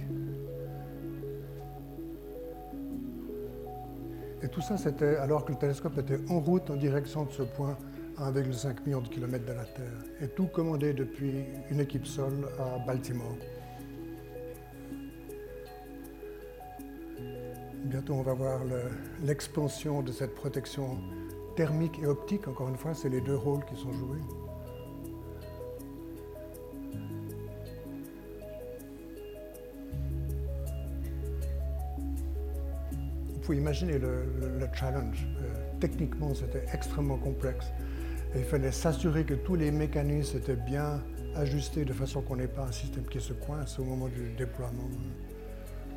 Et 4.43 4.49
tout 4.49 4.63
ça, 4.63 4.79
c'était 4.79 5.17
alors 5.17 5.45
que 5.45 5.53
le 5.53 5.59
télescope 5.59 5.99
était 5.99 6.19
en 6.31 6.41
route 6.41 6.71
en 6.71 6.77
direction 6.77 7.25
de 7.25 7.33
ce 7.33 7.43
point 7.43 7.77
à 8.17 8.33
1,5 8.33 8.87
million 8.87 9.03
de 9.03 9.09
kilomètres 9.09 9.45
de 9.45 9.53
la 9.53 9.65
Terre. 9.65 10.03
Et 10.23 10.29
tout 10.29 10.47
commandé 10.47 10.95
depuis 10.95 11.45
une 11.71 11.81
équipe 11.81 12.07
sol 12.07 12.49
à 12.59 12.79
Baltimore. 12.87 13.37
Bientôt, 17.85 18.15
on 18.15 18.23
va 18.23 18.33
voir 18.33 18.61
l'expansion 19.23 20.01
de 20.01 20.13
cette 20.13 20.35
protection 20.35 20.97
thermique 21.55 21.99
et 22.03 22.07
optique, 22.07 22.49
encore 22.49 22.69
une 22.69 22.77
fois, 22.77 22.95
c'est 22.95 23.09
les 23.09 23.21
deux 23.21 23.37
rôles 23.37 23.65
qui 23.65 23.77
sont 23.77 23.93
joués. 23.93 24.19
Vous 33.33 33.47
pouvez 33.47 33.59
imaginer 33.59 33.99
le, 33.99 34.25
challenge. 34.73 35.27
Euh, 35.41 35.55
techniquement, 35.81 36.33
c'était 36.35 36.65
extrêmement 36.73 37.19
complexe. 37.19 37.67
Il 38.35 38.45
fallait 38.45 38.73
s'assurer 38.73 39.25
que 39.25 39.35
tous 39.35 39.57
les 39.57 39.71
mécanismes 39.71 40.39
étaient 40.39 40.57
bien 40.57 41.03
ajustés 41.35 41.85
de 41.85 41.93
façon 41.93 42.23
qu'on 42.23 42.37
n'ait 42.37 42.47
pas 42.47 42.63
un 42.63 42.73
système 42.73 43.05
qui 43.05 43.21
se 43.21 43.33
coince 43.33 43.79
au 43.79 43.85
moment 43.85 44.09
du 44.09 44.33
déploiement. 44.39 44.89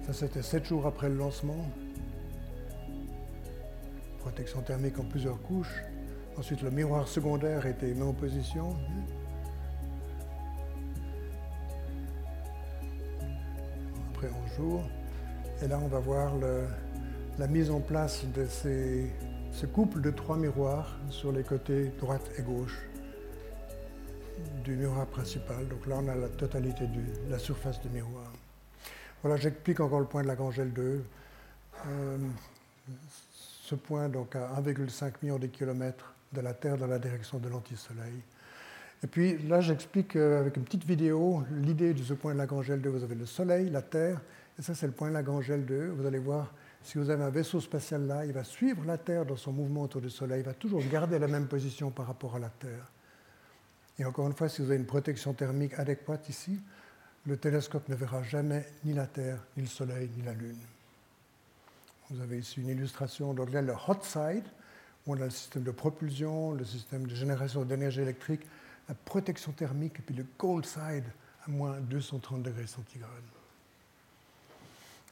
Ça, 0.06 0.14
c'était 0.14 0.42
sept 0.42 0.66
jours 0.66 0.86
après 0.86 1.08
le 1.08 1.16
lancement 1.16 1.70
protection 4.26 4.62
thermique 4.62 4.98
en 4.98 5.04
plusieurs 5.04 5.40
couches. 5.44 5.84
Ensuite, 6.36 6.64
le 6.64 6.72
miroir 6.72 7.08
secondaire 7.08 7.68
était 7.68 7.94
mis 7.94 8.02
en 8.02 8.12
position. 8.12 8.76
Après, 14.10 14.30
on 14.30 14.48
joue. 14.56 14.80
Et 15.62 15.68
là, 15.68 15.80
on 15.80 15.88
va 15.88 16.00
voir 16.00 16.34
la 17.38 17.48
mise 17.48 17.70
en 17.70 17.80
place 17.80 18.26
de 18.34 18.48
ces, 18.48 19.12
ce 19.52 19.68
couple 19.68 20.02
de 20.02 20.10
trois 20.10 20.38
miroirs 20.38 20.98
sur 21.12 21.32
les 21.32 21.44
côtés 21.44 21.92
droite 22.00 22.28
et 22.40 22.42
gauche 22.42 22.80
du 24.64 24.76
miroir 24.76 25.06
principal. 25.06 25.68
Donc 25.68 25.86
là, 25.86 25.98
on 26.00 26.08
a 26.08 26.16
la 26.16 26.30
totalité 26.30 26.88
de 26.88 27.30
la 27.30 27.38
surface 27.38 27.80
du 27.80 27.90
miroir. 27.90 28.32
Voilà, 29.22 29.38
j'explique 29.38 29.80
encore 29.82 30.00
le 30.00 30.08
point 30.08 30.24
de 30.24 30.28
la 30.28 30.36
L2. 30.36 31.02
Euh, 31.88 32.18
ce 33.66 33.74
point 33.74 34.10
donc 34.10 34.36
à 34.36 34.62
1,5 34.62 35.14
million 35.24 35.40
de 35.40 35.48
kilomètres 35.48 36.14
de 36.32 36.42
la 36.42 36.54
Terre 36.54 36.78
dans 36.78 36.86
la 36.86 37.00
direction 37.00 37.40
de 37.40 37.50
l'anti-soleil. 37.50 38.22
Et 39.04 39.08
puis 39.08 39.40
là, 39.48 39.60
j'explique 39.60 40.16
euh, 40.16 40.40
avec 40.40 40.58
une 40.58 40.64
petite 40.64 40.86
vidéo 40.86 41.44
l'idée 41.52 41.94
de 41.94 42.04
ce 42.04 42.14
point 42.14 42.34
de 42.34 42.38
Lagrange 42.38 42.70
L2. 42.70 42.88
Vous 42.88 43.04
avez 43.04 43.16
le 43.16 43.26
Soleil, 43.26 43.70
la 43.72 43.82
Terre, 43.82 44.22
et 44.58 44.62
ça 44.62 44.76
c'est 44.76 44.86
le 44.86 44.92
point 44.94 45.10
de 45.10 45.14
Lagrange 45.14 45.50
L2. 45.50 45.88
Vous 45.90 46.06
allez 46.06 46.20
voir, 46.20 46.54
si 46.84 47.00
vous 47.00 47.10
avez 47.10 47.24
un 47.24 47.32
vaisseau 47.32 47.60
spatial 47.60 48.06
là, 48.06 48.24
il 48.26 48.34
va 48.34 48.44
suivre 48.44 48.86
la 48.86 49.00
Terre 49.00 49.26
dans 49.26 49.36
son 49.36 49.52
mouvement 49.52 49.82
autour 49.82 50.02
du 50.02 50.12
Soleil, 50.12 50.42
il 50.42 50.46
va 50.46 50.54
toujours 50.54 50.84
garder 50.88 51.18
la 51.18 51.28
même 51.28 51.48
position 51.48 51.90
par 51.90 52.06
rapport 52.06 52.36
à 52.36 52.40
la 52.40 52.50
Terre. 52.50 52.92
Et 53.98 54.06
encore 54.06 54.28
une 54.28 54.34
fois, 54.34 54.48
si 54.48 54.62
vous 54.62 54.68
avez 54.68 54.80
une 54.80 54.86
protection 54.86 55.34
thermique 55.34 55.74
adéquate 55.80 56.30
ici, 56.30 56.60
le 57.26 57.38
télescope 57.38 57.90
ne 57.90 57.96
verra 57.96 58.22
jamais 58.22 58.66
ni 58.84 58.94
la 58.94 59.08
Terre, 59.08 59.40
ni 59.58 59.64
le 59.64 59.70
Soleil, 59.70 60.10
ni 60.16 60.24
la 60.24 60.34
Lune. 60.34 60.60
Vous 62.10 62.22
avez 62.22 62.40
ici 62.40 62.62
une 62.62 62.70
illustration. 62.70 63.34
Là, 63.34 63.62
le 63.62 63.74
hot 63.74 64.02
side, 64.02 64.44
où 65.06 65.14
on 65.14 65.22
a 65.22 65.26
le 65.26 65.30
système 65.30 65.64
de 65.64 65.72
propulsion, 65.72 66.54
le 66.54 66.66
système 66.66 67.08
de 67.08 67.16
génération 67.16 67.64
d'énergie 67.64 68.02
électrique, 68.02 68.42
la 68.88 68.96
protection 68.96 69.52
thermique, 69.52 70.00
et 70.00 70.02
puis 70.02 70.16
le 70.16 70.26
cold 70.38 70.66
side, 70.66 71.06
à 71.46 71.50
moins 71.50 71.80
230 71.80 72.44
degrés 72.44 72.68
centigrades. 72.68 73.10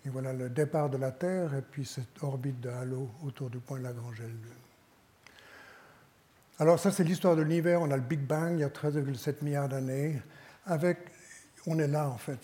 Et 0.05 0.09
voilà 0.09 0.33
le 0.33 0.49
départ 0.49 0.89
de 0.89 0.97
la 0.97 1.11
Terre 1.11 1.53
et 1.55 1.61
puis 1.61 1.85
cette 1.85 2.21
orbite 2.21 2.59
de 2.59 2.69
halo 2.69 3.09
autour 3.25 3.49
du 3.49 3.59
point 3.59 3.79
de 3.79 3.83
Lagrange 3.83 4.19
L2. 4.19 4.47
Alors 6.59 6.77
ça, 6.77 6.91
c'est 6.91 7.03
l'histoire 7.03 7.35
de 7.35 7.41
l'univers. 7.41 7.81
On 7.81 7.89
a 7.89 7.95
le 7.95 8.03
Big 8.03 8.19
Bang 8.19 8.53
il 8.53 8.59
y 8.59 8.63
a 8.63 8.69
13,7 8.69 9.43
milliards 9.43 9.69
d'années. 9.69 10.21
Avec, 10.65 10.99
on 11.65 11.79
est 11.79 11.87
là 11.87 12.09
en 12.09 12.17
fait, 12.17 12.39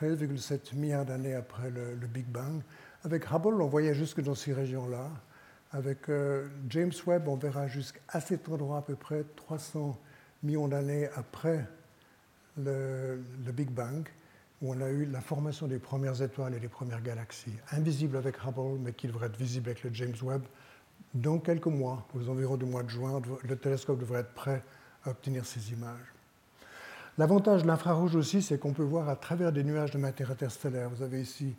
13,7 0.00 0.74
milliards 0.76 1.04
d'années 1.04 1.34
après 1.34 1.70
le, 1.70 1.94
Big 2.06 2.26
Bang. 2.26 2.62
Avec 3.04 3.24
Hubble, 3.32 3.60
on 3.60 3.66
voyait 3.66 3.94
jusque 3.94 4.20
dans 4.20 4.36
ces 4.36 4.52
régions-là. 4.52 5.10
Avec 5.72 6.08
euh, 6.08 6.48
James 6.68 6.92
Webb, 7.06 7.26
on 7.26 7.36
verra 7.36 7.66
jusqu'à 7.66 8.20
cet 8.20 8.48
endroit 8.48 8.78
à 8.78 8.82
peu 8.82 8.94
près 8.94 9.24
300 9.36 9.98
millions 10.42 10.68
d'années 10.68 11.08
après 11.16 11.66
le, 12.56 13.18
Big 13.52 13.70
Bang, 13.70 14.08
où 14.60 14.72
on 14.72 14.80
a 14.80 14.88
eu 14.88 15.06
la 15.06 15.20
formation 15.20 15.66
des 15.66 15.78
premières 15.78 16.22
étoiles 16.22 16.54
et 16.54 16.60
des 16.60 16.68
premières 16.68 17.02
galaxies, 17.02 17.56
invisibles 17.72 18.16
avec 18.16 18.36
Hubble, 18.46 18.78
mais 18.78 18.92
qui 18.92 19.08
devraient 19.08 19.26
être 19.26 19.38
visibles 19.38 19.70
avec 19.70 19.82
le 19.82 19.90
James 19.94 20.14
Webb. 20.22 20.42
Dans 21.14 21.38
quelques 21.38 21.66
mois, 21.66 22.06
aux 22.14 22.28
environs 22.28 22.56
du 22.56 22.66
mois 22.66 22.84
de 22.84 22.90
juin, 22.90 23.20
le 23.42 23.56
télescope 23.56 23.98
devrait 23.98 24.20
être 24.20 24.34
prêt 24.34 24.62
à 25.04 25.10
obtenir 25.10 25.44
ces 25.44 25.72
images. 25.72 26.12
L'avantage 27.18 27.62
de 27.62 27.66
l'infrarouge 27.66 28.14
aussi, 28.14 28.42
c'est 28.42 28.58
qu'on 28.58 28.72
peut 28.72 28.84
voir 28.84 29.08
à 29.08 29.16
travers 29.16 29.52
des 29.52 29.64
nuages 29.64 29.90
de 29.90 29.98
matière 29.98 30.30
interstellaire. 30.30 30.88
Vous 30.88 31.02
avez 31.02 31.20
ici 31.20 31.54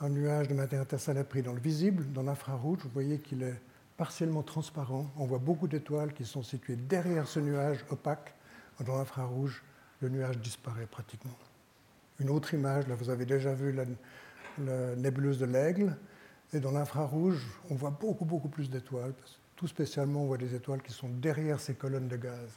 un 0.00 0.08
nuage 0.08 0.48
de 0.48 0.54
matière 0.54 0.80
interstellaire 0.80 1.24
pris 1.24 1.42
dans 1.42 1.52
le 1.52 1.60
visible, 1.60 2.04
dans 2.12 2.22
l'infrarouge. 2.22 2.78
Vous 2.84 2.90
voyez 2.90 3.18
qu'il 3.18 3.42
est 3.42 3.60
partiellement 3.96 4.42
transparent. 4.42 5.10
On 5.16 5.26
voit 5.26 5.38
beaucoup 5.38 5.66
d'étoiles 5.66 6.12
qui 6.12 6.24
sont 6.24 6.42
situées 6.42 6.76
derrière 6.76 7.26
ce 7.26 7.40
nuage 7.40 7.84
opaque. 7.90 8.34
Dans 8.86 8.96
l'infrarouge, 8.96 9.62
le 10.00 10.08
nuage 10.08 10.38
disparaît 10.38 10.86
pratiquement. 10.86 11.36
Une 12.20 12.30
autre 12.30 12.54
image, 12.54 12.86
là 12.86 12.94
vous 12.94 13.10
avez 13.10 13.26
déjà 13.26 13.52
vu 13.52 13.72
la, 13.72 13.84
nébuleuse 14.96 15.38
de 15.38 15.46
l'aigle. 15.46 15.96
Et 16.52 16.60
dans 16.60 16.70
l'infrarouge, 16.70 17.44
on 17.70 17.74
voit 17.74 17.90
beaucoup, 17.90 18.24
beaucoup 18.24 18.48
plus 18.48 18.70
d'étoiles. 18.70 19.12
Tout 19.56 19.66
spécialement, 19.66 20.22
on 20.22 20.26
voit 20.26 20.38
des 20.38 20.54
étoiles 20.54 20.80
qui 20.80 20.92
sont 20.92 21.08
derrière 21.08 21.58
ces 21.58 21.74
colonnes 21.74 22.08
de 22.08 22.16
gaz. 22.16 22.48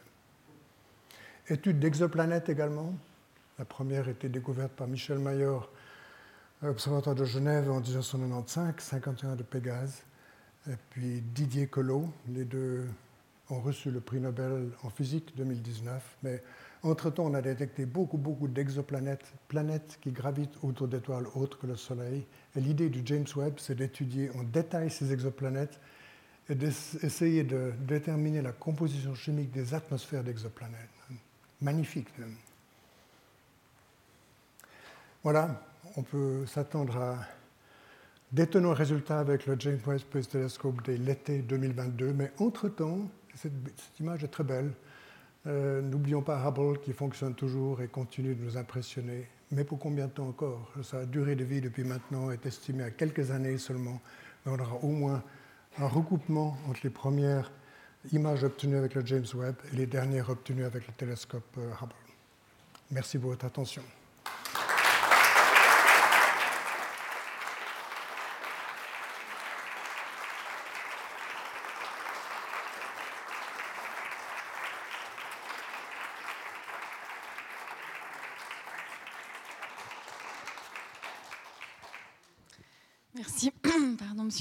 Étude 1.49 1.79
d'exoplanètes 1.79 2.49
également. 2.49 2.93
La 3.57 3.65
première 3.65 4.07
a 4.07 4.11
été 4.11 4.29
découverte 4.29 4.71
par 4.71 4.87
Michel 4.87 5.17
Mayor 5.17 5.69
à 6.61 6.67
l'Observatoire 6.67 7.15
de 7.15 7.25
Genève 7.25 7.71
en 7.71 7.79
1995, 7.79 8.75
51 8.77 9.35
de 9.35 9.43
Pégase. 9.43 10.03
Et 10.69 10.75
puis 10.91 11.21
Didier 11.21 11.67
Collot, 11.67 12.07
les 12.29 12.45
deux 12.45 12.87
ont 13.49 13.59
reçu 13.59 13.89
le 13.89 13.99
prix 13.99 14.19
Nobel 14.19 14.69
en 14.83 14.89
physique 14.89 15.33
2019. 15.35 16.17
Mais 16.21 16.43
entre-temps, 16.83 17.25
on 17.25 17.33
a 17.33 17.41
détecté 17.41 17.85
beaucoup, 17.85 18.17
beaucoup 18.17 18.47
d'exoplanètes, 18.47 19.33
planètes 19.47 19.97
qui 20.01 20.11
gravitent 20.11 20.57
autour 20.61 20.87
d'étoiles 20.87 21.25
autres 21.33 21.57
que 21.57 21.65
le 21.65 21.75
Soleil. 21.75 22.25
Et 22.55 22.61
l'idée 22.61 22.89
du 22.89 23.01
James 23.05 23.27
Webb, 23.35 23.55
c'est 23.57 23.75
d'étudier 23.75 24.29
en 24.35 24.43
détail 24.43 24.91
ces 24.91 25.11
exoplanètes 25.11 25.79
et 26.47 26.55
d'essayer 26.55 27.43
de 27.43 27.73
déterminer 27.79 28.41
la 28.41 28.51
composition 28.51 29.15
chimique 29.15 29.51
des 29.51 29.73
atmosphères 29.73 30.23
d'exoplanètes 30.23 30.89
magnifique. 31.61 32.07
Voilà, 35.23 35.61
on 35.97 36.03
peut 36.03 36.45
s'attendre 36.45 36.97
à 36.97 37.17
d'étonnants 38.31 38.73
résultats 38.73 39.19
avec 39.19 39.45
le 39.45 39.55
James 39.59 39.79
Webb 39.85 39.99
Space 39.99 40.29
Telescope 40.29 40.81
dès 40.85 40.97
l'été 40.97 41.39
2022, 41.39 42.13
mais 42.13 42.31
entre-temps, 42.39 43.09
cette, 43.35 43.51
image 43.99 44.23
est 44.23 44.29
très 44.29 44.43
belle. 44.43 44.71
Euh, 45.47 45.81
n'oublions 45.81 46.21
pas 46.21 46.41
Hubble 46.47 46.79
qui 46.79 46.93
fonctionne 46.93 47.33
toujours 47.33 47.81
et 47.81 47.87
continue 47.87 48.35
de 48.35 48.43
nous 48.43 48.57
impressionner. 48.57 49.27
Mais 49.51 49.63
pour 49.63 49.79
combien 49.79 50.05
de 50.07 50.11
temps 50.11 50.27
encore? 50.27 50.71
Sa 50.83 51.05
durée 51.05 51.35
de 51.35 51.43
vie 51.43 51.61
depuis 51.61 51.83
maintenant 51.83 52.31
est 52.31 52.45
estimée 52.45 52.83
à 52.83 52.91
quelques 52.91 53.31
années 53.31 53.57
seulement. 53.57 53.99
Mais 54.45 54.51
on 54.51 54.59
aura 54.59 54.75
au 54.81 54.89
moins 54.89 55.23
un 55.77 55.87
recoupement 55.87 56.57
entre 56.69 56.81
les 56.83 56.89
premières 56.89 57.51
images 58.13 58.43
obtenues 58.43 58.77
avec 58.77 58.95
le 58.95 59.05
James 59.05 59.25
Webb 59.33 59.55
et 59.71 59.75
les 59.75 59.87
dernières 59.87 60.29
obtenues 60.29 60.63
avec 60.63 60.87
le 60.87 60.93
télescope 60.93 61.57
euh, 61.57 61.71
Hubble. 61.81 61.93
Merci 62.91 63.17
pour 63.17 63.31
votre 63.31 63.45
attention. 63.45 63.83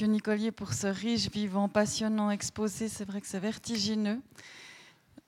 Monsieur 0.01 0.14
Nicolier, 0.14 0.51
pour 0.51 0.72
ce 0.72 0.86
riche, 0.86 1.28
vivant, 1.28 1.68
passionnant 1.68 2.31
exposé. 2.31 2.89
C'est 2.89 3.05
vrai 3.05 3.20
que 3.20 3.27
c'est 3.27 3.39
vertigineux. 3.39 4.18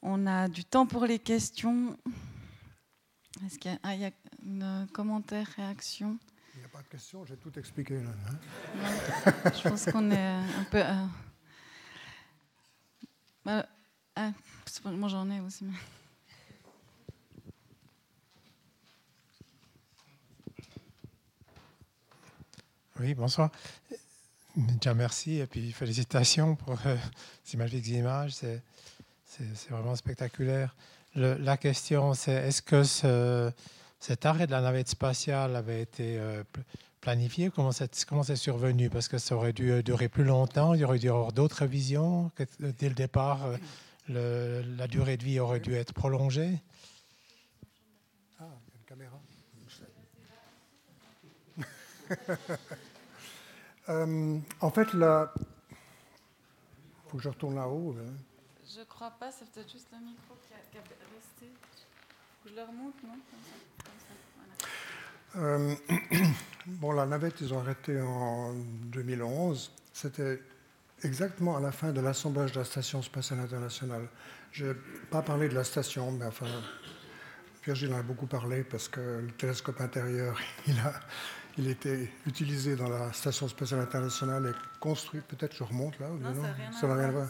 On 0.00 0.26
a 0.26 0.48
du 0.48 0.64
temps 0.64 0.86
pour 0.86 1.04
les 1.04 1.18
questions. 1.18 1.94
Est-ce 3.44 3.58
qu'il 3.58 3.70
y, 3.70 4.04
a 4.06 4.06
un 4.08 4.12
ah, 4.62 4.86
commentaire, 4.94 5.46
réaction? 5.56 6.16
Il 6.54 6.60
n'y 6.60 6.64
a 6.64 6.68
pas 6.68 6.80
de 6.80 6.88
questions, 6.88 7.22
j'ai 7.26 7.36
tout 7.36 7.52
expliqué 7.58 8.00
là. 8.00 8.08
Hein. 8.30 9.50
je 9.54 9.68
pense 9.68 9.84
qu'on 9.92 10.10
est 10.10 10.16
un 10.16 10.64
peu. 10.70 10.78
Euh, 10.78 11.06
bah, 13.44 13.66
ah, 14.16 14.32
moi 14.86 15.10
j'en 15.10 15.28
ai 15.28 15.40
aussi. 15.40 15.66
Oui, 22.98 23.12
bonsoir. 23.12 23.50
Déjà 24.54 24.92
merci 24.92 25.38
et 25.38 25.46
puis 25.46 25.72
félicitations 25.72 26.56
pour 26.56 26.76
euh, 26.84 26.96
ces 27.44 27.56
magnifiques 27.56 27.88
images. 27.88 28.34
C'est, 28.34 28.62
vraiment 29.70 29.96
spectaculaire. 29.96 30.76
la 31.14 31.56
question, 31.56 32.12
c'est 32.12 32.34
est-ce 32.34 32.60
que 32.60 32.82
ce, 32.84 33.50
cet 33.98 34.26
arrêt 34.26 34.46
de 34.46 34.50
la 34.52 34.60
navette 34.60 34.88
spatiale 34.88 35.56
avait 35.56 35.80
été 35.80 36.18
euh, 36.18 36.44
planifié? 37.00 37.48
Comment 37.48 37.72
c'est, 37.72 38.04
comment 38.04 38.22
c'est 38.22 38.36
survenu? 38.36 38.90
Parce 38.90 39.08
que 39.08 39.16
ça 39.16 39.34
aurait 39.34 39.54
dû 39.54 39.70
euh, 39.70 39.82
durer 39.82 40.10
plus 40.10 40.24
longtemps, 40.24 40.74
il 40.74 40.80
y 40.80 40.84
aurait 40.84 40.98
dû 40.98 41.06
y 41.06 41.08
avoir 41.08 41.32
d'autres 41.32 41.64
visions. 41.64 42.30
Que, 42.34 42.44
dès 42.78 42.90
le 42.90 42.94
départ, 42.94 43.48
la 44.08 44.86
durée 44.86 45.16
de 45.16 45.24
vie 45.24 45.40
aurait 45.40 45.60
dû 45.60 45.74
être 45.74 45.94
prolongée. 45.94 46.60
Ah, 48.38 48.44
il 48.66 48.70
y 48.70 48.74
a 48.74 48.78
une 48.78 48.84
caméra. 48.84 49.18
Euh, 53.88 54.38
en 54.60 54.70
fait, 54.70 54.92
là, 54.94 55.32
il 55.36 55.76
faut 57.08 57.16
que 57.16 57.22
je 57.22 57.28
retourne 57.28 57.56
là-haut. 57.56 57.94
Là. 57.94 58.02
Je 58.64 58.82
crois 58.84 59.10
pas, 59.10 59.30
c'est 59.30 59.48
peut-être 59.50 59.70
juste 59.70 59.88
le 59.92 59.98
micro 59.98 60.34
qui 60.46 60.54
a, 60.54 60.58
qui 60.70 60.78
a 60.78 60.80
resté. 60.80 61.50
Je 62.46 62.54
le 62.54 62.62
remonte, 62.62 62.94
non? 63.04 63.18
Euh, 65.36 65.74
bon, 66.66 66.92
la 66.92 67.06
navette, 67.06 67.40
ils 67.40 67.52
ont 67.52 67.58
arrêté 67.58 68.00
en 68.00 68.54
2011. 68.54 69.72
C'était 69.92 70.40
exactement 71.02 71.56
à 71.56 71.60
la 71.60 71.72
fin 71.72 71.92
de 71.92 72.00
l'assemblage 72.00 72.52
de 72.52 72.58
la 72.58 72.64
Station 72.64 73.02
spatiale 73.02 73.40
internationale. 73.40 74.08
Je 74.52 74.66
n'ai 74.66 74.74
pas 75.10 75.22
parlé 75.22 75.48
de 75.48 75.54
la 75.54 75.64
station, 75.64 76.12
mais 76.12 76.26
enfin, 76.26 76.46
Virgile 77.64 77.94
en 77.94 77.98
a 77.98 78.02
beaucoup 78.02 78.26
parlé 78.26 78.64
parce 78.64 78.88
que 78.88 79.00
le 79.00 79.30
télescope 79.32 79.80
intérieur, 79.80 80.38
il 80.66 80.78
a, 80.80 80.92
il 81.58 81.68
était 81.68 82.10
utilisé 82.26 82.76
dans 82.76 82.88
la 82.88 83.12
Station 83.12 83.46
spatiale 83.48 83.80
internationale 83.80 84.46
et 84.46 84.52
construit. 84.80 85.20
Peut-être 85.20 85.54
je 85.56 85.64
remonte 85.64 85.98
là. 85.98 86.08
Non, 86.08 86.32
non 86.32 86.44
ça 86.80 86.86
n'a 86.86 86.94
rien 86.94 87.08
à 87.08 87.10
voir. 87.10 87.28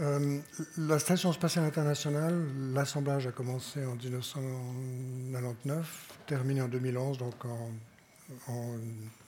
Euh, 0.00 0.40
la 0.78 0.98
Station 0.98 1.30
spatiale 1.32 1.66
internationale, 1.66 2.48
l'assemblage 2.72 3.26
a 3.26 3.32
commencé 3.32 3.84
en 3.84 3.94
1999, 3.94 6.08
terminé 6.26 6.62
en 6.62 6.68
2011, 6.68 7.18
donc 7.18 7.44
en, 7.44 7.70
en 8.48 8.76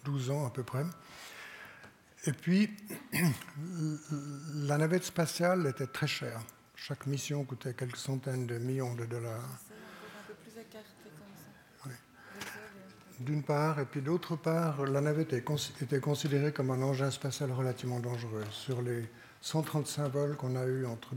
12 0.04 0.30
ans 0.30 0.46
à 0.46 0.50
peu 0.50 0.62
près. 0.62 0.86
Et 2.26 2.32
puis, 2.32 2.70
la 4.54 4.78
navette 4.78 5.04
spatiale 5.04 5.66
était 5.66 5.86
très 5.86 6.06
chère. 6.06 6.40
Chaque 6.74 7.06
mission 7.06 7.44
coûtait 7.44 7.74
quelques 7.74 7.98
centaines 7.98 8.46
de 8.46 8.56
millions 8.58 8.94
de 8.94 9.04
dollars. 9.04 9.60
D'une 13.20 13.42
part, 13.42 13.78
et 13.78 13.84
puis 13.84 14.02
d'autre 14.02 14.36
part, 14.36 14.84
la 14.84 15.00
navette 15.00 15.32
était 15.32 16.00
considérée 16.00 16.52
comme 16.52 16.70
un 16.70 16.82
engin 16.82 17.10
spatial 17.10 17.52
relativement 17.52 18.00
dangereux. 18.00 18.44
Sur 18.50 18.82
les 18.82 19.04
135 19.40 20.08
vols 20.08 20.36
qu'on 20.36 20.56
a 20.56 20.66
eus 20.66 20.86
entre, 20.86 21.14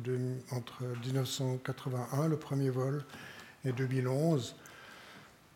entre 0.52 0.84
1981, 1.06 2.28
le 2.28 2.38
premier 2.38 2.70
vol, 2.70 3.04
et 3.66 3.72
2011, 3.72 4.56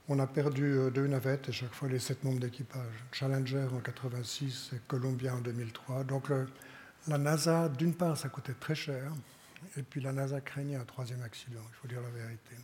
on 0.10 0.20
a 0.20 0.28
perdu 0.28 0.66
euh, 0.66 0.90
deux 0.90 1.08
navettes 1.08 1.50
et 1.50 1.52
chaque 1.52 1.74
fois 1.74 1.88
les 1.88 2.00
sept 2.00 2.24
membres 2.24 2.40
d'équipage. 2.40 3.06
Challenger 3.12 3.68
en 3.74 3.80
86 3.80 4.72
et 4.76 4.80
Columbia 4.88 5.36
en 5.36 5.40
2003. 5.40 6.04
Donc 6.04 6.30
la 7.08 7.18
NASA, 7.18 7.70
d'une 7.70 7.94
part, 7.94 8.18
ça 8.18 8.30
coûtait 8.30 8.56
très 8.60 8.76
cher, 8.76 9.12
et 9.78 9.84
puis 9.84 10.02
la 10.02 10.12
NASA 10.12 10.42
craignait 10.42 10.76
un 10.76 10.86
troisième 10.86 11.22
accident, 11.22 11.62
il 11.70 11.76
faut 11.76 11.88
dire 11.88 12.02
la 12.02 12.10
vérité. 12.10 12.56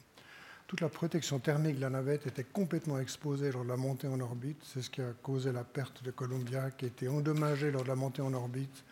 Toute 0.68 0.82
la 0.82 0.90
protection 0.90 1.40
thermique 1.40 1.78
de 1.78 1.82
la 1.82 1.90
navette 1.90 2.28
était 2.28 2.44
complètement 2.44 3.00
exposée 3.00 3.54
lors 3.54 3.64
de 3.64 3.70
la 3.70 3.78
montée 3.78 4.10
en 4.10 4.20
orbite. 4.20 4.62
C'est 4.64 4.82
ce 4.82 4.90
qui 4.90 5.02
a 5.02 5.14
causé 5.24 5.54
la 5.54 5.64
perte 5.64 6.04
de 6.04 6.12
Columbia, 6.12 6.72
qui 6.72 6.86
était 6.86 7.08
endommagée 7.08 7.72
lors 7.72 7.84
de 7.84 7.88
la 7.88 7.96
montée 7.96 8.22
en 8.22 8.34
orbite. 8.34 8.84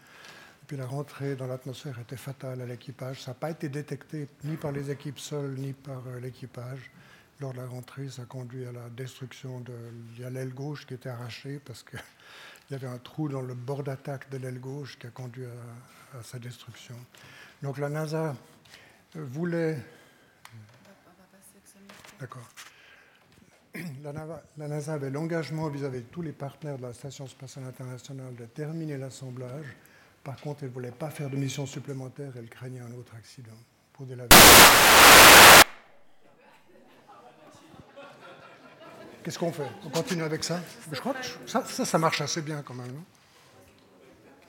Puis 0.68 0.78
la 0.78 0.86
rentrée 0.86 1.36
dans 1.36 1.48
l'atmosphère 1.48 2.00
était 2.00 2.16
fatale 2.16 2.62
à 2.62 2.66
l'équipage. 2.66 3.22
Ça 3.22 3.32
n'a 3.32 3.36
pas 3.36 3.52
été 3.52 3.68
détecté 3.68 4.30
ni 4.46 4.56
par 4.56 4.72
les 4.72 4.90
équipes 4.90 5.20
seules, 5.20 5.54
ni 5.56 5.74
par 5.74 6.02
euh, 6.08 6.22
l'équipage. 6.22 6.92
Lors 7.42 7.52
de 7.52 7.58
la 7.58 7.68
rentrée, 7.68 8.08
ça 8.08 8.22
a 8.22 8.26
conduit 8.26 8.66
à 8.66 8.72
la 8.72 8.90
destruction 8.96 9.60
de 9.60 9.74
l'aile 10.30 10.54
gauche 10.54 10.88
qui 10.88 10.94
était 10.94 11.10
arrachée 11.10 11.60
parce 11.66 11.84
qu'il 11.84 12.00
y 12.72 12.74
avait 12.74 12.88
un 12.88 13.00
trou 13.00 13.28
dans 13.28 13.42
le 13.42 13.54
bord 13.54 13.84
d'attaque 13.84 14.30
de 14.30 14.38
l'aile 14.38 14.62
gauche 14.62 14.98
qui 14.98 15.08
a 15.08 15.10
conduit 15.10 15.44
à 16.18 16.24
sa 16.24 16.40
destruction. 16.40 16.96
Donc 17.62 17.78
la 17.78 17.90
NASA 17.90 18.34
voulait 19.14 19.78
D'accord. 22.20 22.48
La, 24.04 24.68
NASA 24.68 24.94
avait 24.94 25.10
l'engagement 25.10 25.70
vis-à-vis 25.70 26.00
de 26.00 26.06
tous 26.06 26.22
les 26.22 26.32
partenaires 26.32 26.78
de 26.78 26.84
la 26.84 26.94
Station 26.94 27.28
spatiale 27.28 27.66
internationale 27.66 28.36
de 28.36 28.46
terminer 28.46 28.98
l'assemblage. 28.98 29.66
Par 30.24 30.40
contre, 30.40 30.64
elle 30.64 30.70
ne 30.70 30.74
voulait 30.74 30.92
pas 30.92 31.10
faire 31.10 31.30
de 31.30 31.36
mission 31.36 31.66
supplémentaire, 31.66 32.32
elle 32.38 32.50
craignait 32.50 32.80
un 32.80 32.92
autre 32.94 33.14
accident. 33.16 33.52
Pour 33.94 34.08
Qu'est-ce 39.24 39.40
qu'on 39.40 39.52
fait? 39.52 39.68
On 39.84 39.90
continue 39.90 40.24
avec 40.24 40.44
ça? 40.44 40.60
Je 40.92 41.00
crois 41.00 41.14
que 41.14 41.26
ça, 41.48 41.64
ça, 41.66 41.86
ça 41.86 41.98
marche 41.98 42.22
assez 42.22 42.42
bien 42.42 42.62
quand 42.62 42.76
même. 42.76 43.04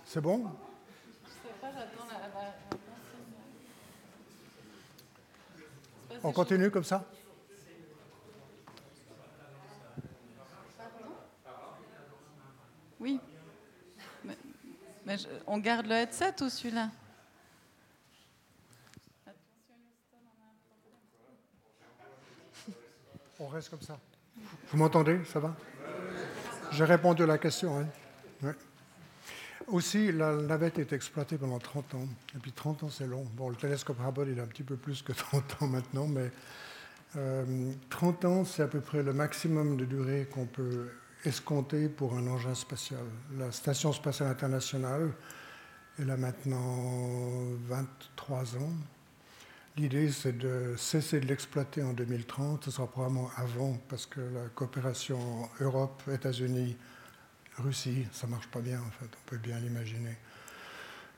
C'est 0.04 0.20
bon? 0.20 0.44
On 6.22 6.32
continue 6.32 6.70
comme 6.70 6.84
ça? 6.84 7.04
Oui. 13.06 13.20
Mais, 15.06 15.16
on 15.46 15.58
garde 15.58 15.86
le 15.86 15.92
headset 15.92 16.42
ou 16.42 16.48
celui-là? 16.48 16.90
On 23.38 23.46
reste 23.46 23.68
comme 23.68 23.82
ça. 23.82 23.96
Vous 24.72 24.76
m'entendez? 24.76 25.20
Ça 25.24 25.38
va? 25.38 25.54
J'ai 26.72 26.82
répondu 26.82 27.22
à 27.22 27.26
la 27.26 27.38
question. 27.38 27.86
Hein 28.42 28.54
Aussi, 29.68 30.10
la 30.10 30.34
navette 30.34 30.80
est 30.80 30.92
exploitée 30.92 31.38
pendant 31.38 31.60
30 31.60 31.94
ans. 31.94 32.08
Et 32.34 32.38
puis 32.40 32.50
30 32.50 32.82
ans, 32.82 32.90
c'est 32.90 33.06
long. 33.06 33.24
Bon, 33.34 33.50
le 33.50 33.56
télescope 33.56 33.98
Hubble, 34.00 34.30
il 34.30 34.40
a 34.40 34.42
un 34.42 34.48
petit 34.48 34.64
peu 34.64 34.76
plus 34.76 35.02
que 35.02 35.12
30 35.12 35.62
ans 35.62 35.66
maintenant, 35.68 36.08
mais 36.08 36.32
30 37.90 38.24
euh, 38.24 38.28
ans, 38.28 38.44
c'est 38.44 38.64
à 38.64 38.68
peu 38.68 38.80
près 38.80 39.04
le 39.04 39.12
maximum 39.12 39.76
de 39.76 39.84
durée 39.84 40.26
qu'on 40.32 40.46
peut 40.46 40.88
escompté 41.24 41.88
pour 41.88 42.14
un 42.14 42.26
engin 42.26 42.54
spatial. 42.54 43.04
La 43.38 43.50
Station 43.52 43.92
spatiale 43.92 44.30
internationale, 44.30 45.12
elle 45.98 46.10
a 46.10 46.16
maintenant 46.16 47.56
23 47.66 48.56
ans. 48.56 48.72
L'idée, 49.76 50.10
c'est 50.10 50.36
de 50.36 50.74
cesser 50.76 51.20
de 51.20 51.26
l'exploiter 51.26 51.82
en 51.82 51.92
2030. 51.92 52.64
Ce 52.64 52.70
sera 52.70 52.86
probablement 52.86 53.30
avant, 53.36 53.78
parce 53.88 54.06
que 54.06 54.20
la 54.20 54.48
coopération 54.54 55.18
Europe, 55.60 56.02
États-Unis, 56.10 56.76
Russie, 57.58 58.06
ça 58.12 58.26
ne 58.26 58.32
marche 58.32 58.48
pas 58.48 58.60
bien, 58.60 58.80
en 58.80 58.90
fait, 58.90 59.06
on 59.06 59.28
peut 59.30 59.38
bien 59.38 59.58
l'imaginer. 59.58 60.16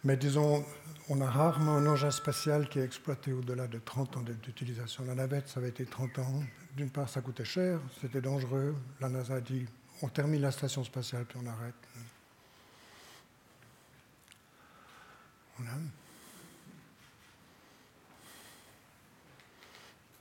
Mais 0.05 0.16
disons, 0.16 0.65
on 1.09 1.20
a 1.20 1.31
rarement 1.31 1.77
un 1.77 1.87
engin 1.87 2.11
spatial 2.11 2.69
qui 2.69 2.79
est 2.79 2.85
exploité 2.85 3.33
au-delà 3.33 3.66
de 3.66 3.79
30 3.79 4.16
ans 4.16 4.23
d'utilisation. 4.23 5.05
La 5.05 5.15
navette, 5.15 5.49
ça 5.49 5.61
avait 5.61 5.70
été 5.70 5.85
30 5.85 6.19
ans. 6.20 6.43
D'une 6.77 6.91
part, 6.91 7.09
ça 7.09 7.20
coûtait 7.20 7.45
cher, 7.45 7.81
c'était 8.01 8.20
dangereux. 8.20 8.77
La 9.01 9.09
NASA 9.09 9.35
a 9.35 9.41
dit 9.41 9.66
on 10.03 10.09
termine 10.09 10.43
la 10.43 10.51
station 10.51 10.85
spatiale, 10.85 11.25
puis 11.25 11.39
on 11.43 11.47
arrête. 11.47 11.75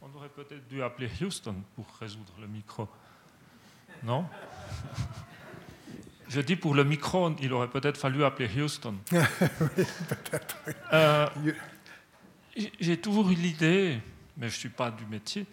On 0.01 0.15
aurait 0.15 0.29
peut-être 0.29 0.67
dû 0.67 0.81
appeler 0.81 1.09
Houston 1.21 1.55
pour 1.75 1.85
résoudre 1.99 2.33
le 2.39 2.47
micro. 2.47 2.87
Non? 4.03 4.27
Je 6.29 6.41
dis 6.41 6.55
pour 6.55 6.73
le 6.75 6.83
micro, 6.83 7.33
il 7.39 7.53
aurait 7.53 7.69
peut-être 7.69 7.97
fallu 7.97 8.23
appeler 8.23 8.49
Houston. 8.61 8.95
oui, 9.11 9.19
peut-être. 10.09 10.57
Euh, 10.91 11.27
j'ai 12.79 12.99
toujours 12.99 13.29
eu 13.29 13.35
l'idée, 13.35 13.99
mais 14.37 14.49
je 14.49 14.55
ne 14.55 14.59
suis 14.59 14.69
pas 14.69 14.91
du 14.91 15.05
métier, 15.05 15.45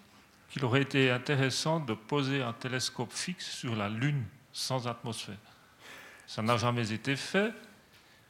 qu'il 0.54 0.64
aurait 0.64 0.82
été 0.82 1.10
intéressant 1.10 1.80
de 1.80 1.94
poser 1.94 2.40
un 2.40 2.52
télescope 2.52 3.12
fixe 3.12 3.56
sur 3.56 3.74
la 3.74 3.88
Lune 3.88 4.24
sans 4.52 4.86
atmosphère. 4.86 5.34
Ça 6.28 6.42
n'a 6.42 6.56
jamais 6.56 6.92
été 6.92 7.16
fait. 7.16 7.52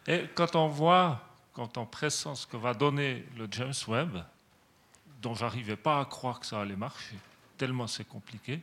Et 0.06 0.24
quand 0.34 0.56
on 0.56 0.66
voit, 0.66 1.20
quand 1.52 1.76
on 1.76 1.84
pressent 1.84 2.32
ce 2.34 2.46
que 2.46 2.56
va 2.56 2.72
donner 2.72 3.26
le 3.36 3.46
James 3.50 3.74
Webb, 3.88 4.24
dont 5.20 5.34
j'arrivais 5.34 5.76
pas 5.76 6.00
à 6.00 6.06
croire 6.06 6.40
que 6.40 6.46
ça 6.46 6.62
allait 6.62 6.76
marcher, 6.76 7.16
tellement 7.58 7.86
c'est 7.86 8.08
compliqué, 8.08 8.62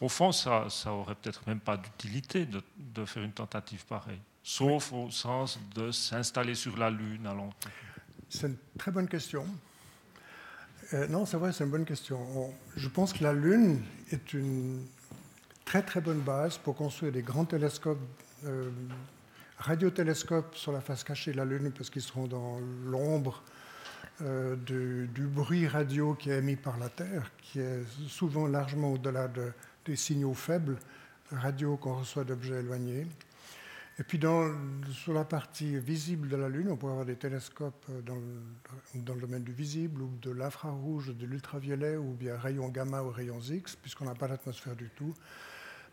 au 0.00 0.08
fond, 0.08 0.32
ça, 0.32 0.70
ça 0.70 0.94
aurait 0.94 1.14
peut-être 1.14 1.46
même 1.46 1.60
pas 1.60 1.76
d'utilité 1.76 2.46
de, 2.46 2.62
de, 2.78 3.04
faire 3.04 3.22
une 3.22 3.32
tentative 3.32 3.84
pareille, 3.84 4.22
sauf 4.42 4.94
au 4.94 5.10
sens 5.10 5.60
de 5.74 5.90
s'installer 5.90 6.54
sur 6.54 6.78
la 6.78 6.88
Lune 6.88 7.26
à 7.26 7.34
long 7.34 7.50
terme. 7.60 7.74
C'est 8.30 8.46
une 8.46 8.56
très 8.78 8.90
bonne 8.90 9.08
question. 9.08 9.46
Euh, 10.94 11.06
non, 11.08 11.24
c'est 11.24 11.36
vrai, 11.36 11.52
c'est 11.52 11.64
une 11.64 11.70
bonne 11.70 11.84
question. 11.84 12.18
je 12.76 12.88
pense 12.88 13.12
que 13.12 13.24
la 13.24 13.32
Lune 13.32 13.80
est 14.10 14.34
une 14.34 14.84
très 15.64 15.82
très 15.82 16.00
bonne 16.00 16.20
base 16.20 16.58
pour 16.58 16.76
construire 16.76 17.12
des 17.12 17.22
grands 17.22 17.44
télescopes, 17.44 17.98
euh, 18.44 18.68
radiotélescopes 19.58 20.54
sur 20.54 20.72
la 20.72 20.80
face 20.80 21.02
cachée 21.02 21.32
de 21.32 21.38
la 21.38 21.44
Lune, 21.44 21.72
parce 21.76 21.88
qu'ils 21.88 22.02
seront 22.02 22.26
dans 22.26 22.58
l'ombre 22.84 23.42
euh, 24.20 24.56
du, 24.56 25.08
bruit 25.26 25.66
radio 25.66 26.14
qui 26.14 26.30
est 26.30 26.38
émis 26.38 26.56
par 26.56 26.78
la 26.78 26.88
Terre, 26.88 27.30
qui 27.40 27.60
est 27.60 27.82
souvent 28.08 28.46
largement 28.46 28.92
au-delà 28.92 29.30
des 29.86 29.96
signaux 29.96 30.34
faibles 30.34 30.76
radio 31.30 31.76
qu'on 31.76 31.94
reçoit 31.94 32.24
d'objets 32.24 32.60
éloignés. 32.60 33.06
Et 33.98 34.04
puis 34.04 34.18
sur 34.92 35.12
la 35.12 35.24
partie 35.24 35.78
visible 35.78 36.28
de 36.28 36.36
la 36.36 36.48
Lune, 36.48 36.68
on 36.70 36.76
pourrait 36.76 36.92
avoir 36.92 37.06
des 37.06 37.16
télescopes 37.16 37.86
euh, 37.90 38.00
dans 38.00 39.14
le, 39.14 39.20
domaine 39.20 39.44
du 39.44 39.52
visible 39.52 40.02
ou 40.02 40.16
de 40.22 40.30
l'infrarouge, 40.30 41.14
de 41.14 41.26
l'ultraviolet 41.26 41.96
ou 41.96 42.14
bien 42.14 42.38
rayons 42.38 42.68
gamma 42.68 43.02
ou 43.02 43.10
rayons 43.10 43.40
X, 43.40 43.76
puisqu'on 43.76 44.06
n'a 44.06 44.14
pas 44.14 44.28
d'atmosphère 44.28 44.76
du 44.76 44.88
tout. 44.96 45.12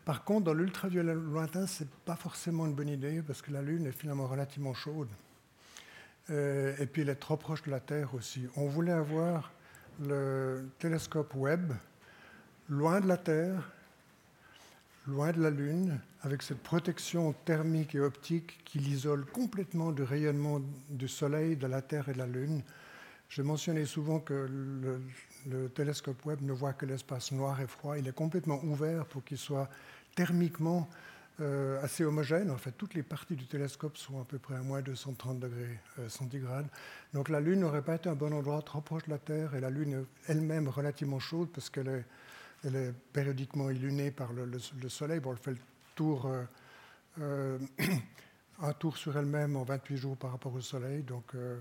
Par 0.06 0.24
contre, 0.24 0.44
dans 0.44 0.54
l'ultraviolet 0.54 1.14
lointain, 1.14 1.66
ce 1.66 1.84
n'est 1.84 1.90
pas 2.06 2.16
forcément 2.16 2.66
une 2.66 2.74
bonne 2.74 2.88
idée 2.88 3.20
parce 3.22 3.42
que 3.42 3.52
la 3.52 3.60
Lune 3.60 3.86
est 3.86 3.92
finalement 3.92 4.26
relativement 4.26 4.72
chaude. 4.72 5.08
Euh, 6.30 6.74
et 6.78 6.86
puis 6.86 7.02
elle 7.02 7.10
est 7.10 7.16
trop 7.16 7.36
proche 7.36 7.62
de 7.64 7.70
la 7.70 7.80
Terre 7.80 8.14
aussi. 8.14 8.48
On 8.56 8.66
voulait 8.66 8.92
avoir 8.92 9.52
le 10.00 10.70
télescope 10.78 11.34
Webb 11.34 11.74
loin 12.70 13.00
de 13.00 13.08
la 13.08 13.18
Terre, 13.18 13.70
loin 15.06 15.32
de 15.32 15.42
la 15.42 15.50
Lune, 15.50 15.98
avec 16.22 16.42
cette 16.42 16.62
protection 16.62 17.32
thermique 17.44 17.94
et 17.94 18.00
optique 18.00 18.62
qui 18.64 18.78
l'isole 18.78 19.24
complètement 19.24 19.92
du 19.92 20.02
rayonnement 20.02 20.60
du 20.90 21.08
Soleil, 21.08 21.56
de 21.56 21.66
la 21.66 21.82
Terre 21.82 22.08
et 22.08 22.12
de 22.12 22.18
la 22.18 22.26
Lune. 22.26 22.62
J'ai 23.28 23.42
mentionné 23.42 23.84
souvent 23.86 24.18
que 24.18 24.48
le, 25.46 25.68
télescope 25.70 26.24
Webb 26.26 26.42
ne 26.42 26.52
voit 26.52 26.72
que 26.72 26.84
l'espace 26.84 27.32
noir 27.32 27.60
et 27.60 27.66
froid. 27.66 27.96
Il 27.96 28.06
est 28.08 28.14
complètement 28.14 28.60
ouvert 28.64 29.06
pour 29.06 29.24
qu'il 29.24 29.38
soit 29.38 29.70
thermiquement 30.14 30.88
euh, 31.40 31.82
assez 31.82 32.04
homogène. 32.04 32.50
En 32.50 32.58
fait, 32.58 32.72
toutes 32.72 32.94
les 32.94 33.02
parties 33.02 33.36
du 33.36 33.46
télescope 33.46 33.96
sont 33.96 34.20
à 34.20 34.24
peu 34.24 34.38
près 34.38 34.56
à 34.56 34.62
moins 34.62 34.82
230 34.82 35.40
degrés 35.40 35.78
euh, 35.98 36.08
centigrades. 36.08 36.66
Donc 37.14 37.30
la 37.30 37.40
Lune 37.40 37.60
n'aurait 37.60 37.82
pas 37.82 37.94
été 37.94 38.08
un 38.10 38.14
bon 38.14 38.34
endroit, 38.34 38.60
trop 38.62 38.80
proche 38.80 39.04
de 39.04 39.10
la 39.10 39.18
Terre, 39.18 39.54
et 39.54 39.60
la 39.60 39.70
Lune 39.70 40.04
elle-même 40.26 40.68
relativement 40.68 41.20
chaude 41.20 41.48
parce 41.54 41.70
qu'elle 41.70 41.88
est 41.88 42.04
elle 42.64 42.76
est 42.76 42.92
périodiquement 43.12 43.70
illuminée 43.70 44.10
par 44.10 44.32
le, 44.32 44.58
Soleil. 44.88 45.20
Bon, 45.20 45.32
elle 45.32 45.38
fait 45.38 45.52
le 45.52 45.58
tour, 45.94 46.26
euh, 46.26 46.44
euh, 47.20 47.58
un 48.62 48.72
tour 48.72 48.96
sur 48.96 49.16
elle-même 49.16 49.56
en 49.56 49.64
28 49.64 49.96
jours 49.96 50.16
par 50.16 50.32
rapport 50.32 50.52
au 50.54 50.60
Soleil. 50.60 51.02
Donc, 51.02 51.34
euh, 51.34 51.58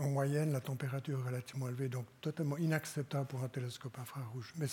en 0.00 0.08
moyenne, 0.08 0.52
la 0.52 0.60
température 0.60 1.18
est 1.18 1.28
relativement 1.28 1.68
élevée, 1.68 1.88
donc 1.88 2.06
totalement 2.20 2.56
inacceptable 2.58 3.26
pour 3.26 3.42
un 3.42 3.48
télescope 3.48 3.98
infrarouge. 3.98 4.52
Mais, 4.56 4.66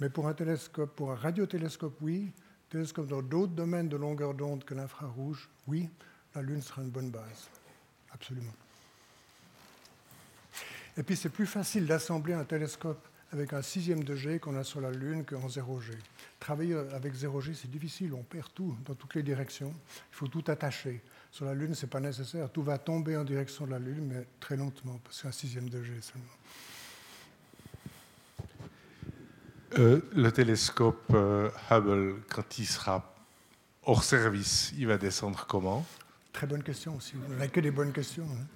mais 0.00 0.08
pour 0.08 0.26
un 0.26 0.34
télescope, 0.34 0.96
pour 0.96 1.12
un 1.12 1.16
radiotélescope, 1.16 1.96
oui. 2.00 2.32
Télescope 2.70 3.06
dans 3.06 3.22
d'autres 3.22 3.54
domaines 3.54 3.88
de 3.88 3.96
longueur 3.96 4.34
d'onde 4.34 4.62
que 4.62 4.74
l'infrarouge, 4.74 5.48
oui, 5.68 5.88
la 6.34 6.42
Lune 6.42 6.60
sera 6.60 6.82
une 6.82 6.90
bonne 6.90 7.10
base. 7.10 7.48
Absolument. 8.12 8.52
Et 10.98 11.02
puis 11.02 11.16
c'est 11.16 11.30
plus 11.30 11.46
facile 11.46 11.86
d'assembler 11.86 12.34
un 12.34 12.44
télescope 12.44 13.07
avec 13.32 13.52
un 13.52 13.62
sixième 13.62 14.04
de 14.04 14.14
G 14.14 14.38
qu'on 14.38 14.56
a 14.56 14.64
sur 14.64 14.80
la 14.80 14.90
Lune 14.90 15.24
qu'en 15.24 15.46
0G. 15.46 15.92
Travailler 16.40 16.74
avec 16.92 17.14
0G, 17.14 17.54
c'est 17.54 17.70
difficile, 17.70 18.14
on 18.14 18.22
perd 18.22 18.48
tout 18.54 18.76
dans 18.84 18.94
toutes 18.94 19.14
les 19.14 19.22
directions. 19.22 19.74
Il 20.12 20.16
faut 20.16 20.28
tout 20.28 20.44
attacher. 20.48 21.02
Sur 21.30 21.44
la 21.44 21.54
Lune, 21.54 21.74
ce 21.74 21.84
n'est 21.84 21.90
pas 21.90 22.00
nécessaire. 22.00 22.50
Tout 22.50 22.62
va 22.62 22.78
tomber 22.78 23.16
en 23.16 23.24
direction 23.24 23.66
de 23.66 23.72
la 23.72 23.78
Lune, 23.78 24.08
mais 24.12 24.26
très 24.40 24.56
lentement, 24.56 24.98
parce 25.04 25.22
qu'un 25.22 25.32
sixième 25.32 25.68
de 25.68 25.82
G 25.82 25.92
seulement. 26.00 26.26
Euh, 29.78 30.00
le 30.14 30.32
télescope 30.32 31.12
euh, 31.12 31.50
Hubble, 31.70 32.22
quand 32.30 32.58
il 32.58 32.66
sera 32.66 33.14
hors 33.82 34.02
service, 34.02 34.72
il 34.78 34.86
va 34.86 34.96
descendre 34.96 35.44
comment? 35.46 35.84
Très 36.32 36.46
bonne 36.46 36.62
question 36.62 36.96
aussi. 36.96 37.14
Vous 37.16 37.34
n'avez 37.34 37.48
que 37.48 37.60
des 37.60 37.70
bonnes 37.70 37.92
questions. 37.92 38.24
Hein. 38.24 38.46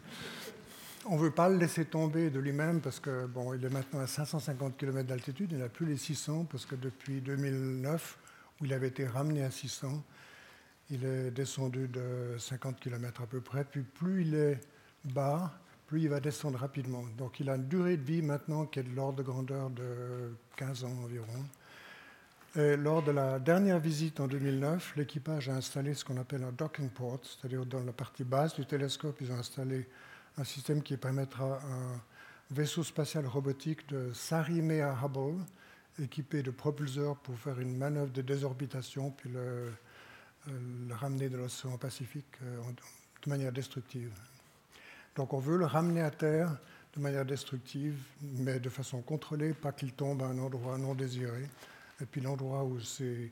On 1.04 1.16
ne 1.16 1.20
veut 1.20 1.32
pas 1.32 1.48
le 1.48 1.56
laisser 1.56 1.84
tomber 1.84 2.30
de 2.30 2.38
lui-même 2.38 2.80
parce 2.80 3.00
que 3.00 3.26
bon, 3.26 3.54
il 3.54 3.64
est 3.64 3.70
maintenant 3.70 4.00
à 4.00 4.06
550 4.06 4.76
km 4.76 5.08
d'altitude. 5.08 5.50
Il 5.50 5.58
n'a 5.58 5.68
plus 5.68 5.84
les 5.84 5.96
600 5.96 6.44
parce 6.44 6.64
que 6.64 6.76
depuis 6.76 7.20
2009, 7.20 8.18
où 8.60 8.66
il 8.66 8.72
avait 8.72 8.88
été 8.88 9.06
ramené 9.06 9.42
à 9.42 9.50
600, 9.50 10.02
il 10.90 11.04
est 11.04 11.32
descendu 11.32 11.88
de 11.88 12.36
50 12.38 12.78
km 12.78 13.22
à 13.22 13.26
peu 13.26 13.40
près. 13.40 13.64
Puis 13.64 13.82
plus 13.82 14.22
il 14.22 14.34
est 14.36 14.60
bas, 15.04 15.52
plus 15.88 16.02
il 16.02 16.08
va 16.08 16.20
descendre 16.20 16.58
rapidement. 16.58 17.04
Donc 17.18 17.40
il 17.40 17.50
a 17.50 17.56
une 17.56 17.66
durée 17.66 17.96
de 17.96 18.04
vie 18.04 18.22
maintenant 18.22 18.66
qui 18.66 18.78
est 18.78 18.84
de 18.84 18.94
l'ordre 18.94 19.18
de 19.18 19.24
grandeur 19.24 19.70
de 19.70 20.36
15 20.56 20.84
ans 20.84 20.98
environ. 21.02 21.44
Et 22.54 22.76
lors 22.76 23.02
de 23.02 23.10
la 23.10 23.40
dernière 23.40 23.80
visite 23.80 24.20
en 24.20 24.28
2009, 24.28 24.94
l'équipage 24.96 25.48
a 25.48 25.54
installé 25.54 25.94
ce 25.94 26.04
qu'on 26.04 26.18
appelle 26.18 26.44
un 26.44 26.52
docking 26.52 26.90
port, 26.90 27.18
c'est-à-dire 27.22 27.66
dans 27.66 27.82
la 27.82 27.92
partie 27.92 28.24
basse 28.24 28.54
du 28.54 28.66
télescope, 28.66 29.16
ils 29.20 29.32
ont 29.32 29.38
installé 29.38 29.88
un 30.38 30.44
système 30.44 30.82
qui 30.82 30.96
permettra 30.96 31.60
un 31.60 32.00
vaisseau 32.50 32.82
spatial 32.82 33.26
robotique 33.26 33.88
de 33.88 34.12
s'arrimer 34.12 34.82
à 34.82 34.96
Hubble, 35.02 35.42
équipé 35.98 36.42
de 36.42 36.50
propulseurs 36.50 37.16
pour 37.16 37.38
faire 37.38 37.60
une 37.60 37.76
manœuvre 37.76 38.12
de 38.12 38.22
désorbitation, 38.22 39.10
puis 39.10 39.30
le, 39.30 39.72
euh, 40.48 40.88
ramener 40.90 41.28
de 41.28 41.36
l'océan 41.36 41.76
Pacifique 41.78 42.36
euh, 42.42 42.60
de 43.24 43.30
manière 43.30 43.52
destructive. 43.52 44.12
Donc 45.14 45.32
on 45.32 45.38
veut 45.38 45.56
le 45.56 45.66
ramener 45.66 46.02
à 46.02 46.10
terre 46.10 46.56
de 46.94 47.00
manière 47.00 47.24
destructive, 47.24 47.96
mais 48.20 48.60
de 48.60 48.68
façon 48.68 49.00
contrôlée, 49.02 49.54
pas 49.54 49.72
qu'il 49.72 49.92
tombe 49.92 50.22
à 50.22 50.26
un 50.26 50.38
endroit 50.38 50.76
non 50.78 50.94
désiré. 50.94 51.48
Et 52.00 52.06
puis 52.06 52.20
l'endroit 52.20 52.64
où 52.64 52.80
ces 52.80 53.30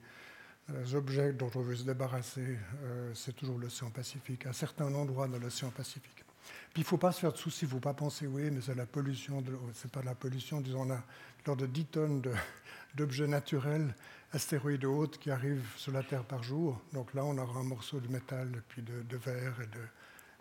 objets 0.94 1.32
dont 1.32 1.50
on 1.54 1.60
veut 1.60 1.76
se 1.76 1.84
débarrasser, 1.84 2.58
euh, 2.84 3.12
c'est 3.14 3.34
toujours 3.34 3.58
l'océan 3.58 3.90
Pacifique, 3.90 4.46
à 4.46 4.52
certains 4.52 4.94
endroits 4.94 5.28
de 5.28 5.36
l'océan 5.36 5.70
Pacifique. 5.70 6.24
Puis 6.72 6.82
il 6.82 6.84
ne 6.84 6.88
faut 6.88 6.98
pas 6.98 7.12
se 7.12 7.20
faire 7.20 7.32
de 7.32 7.38
soucis, 7.38 7.64
il 7.64 7.68
ne 7.68 7.72
faut 7.72 7.80
pas 7.80 7.94
penser, 7.94 8.26
oui, 8.26 8.50
mais 8.50 8.60
c'est 8.60 8.74
la 8.74 8.86
pollution, 8.86 9.42
c'est 9.74 9.90
pas 9.90 10.02
la 10.02 10.14
pollution, 10.14 10.60
disons, 10.60 10.82
on 10.82 10.90
a 10.90 11.02
lors 11.46 11.56
de 11.56 11.66
10 11.66 11.84
tonnes 11.86 12.22
d'objets 12.94 13.26
naturels, 13.26 13.94
astéroïdes 14.32 14.84
hautes 14.84 15.18
qui 15.18 15.30
arrivent 15.30 15.66
sur 15.76 15.92
la 15.92 16.02
Terre 16.02 16.24
par 16.24 16.42
jour. 16.42 16.80
Donc 16.92 17.12
là, 17.14 17.24
on 17.24 17.36
aura 17.38 17.60
un 17.60 17.64
morceau 17.64 17.98
de 18.00 18.08
métal, 18.08 18.62
puis 18.68 18.82
de, 18.82 19.16
verre 19.16 19.60
et 19.62 19.66
de, 19.66 19.82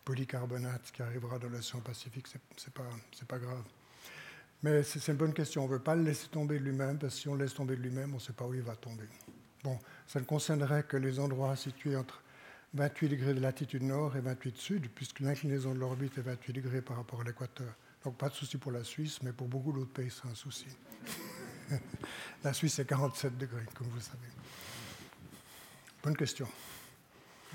polycarbonate 0.06 0.92
qui 0.92 1.02
arrivera 1.02 1.38
dans 1.38 1.50
l'océan 1.50 1.82
Pacifique, 1.82 2.28
c'est 2.28 2.40
n'est 2.68 2.74
pas, 2.74 2.90
pas 3.28 3.40
grave. 3.40 3.64
Mais 4.62 4.84
c'est 4.84 5.08
une 5.08 5.18
bonne 5.18 5.34
question. 5.34 5.64
On 5.64 5.68
ne 5.68 5.74
veut 5.74 5.80
pas 5.80 5.96
le 5.96 6.04
laisser 6.04 6.28
tomber 6.28 6.60
lui-même, 6.60 6.98
parce 6.98 7.16
que 7.16 7.22
si 7.22 7.30
on 7.30 7.36
le 7.36 7.44
laisse 7.46 7.54
tomber 7.54 7.76
lui-même, 7.76 8.12
on 8.12 8.16
ne 8.16 8.22
sait 8.22 8.34
pas 8.34 8.46
où 8.46 8.54
il 8.54 8.62
va 8.62 8.76
tomber. 8.76 9.06
Bon, 9.64 9.78
ça 10.08 10.20
ne 10.20 10.26
concernerait 10.26 10.84
que 10.84 10.98
les 10.98 11.20
endroits 11.20 11.56
situés 11.56 11.96
entre 11.96 12.22
28 12.74 13.10
degrés 13.10 13.34
de 13.34 13.40
latitude 13.40 13.84
nord 13.84 14.16
et 14.16 14.22
28 14.22 14.58
sud, 14.58 14.90
puisque 14.94 15.20
l'inclinaison 15.22 15.74
de 15.74 15.80
l'orbite 15.80 16.18
est 16.18 16.22
28 16.22 16.54
degrés 16.54 16.82
par 16.82 16.98
rapport 16.98 17.22
à 17.22 17.24
l'équateur. 17.24 17.74
Donc 18.04 18.18
pas 18.18 18.30
de 18.30 18.34
souci 18.34 18.58
pour 18.58 18.72
la 18.72 18.84
Suisse, 18.84 19.20
mais 19.24 19.34
pour 19.34 19.48
beaucoup 19.48 19.74
d'autres 19.74 19.92
pays, 19.92 20.10
c'est 20.12 20.30
un 20.30 20.36
souci. 20.36 20.68
la 22.44 22.54
Suisse 22.54 22.80
est 22.80 22.86
47 22.86 23.38
degrés, 23.38 23.66
comme 23.74 23.88
vous 23.88 24.00
savez. 24.00 24.28
Bonne 26.04 26.16
question. 26.16 26.48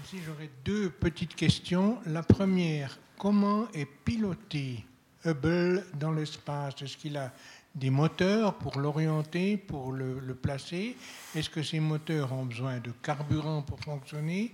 Si 0.04 0.18
j'aurais 0.22 0.50
deux 0.64 0.90
petites 0.90 1.34
questions. 1.34 1.98
La 2.06 2.22
première, 2.22 2.98
comment 3.16 3.70
est 3.72 3.86
piloté 3.86 4.84
Hubble 5.24 5.86
dans 5.94 6.12
l'espace? 6.12 6.82
Est-ce 6.82 6.96
qu'il 6.96 7.16
a 7.16 7.32
des 7.74 7.88
moteurs 7.88 8.58
pour 8.58 8.78
l'orienter, 8.78 9.56
pour 9.56 9.92
le, 9.92 10.34
placer? 10.34 10.96
Est-ce 11.34 11.48
que 11.48 11.62
ces 11.62 11.80
moteurs 11.80 12.32
ont 12.32 12.44
besoin 12.44 12.80
de 12.80 12.90
carburant 13.02 13.62
pour 13.62 13.80
fonctionner? 13.80 14.52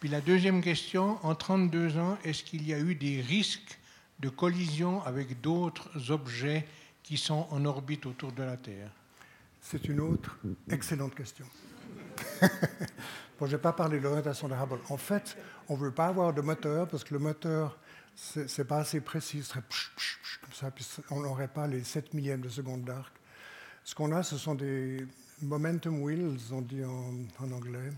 Puis 0.00 0.08
la 0.08 0.22
deuxième 0.22 0.62
question, 0.62 1.18
en 1.22 1.34
32 1.34 1.98
ans, 1.98 2.18
est-ce 2.24 2.42
qu'il 2.42 2.66
y 2.66 2.72
a 2.72 2.78
eu 2.78 2.94
des 2.94 3.20
risques 3.20 3.78
de 4.20 4.30
collision 4.30 5.02
avec 5.04 5.40
d'autres 5.42 6.10
objets 6.10 6.66
qui 7.02 7.18
sont 7.18 7.46
en 7.50 7.64
orbite 7.66 8.06
autour 8.06 8.32
de 8.32 8.42
la 8.42 8.56
Terre? 8.56 8.90
C'est 9.60 9.84
une 9.88 10.00
autre 10.00 10.38
excellente 10.70 11.14
question. 11.14 11.44
bon, 13.38 13.46
je 13.46 13.56
n'ai 13.56 13.62
pas 13.62 13.74
parlé 13.74 13.98
de 13.98 14.04
l'orientation 14.04 14.48
de 14.48 14.54
Hubble. 14.54 14.80
En 14.88 14.96
fait, 14.96 15.36
on 15.68 15.76
ne 15.76 15.80
veut 15.80 15.92
pas 15.92 16.06
avoir 16.06 16.32
de 16.32 16.40
moteur 16.40 16.88
parce 16.88 17.04
que 17.04 17.12
le 17.12 17.20
moteur, 17.20 17.78
ce 18.16 18.40
n'est 18.40 18.66
pas 18.66 18.78
assez 18.78 19.02
précis. 19.02 19.42
Serait 19.42 19.60
comme 20.40 20.52
ça, 20.54 20.70
puis 20.70 20.86
on 21.10 21.20
n'aurait 21.20 21.48
pas 21.48 21.66
les 21.66 21.84
7 21.84 22.14
millièmes 22.14 22.40
de 22.40 22.48
seconde 22.48 22.84
d'arc. 22.84 23.12
Ce 23.84 23.94
qu'on 23.94 24.12
a, 24.12 24.22
ce 24.22 24.38
sont 24.38 24.54
des 24.54 25.06
momentum 25.42 26.02
wheels, 26.02 26.38
on 26.52 26.62
dit 26.62 26.84
en, 26.84 27.52
anglais, 27.52 27.90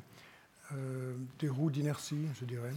euh, 0.75 1.15
des 1.39 1.49
roues 1.49 1.71
d'inertie, 1.71 2.27
je 2.41 2.45
dirais. 2.45 2.73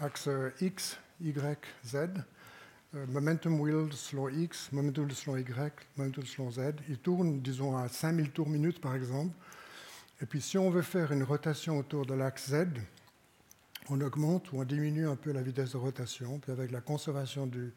Axe 0.00 0.28
X, 0.60 0.98
Y, 1.20 1.58
Z. 1.86 1.96
Euh, 2.94 3.06
momentum 3.08 3.60
wheels 3.60 3.92
selon 3.92 4.28
X, 4.30 4.72
momentum 4.72 5.04
wheels 5.04 5.14
selon 5.14 5.36
Y, 5.36 5.72
momentum 5.96 6.24
selon 6.24 6.50
Z. 6.50 6.60
Ils 6.88 6.98
tournent, 6.98 7.40
disons, 7.40 7.76
à 7.76 7.88
5000 7.88 8.30
tours 8.30 8.48
minute, 8.48 8.80
par 8.80 8.94
exemple. 8.94 9.34
Et 10.22 10.26
puis 10.26 10.40
si 10.40 10.56
on 10.56 10.70
veut 10.70 10.82
faire 10.82 11.12
une 11.12 11.22
rotation 11.22 11.78
autour 11.78 12.06
de 12.06 12.14
l'axe 12.14 12.50
Z, 12.50 12.66
on 13.90 14.00
augmente 14.00 14.52
ou 14.52 14.60
on 14.60 14.64
diminue 14.64 15.06
un 15.06 15.16
peu 15.16 15.32
la 15.32 15.42
vitesse 15.42 15.72
de 15.72 15.76
rotation. 15.76 16.38
Puis 16.38 16.50
avec 16.50 16.70
la 16.70 16.80
conservation 16.80 17.46
du, 17.46 17.72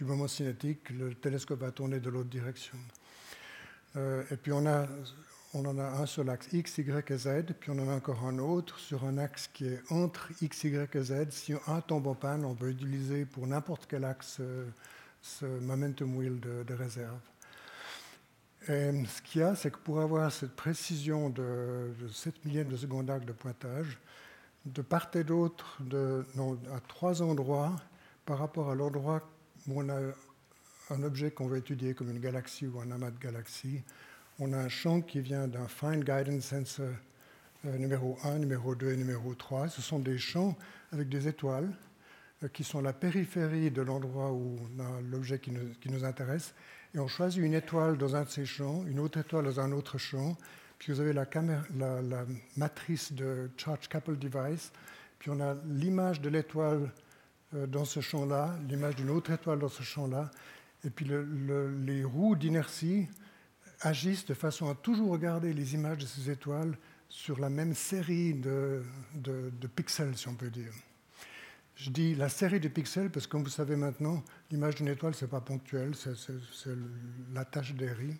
moment 0.00 0.28
cinétique, 0.28 0.90
le 0.90 1.14
télescope 1.14 1.60
va 1.60 1.72
tourner 1.72 2.00
de 2.00 2.08
l'autre 2.08 2.30
direction. 2.30 2.78
Euh, 3.96 4.22
et 4.30 4.36
puis 4.36 4.52
on, 4.52 4.66
a, 4.66 4.86
on 5.54 5.64
en 5.64 5.78
a 5.78 5.84
un 5.84 6.06
sur 6.06 6.24
l'axe 6.24 6.52
X, 6.52 6.78
Y 6.78 7.10
et 7.10 7.18
Z, 7.18 7.28
puis 7.58 7.70
on 7.70 7.78
en 7.78 7.88
a 7.88 7.94
encore 7.94 8.24
un 8.24 8.38
autre 8.38 8.78
sur 8.78 9.04
un 9.04 9.18
axe 9.18 9.48
qui 9.52 9.66
est 9.66 9.80
entre 9.90 10.30
X, 10.40 10.64
Y 10.64 10.96
et 10.96 11.02
Z. 11.02 11.30
Si 11.30 11.54
un 11.66 11.80
tombe 11.80 12.06
en 12.06 12.14
panne, 12.14 12.44
on 12.44 12.54
peut 12.54 12.70
utiliser 12.70 13.24
pour 13.24 13.46
n'importe 13.46 13.86
quel 13.88 14.04
axe 14.04 14.38
euh, 14.40 14.66
ce 15.22 15.46
momentum 15.46 16.16
wheel 16.16 16.40
de 16.40 16.74
réserve. 16.74 17.18
Et 18.68 18.92
ce 19.06 19.22
qu'il 19.22 19.40
y 19.40 19.44
a, 19.44 19.54
c'est 19.54 19.70
que 19.70 19.78
pour 19.78 20.00
avoir 20.00 20.30
cette 20.30 20.54
précision 20.54 21.30
de, 21.30 21.92
7 22.12 22.44
millièmes 22.44 22.68
de 22.68 22.76
seconde 22.76 23.06
d'arc 23.06 23.24
de 23.24 23.32
pointage, 23.32 23.98
de 24.66 24.82
part 24.82 25.10
et 25.14 25.24
d'autre, 25.24 25.78
à 26.72 26.80
trois 26.80 27.22
endroits, 27.22 27.74
par 28.26 28.38
rapport 28.38 28.70
à 28.70 28.74
l'endroit 28.74 29.22
où 29.66 29.80
on 29.80 29.88
a 29.88 29.98
un 30.90 31.02
objet 31.02 31.30
qu'on 31.30 31.46
veut 31.46 31.58
étudier 31.58 31.94
comme 31.94 32.10
une 32.10 32.20
galaxie 32.20 32.66
ou 32.66 32.80
un 32.80 32.90
amas 32.90 33.10
de 33.10 33.18
galaxies, 33.18 33.82
on 34.40 34.54
a 34.54 34.56
un 34.56 34.68
champ 34.68 35.02
qui 35.02 35.20
vient 35.20 35.46
d'un 35.46 35.68
Fine 35.68 36.02
Guidance 36.02 36.44
Sensor 36.44 36.86
euh, 37.66 37.76
numéro 37.76 38.18
1, 38.24 38.38
numéro 38.38 38.74
2 38.74 38.92
et 38.92 38.96
numéro 38.96 39.34
3. 39.34 39.68
Ce 39.68 39.82
sont 39.82 39.98
des 39.98 40.16
champs 40.16 40.56
avec 40.92 41.10
des 41.10 41.28
étoiles 41.28 41.70
euh, 42.42 42.48
qui 42.48 42.64
sont 42.64 42.80
la 42.80 42.94
périphérie 42.94 43.70
de 43.70 43.82
l'endroit 43.82 44.32
où 44.32 44.58
l'objet 45.10 45.38
qui 45.38 45.52
nous 45.90 46.04
intéresse. 46.04 46.54
Et 46.94 46.98
on 46.98 47.06
choisit 47.06 47.42
une 47.42 47.52
étoile 47.52 47.98
dans 47.98 48.16
un 48.16 48.24
de 48.24 48.30
ces 48.30 48.46
champs, 48.46 48.82
une 48.86 48.98
autre 48.98 49.18
étoile 49.20 49.44
dans 49.44 49.60
un 49.60 49.72
autre 49.72 49.98
champ, 49.98 50.36
puis 50.78 50.92
vous 50.92 51.00
avez 51.00 51.12
la, 51.12 51.26
la, 51.76 52.24
matrice 52.56 53.12
de 53.12 53.50
Charge 53.58 53.88
Couple 53.90 54.16
Device, 54.16 54.72
puis 55.18 55.30
on 55.30 55.40
a 55.40 55.54
l'image 55.68 56.22
de 56.22 56.30
l'étoile 56.30 56.90
euh, 57.54 57.66
dans 57.66 57.84
ce 57.84 58.00
champ-là, 58.00 58.56
l'image 58.68 58.96
d'une 58.96 59.10
autre 59.10 59.30
étoile 59.30 59.58
dans 59.58 59.68
ce 59.68 59.82
champ-là, 59.82 60.30
et 60.82 60.88
puis 60.88 61.06
les 61.06 62.04
roues 62.04 62.34
d'inertie 62.34 63.06
agissent 63.80 64.26
de 64.26 64.34
façon 64.34 64.70
à 64.70 64.74
toujours 64.74 65.10
regarder 65.10 65.52
les 65.52 65.74
images 65.74 65.98
de 65.98 66.06
ces 66.06 66.30
étoiles 66.30 66.76
sur 67.08 67.40
la 67.40 67.50
même 67.50 67.74
série 67.74 68.34
de, 68.34 68.82
de 69.14 69.66
pixels, 69.66 70.16
si 70.16 70.28
on 70.28 70.34
peut 70.34 70.50
dire. 70.50 70.72
Je 71.80 71.88
dis 71.88 72.14
la 72.14 72.28
série 72.28 72.60
de 72.60 72.68
pixels 72.68 73.08
parce 73.08 73.26
que, 73.26 73.32
comme 73.32 73.42
vous 73.42 73.48
savez 73.48 73.74
maintenant, 73.74 74.22
l'image 74.50 74.74
d'une 74.74 74.88
étoile, 74.88 75.14
ce 75.14 75.24
n'est 75.24 75.30
pas 75.30 75.40
ponctuel, 75.40 75.94
c'est 75.94 76.70
la 77.32 77.46
tâche 77.46 77.74
d'Airy. 77.74 78.18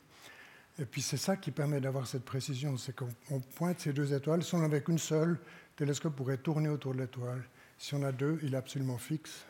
Et 0.78 0.86
puis 0.86 1.02
c'est 1.02 1.18
ça 1.18 1.36
qui 1.36 1.50
permet 1.50 1.78
d'avoir 1.78 2.06
cette 2.06 2.24
précision, 2.24 2.78
c'est 2.78 2.96
qu'on 2.96 3.40
pointe 3.54 3.80
ces 3.80 3.92
deux 3.92 4.14
étoiles. 4.14 4.42
Si 4.42 4.54
on 4.54 4.60
n'avait 4.60 4.82
qu'une 4.82 4.98
seule, 4.98 5.32
le 5.32 5.38
télescope 5.76 6.16
pourrait 6.16 6.38
tourner 6.38 6.70
autour 6.70 6.94
de 6.94 7.00
l'étoile. 7.00 7.42
Si 7.76 7.94
on 7.94 8.02
a 8.02 8.12
deux, 8.12 8.38
il 8.42 8.54
est 8.54 8.56
absolument 8.56 8.96
fixe. 8.96 9.44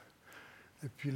Et 0.82 0.88
puis 0.88 1.12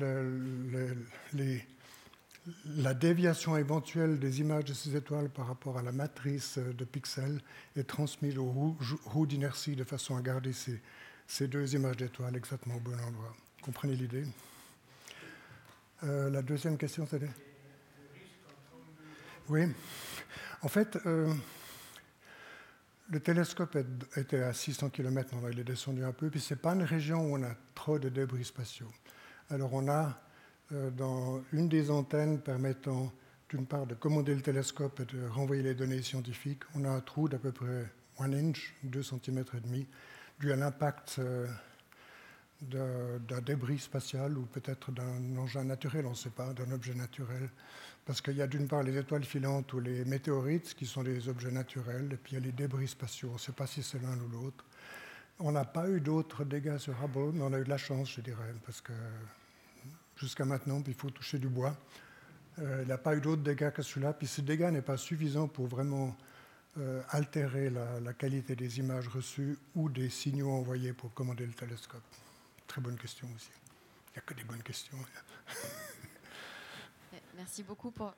la 2.77 2.93
déviation 2.93 3.57
éventuelle 3.57 4.19
des 4.19 4.41
images 4.41 4.65
de 4.65 4.75
ces 4.75 4.95
étoiles 4.97 5.31
par 5.31 5.47
rapport 5.47 5.79
à 5.79 5.83
la 5.83 5.93
matrice 5.93 6.59
de 6.59 6.85
pixels 6.85 7.41
est 7.77 7.85
transmise 7.85 8.37
aux 8.39 8.77
roues 9.05 9.27
d'inertie 9.27 9.77
de 9.77 9.85
façon 9.85 10.17
à 10.17 10.21
garder 10.21 10.53
ces, 10.53 10.81
ces 11.27 11.49
deux 11.49 11.75
images 11.75 11.97
d'étoiles 11.97 12.37
exactement 12.37 12.77
au 12.77 12.81
bon 12.81 12.95
endroit. 13.01 13.35
Comprenez 13.63 13.97
l'idée? 13.97 14.25
Euh, 16.03 16.29
La 16.31 16.43
deuxième 16.43 16.77
question, 16.77 17.07
c'était? 17.07 17.31
Oui. 19.49 19.67
En 20.63 20.69
fait, 20.69 20.99
euh, 21.07 21.33
le 23.11 23.21
télescope 23.21 23.77
était 24.17 24.43
à 24.43 24.53
600 24.53 24.91
km, 24.91 25.35
il 25.51 25.61
est 25.61 25.65
descendu 25.65 26.05
un 26.05 26.13
peu, 26.13 26.31
puis 26.31 26.41
ce 26.41 26.55
n'est 26.55 26.61
pas 26.61 26.75
une 26.75 26.83
région 26.83 27.21
où 27.21 27.37
on 27.37 27.43
a 27.43 27.55
trop 27.75 27.99
de 27.99 28.09
débris 28.09 28.45
spatiaux. 28.45 28.91
Alors 29.51 29.73
on 29.75 29.89
a 29.89 30.07
euh, 30.09 30.11
dans 30.71 31.43
une 31.53 31.69
des 31.69 31.91
antennes 31.91 32.41
permettant 32.41 33.13
d'une 33.55 33.67
part, 33.67 33.87
de 33.87 33.95
commander 33.95 34.35
le 34.35 34.41
télescope 34.41 35.01
et 35.01 35.05
de 35.05 35.27
renvoyer 35.29 35.63
les 35.63 35.75
données 35.75 36.03
scientifiques. 36.03 36.63
On 36.75 36.85
a 36.85 36.89
un 36.89 37.01
trou 37.01 37.29
d'à 37.29 37.39
peu 37.39 37.53
près 37.53 37.87
1 38.19 38.33
inch, 38.33 38.75
2 38.83 39.03
cm 39.03 39.45
et 39.57 39.61
demi, 39.61 39.87
dû 40.41 40.53
à 40.53 40.57
l'impact 40.57 41.17
euh, 41.19 41.47
d'un 42.63 43.41
débris 43.41 43.79
spatial 43.79 44.37
ou 44.39 44.43
peut-être 44.47 44.91
d'un 44.91 45.37
engin 45.37 45.65
naturel, 45.65 46.07
on 46.07 46.11
ne 46.11 46.15
sait 46.15 46.31
pas, 46.31 46.53
d'un 46.53 46.71
objet 46.73 46.95
naturel. 46.95 47.49
Parce 48.07 48.21
qu'il 48.21 48.37
y 48.37 48.43
a 48.43 48.47
d'une 48.47 48.67
part 48.67 48.83
les 48.83 48.97
étoiles 48.97 49.25
filantes 49.25 49.73
ou 49.73 49.81
les 49.81 50.05
météorites 50.05 50.75
qui 50.75 50.87
sont 50.87 51.03
des 51.03 51.29
objets 51.29 51.51
naturels, 51.51 52.11
et 52.13 52.17
puis 52.17 52.33
il 52.33 52.35
y 52.35 52.43
a 52.43 52.45
les 52.45 52.53
débris 52.53 52.89
spatiaux. 52.89 53.31
On 53.31 53.35
ne 53.35 53.39
sait 53.39 53.53
pas 53.53 53.67
si 53.67 53.83
c'est 53.83 54.03
l'un 54.03 54.19
ou 54.19 54.29
l'autre. 54.29 54.65
On 55.39 55.53
n'a 55.53 55.65
pas 55.65 55.89
eu 55.89 56.01
d'autres 56.01 56.45
dégâts 56.45 56.79
sur 56.79 56.95
Hubble, 57.03 57.33
mais 57.35 57.43
on 57.43 57.53
a 57.53 57.59
eu 57.59 57.65
de 57.65 57.71
la 57.71 57.79
chance, 57.79 58.11
je 58.11 58.21
dirais, 58.21 58.55
parce 58.65 58.81
que 58.81 58.93
jusqu'à 60.17 60.45
maintenant, 60.45 60.83
il 60.87 60.95
faut 60.95 61.11
toucher 61.11 61.39
du 61.39 61.49
bois. 61.49 61.77
Euh, 62.59 62.81
il 62.83 62.87
n'y 62.87 62.93
a 62.93 62.99
pas 62.99 63.17
eu 63.17 63.21
d'autres 63.21 63.43
dégâts 63.43 63.71
que 63.71 63.83
celui-là. 63.83 64.13
Puis 64.13 64.27
ce 64.27 64.41
dégât 64.41 64.71
n'est 64.71 64.83
pas 64.83 64.97
suffisant 64.97 65.49
pour 65.49 65.67
vraiment 65.67 66.17
euh, 66.79 67.03
altérer 67.11 67.71
la, 67.71 68.13
qualité 68.13 68.57
des 68.57 68.79
images 68.79 69.09
reçues 69.09 69.59
ou 69.75 69.89
des 69.89 70.11
signaux 70.11 70.51
envoyés 70.51 70.93
pour 70.93 71.13
commander 71.15 71.47
le 71.47 71.53
télescope. 71.53 72.03
Très 72.67 72.81
bonne 72.81 72.97
question 72.97 73.29
aussi. 73.35 73.51
Il 74.09 74.13
n'y 74.15 74.19
a 74.19 74.21
que 74.23 74.35
des 74.35 74.45
bonnes 74.45 74.63
questions. 74.63 74.99
Merci 77.37 77.63
beaucoup 77.63 77.91
pour. 77.91 78.15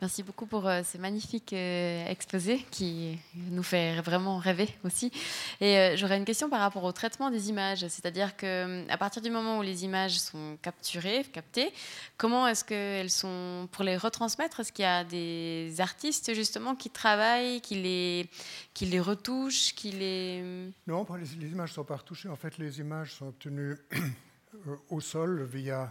Merci 0.00 0.22
beaucoup 0.22 0.46
pour 0.46 0.66
euh, 0.66 0.82
ce 0.82 0.96
magnifique 0.96 1.52
euh, 1.52 2.06
exposé 2.06 2.64
qui 2.70 3.18
nous 3.50 3.62
fait 3.62 4.00
vraiment 4.00 4.38
rêver 4.38 4.70
aussi. 4.82 5.12
Et 5.60 5.76
euh, 5.76 5.96
j'aurais 5.96 6.16
une 6.16 6.24
question 6.24 6.48
par 6.48 6.60
rapport 6.60 6.84
au 6.84 6.92
traitement 6.92 7.30
des 7.30 7.50
images, 7.50 7.80
c'est-à-dire 7.80 8.34
que 8.34 8.90
à 8.90 8.96
partir 8.96 9.20
du 9.20 9.30
moment 9.30 9.58
où 9.58 9.62
les 9.62 9.84
images 9.84 10.18
sont 10.18 10.56
capturées, 10.62 11.22
captées, 11.24 11.70
comment 12.16 12.46
est-ce 12.48 12.64
qu'elles 12.64 13.10
sont 13.10 13.68
pour 13.72 13.84
les 13.84 13.98
retransmettre 13.98 14.60
Est-ce 14.60 14.72
qu'il 14.72 14.84
y 14.84 14.88
a 14.88 15.04
des 15.04 15.74
artistes 15.80 16.32
justement 16.34 16.74
qui 16.74 16.88
travaillent, 16.88 17.60
qui 17.60 17.74
les, 17.74 18.26
qui 18.72 18.86
les 18.86 19.00
retouchent, 19.00 19.74
qui 19.74 19.90
les 19.90 20.72
Non, 20.86 21.06
les, 21.14 21.44
les 21.44 21.52
images 21.52 21.72
ne 21.72 21.74
sont 21.74 21.84
pas 21.84 21.96
retouchées. 21.96 22.30
En 22.30 22.36
fait, 22.36 22.56
les 22.56 22.80
images 22.80 23.12
sont 23.16 23.28
obtenues 23.28 23.76
au 24.88 25.00
sol 25.00 25.44
via 25.44 25.90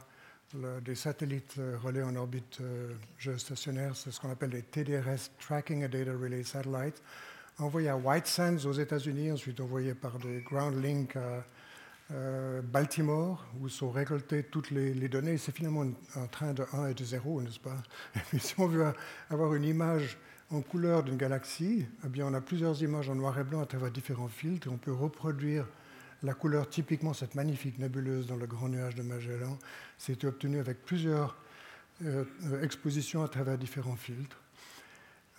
des 0.81 0.95
satellites 0.95 1.55
euh, 1.59 1.77
relais 1.77 2.01
en 2.01 2.15
orbite 2.15 2.57
euh, 2.61 2.93
géostationnaire, 3.19 3.95
c'est 3.95 4.11
ce 4.11 4.19
qu'on 4.19 4.31
appelle 4.31 4.49
les 4.49 4.63
TDRS, 4.63 5.29
Tracking 5.39 5.85
and 5.85 5.89
Data 5.89 6.11
Relay 6.11 6.43
Satellites, 6.43 7.03
envoyés 7.59 7.89
à 7.89 7.97
White 7.97 8.25
Sands 8.25 8.65
aux 8.65 8.73
États-Unis, 8.73 9.31
ensuite 9.31 9.59
envoyés 9.61 9.93
par 9.93 10.17
des 10.17 10.41
Ground 10.41 10.83
Link 10.83 11.15
à 11.15 11.45
euh, 12.11 12.61
Baltimore, 12.63 13.45
où 13.61 13.69
sont 13.69 13.91
récoltées 13.91 14.43
toutes 14.43 14.71
les, 14.71 15.07
données. 15.07 15.37
C'est 15.37 15.55
finalement 15.55 15.85
un, 16.15 16.27
train 16.27 16.53
de 16.53 16.65
1 16.73 16.87
et 16.87 16.93
de 16.95 17.03
0, 17.03 17.43
n'est-ce 17.43 17.59
pas? 17.59 17.77
Et 18.33 18.39
si 18.39 18.59
on 18.59 18.65
veut 18.65 18.91
avoir 19.29 19.53
une 19.53 19.65
image 19.65 20.17
en 20.49 20.61
couleur 20.61 21.03
d'une 21.03 21.17
galaxie, 21.17 21.85
eh 22.03 22.07
bien, 22.07 22.25
on 22.25 22.33
a 22.33 22.41
plusieurs 22.41 22.81
images 22.81 23.07
en 23.07 23.15
noir 23.15 23.37
et 23.37 23.43
blanc 23.43 23.61
à 23.61 23.67
travers 23.67 23.91
différents 23.91 24.27
filtres, 24.27 24.67
et 24.67 24.71
on 24.71 24.77
peut 24.77 24.93
reproduire 24.93 25.67
la 26.23 26.33
couleur, 26.33 26.69
typiquement 26.69 27.13
cette 27.13 27.35
magnifique 27.35 27.79
nébuleuse 27.79 28.27
dans 28.27 28.35
le 28.35 28.45
grand 28.45 28.69
nuage 28.69 28.95
de 28.95 29.03
Magellan, 29.03 29.57
c'était 29.97 30.27
obtenu 30.27 30.59
avec 30.59 30.83
plusieurs 30.83 31.37
euh, 32.05 32.23
expositions 32.61 33.23
à 33.23 33.27
travers 33.27 33.57
différents 33.57 33.95
filtres. 33.95 34.41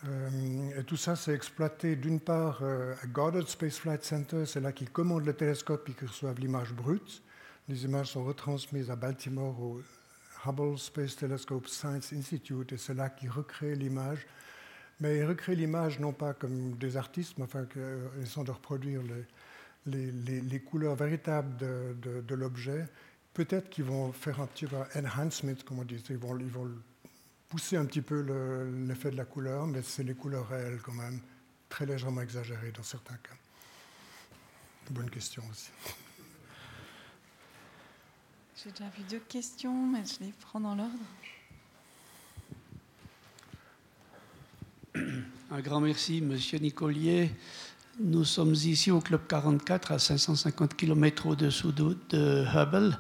Euh, 0.07 0.79
et 0.79 0.85
tout 0.85 0.97
ça, 0.97 1.17
c'est 1.17 1.35
exploité 1.35 1.97
d'une 1.97 2.21
part 2.21 2.61
euh, 2.63 2.95
à 3.03 3.07
Goddard 3.07 3.49
Space 3.49 3.79
Flight 3.79 4.03
Center, 4.03 4.45
c'est 4.47 4.61
là 4.61 4.73
qu'ils 4.73 4.91
commandent 4.91 5.27
le 5.27 5.35
télescope 5.35 5.89
et 5.89 5.93
qu'ils 5.93 6.09
reçoivent 6.09 6.41
l'image 6.41 6.73
brute. 6.73 7.23
Les 7.69 7.85
images 7.85 8.13
sont 8.13 8.25
retransmises 8.25 8.91
à 8.91 8.97
Baltimore 8.97 9.61
au 9.61 9.83
Hubble 10.47 10.79
Space 10.79 11.17
Telescope 11.17 11.69
Science 11.69 12.13
Institute, 12.15 12.73
et 12.73 12.79
c'est 12.79 12.95
là 12.95 13.11
qu'ils 13.11 13.31
recréent 13.31 13.77
l'image. 13.77 14.27
Mais 15.01 15.19
ils 15.19 15.25
recréent 15.25 15.57
l'image 15.57 15.99
non 15.99 16.13
pas 16.13 16.33
comme 16.35 16.77
des 16.77 16.97
artistes, 16.97 17.35
mais 17.39 17.45
enfin 17.45 17.67
sont 18.25 18.45
de 18.45 18.51
reproduire 18.51 19.03
les, 19.03 19.27
les, 19.87 20.61
couleurs 20.61 20.95
véritables 20.97 21.57
de, 21.57 22.35
l'objet, 22.35 22.87
peut-être 23.35 23.71
qu'ils 23.71 23.85
vont 23.85 24.13
faire 24.13 24.41
un 24.41 24.47
petit 24.47 24.67
peu 24.67 24.77
enhancement, 24.95 25.55
comme 25.65 25.81
on 25.81 25.85
dit, 25.85 26.03
ils 26.11 26.17
vont, 26.17 26.39
ils 26.39 26.51
vont 26.51 26.71
pousser 27.49 27.77
un 27.77 27.85
petit 27.85 28.03
peu 28.03 28.21
l'effet 28.87 29.11
de 29.11 29.17
la 29.17 29.25
couleur, 29.25 29.67
mais 29.67 29.83
c'est 29.83 30.05
les 30.05 30.15
couleurs 30.15 30.49
réelles 30.49 30.81
quand 30.83 30.95
même, 30.95 31.21
très 31.69 31.87
légèrement 31.87 32.23
exagérées 32.23 32.73
dans 32.73 32.83
certains 32.83 33.17
cas. 33.17 33.35
Bonne 34.91 35.11
question 35.11 35.43
aussi. 35.51 35.71
J'ai 38.63 38.71
déjà 38.71 38.89
vu 38.91 39.03
deux 39.09 39.21
questions, 39.21 39.87
mais 39.87 40.05
je 40.05 40.25
les 40.25 40.33
prends 40.33 40.61
dans 40.61 40.75
l'ordre. 40.75 40.93
Un 45.53 45.61
grand 45.61 45.81
merci, 45.81 46.21
Monsieur 46.21 46.59
Nicolier. 46.59 47.31
Nous 48.03 48.25
sommes 48.25 48.55
ici 48.55 48.91
au 48.91 48.99
Club 49.01 49.21
44, 49.29 49.93
à 49.93 49.99
550 49.99 50.75
km 50.75 51.27
au-dessous 51.27 51.71
de, 51.71 52.47
Hubble. 52.47 52.99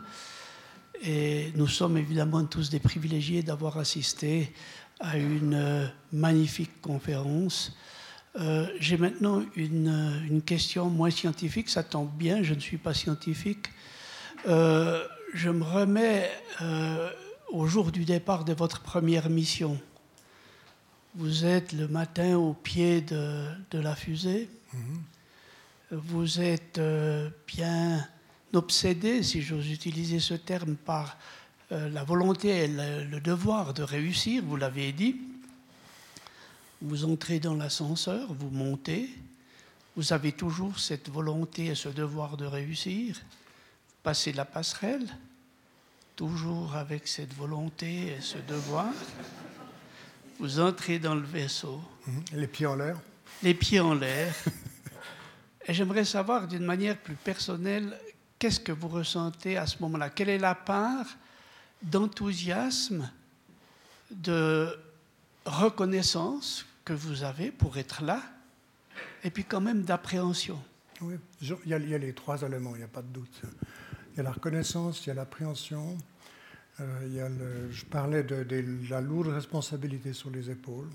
Et 1.02 1.52
nous 1.56 1.68
sommes 1.68 1.96
évidemment 1.96 2.44
tous 2.44 2.68
des 2.68 2.80
privilégiés 2.80 3.42
d'avoir 3.42 3.78
assisté 3.78 4.52
à 4.98 5.16
une 5.16 5.54
euh, 5.54 5.86
magnifique 6.12 6.82
conférence. 6.82 7.74
Euh, 8.38 8.66
j'ai 8.78 8.98
maintenant 8.98 9.42
une, 9.56 10.42
question 10.44 10.90
moins 10.90 11.08
scientifique, 11.08 11.70
ça 11.70 11.82
tombe 11.82 12.10
bien, 12.18 12.42
je 12.42 12.52
ne 12.52 12.60
suis 12.60 12.76
pas 12.76 12.92
scientifique. 12.92 13.70
Euh, 14.48 15.02
je 15.32 15.48
me 15.48 15.64
remets 15.64 16.30
au 17.48 17.66
jour 17.66 17.90
du 17.90 18.04
départ 18.04 18.44
de 18.44 18.52
votre 18.52 18.82
première 18.82 19.30
mission. 19.30 19.80
Vous 21.14 21.46
êtes 21.46 21.72
le 21.72 21.88
matin 21.88 22.36
au 22.36 22.52
pied 22.52 23.00
de 23.00 23.78
la 23.78 23.96
fusée. 23.96 24.50
Vous 25.90 26.40
êtes 26.40 26.78
euh, 26.78 27.30
bien 27.48 28.06
obsédé, 28.52 29.22
si 29.22 29.42
j'ose 29.42 29.70
utiliser 29.70 30.20
ce 30.20 30.34
terme, 30.34 30.76
par 30.76 31.16
euh, 31.72 31.88
la 31.88 32.04
volonté 32.04 32.64
et 32.64 32.68
le, 32.68 33.20
devoir 33.20 33.74
de 33.74 33.82
réussir, 33.82 34.42
vous 34.44 34.56
l'avez 34.56 34.92
dit. 34.92 35.20
Vous 36.80 37.04
entrez 37.04 37.40
dans 37.40 37.54
l'ascenseur, 37.54 38.32
vous 38.32 38.50
montez, 38.50 39.10
vous 39.96 40.12
avez 40.12 40.32
toujours 40.32 40.78
cette 40.78 41.10
volonté 41.10 41.66
et 41.66 41.74
ce 41.74 41.88
devoir 41.88 42.36
de 42.36 42.46
réussir, 42.46 43.20
passez 44.02 44.32
la 44.32 44.44
passerelle, 44.44 45.06
toujours 46.14 46.76
avec 46.76 47.08
cette 47.08 47.34
volonté 47.34 48.12
et 48.12 48.20
ce 48.20 48.38
devoir. 48.38 48.92
Vous 50.38 50.60
entrez 50.60 50.98
dans 50.98 51.14
le 51.14 51.26
vaisseau. 51.26 51.80
Les 52.32 52.46
pieds 52.46 52.66
en 52.66 52.76
l'air 52.76 52.96
les 53.42 53.54
pieds 53.54 53.80
en 53.80 53.94
l'air. 53.94 54.34
Et 55.66 55.74
j'aimerais 55.74 56.04
savoir 56.04 56.48
d'une 56.48 56.64
manière 56.64 56.98
plus 56.98 57.14
personnelle, 57.14 57.96
qu'est-ce 58.38 58.60
que 58.60 58.72
vous 58.72 58.88
ressentez 58.88 59.56
à 59.56 59.66
ce 59.66 59.76
moment-là? 59.82 60.10
Quelle 60.10 60.30
est 60.30 60.38
la 60.38 60.54
part 60.54 61.06
d'enthousiasme, 61.82 63.10
de 64.10 64.76
reconnaissance 65.44 66.66
que 66.84 66.92
vous 66.92 67.22
avez 67.22 67.50
pour 67.50 67.78
être 67.78 68.02
là, 68.02 68.22
et 69.22 69.30
puis 69.30 69.44
quand 69.44 69.60
même 69.60 69.82
d'appréhension? 69.82 70.60
Oui, 71.02 71.14
il 71.40 71.56
y, 71.66 71.74
a, 71.74 71.78
les 71.78 72.12
trois 72.12 72.42
éléments, 72.42 72.74
il 72.74 72.78
n'y 72.78 72.84
a 72.84 72.88
pas 72.88 73.02
de 73.02 73.08
doute. 73.08 73.40
Il 74.12 74.16
y 74.18 74.20
a 74.20 74.22
la 74.22 74.32
reconnaissance, 74.32 75.06
il 75.06 75.08
y 75.08 75.12
a 75.12 75.14
l'appréhension, 75.14 75.96
euh, 76.80 77.68
je 77.70 77.84
parlais 77.84 78.22
de 78.22 78.44
la 78.90 79.00
lourde 79.00 79.28
responsabilité 79.28 80.12
sur 80.12 80.30
les 80.30 80.50
épaules. 80.50 80.88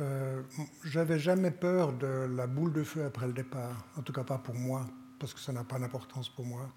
Euh, 0.00 0.42
j'avais 0.84 1.18
jamais 1.18 1.50
peur 1.50 1.92
de 1.92 2.06
la 2.06 2.46
boule 2.46 2.72
de 2.72 2.82
feu 2.82 3.04
après 3.04 3.26
le 3.26 3.32
départ, 3.32 3.86
en 3.96 4.02
tout 4.02 4.12
cas 4.12 4.24
pas 4.24 4.38
pour 4.38 4.54
moi, 4.54 4.86
parce 5.18 5.34
que 5.34 5.40
ça 5.40 5.52
n'a 5.52 5.64
pas 5.64 5.78
d'importance 5.78 6.28
pour 6.28 6.46
moi. 6.46 6.70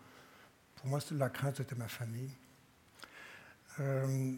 Pour 0.76 0.88
moi, 0.88 1.00
la 1.12 1.30
crainte, 1.30 1.58
c'était 1.58 1.76
ma 1.76 1.88
famille. 1.88 2.32
Euh, 3.80 4.34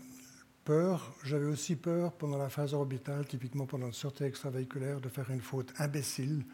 peur, 0.64 1.16
j'avais 1.24 1.45
aussi 1.45 1.76
peur 1.76 2.14
pendant 2.14 2.38
la 2.38 2.49
phase 2.49 2.74
orbitale, 2.74 3.26
typiquement 3.26 3.66
pendant 3.66 3.88
une 3.88 3.94
sortie 3.94 4.24
extravéhiculaire, 4.24 5.02
de 5.02 5.10
faire 5.10 5.32
une 5.32 5.41
faute 5.41 5.74
imbécile 5.80 6.45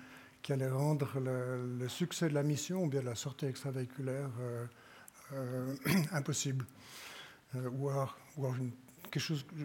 qui 0.42 0.54
allait 0.54 0.70
rendre 0.70 1.20
le, 1.20 1.88
succès 1.90 2.30
de 2.30 2.34
la 2.34 2.44
mission 2.44 2.84
ou 2.84 2.88
bien 2.88 3.02
de 3.02 3.06
la 3.06 3.16
sortie 3.16 3.46
extravéhiculaire 3.46 4.30
euh, 5.34 5.76
impossible. 6.14 6.66
ou 7.54 7.90
une 8.38 8.72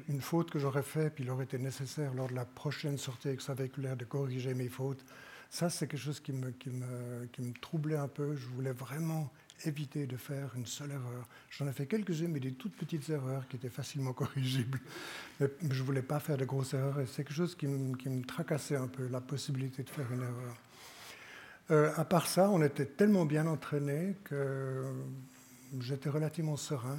une 0.08 0.20
faute 0.20 0.50
que 0.50 0.58
j'aurais 0.58 0.82
faite, 0.82 1.14
puis 1.14 1.24
il 1.24 1.30
aurait 1.30 1.44
été 1.44 1.58
nécessaire 1.58 2.14
lors 2.14 2.28
de 2.28 2.34
la 2.34 2.44
prochaine 2.44 2.98
sortie 2.98 3.28
extravéhiculaire 3.28 3.96
de 3.96 4.04
corriger 4.04 4.54
mes 4.54 4.68
fautes. 4.68 5.04
Ça, 5.50 5.70
c'est 5.70 5.86
quelque 5.86 6.00
chose 6.00 6.20
qui 6.20 6.32
me, 6.32 6.52
troublait 7.60 7.96
un 7.96 8.08
peu. 8.08 8.36
Je 8.36 8.46
voulais 8.46 8.72
vraiment 8.72 9.30
éviter 9.64 10.06
de 10.06 10.16
faire 10.16 10.50
une 10.56 10.66
seule 10.66 10.90
erreur. 10.90 11.26
J'en 11.50 11.66
ai 11.68 11.72
fait 11.72 11.86
quelques-unes, 11.86 12.32
mais 12.32 12.40
des 12.40 12.52
toutes 12.52 12.76
petites 12.76 13.08
erreurs 13.08 13.46
qui 13.48 13.56
étaient 13.56 13.70
facilement 13.70 14.12
corrigibles. 14.14 14.80
Mais 15.40 15.48
je 15.70 15.80
ne 15.80 15.86
voulais 15.86 16.02
pas 16.02 16.20
faire 16.20 16.36
de 16.36 16.44
grosses 16.44 16.74
erreurs, 16.74 17.00
et 17.00 17.06
c'est 17.06 17.24
quelque 17.24 17.34
chose 17.34 17.54
qui 17.54 17.66
me, 17.66 17.96
qui 17.96 18.08
me, 18.08 18.24
tracassait 18.24 18.76
un 18.76 18.88
peu, 18.88 19.06
la 19.08 19.20
possibilité 19.20 19.82
de 19.82 19.90
faire 19.90 20.12
une 20.12 20.22
erreur. 20.22 20.56
Euh, 21.70 21.92
à 21.96 22.04
part 22.04 22.26
ça, 22.26 22.50
on 22.50 22.62
était 22.62 22.86
tellement 22.86 23.24
bien 23.24 23.46
entraînés 23.46 24.14
que 24.24 24.84
j'étais 25.80 26.10
relativement 26.10 26.56
serein. 26.56 26.98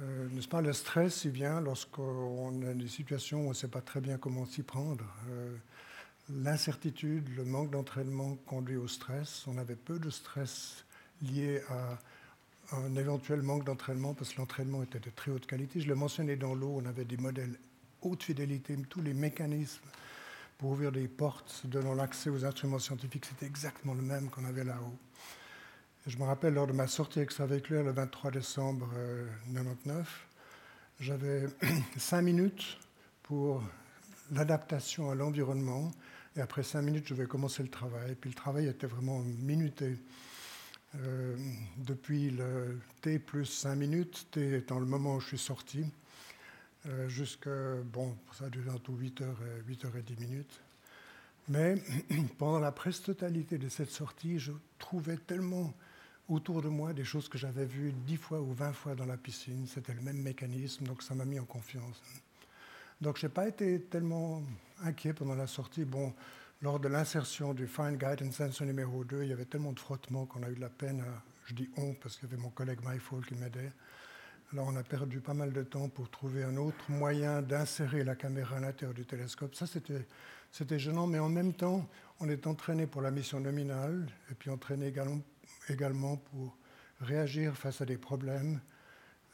Euh, 0.00 0.28
n'est-ce 0.30 0.48
pas, 0.48 0.62
le 0.62 0.72
stress, 0.72 1.24
il 1.24 1.32
vient 1.32 1.60
lorsqu'on 1.60 2.62
a 2.62 2.72
des 2.72 2.88
situations 2.88 3.42
où 3.42 3.46
on 3.46 3.50
ne 3.50 3.54
sait 3.54 3.68
pas 3.68 3.80
très 3.80 4.00
bien 4.00 4.16
comment 4.18 4.46
s'y 4.46 4.62
prendre. 4.62 5.04
Euh, 5.30 5.54
l'incertitude, 6.30 7.28
le 7.36 7.44
manque 7.44 7.70
d'entraînement 7.70 8.36
conduit 8.46 8.76
au 8.76 8.88
stress. 8.88 9.46
On 9.46 9.58
avait 9.58 9.76
peu 9.76 9.98
de 9.98 10.10
stress 10.10 10.84
lié 11.20 11.60
à 11.68 11.98
un 12.76 12.96
éventuel 12.96 13.42
manque 13.42 13.64
d'entraînement 13.64 14.14
parce 14.14 14.32
que 14.32 14.38
l'entraînement 14.38 14.82
était 14.82 15.00
de 15.00 15.10
très 15.10 15.30
haute 15.30 15.46
qualité. 15.46 15.80
Je 15.80 15.88
le 15.88 15.94
mentionnais 15.94 16.36
dans 16.36 16.54
l'eau, 16.54 16.80
on 16.82 16.86
avait 16.86 17.04
des 17.04 17.18
modèles 17.18 17.58
haute 18.00 18.22
fidélité, 18.22 18.76
tous 18.88 19.02
les 19.02 19.14
mécanismes 19.14 19.84
pour 20.58 20.70
ouvrir 20.70 20.92
des 20.92 21.08
portes 21.08 21.62
donnant 21.64 21.94
l'accès 21.94 22.30
aux 22.30 22.44
instruments 22.44 22.78
scientifiques, 22.78 23.24
c'était 23.26 23.46
exactement 23.46 23.94
le 23.94 24.02
même 24.02 24.30
qu'on 24.30 24.44
avait 24.44 24.64
là-haut. 24.64 24.96
Je 26.08 26.18
me 26.18 26.24
rappelle 26.24 26.54
lors 26.54 26.66
de 26.66 26.72
ma 26.72 26.88
sortie 26.88 27.20
extravéhiculaire 27.20 27.84
le 27.84 27.92
23 27.92 28.32
décembre 28.32 28.88
1999, 29.46 29.98
euh, 29.98 30.02
j'avais 30.98 31.46
cinq 31.96 32.22
minutes 32.22 32.76
pour 33.22 33.62
l'adaptation 34.32 35.12
à 35.12 35.14
l'environnement. 35.14 35.92
Et 36.34 36.40
après 36.40 36.64
cinq 36.64 36.82
minutes, 36.82 37.06
je 37.06 37.14
vais 37.14 37.26
commencer 37.26 37.62
le 37.62 37.68
travail. 37.68 38.16
Puis 38.20 38.30
le 38.30 38.34
travail 38.34 38.66
était 38.66 38.88
vraiment 38.88 39.20
minuté. 39.20 39.96
Euh, 40.96 41.36
depuis 41.76 42.30
le 42.30 42.80
T 43.00 43.20
plus 43.20 43.46
cinq 43.46 43.76
minutes, 43.76 44.26
T 44.32 44.56
étant 44.56 44.80
le 44.80 44.86
moment 44.86 45.14
où 45.14 45.20
je 45.20 45.28
suis 45.28 45.38
sorti, 45.38 45.84
euh, 46.86 47.08
jusqu'à, 47.08 47.76
bon, 47.84 48.16
ça 48.32 48.46
entre 48.74 48.90
8h 48.90 49.22
et 49.22 49.72
8h10 49.72 50.18
minutes. 50.18 50.60
Mais 51.48 51.76
pendant 52.38 52.58
la 52.58 52.72
presque 52.72 53.04
totalité 53.04 53.56
de 53.56 53.68
cette 53.68 53.92
sortie, 53.92 54.40
je 54.40 54.50
trouvais 54.80 55.16
tellement 55.16 55.72
autour 56.28 56.62
de 56.62 56.68
moi 56.68 56.92
des 56.92 57.04
choses 57.04 57.28
que 57.28 57.38
j'avais 57.38 57.64
vues 57.64 57.92
dix 58.06 58.16
fois 58.16 58.40
ou 58.40 58.52
vingt 58.52 58.72
fois 58.72 58.94
dans 58.94 59.06
la 59.06 59.16
piscine. 59.16 59.66
C'était 59.66 59.94
le 59.94 60.00
même 60.02 60.20
mécanisme, 60.20 60.84
donc 60.84 61.02
ça 61.02 61.14
m'a 61.14 61.24
mis 61.24 61.38
en 61.38 61.44
confiance. 61.44 62.02
Donc 63.00 63.18
je 63.18 63.26
n'ai 63.26 63.32
pas 63.32 63.48
été 63.48 63.80
tellement 63.80 64.42
inquiet 64.82 65.12
pendant 65.12 65.34
la 65.34 65.46
sortie. 65.46 65.84
Bon, 65.84 66.12
lors 66.60 66.78
de 66.78 66.88
l'insertion 66.88 67.54
du 67.54 67.66
Fine 67.66 67.96
Guidance 67.96 68.36
Sensor 68.36 68.66
numéro 68.66 69.04
2, 69.04 69.24
il 69.24 69.28
y 69.28 69.32
avait 69.32 69.44
tellement 69.44 69.72
de 69.72 69.80
frottements 69.80 70.26
qu'on 70.26 70.42
a 70.42 70.50
eu 70.50 70.54
de 70.54 70.60
la 70.60 70.68
peine 70.68 71.04
je 71.46 71.54
dis 71.54 71.70
on 71.76 71.94
parce 71.94 72.16
qu'il 72.16 72.28
y 72.28 72.32
avait 72.32 72.40
mon 72.40 72.50
collègue 72.50 72.80
Myfall 72.84 73.24
qui 73.26 73.34
m'aidait. 73.34 73.72
Alors 74.52 74.66
on 74.68 74.76
a 74.76 74.82
perdu 74.82 75.20
pas 75.20 75.34
mal 75.34 75.52
de 75.52 75.62
temps 75.62 75.88
pour 75.88 76.10
trouver 76.10 76.44
un 76.44 76.56
autre 76.56 76.90
moyen 76.90 77.42
d'insérer 77.42 78.04
la 78.04 78.14
caméra 78.14 78.56
à 78.56 78.60
l'intérieur 78.60 78.94
du 78.94 79.06
télescope. 79.06 79.54
Ça, 79.54 79.66
c'était, 79.66 80.06
c'était 80.50 80.78
gênant, 80.78 81.06
mais 81.06 81.18
en 81.18 81.28
même 81.28 81.54
temps, 81.54 81.88
on 82.20 82.28
est 82.28 82.46
entraîné 82.46 82.86
pour 82.86 83.00
la 83.00 83.10
mission 83.10 83.40
nominale 83.40 84.06
et 84.30 84.34
puis 84.34 84.50
entraîné 84.50 84.88
également 84.88 85.20
également 85.68 86.16
pour 86.16 86.56
réagir 87.00 87.56
face 87.56 87.80
à 87.80 87.84
des 87.84 87.98
problèmes 87.98 88.60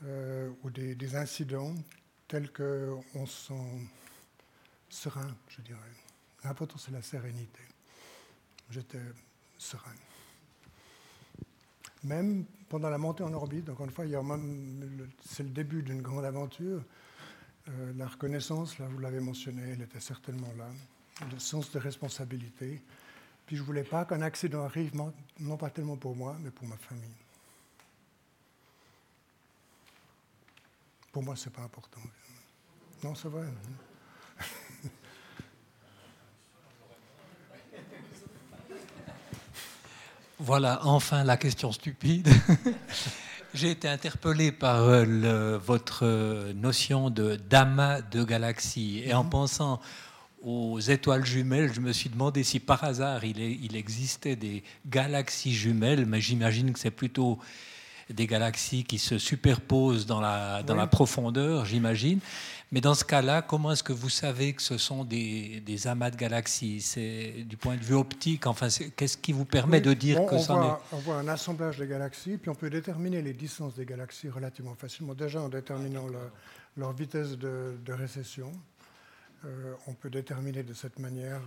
euh, 0.05 0.51
ou 0.63 0.71
des, 0.71 1.17
incidents 1.17 1.75
tels 2.29 2.53
qu'on 2.53 3.27
se 3.27 3.49
sent 3.49 3.89
serein, 4.89 5.35
je 5.49 5.61
dirais. 5.63 5.79
L'important, 6.45 6.79
c'est 6.79 6.93
la 6.93 7.03
sérénité. 7.03 7.63
J'étais 8.71 9.01
serein. 9.57 9.95
Même 12.05 12.45
pendant 12.69 12.91
la 12.91 12.99
montée 12.99 13.25
en 13.25 13.33
orbite, 13.33 13.69
encore 13.69 13.87
une 13.87 13.93
fois, 13.93 14.05
c'est 15.25 15.43
le 15.43 15.49
début 15.49 15.83
d'une 15.83 16.01
grande 16.01 16.25
aventure. 16.25 16.85
Euh, 17.69 17.93
la 17.97 18.07
reconnaissance, 18.07 18.79
là, 18.79 18.87
vous 18.87 18.99
l'avez 18.99 19.21
mentionné, 19.21 19.73
elle 19.73 19.83
était 19.83 20.01
certainement 20.01 20.53
là. 20.57 20.69
Le 21.33 21.39
sens 21.39 21.73
de 21.73 21.79
responsabilité, 21.79 22.81
puis 23.49 23.57
je 23.57 23.63
ne 23.63 23.67
voulais 23.67 23.83
pas 23.83 24.05
qu'un 24.05 24.21
accident 24.21 24.63
arrive, 24.63 24.95
non 25.41 25.57
pas 25.57 25.71
tellement 25.71 25.97
pour 25.97 26.15
moi, 26.15 26.37
mais 26.41 26.51
pour 26.51 26.69
ma 26.69 26.77
famille. 26.77 27.09
Pour 31.11 31.23
moi, 31.23 31.35
ce 31.35 31.49
n'est 31.49 31.55
pas 31.55 31.63
important. 31.63 32.03
Non, 33.03 33.15
c'est 33.15 33.29
vrai. 33.29 33.47
Voilà, 40.41 40.81
enfin 40.85 41.25
la 41.25 41.39
question 41.39 41.73
stupide. 41.73 42.29
J'ai 43.55 43.71
été 43.71 43.89
interpellé 43.89 44.53
par 44.53 44.83
euh, 44.83 45.59
votre 45.59 46.05
euh, 46.05 46.53
notion 46.53 47.09
de 47.09 47.37
d'amas 47.37 48.03
de 48.03 48.23
galaxies 48.23 49.03
et 49.05 49.15
en 49.15 49.25
mhm. 49.25 49.31
pensant 49.31 49.81
aux 50.43 50.79
étoiles 50.81 51.25
jumelles, 51.25 51.73
je 51.73 51.81
me 51.81 51.93
suis 51.93 52.11
demandé 52.11 52.45
si 52.45 52.61
par 52.61 52.85
hasard 52.85 53.25
il, 53.25 53.77
existait 53.77 54.37
des 54.37 54.63
galaxies 54.87 55.53
jumelles, 55.53 56.07
mais 56.07 56.21
j'imagine 56.21 56.73
que 56.73 56.79
c'est 56.79 56.91
plutôt 56.91 57.39
des 58.11 58.27
galaxies 58.27 58.85
qui 58.85 58.99
se 58.99 59.19
superposent 59.19 60.07
dans 60.07 60.21
la, 60.21 60.63
dans 60.63 60.75
la 60.75 60.87
profondeur, 60.87 61.65
j'imagine. 61.65 62.21
Mais 62.71 62.81
dans 62.83 62.95
ce 62.95 63.05
cas-là, 63.05 63.41
comment 63.41 63.73
est-ce 63.73 63.83
que 63.83 63.95
vous 63.95 64.11
savez 64.11 64.53
que 64.53 64.61
ce 64.61 64.77
sont 64.77 65.05
des, 65.05 65.63
amas 65.87 66.11
de 66.11 66.17
galaxies? 66.17 66.83
C'est 66.83 67.45
du 67.47 67.57
point 67.57 67.77
de 67.77 67.83
vue 67.83 67.95
optique. 67.95 68.47
Enfin, 68.47 68.69
qu'est-ce 68.97 69.17
qui 69.17 69.33
vous 69.33 69.47
permet 69.47 69.81
de 69.81 69.95
dire 69.95 70.27
que 70.27 70.39
ça 70.39 70.55
est? 70.55 70.95
On 70.95 70.99
voit 70.99 71.17
un 71.17 71.29
assemblage 71.29 71.79
de 71.79 71.87
galaxies, 71.87 72.37
puis 72.37 72.51
on 72.51 72.55
peut 72.55 72.69
déterminer 72.69 73.23
les 73.23 73.33
distances 73.33 73.75
des 73.75 73.87
galaxies 73.87 74.29
relativement 74.29 74.75
facilement. 74.75 75.15
Déjà 75.15 75.41
en 75.41 75.49
déterminant 75.49 76.07
leur 76.77 76.93
vitesse 76.93 77.39
de, 77.39 77.79
de 77.85 77.93
récession. 77.93 78.53
Euh, 79.45 79.75
on 79.87 79.95
peut 79.95 80.11
déterminer 80.11 80.63
de 80.63 80.75
cette 80.75 80.99
manière. 80.99 81.41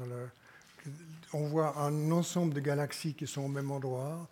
on 1.33 1.47
voit 1.47 1.77
un 1.77 2.11
ensemble 2.11 2.53
de 2.53 2.59
galaxies 2.59 3.13
qui 3.13 3.27
sont 3.27 3.41
au 3.41 3.47
même 3.47 3.71
endroit. 3.71 4.27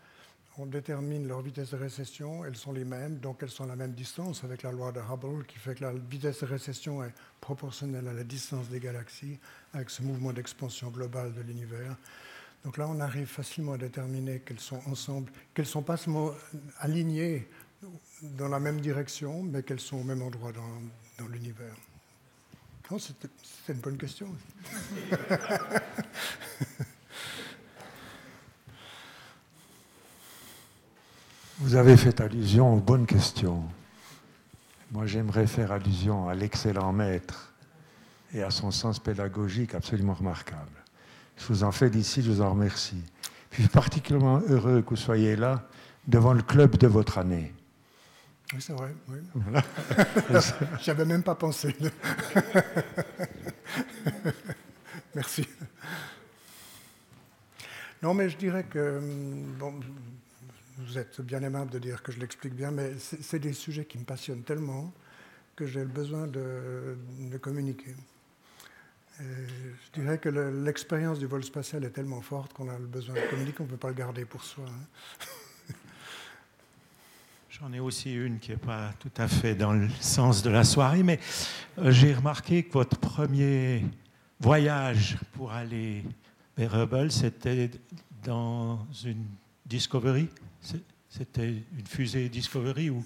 On 0.57 0.65
détermine 0.65 1.25
leur 1.27 1.41
vitesse 1.41 1.71
de 1.71 1.77
récession, 1.77 2.43
elles 2.43 2.57
sont 2.57 2.73
les 2.73 2.83
mêmes, 2.83 3.19
donc 3.19 3.37
elles 3.41 3.49
sont 3.49 3.63
à 3.63 3.67
la 3.67 3.77
même 3.77 3.93
distance 3.93 4.43
avec 4.43 4.63
la 4.63 4.73
loi 4.73 4.91
de 4.91 4.99
Hubble 4.99 5.45
qui 5.45 5.57
fait 5.57 5.75
que 5.75 5.83
la 5.83 5.93
vitesse 5.93 6.41
de 6.41 6.47
récession 6.47 7.01
est 7.01 7.13
proportionnelle 7.39 8.05
à 8.09 8.13
la 8.13 8.25
distance 8.25 8.67
des 8.67 8.81
galaxies 8.81 9.39
avec 9.73 9.89
ce 9.89 10.01
mouvement 10.01 10.33
d'expansion 10.33 10.89
globale 10.89 11.33
de 11.33 11.41
l'univers. 11.41 11.95
Donc 12.65 12.77
là, 12.77 12.87
on 12.89 12.99
arrive 12.99 13.27
facilement 13.27 13.73
à 13.73 13.77
déterminer 13.77 14.39
qu'elles 14.39 14.59
sont 14.59 14.81
ensemble, 14.87 15.31
qu'elles 15.53 15.63
ne 15.63 15.69
sont 15.69 15.83
pas 15.83 15.95
alignées 16.79 17.47
dans 18.21 18.49
la 18.49 18.59
même 18.59 18.81
direction, 18.81 19.43
mais 19.43 19.63
qu'elles 19.63 19.79
sont 19.79 19.97
au 19.97 20.03
même 20.03 20.21
endroit 20.21 20.51
dans 20.51 21.27
l'univers. 21.27 21.75
Non, 22.91 22.97
c'était 22.97 23.29
une 23.69 23.79
bonne 23.79 23.97
question. 23.97 24.27
Vous 31.59 31.75
avez 31.75 31.95
fait 31.97 32.19
allusion 32.19 32.73
aux 32.73 32.79
bonnes 32.79 33.05
questions. 33.05 33.63
Moi, 34.91 35.05
j'aimerais 35.05 35.45
faire 35.45 35.71
allusion 35.71 36.27
à 36.29 36.33
l'excellent 36.33 36.91
maître 36.91 37.53
et 38.33 38.41
à 38.41 38.49
son 38.49 38.71
sens 38.71 38.97
pédagogique 38.97 39.75
absolument 39.75 40.15
remarquable. 40.15 40.83
Je 41.37 41.45
vous 41.45 41.63
en 41.63 41.71
fais 41.71 41.91
d'ici, 41.91 42.23
je 42.23 42.31
vous 42.31 42.41
en 42.41 42.51
remercie. 42.51 43.03
Je 43.51 43.61
suis 43.61 43.69
particulièrement 43.69 44.41
heureux 44.47 44.81
que 44.81 44.89
vous 44.91 44.95
soyez 44.95 45.35
là 45.35 45.67
devant 46.07 46.33
le 46.33 46.41
club 46.41 46.77
de 46.77 46.87
votre 46.87 47.19
année. 47.19 47.53
Oui, 48.53 48.61
c'est 48.61 48.73
vrai. 48.73 48.93
Oui. 49.07 49.19
J'avais 50.81 51.05
même 51.05 51.23
pas 51.23 51.35
pensé. 51.35 51.75
Merci. 55.15 55.47
Non, 58.01 58.13
mais 58.13 58.29
je 58.29 58.37
dirais 58.37 58.63
que 58.63 58.97
hum, 58.97 59.55
bon, 59.59 59.79
vous 60.77 60.97
êtes 60.97 61.21
bien 61.21 61.43
aimable 61.43 61.69
de 61.71 61.79
dire 61.79 62.01
que 62.01 62.11
je 62.11 62.19
l'explique 62.19 62.55
bien, 62.55 62.71
mais 62.71 62.93
c'est 62.97 63.39
des 63.39 63.53
sujets 63.53 63.85
qui 63.85 63.99
me 63.99 64.05
passionnent 64.05 64.43
tellement 64.43 64.91
que 65.55 65.67
j'ai 65.67 65.81
le 65.81 65.87
besoin 65.87 66.25
de, 66.25 66.97
de 67.19 67.37
communiquer. 67.37 67.93
je 69.19 69.91
dirais 69.93 70.17
que 70.17 70.29
l'expérience 70.29 71.19
du 71.19 71.25
vol 71.25 71.43
spatial 71.43 71.83
est 71.83 71.89
tellement 71.89 72.21
forte 72.21 72.53
qu'on 72.53 72.69
a 72.69 72.79
le 72.79 72.87
besoin 72.87 73.15
de 73.15 73.29
communiquer, 73.29 73.57
on 73.59 73.65
ne 73.65 73.69
peut 73.69 73.77
pas 73.77 73.89
le 73.89 73.95
garder 73.95 74.23
pour 74.23 74.43
soi. 74.43 74.65
Hein. 74.65 75.25
J'en 77.61 77.73
ai 77.73 77.81
aussi 77.81 78.13
une 78.13 78.39
qui 78.39 78.51
n'est 78.51 78.57
pas 78.57 78.93
tout 78.99 79.11
à 79.17 79.27
fait 79.27 79.53
dans 79.53 79.73
le 79.73 79.89
sens 79.99 80.41
de 80.43 80.49
la 80.49 80.63
soirée, 80.63 81.03
mais 81.03 81.19
euh, 81.77 81.91
j'ai 81.91 82.13
remarqué 82.13 82.63
que 82.63 82.71
votre 82.71 82.97
premier 82.97 83.83
voyage 84.39 85.17
pour 85.33 85.51
aller 85.51 86.05
vers 86.55 86.73
Hubble, 86.73 87.11
c'était 87.11 87.69
dans 88.23 88.87
une 89.03 89.25
Discovery? 89.65 90.29
C'était 91.09 91.49
une 91.49 91.85
fusée 91.85 92.29
Discovery 92.29 92.91
ou, 92.91 93.03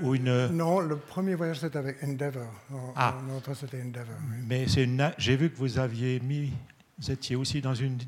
ou 0.00 0.16
une... 0.16 0.48
Non, 0.48 0.80
le 0.80 0.96
premier 0.96 1.36
voyage 1.36 1.60
c'était 1.60 1.78
avec 1.78 2.02
Endeavour. 2.02 2.50
ah. 2.96 3.14
c'était 3.54 3.82
Endeavour. 3.82 4.16
Mais 4.48 4.66
j'ai 5.16 5.36
vu 5.36 5.48
que 5.48 5.56
vous 5.56 5.78
aviez 5.78 6.18
mis, 6.18 6.52
vous 6.98 7.08
étiez 7.08 7.36
aussi 7.36 7.60
dans 7.60 7.74
une 7.74 7.98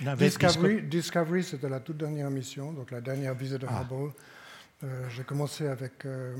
navette 0.00 0.36
Discovery. 0.36 0.82
Discovery, 0.82 1.44
c'était 1.44 1.68
la 1.68 1.78
toute 1.78 1.98
dernière 1.98 2.30
mission, 2.30 2.72
donc 2.72 2.90
la 2.90 3.00
dernière 3.00 3.36
visite 3.36 3.60
de 3.60 3.68
ah. 3.70 3.82
Hubble. 3.82 4.12
Euh, 4.82 5.08
j'ai 5.08 5.22
commencé 5.22 5.68
avec 5.68 6.04
euh, 6.04 6.34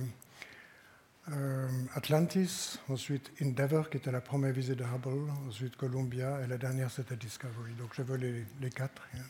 euh, 1.31 1.69
Atlantis, 1.95 2.79
ensuite 2.89 3.31
Endeavour, 3.41 3.89
qui 3.89 3.99
était 3.99 4.11
la 4.11 4.21
première 4.21 4.53
visite 4.53 4.75
de 4.77 4.85
Hubble, 4.85 5.31
ensuite 5.49 5.77
Columbia, 5.77 6.41
et 6.45 6.49
la 6.49 6.59
dernière, 6.59 6.91
c'était 6.91 7.15
Discovery. 7.17 7.73
Donc 7.79 7.93
j'ai 7.97 8.03
volé 8.03 8.45
les, 8.61 8.71
quatre. 8.71 9.03
Hein. 9.15 9.21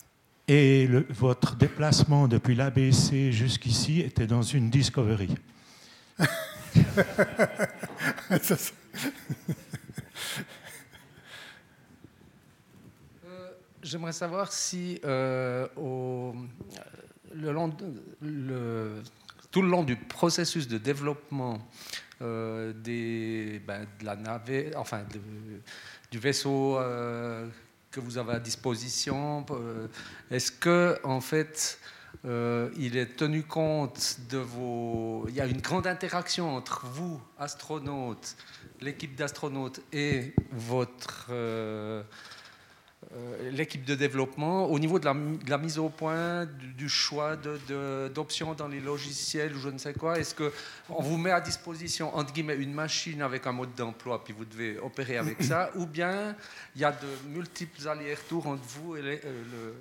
Et 0.49 0.89
votre 1.11 1.55
déplacement 1.57 2.29
depuis 2.29 2.55
l'ABC 2.55 3.31
jusqu'ici 3.31 4.01
était 4.01 4.27
dans 4.27 4.43
une 4.43 4.71
Discovery 4.71 5.35
J'aimerais 13.83 14.13
savoir 14.13 14.51
si 14.53 15.01
au, 15.77 16.35
le 17.35 17.53
long, 17.53 17.75
le, 18.23 19.03
tout 19.51 19.63
le 19.63 19.69
long 19.69 19.83
du 19.83 19.97
processus 19.97 20.69
de 20.69 20.79
développement 20.79 21.59
euh, 22.23 22.73
ben, 23.67 23.87
la 24.03 24.17
enfin 24.77 25.03
du 26.11 26.19
vaisseau 26.19 26.79
euh, 26.79 27.47
que 27.91 28.01
vous 28.01 28.19
avez 28.19 28.35
à 28.35 28.41
disposition, 28.41 29.45
euh, 29.51 29.89
est-ce 30.31 30.53
que 30.53 30.99
en 31.03 31.21
fait 31.21 31.79
il 32.25 32.97
est 32.97 33.17
tenu 33.17 33.43
compte 33.43 34.19
de 34.31 34.39
vos. 34.39 35.27
Il 35.29 35.35
y 35.35 35.41
a 35.41 35.47
une 35.47 35.61
grande 35.61 35.87
interaction 35.87 36.57
entre 36.57 36.87
vous, 36.87 37.21
astronautes, 37.39 38.37
l'équipe 38.81 39.15
d'astronautes 39.15 39.81
et 39.93 40.33
votre 40.53 41.31
l'équipe 43.51 43.85
de 43.85 43.95
développement 43.95 44.67
au 44.67 44.79
niveau 44.79 44.99
de 44.99 45.05
la, 45.05 45.59
mise 45.59 45.79
au 45.79 45.89
point, 45.89 46.47
du, 46.77 46.89
choix 46.89 47.37
d'options 47.37 48.53
de, 48.53 48.59
dans 48.59 48.69
les 48.69 48.81
logiciels 48.81 49.55
ou 49.55 49.61
je 49.61 49.69
ne 49.69 49.79
sais 49.79 49.95
quoi 49.95 50.19
Est-ce 50.19 50.35
qu'on 50.35 51.03
vous 51.03 51.17
met 51.17 51.31
à 51.31 51.41
disposition, 51.41 52.15
entre 52.17 52.33
guillemets, 52.33 52.57
une 52.57 52.73
machine 52.73 53.23
avec 53.23 53.47
un 53.47 53.53
mode 53.53 53.75
d'emploi, 53.75 54.23
puis 54.25 54.35
vous 54.37 54.45
devez 54.45 54.79
opérer 54.79 55.19
avec 55.19 55.43
ça 55.43 55.71
Ou 55.77 55.87
bien 55.87 56.35
il 56.75 56.83
y 56.83 56.85
a 56.85 56.93
de 56.93 57.29
multiples 57.31 57.87
allers-retours 57.89 58.47
entre 58.47 58.63
vous 58.63 58.97
et 58.97 59.21
euh, 59.25 59.73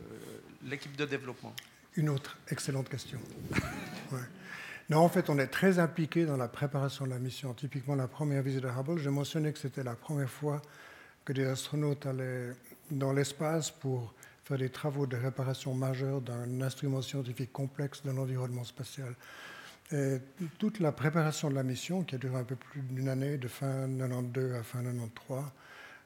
l'équipe 0.66 0.96
de 0.96 1.06
développement? 1.06 1.54
Une 1.96 2.10
autre 2.10 2.38
excellente 2.50 2.90
question. 2.90 3.20
Non, 4.90 5.00
en 5.00 5.10
fait, 5.10 5.30
on 5.30 5.40
est 5.40 5.48
très 5.48 5.80
impliqué 5.80 6.26
dans 6.26 6.36
la 6.36 6.50
préparation 6.50 7.06
de 7.06 7.12
la 7.12 7.18
mission. 7.18 7.54
Typiquement, 7.54 7.96
la 7.96 8.10
première 8.10 8.44
visite 8.44 8.66
à 8.66 8.78
Hubble, 8.78 9.00
j'ai 9.00 9.10
mentionné 9.10 9.54
que 9.54 9.58
c'était 9.58 9.82
la 9.82 9.96
première 9.96 10.30
fois 10.30 10.62
que 11.24 11.32
des 11.32 11.46
astronautes 11.46 12.06
allaient 12.06 12.50
dans 12.98 13.14
l'espace 13.14 13.72
pour 13.72 14.14
faire 14.44 14.58
des 14.58 14.70
travaux 14.70 15.06
de 15.08 15.16
réparation 15.16 15.74
majeure 15.74 16.22
d'un 16.22 16.62
instrument 16.62 17.02
scientifique 17.02 17.52
complexe 17.52 18.04
dans 18.04 18.14
l'environnement 18.14 18.64
spatial. 18.64 19.16
Et 19.92 20.18
toute 20.58 20.80
la 20.80 20.92
préparation 20.92 21.50
de 21.50 21.56
la 21.56 21.64
mission, 21.64 22.04
qui 22.04 22.16
a 22.16 22.18
duré 22.18 22.38
un 22.38 22.44
peu 22.44 22.56
plus 22.56 22.82
d'une 22.82 23.10
année, 23.10 23.38
de 23.38 23.48
fin 23.48 23.88
92 23.88 24.54
à 24.54 24.64
fin 24.64 24.82
93, 24.82 25.44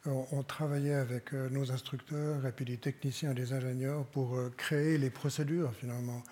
on, 0.05 0.43
travaillait 0.43 0.93
avec 0.93 1.33
euh, 1.33 1.49
nos 1.49 1.71
instructeurs 1.71 2.45
et 2.45 2.51
puis 2.51 2.65
des 2.65 2.77
techniciens 2.77 3.31
et 3.31 3.33
des 3.33 3.51
ingénieurs 3.53 4.05
pour 4.05 4.35
euh, 4.35 4.53
créer 4.55 4.97
les 4.97 5.09
procédures 5.09 5.73
finalement. 5.73 6.23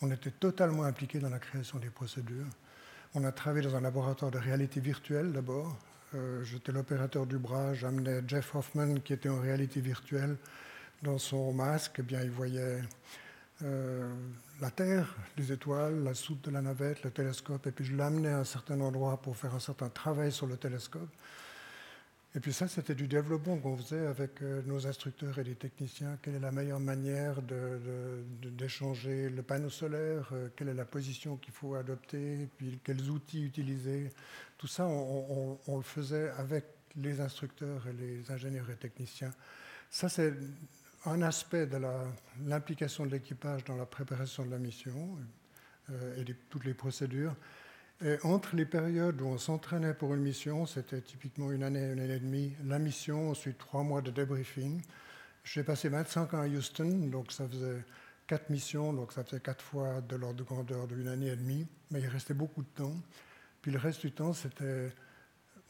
On 0.00 0.10
était 0.10 0.30
totalement 0.30 0.84
impliqués 0.84 1.18
dans 1.18 1.30
la 1.30 1.38
création 1.38 1.78
des 1.78 1.90
procédures. 1.90 2.46
On 3.14 3.24
a 3.24 3.32
travaillé 3.32 3.66
dans 3.66 3.74
un 3.74 3.80
laboratoire 3.80 4.30
de 4.30 4.38
réalité 4.38 4.80
virtuelle 4.80 5.32
d'abord, 5.32 5.76
euh, 6.14 6.44
j'étais 6.44 6.72
l'opérateur 6.72 7.26
du 7.26 7.38
bras, 7.38 7.74
j'amenais 7.74 8.22
Jeff 8.26 8.54
Hoffman 8.54 8.94
qui 8.96 9.12
était 9.12 9.28
en 9.28 9.40
réalité 9.40 9.80
virtuelle 9.80 10.36
dans 11.02 11.18
son 11.18 11.52
masque, 11.52 11.96
eh 11.98 12.02
bien 12.02 12.22
il 12.22 12.30
voyait 12.30 12.80
euh, 13.62 14.08
la 14.60 14.70
Terre, 14.70 15.14
les 15.36 15.52
étoiles, 15.52 16.04
la 16.04 16.14
soute 16.14 16.44
de 16.44 16.50
la 16.50 16.62
navette, 16.62 17.02
le 17.02 17.10
télescope, 17.10 17.66
et 17.66 17.72
puis 17.72 17.84
je 17.84 17.96
l'amenais 17.96 18.28
à 18.28 18.38
un 18.38 18.44
certain 18.44 18.80
endroit 18.80 19.20
pour 19.20 19.36
faire 19.36 19.54
un 19.54 19.60
certain 19.60 19.88
travail 19.88 20.30
sur 20.30 20.46
le 20.46 20.56
télescope. 20.56 21.08
Et 22.36 22.40
puis 22.40 22.52
ça, 22.52 22.68
c'était 22.68 22.94
du 22.94 23.08
développement 23.08 23.56
qu'on 23.56 23.78
faisait 23.78 24.06
avec 24.06 24.42
euh, 24.42 24.60
nos 24.66 24.86
instructeurs 24.86 25.38
et 25.38 25.44
les 25.44 25.54
techniciens. 25.54 26.18
Quelle 26.20 26.34
est 26.34 26.40
la 26.40 26.52
meilleure 26.52 26.80
manière 26.80 27.40
d'échanger 27.40 29.30
le 29.30 29.42
panneau 29.42 29.70
solaire? 29.70 30.30
Quelle 30.54 30.68
est 30.68 30.74
la 30.74 30.84
position 30.84 31.38
qu'il 31.38 31.54
faut 31.54 31.76
adopter? 31.76 32.46
Puis 32.58 32.78
quels 32.84 33.08
outils 33.08 33.42
utiliser? 33.42 34.12
Tout 34.58 34.66
ça, 34.66 34.86
on, 34.86 35.76
le 35.76 35.82
faisait 35.82 36.28
avec 36.36 36.66
les 36.96 37.22
instructeurs 37.22 37.86
et 37.88 37.94
les 37.94 38.30
ingénieurs 38.30 38.68
et 38.68 38.76
techniciens. 38.76 39.32
Ça, 39.88 40.10
c'est 40.10 40.34
un 41.06 41.22
aspect 41.22 41.66
de 41.66 41.78
l'implication 42.44 43.06
de 43.06 43.12
l'équipage 43.12 43.64
dans 43.64 43.76
la 43.76 43.86
préparation 43.86 44.44
de 44.44 44.50
la 44.50 44.58
mission 44.58 45.16
euh, 45.90 46.20
et 46.20 46.24
toutes 46.50 46.64
les 46.66 46.74
procédures. 46.74 47.34
Et 48.04 48.18
entre 48.24 48.56
les 48.56 48.66
périodes 48.66 49.22
où 49.22 49.26
on 49.26 49.38
s'entraînait 49.38 49.94
pour 49.94 50.12
une 50.12 50.20
mission, 50.20 50.66
c'était 50.66 51.00
typiquement 51.00 51.50
une 51.50 51.62
année, 51.62 51.92
une 51.92 52.00
année 52.00 52.16
et 52.16 52.20
demie, 52.20 52.52
la 52.64 52.78
mission, 52.78 53.30
ensuite 53.30 53.56
trois 53.56 53.82
mois 53.82 54.02
de 54.02 54.10
débriefing. 54.10 54.82
J'ai 55.44 55.62
passé 55.62 55.88
25 55.88 56.34
ans 56.34 56.40
à 56.42 56.46
Houston, 56.46 57.08
donc 57.10 57.32
ça 57.32 57.48
faisait 57.48 57.82
quatre 58.26 58.50
missions, 58.50 58.92
donc 58.92 59.12
ça 59.12 59.24
faisait 59.24 59.40
quatre 59.40 59.64
fois 59.64 60.02
de 60.02 60.16
l'ordre 60.16 60.36
de 60.36 60.42
grandeur 60.42 60.86
d'une 60.86 61.08
année 61.08 61.28
et 61.28 61.36
demie, 61.36 61.66
mais 61.90 62.00
il 62.00 62.08
restait 62.08 62.34
beaucoup 62.34 62.62
de 62.62 62.68
temps. 62.68 62.96
Puis 63.62 63.72
le 63.72 63.78
reste 63.78 64.02
du 64.02 64.12
temps, 64.12 64.34
c'était, 64.34 64.90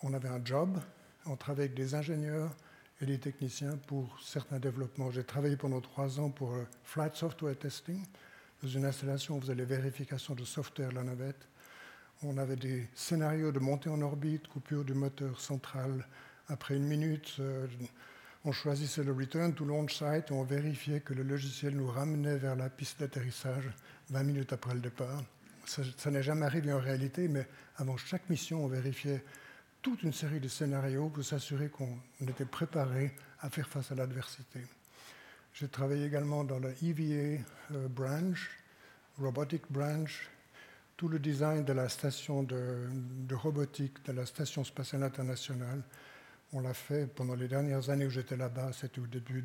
on 0.02 0.12
avait 0.12 0.28
un 0.28 0.44
job, 0.44 0.80
on 1.26 1.36
travaillait 1.36 1.68
avec 1.68 1.76
des 1.76 1.94
ingénieurs 1.94 2.56
et 3.00 3.06
des 3.06 3.20
techniciens 3.20 3.76
pour 3.86 4.18
certains 4.20 4.58
développements. 4.58 5.12
J'ai 5.12 5.24
travaillé 5.24 5.56
pendant 5.56 5.80
trois 5.80 6.18
ans 6.18 6.30
pour 6.30 6.54
euh, 6.54 6.64
Flight 6.82 7.14
Software 7.14 7.56
Testing. 7.56 8.02
Dans 8.62 8.68
une 8.68 8.84
installation, 8.84 9.36
on 9.36 9.40
faisait 9.40 9.54
les 9.54 9.64
vérifications 9.64 10.34
de 10.34 10.44
software 10.44 10.88
de 10.88 10.94
la 10.94 11.04
navette. 11.04 11.46
On 12.22 12.38
avait 12.38 12.56
des 12.56 12.88
scénarios 12.94 13.52
de 13.52 13.58
montée 13.58 13.90
en 13.90 14.00
orbite, 14.00 14.48
coupure 14.48 14.84
du 14.84 14.94
moteur 14.94 15.38
central. 15.38 16.06
Après 16.48 16.74
une 16.74 16.86
minute, 16.86 17.36
euh, 17.40 17.66
on 18.44 18.52
choisissait 18.52 19.04
le 19.04 19.12
return 19.12 19.52
to 19.52 19.66
launch 19.66 19.98
site 19.98 20.30
et 20.30 20.32
on 20.32 20.42
vérifiait 20.42 21.00
que 21.00 21.12
le 21.12 21.22
logiciel 21.22 21.76
nous 21.76 21.88
ramenait 21.88 22.36
vers 22.38 22.56
la 22.56 22.70
piste 22.70 23.00
d'atterrissage 23.00 23.68
20 24.10 24.22
minutes 24.22 24.52
après 24.52 24.72
le 24.72 24.80
départ. 24.80 25.22
Ça 25.66 26.10
n'est 26.10 26.22
jamais 26.22 26.46
arrivé 26.46 26.72
en 26.72 26.78
réalité, 26.78 27.28
mais 27.28 27.46
avant 27.76 27.96
chaque 27.96 28.30
mission, 28.30 28.64
on 28.64 28.68
vérifiait 28.68 29.22
toute 29.82 30.02
une 30.02 30.12
série 30.12 30.40
de 30.40 30.48
scénarios 30.48 31.10
pour 31.10 31.24
s'assurer 31.24 31.68
qu'on 31.68 31.98
était 32.26 32.44
préparé 32.44 33.12
à 33.40 33.50
faire 33.50 33.68
face 33.68 33.92
à 33.92 33.94
l'adversité. 33.94 34.60
J'ai 35.52 35.68
travaillé 35.68 36.06
également 36.06 36.44
dans 36.44 36.60
la 36.60 36.70
EVA 36.82 37.42
euh, 37.72 37.88
branch, 37.88 38.50
Robotic 39.18 39.62
Branch, 39.70 40.30
tout 40.96 41.08
le 41.08 41.18
design 41.18 41.64
de 41.64 41.72
la 41.72 41.88
station 41.88 42.42
de, 42.42 43.34
robotique 43.34 44.04
de 44.06 44.12
la 44.12 44.24
Station 44.24 44.64
spatiale 44.64 45.02
internationale. 45.02 45.82
On 46.52 46.60
l'a 46.60 46.74
fait 46.74 47.06
pendant 47.06 47.34
les 47.34 47.48
dernières 47.48 47.90
années 47.90 48.06
où 48.06 48.10
j'étais 48.10 48.36
là-bas, 48.36 48.72
c'était 48.72 49.00
au 49.00 49.06
début 49.06 49.44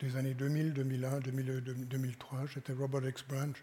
des 0.00 0.16
années 0.16 0.34
2000, 0.34 0.72
2001, 0.72 1.20
2002, 1.20 1.60
2003. 1.60 2.46
J'étais 2.46 2.72
Robotics 2.72 3.26
Branch. 3.28 3.56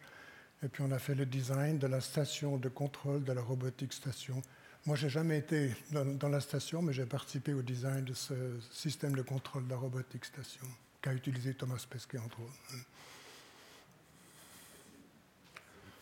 Et 0.64 0.70
puis 0.70 0.84
on 0.84 0.92
a 0.92 1.00
fait 1.00 1.16
le 1.16 1.26
design 1.26 1.78
de 1.78 1.88
la 1.88 2.00
station 2.00 2.58
de 2.58 2.70
contrôle 2.70 3.24
de 3.24 3.34
la 3.34 3.42
robotique 3.42 3.92
station. 3.92 4.42
Moi, 4.86 4.96
j'ai 4.96 5.10
jamais 5.10 5.40
été 5.40 5.76
dans, 5.92 6.30
la 6.30 6.40
station, 6.40 6.82
mais 6.82 6.94
j'ai 6.94 7.08
participé 7.08 7.54
au 7.54 7.64
design 7.64 8.06
de 8.06 8.14
ce 8.14 8.36
système 8.72 9.16
de 9.16 9.24
contrôle 9.24 9.66
de 9.66 9.72
la 9.72 9.78
robotique 9.78 10.24
station 10.26 10.66
qu'a 11.02 11.12
utilisé 11.12 11.56
Thomas 11.56 11.84
Pesquet, 11.90 12.20
entre 12.20 12.40
autres. 12.42 12.54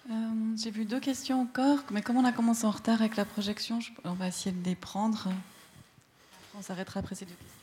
Euh, 0.09 0.13
j'ai 0.57 0.69
vu 0.69 0.83
deux 0.83 0.99
questions 0.99 1.41
encore, 1.41 1.79
mais 1.91 2.01
comme 2.01 2.17
on 2.17 2.25
a 2.25 2.33
commencé 2.33 2.65
en 2.65 2.71
retard 2.71 2.99
avec 3.01 3.15
la 3.15 3.23
projection, 3.23 3.79
on 4.03 4.13
va 4.13 4.27
essayer 4.27 4.51
de 4.51 4.63
les 4.65 4.75
prendre. 4.75 5.29
On 6.57 6.61
s'arrêtera 6.61 6.99
après 6.99 7.15
ces 7.15 7.25
deux 7.25 7.31
questions. 7.31 7.59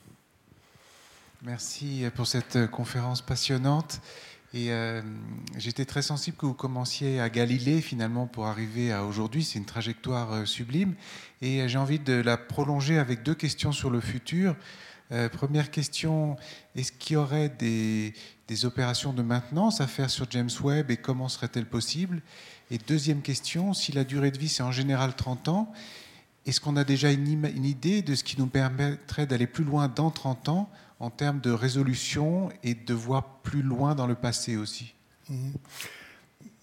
Merci 1.42 2.04
pour 2.14 2.26
cette 2.26 2.70
conférence 2.70 3.20
passionnante. 3.20 4.00
Euh, 4.54 5.02
j'étais 5.56 5.84
très 5.84 6.02
sensible 6.02 6.36
que 6.36 6.46
vous 6.46 6.54
commenciez 6.54 7.20
à 7.20 7.28
Galilée 7.28 7.80
finalement 7.80 8.26
pour 8.26 8.46
arriver 8.46 8.90
à 8.90 9.04
aujourd'hui. 9.04 9.44
C'est 9.44 9.58
une 9.58 9.66
trajectoire 9.66 10.32
euh, 10.32 10.44
sublime. 10.46 10.94
Et 11.42 11.68
j'ai 11.68 11.78
envie 11.78 11.98
de 11.98 12.14
la 12.14 12.38
prolonger 12.38 12.98
avec 12.98 13.22
deux 13.22 13.34
questions 13.34 13.72
sur 13.72 13.90
le 13.90 14.00
futur. 14.00 14.56
première 15.32 15.70
question, 15.70 16.36
est-ce 16.76 16.92
qu'il 16.92 17.14
y 17.14 17.16
aurait 17.16 17.48
des, 17.48 18.14
des, 18.50 18.64
opérations 18.64 19.12
de 19.12 19.22
maintenance 19.22 19.80
à 19.80 19.86
faire 19.86 20.10
sur 20.10 20.26
James 20.30 20.50
Webb 20.62 20.90
et 20.90 20.96
comment 20.96 21.28
serait-elle 21.28 21.66
possible? 21.66 22.20
Et 22.70 22.78
deuxième 22.78 23.22
question, 23.22 23.72
si 23.74 23.92
la 23.92 24.04
durée 24.04 24.30
de 24.30 24.38
vie 24.38 24.48
c'est 24.48 24.62
en 24.62 24.72
général 24.72 25.14
30 25.14 25.48
ans, 25.48 25.72
est-ce 26.46 26.60
qu'on 26.60 26.76
a 26.76 26.84
déjà 26.84 27.12
une, 27.12 27.64
idée 27.64 28.02
de 28.02 28.14
ce 28.14 28.24
qui 28.24 28.38
nous 28.38 28.46
permettrait 28.46 29.26
d'aller 29.26 29.46
plus 29.46 29.64
loin 29.64 29.88
dans 29.88 30.10
30 30.10 30.48
ans 30.48 30.70
en 30.98 31.10
termes 31.10 31.40
de 31.40 31.50
résolution 31.50 32.50
et 32.62 32.74
de 32.74 32.94
voir 32.94 33.24
plus 33.42 33.62
loin 33.62 33.94
dans 33.94 34.06
le 34.06 34.14
passé 34.14 34.56
aussi? 34.56 34.94
Mhm. 35.28 35.52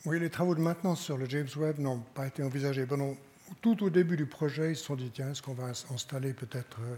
Oui, 0.06 0.20
les 0.20 0.30
travaux 0.30 0.56
de 0.56 0.62
maintenance 0.62 1.02
sur 1.02 1.18
le 1.18 1.28
James 1.28 1.48
Webb 1.58 1.80
n'ont 1.80 2.00
pas 2.14 2.28
été 2.28 2.44
envisagés. 2.44 2.86
tout 3.62 3.84
au 3.84 3.90
début 3.90 4.18
du 4.18 4.26
projet, 4.26 4.72
ils 4.72 4.76
se 4.76 4.86
sont 4.86 4.96
dit, 4.96 5.12
tiens, 5.14 5.32
est-ce 5.32 5.42
qu'on 5.42 5.54
va 5.54 5.68
installer 5.94 6.34
peut-être 6.34 6.80
euh, 6.82 6.96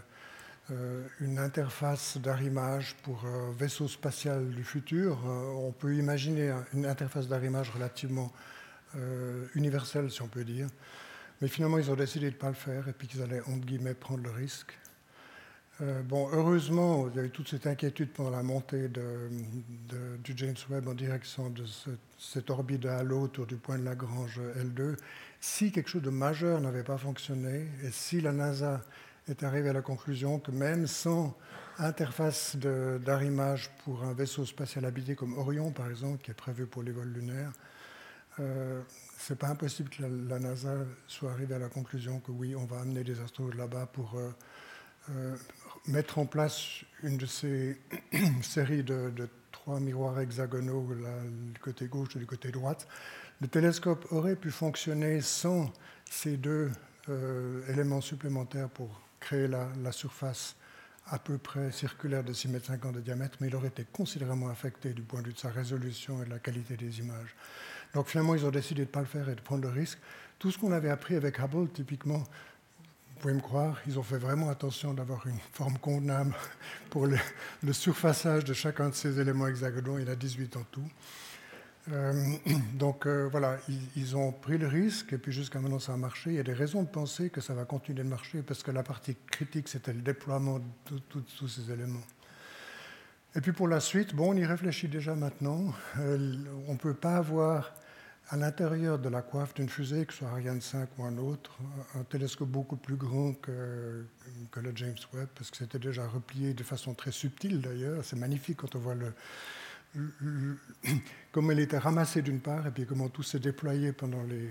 une 1.20 1.38
interface 1.38 2.18
d'arrimage 2.18 2.96
pour 3.02 3.24
un 3.24 3.52
vaisseau 3.52 3.88
spatial 3.88 4.50
du 4.50 4.64
futur 4.64 5.18
euh, 5.26 5.52
On 5.56 5.72
peut 5.72 5.94
imaginer 5.94 6.52
une 6.72 6.86
interface 6.86 7.28
d'arrimage 7.28 7.70
relativement 7.70 8.32
universelle, 9.54 10.10
si 10.10 10.20
on 10.20 10.26
peut 10.26 10.42
dire. 10.42 10.66
Mais 11.40 11.48
finalement, 11.48 11.78
ils 11.78 11.90
ont 11.90 11.94
décidé 11.94 12.26
de 12.26 12.34
ne 12.34 12.40
pas 12.40 12.48
le 12.48 12.54
faire 12.54 12.88
et 12.88 12.92
puis 12.92 13.06
qu'ils 13.06 13.22
allaient, 13.22 13.42
prendre 13.94 14.22
le 14.22 14.30
risque. 14.30 14.76
Euh, 15.80 16.02
bon, 16.02 16.28
heureusement, 16.32 17.08
il 17.08 17.16
y 17.16 17.20
a 17.20 17.24
eu 17.24 17.30
toute 17.30 17.48
cette 17.48 17.66
inquiétude 17.66 18.10
pendant 18.10 18.30
la 18.30 18.42
montée 18.42 18.88
du 18.88 20.32
James 20.36 20.56
Webb 20.68 20.88
en 20.88 20.94
direction 20.94 21.48
de 21.48 21.64
cette 22.18 22.50
orbite 22.50 22.80
de 22.80 22.88
halo 22.88 23.22
autour 23.22 23.46
du 23.46 23.56
point 23.56 23.78
de 23.78 23.84
Lagrange 23.84 24.40
L2. 24.58 24.96
Si 25.40 25.72
quelque 25.72 25.88
chose 25.88 26.02
de 26.02 26.10
majeur 26.10 26.60
n'avait 26.60 26.82
pas 26.82 26.98
fonctionné, 26.98 27.68
et 27.82 27.90
si 27.90 28.20
la 28.20 28.32
NASA 28.32 28.82
est 29.28 29.42
arrivée 29.42 29.70
à 29.70 29.72
la 29.72 29.82
conclusion 29.82 30.38
que 30.38 30.50
même 30.50 30.86
sans 30.86 31.36
interface 31.78 32.56
d'arrimage 32.56 33.70
pour 33.84 34.02
un 34.04 34.12
vaisseau 34.12 34.44
spatial 34.44 34.84
habité 34.84 35.14
comme 35.14 35.38
Orion, 35.38 35.70
par 35.70 35.88
exemple, 35.88 36.22
qui 36.22 36.30
est 36.30 36.34
prévu 36.34 36.66
pour 36.66 36.82
les 36.82 36.92
vols 36.92 37.12
lunaires, 37.12 37.52
euh, 38.38 38.82
c'est 39.18 39.38
pas 39.38 39.48
impossible 39.48 39.90
que 39.90 40.02
la, 40.02 40.38
NASA 40.38 40.74
soit 41.06 41.32
arrivée 41.32 41.54
à 41.54 41.58
la 41.58 41.68
conclusion 41.68 42.20
que 42.20 42.30
oui, 42.30 42.54
on 42.54 42.64
va 42.64 42.80
amener 42.80 43.04
des 43.04 43.20
astronautes 43.20 43.56
là-bas 43.56 43.86
pour 43.86 44.14
euh, 44.16 44.30
euh, 45.10 45.36
mettre 45.86 46.18
en 46.18 46.26
place 46.26 46.84
une 47.02 47.16
de 47.16 47.26
ces 47.26 47.78
séries 48.42 48.82
de, 48.82 49.28
trois 49.50 49.80
miroirs 49.80 50.18
hexagonaux, 50.20 50.88
du 51.52 51.60
côté 51.60 51.86
gauche 51.86 52.16
et 52.16 52.18
du 52.18 52.26
côté 52.26 52.50
droite. 52.50 52.86
Le 53.40 53.48
télescope 53.48 54.06
aurait 54.10 54.36
pu 54.36 54.50
fonctionner 54.50 55.20
sans 55.20 55.70
ces 56.10 56.36
deux 56.36 56.70
euh, 57.08 57.60
éléments 57.68 58.00
supplémentaires 58.00 58.68
pour 58.68 59.00
créer 59.20 59.48
la, 59.48 59.92
surface 59.92 60.56
à 61.06 61.18
peu 61.18 61.38
près 61.38 61.70
circulaire 61.72 62.24
de 62.24 62.32
6,50 62.32 62.86
m 62.86 62.92
de 62.92 63.00
diamètre, 63.00 63.38
mais 63.40 63.48
il 63.48 63.56
aurait 63.56 63.68
été 63.68 63.84
considérablement 63.92 64.48
affecté 64.48 64.92
du 64.92 65.02
point 65.02 65.20
de 65.20 65.28
vue 65.28 65.32
de 65.34 65.38
sa 65.38 65.50
résolution 65.50 66.22
et 66.22 66.26
de 66.26 66.30
la 66.30 66.38
qualité 66.38 66.76
des 66.76 66.98
images. 67.00 67.34
Donc 67.94 68.08
finalement, 68.08 68.34
ils 68.34 68.44
ont 68.44 68.50
décidé 68.50 68.82
de 68.82 68.86
ne 68.86 68.92
pas 68.92 69.00
le 69.00 69.06
faire 69.06 69.28
et 69.28 69.34
de 69.34 69.40
prendre 69.40 69.62
le 69.62 69.70
risque. 69.70 69.98
Tout 70.38 70.50
ce 70.50 70.58
qu'on 70.58 70.72
avait 70.72 70.90
appris 70.90 71.16
avec 71.16 71.38
Hubble, 71.38 71.68
typiquement, 71.70 72.18
vous 73.20 73.20
pouvez 73.20 73.34
me 73.34 73.40
croire, 73.40 73.76
ils 73.86 73.98
ont 73.98 74.02
fait 74.02 74.16
vraiment 74.16 74.48
attention 74.48 74.94
d'avoir 74.94 75.26
une 75.26 75.38
forme 75.52 75.76
convenable 75.78 76.34
pour 76.88 77.06
le, 77.06 77.18
surfaçage 77.72 78.44
de 78.44 78.54
chacun 78.54 78.88
de 78.88 78.94
ces 78.94 79.20
éléments 79.20 79.46
hexagonaux. 79.46 79.98
Il 79.98 80.06
y 80.06 80.08
en 80.08 80.12
a 80.12 80.16
18 80.16 80.56
en 80.56 80.62
tout. 80.70 80.88
Euh, 81.92 82.12
donc 82.74 83.06
euh, 83.06 83.28
voilà, 83.30 83.58
ils, 83.96 84.16
ont 84.16 84.32
pris 84.32 84.58
le 84.58 84.66
risque 84.66 85.12
et 85.12 85.18
puis 85.18 85.32
jusqu'à 85.32 85.60
maintenant 85.60 85.78
ça 85.78 85.94
a 85.94 85.96
marché. 85.96 86.30
Il 86.30 86.36
y 86.36 86.40
a 86.40 86.44
des 86.44 86.52
raisons 86.52 86.82
de 86.82 86.88
penser 86.88 87.30
que 87.30 87.40
ça 87.40 87.54
va 87.54 87.64
continuer 87.64 88.02
de 88.02 88.08
marcher 88.08 88.42
parce 88.42 88.62
que 88.62 88.70
la 88.70 88.82
partie 88.82 89.16
critique 89.30 89.68
c'était 89.68 89.92
le 89.92 90.02
déploiement 90.02 90.58
de 90.58 90.98
tous 91.08 91.48
ces 91.48 91.70
éléments. 91.70 92.02
Et 93.36 93.40
puis 93.40 93.52
pour 93.52 93.68
la 93.68 93.78
suite, 93.78 94.14
bon, 94.14 94.32
on 94.32 94.36
y 94.36 94.44
réfléchit 94.44 94.88
déjà 94.88 95.14
maintenant. 95.14 95.72
Euh, 95.98 96.36
on 96.66 96.72
ne 96.72 96.78
peut 96.78 96.94
pas 96.94 97.16
avoir 97.16 97.72
à 98.28 98.36
l'intérieur 98.36 98.98
de 98.98 99.08
la 99.08 99.22
coiffe 99.22 99.54
d'une 99.54 99.68
fusée, 99.68 100.04
que 100.04 100.12
ce 100.12 100.20
soit 100.20 100.28
Ariane 100.28 100.60
5 100.60 100.88
ou 100.98 101.04
un 101.04 101.16
autre, 101.18 101.56
un 101.98 102.02
télescope 102.04 102.48
beaucoup 102.48 102.76
plus 102.76 102.96
grand 102.96 103.34
que, 103.34 104.04
que 104.50 104.60
le 104.60 104.72
James 104.74 104.96
Webb, 105.12 105.28
parce 105.34 105.50
que 105.50 105.56
c'était 105.56 105.78
déjà 105.78 106.06
replié 106.06 106.54
de 106.54 106.62
façon 106.62 106.94
très 106.94 107.12
subtile 107.12 107.60
d'ailleurs. 107.60 108.04
C'est 108.04 108.16
magnifique 108.16 108.58
quand 108.58 108.74
on 108.74 108.78
voit 108.80 108.94
le, 108.94 109.12
comment 111.32 111.52
il 111.52 111.60
était 111.60 111.78
ramassé 111.78 112.22
d'une 112.22 112.40
part, 112.40 112.66
et 112.66 112.70
puis 112.70 112.86
comment 112.86 113.08
tout 113.08 113.22
s'est 113.22 113.40
déployé 113.40 113.92
pendant 113.92 114.22
les, 114.22 114.48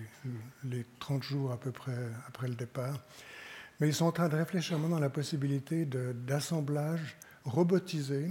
les, 0.66 0.86
30 1.00 1.24
jours 1.24 1.52
à 1.52 1.58
peu 1.58 1.72
près 1.72 1.98
après 2.28 2.48
le 2.48 2.56
départ. 2.56 3.00
Mais 3.80 3.88
ils 3.88 3.94
sont 3.94 4.06
en 4.06 4.12
train 4.12 4.28
de 4.28 4.36
réfléchir 4.36 4.78
maintenant 4.78 4.98
à 4.98 5.02
la 5.02 5.10
possibilité 5.10 5.86
d'assemblage 5.86 7.18
robotisé 7.46 8.30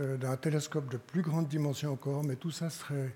euh, 0.00 0.16
d'un 0.16 0.36
télescope 0.36 0.90
de 0.90 0.96
plus 0.96 1.22
grande 1.22 1.48
dimension 1.48 1.92
encore, 1.92 2.22
mais 2.24 2.36
tout 2.36 2.50
ça 2.50 2.70
serait 2.70 3.14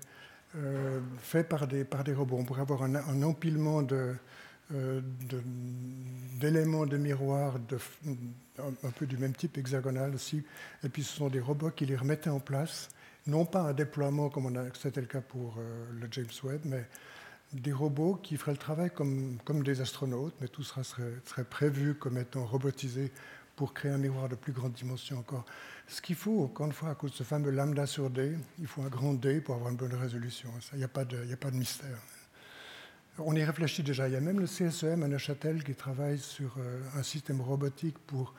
euh, 0.55 0.99
fait 1.19 1.43
par 1.43 1.67
des, 1.67 1.83
par 1.83 2.03
des 2.03 2.13
robots. 2.13 2.37
On 2.39 2.45
pourrait 2.45 2.61
avoir 2.61 2.83
un, 2.83 3.21
empilement 3.23 3.81
de, 3.81 4.15
d'éléments 4.69 6.85
de, 6.85 6.97
miroir 6.97 7.59
de, 7.59 7.77
un, 8.59 8.91
peu 8.91 9.05
du 9.05 9.17
même 9.17 9.33
type, 9.33 9.57
hexagonal 9.57 10.13
aussi. 10.13 10.43
Et 10.83 10.89
puis 10.89 11.03
ce 11.03 11.15
sont 11.15 11.29
des 11.29 11.39
robots 11.39 11.71
qui 11.71 11.85
les 11.85 11.95
remettaient 11.95 12.29
en 12.29 12.39
place, 12.39 12.89
non 13.27 13.45
pas 13.45 13.61
un 13.61 13.73
déploiement 13.73 14.29
comme 14.29 14.53
c'était 14.73 15.01
le 15.01 15.07
cas 15.07 15.21
pour 15.21 15.55
euh, 15.57 15.85
le 15.99 16.07
James 16.11 16.25
Webb, 16.43 16.61
mais 16.65 16.85
des 17.53 17.71
robots 17.71 18.15
qui 18.15 18.37
feraient 18.37 18.51
le 18.51 18.57
travail 18.57 18.91
comme, 18.93 19.39
des 19.63 19.81
astronautes, 19.81 20.35
mais 20.41 20.47
tout 20.47 20.63
sera, 20.63 20.83
serait, 20.83 21.43
prévu 21.49 21.95
comme 21.95 22.17
étant 22.17 22.45
robotisé 22.45 23.11
pour 23.55 23.73
créer 23.73 23.91
un 23.91 23.97
miroir 23.97 24.29
de 24.29 24.35
plus 24.35 24.53
grande 24.53 24.73
dimension 24.73 25.17
encore. 25.17 25.45
Ce 25.87 26.01
qu'il 26.01 26.15
faut, 26.15 26.43
encore 26.43 26.67
une 26.67 26.73
fois, 26.73 26.89
à 26.89 26.95
cause 26.95 27.11
de 27.11 27.15
ce 27.15 27.23
fameux 27.23 27.49
lambda 27.49 27.85
sur 27.85 28.09
D, 28.09 28.37
il 28.59 28.67
faut 28.67 28.81
un 28.81 28.89
grand 28.89 29.13
D 29.13 29.39
pour 29.39 29.55
avoir 29.55 29.71
une 29.71 29.77
bonne 29.77 29.95
résolution. 29.95 30.49
Il 30.73 30.79
n'y 30.79 30.81
de, 30.81 30.85
a 30.85 31.37
pas 31.37 31.51
de 31.51 31.55
mystère. 31.55 31.97
On 33.19 33.35
y 33.35 33.43
réfléchit 33.43 33.83
déjà. 33.83 34.07
Il 34.07 34.13
y 34.13 34.15
a 34.15 34.21
même 34.21 34.39
le 34.39 34.45
CSEM 34.45 35.03
à 35.03 35.07
Neuchâtel 35.07 35.63
qui 35.63 35.73
travaille 35.73 36.19
sur 36.19 36.55
euh, 36.57 36.81
un 36.95 37.03
système 37.03 37.41
robotique 37.41 37.97
pour 38.05 38.33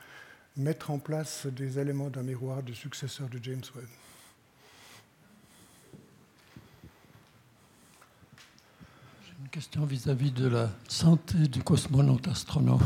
mettre 0.57 0.91
en 0.91 0.99
place 0.99 1.45
des 1.47 1.79
éléments 1.79 2.09
d'un 2.09 2.23
miroir 2.23 2.63
du 2.63 2.73
successeur 2.73 3.27
de 3.29 3.39
James 3.43 3.61
Webb. 3.75 3.87
J'ai 9.25 9.33
une 9.41 9.49
question 9.49 9.85
vis-à-vis 9.85 10.31
-vis 10.31 10.33
de 10.33 10.47
la 10.47 10.69
santé 10.87 11.37
du 11.47 11.61
cosmonaute 11.61 12.27
astronaute. 12.27 12.81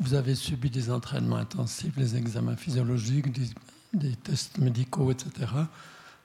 Vous 0.00 0.14
avez 0.14 0.34
subi 0.34 0.70
des 0.70 0.90
entraînements 0.90 1.36
intensifs, 1.36 1.96
les 1.96 2.16
examens 2.16 2.56
physiologiques, 2.56 3.32
des 3.32 3.48
des 3.96 4.14
tests 4.16 4.58
médicaux, 4.58 5.10
etc., 5.10 5.50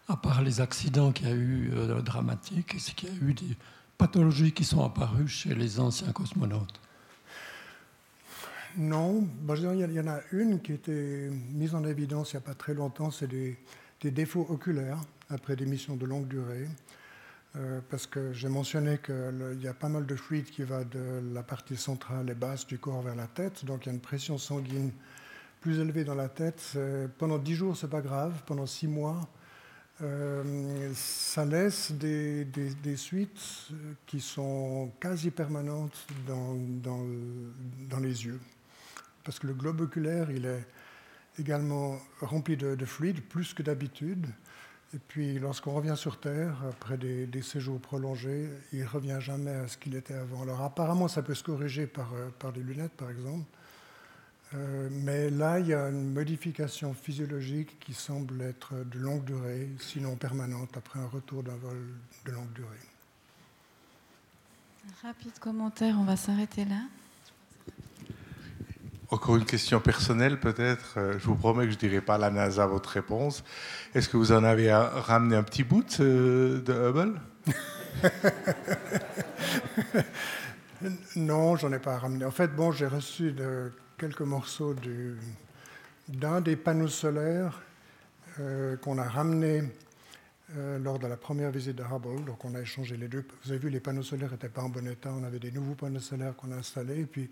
à 0.08 0.18
part 0.18 0.42
les 0.42 0.62
accidents 0.62 1.12
qu'il 1.12 1.28
y 1.28 1.32
a 1.32 1.36
eu 1.36 1.72
euh, 1.74 2.02
dramatiques, 2.02 2.76
est-ce 2.76 2.92
qu'il 2.92 3.10
y 3.10 3.12
a 3.12 3.16
eu 3.16 3.34
des 3.34 3.56
pathologies 4.02 4.52
qui 4.52 4.64
sont 4.64 4.84
apparues 4.84 5.28
chez 5.28 5.54
les 5.54 5.80
anciens 5.80 6.12
cosmonautes? 6.12 6.82
Non, 8.78 9.28
il 9.48 9.92
y 9.94 10.00
en 10.00 10.08
a 10.08 10.22
une 10.32 10.60
qui 10.60 10.74
été 10.74 11.30
mise 11.52 11.76
en 11.76 11.84
évidence 11.84 12.34
il 12.34 12.38
n'y 12.38 12.44
a 12.44 12.46
pas 12.48 12.56
très 12.56 12.74
longtemps, 12.74 13.12
c'est 13.12 13.28
des, 13.28 13.60
défauts 14.04 14.48
oculaires 14.50 14.98
après 15.30 15.56
des 15.56 15.68
missions 15.68 15.96
de 15.98 16.08
longue 16.08 16.28
durée. 16.28 16.68
Euh, 17.58 17.80
parce 17.92 18.08
que 18.08 18.34
j'ai 18.34 18.50
mentionné 18.50 18.98
qu'il 19.06 19.62
y 19.62 19.68
a 19.68 19.74
pas 19.76 19.90
mal 19.90 20.08
de 20.08 20.16
fluide 20.16 20.46
qui 20.46 20.64
va 20.64 20.84
de 20.84 21.22
la 21.32 21.44
partie 21.44 21.78
centrale 21.78 22.28
et 22.32 22.34
basse 22.34 22.66
du 22.66 22.80
corps 22.80 23.04
vers 23.04 23.16
la 23.16 23.28
tête, 23.28 23.66
donc 23.66 23.86
il 23.86 23.90
y 23.90 23.92
a 23.92 23.94
une 23.94 24.02
pression 24.02 24.40
sanguine 24.40 24.92
plus 25.60 25.78
élevé 25.78 26.04
dans 26.06 26.16
la 26.16 26.28
tête. 26.28 26.76
Pendant 27.20 27.38
dix 27.38 27.54
jours, 27.54 27.78
c'est 27.78 27.90
pas 27.90 28.02
grave. 28.02 28.34
Pendant 28.48 28.66
six 28.66 28.88
mois, 28.88 29.30
ça 30.96 31.46
laisse 31.46 31.92
des, 31.92 32.46
des, 32.46 32.96
suites 32.96 33.70
qui 34.08 34.20
sont 34.20 34.92
quasi 35.00 35.30
permanentes 35.30 36.08
dans, 36.28 36.56
dans, 36.56 37.06
dans, 37.90 38.00
les 38.00 38.26
yeux. 38.26 38.40
Parce 39.24 39.38
que 39.38 39.48
le 39.48 39.54
globe 39.54 39.82
oculaire, 39.82 40.32
il 40.32 40.46
est 40.46 40.66
également 41.38 42.00
rempli 42.20 42.58
de, 42.58 42.76
de 42.76 42.86
fluide, 42.86 43.22
plus 43.22 43.54
que 43.54 43.62
d'habitude. 43.62 44.28
Et 44.94 45.00
puis, 45.00 45.40
lorsqu'on 45.40 45.72
revient 45.72 45.96
sur 45.96 46.20
Terre, 46.20 46.58
après 46.68 46.98
des, 46.98 47.42
séjours 47.42 47.80
prolongés, 47.80 48.50
il 48.74 48.80
ne 48.80 48.88
revient 48.88 49.20
jamais 49.20 49.52
à 49.52 49.68
ce 49.68 49.78
qu'il 49.78 49.96
était 49.96 50.14
avant. 50.14 50.42
Alors, 50.42 50.62
apparemment, 50.62 51.08
ça 51.08 51.22
peut 51.22 51.34
se 51.34 51.44
corriger 51.44 51.88
par, 51.88 52.14
euh, 52.14 52.30
par 52.40 52.52
des 52.52 52.62
lunettes, 52.62 52.92
par 52.94 53.10
exemple. 53.10 53.46
Euh, 54.54 54.90
mais 54.92 55.30
là, 55.30 55.60
il 55.60 55.68
y 55.68 55.74
a 55.74 55.88
une 55.88 56.12
modification 56.12 56.94
physiologique 56.94 57.80
qui 57.80 57.94
semble 57.94 58.42
être 58.42 58.74
de 58.74 59.00
longue 59.00 59.24
durée, 59.24 59.70
sinon 59.80 60.16
permanente, 60.16 60.76
après 60.76 61.00
un 61.00 61.08
retour 61.08 61.44
d'un 61.44 61.56
vol 61.56 61.78
de 62.26 62.32
longue 62.32 62.52
durée. 62.54 62.68
Rapide 65.04 65.40
commentaire, 65.40 65.96
on 66.00 66.04
va 66.04 66.18
s'arrêter 66.18 66.66
là. 66.66 66.82
Encore 69.10 69.38
une 69.38 69.46
question 69.46 69.80
personnelle 69.80 70.40
peut-être. 70.40 70.96
Euh, 70.98 71.20
je 71.20 71.26
vous 71.26 71.36
promets 71.36 71.66
que 71.66 71.72
je 71.72 71.76
ne 71.76 71.80
dirai 71.80 72.02
pas 72.02 72.16
à 72.16 72.18
la 72.18 72.30
NASA 72.30 72.66
votre 72.66 72.90
réponse. 72.90 73.44
Est-ce 73.94 74.10
que 74.10 74.18
vous 74.18 74.32
en 74.32 74.44
avez 74.44 74.74
ramené 74.74 75.36
un 75.36 75.44
petit 75.44 75.64
bout 75.64 75.84
de, 76.00 76.64
de 76.66 76.74
Hubble? 76.74 77.22
Non, 81.16 81.56
j'en 81.58 81.72
ai 81.72 81.80
pas 81.80 81.98
ramené. 81.98 82.26
En 82.26 82.32
fait, 82.32 82.48
bon, 82.48 82.72
j'ai 82.72 82.88
reçu 82.88 83.32
de 83.32 83.72
quelques 84.02 84.22
morceaux 84.22 84.76
d'un 86.08 86.42
des 86.42 86.56
panneaux 86.56 86.88
solaires 86.88 87.62
euh, 88.40 88.76
qu'on 88.78 88.98
a 88.98 89.08
ramené 89.08 89.62
euh, 90.58 90.80
lors 90.80 90.98
de 90.98 91.06
la 91.06 91.18
première 91.18 91.52
visite 91.52 91.76
de 91.76 91.84
Hubble. 91.84 92.26
Donc 92.26 92.44
on 92.44 92.56
a 92.56 92.62
échangé 92.62 92.98
les 92.98 93.08
deux. 93.08 93.24
Vous 93.44 93.52
avez 93.52 93.60
vu, 93.60 93.70
les 93.70 93.80
panneaux 93.80 94.02
solaires 94.02 94.32
n'étaient 94.32 94.50
pas 94.50 94.64
en 94.64 94.70
bon 94.70 94.88
état. 94.88 95.14
On 95.14 95.24
avait 95.24 95.38
des 95.38 95.52
nouveaux 95.52 95.76
panneaux 95.76 96.00
solaires 96.00 96.36
qu'on 96.36 96.52
a 96.52 96.56
installés. 96.56 97.02
Et 97.02 97.06
puis 97.06 97.30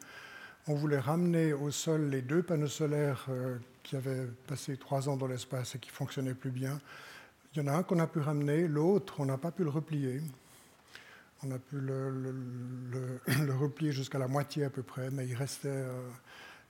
on 0.68 0.76
voulait 0.76 1.00
ramener 1.00 1.54
au 1.54 1.72
sol 1.72 2.08
les 2.08 2.22
deux 2.22 2.44
panneaux 2.44 2.68
solaires 2.68 3.26
euh, 3.30 3.58
qui 3.82 3.96
avaient 3.96 4.28
passé 4.46 4.78
trois 4.78 5.10
ans 5.10 5.18
dans 5.18 5.26
l'espace 5.26 5.74
et 5.74 5.80
qui 5.80 5.90
fonctionnaient 5.90 6.36
plus 6.36 6.52
bien. 6.52 6.80
Il 7.56 7.64
y 7.64 7.68
en 7.68 7.74
a 7.74 7.78
un 7.78 7.82
qu'on 7.82 7.98
a 7.98 8.06
pu 8.06 8.20
ramener, 8.20 8.68
l'autre, 8.68 9.16
on 9.18 9.26
n'a 9.26 9.40
pas 9.40 9.50
pu 9.50 9.64
le 9.64 9.72
replier. 9.72 10.22
On 11.42 11.50
a 11.50 11.58
pu 11.58 11.80
le, 11.80 12.12
le 12.92 13.56
replier 13.56 13.92
jusqu'à 13.92 14.20
la 14.20 14.28
moitié 14.28 14.66
à 14.66 14.70
peu 14.70 14.84
près, 14.84 15.10
mais 15.10 15.26
il 15.26 15.34
restait 15.34 15.84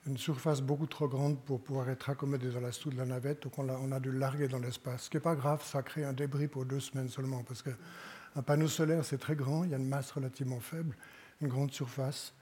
une 0.07 0.17
surface 0.17 0.61
beaucoup 0.61 0.87
trop 0.87 1.07
grande 1.07 1.39
pour 1.43 1.61
pouvoir 1.61 1.89
être 1.89 2.09
accommodé 2.09 2.49
dans 2.49 2.61
la 2.61 2.71
sous 2.71 2.89
de 2.89 2.97
la 2.97 3.05
navette, 3.05 3.43
donc 3.43 3.57
on 3.57 3.91
a, 3.91 3.99
dû 3.99 4.11
larguer 4.11 4.47
dans 4.47 4.59
l'espace. 4.59 5.03
Ce 5.03 5.09
qui 5.09 5.17
n'est 5.17 5.21
pas 5.21 5.35
grave, 5.35 5.63
ça 5.63 5.83
crée 5.83 6.03
un 6.03 6.13
débris 6.13 6.47
pour 6.47 6.65
deux 6.65 6.79
semaines 6.79 7.09
seulement, 7.09 7.43
parce 7.43 7.61
qu'un 7.61 8.41
panneau 8.41 8.67
solaire, 8.67 9.03
c'est 9.03 9.17
très 9.17 9.35
grand, 9.35 9.63
il 9.63 9.71
y 9.71 9.73
a 9.73 9.77
une 9.77 9.87
masse 9.87 10.11
relativement 10.11 10.59
faible, 10.59 10.95
une 11.41 11.47
grande 11.47 11.71
surface. 11.71 12.33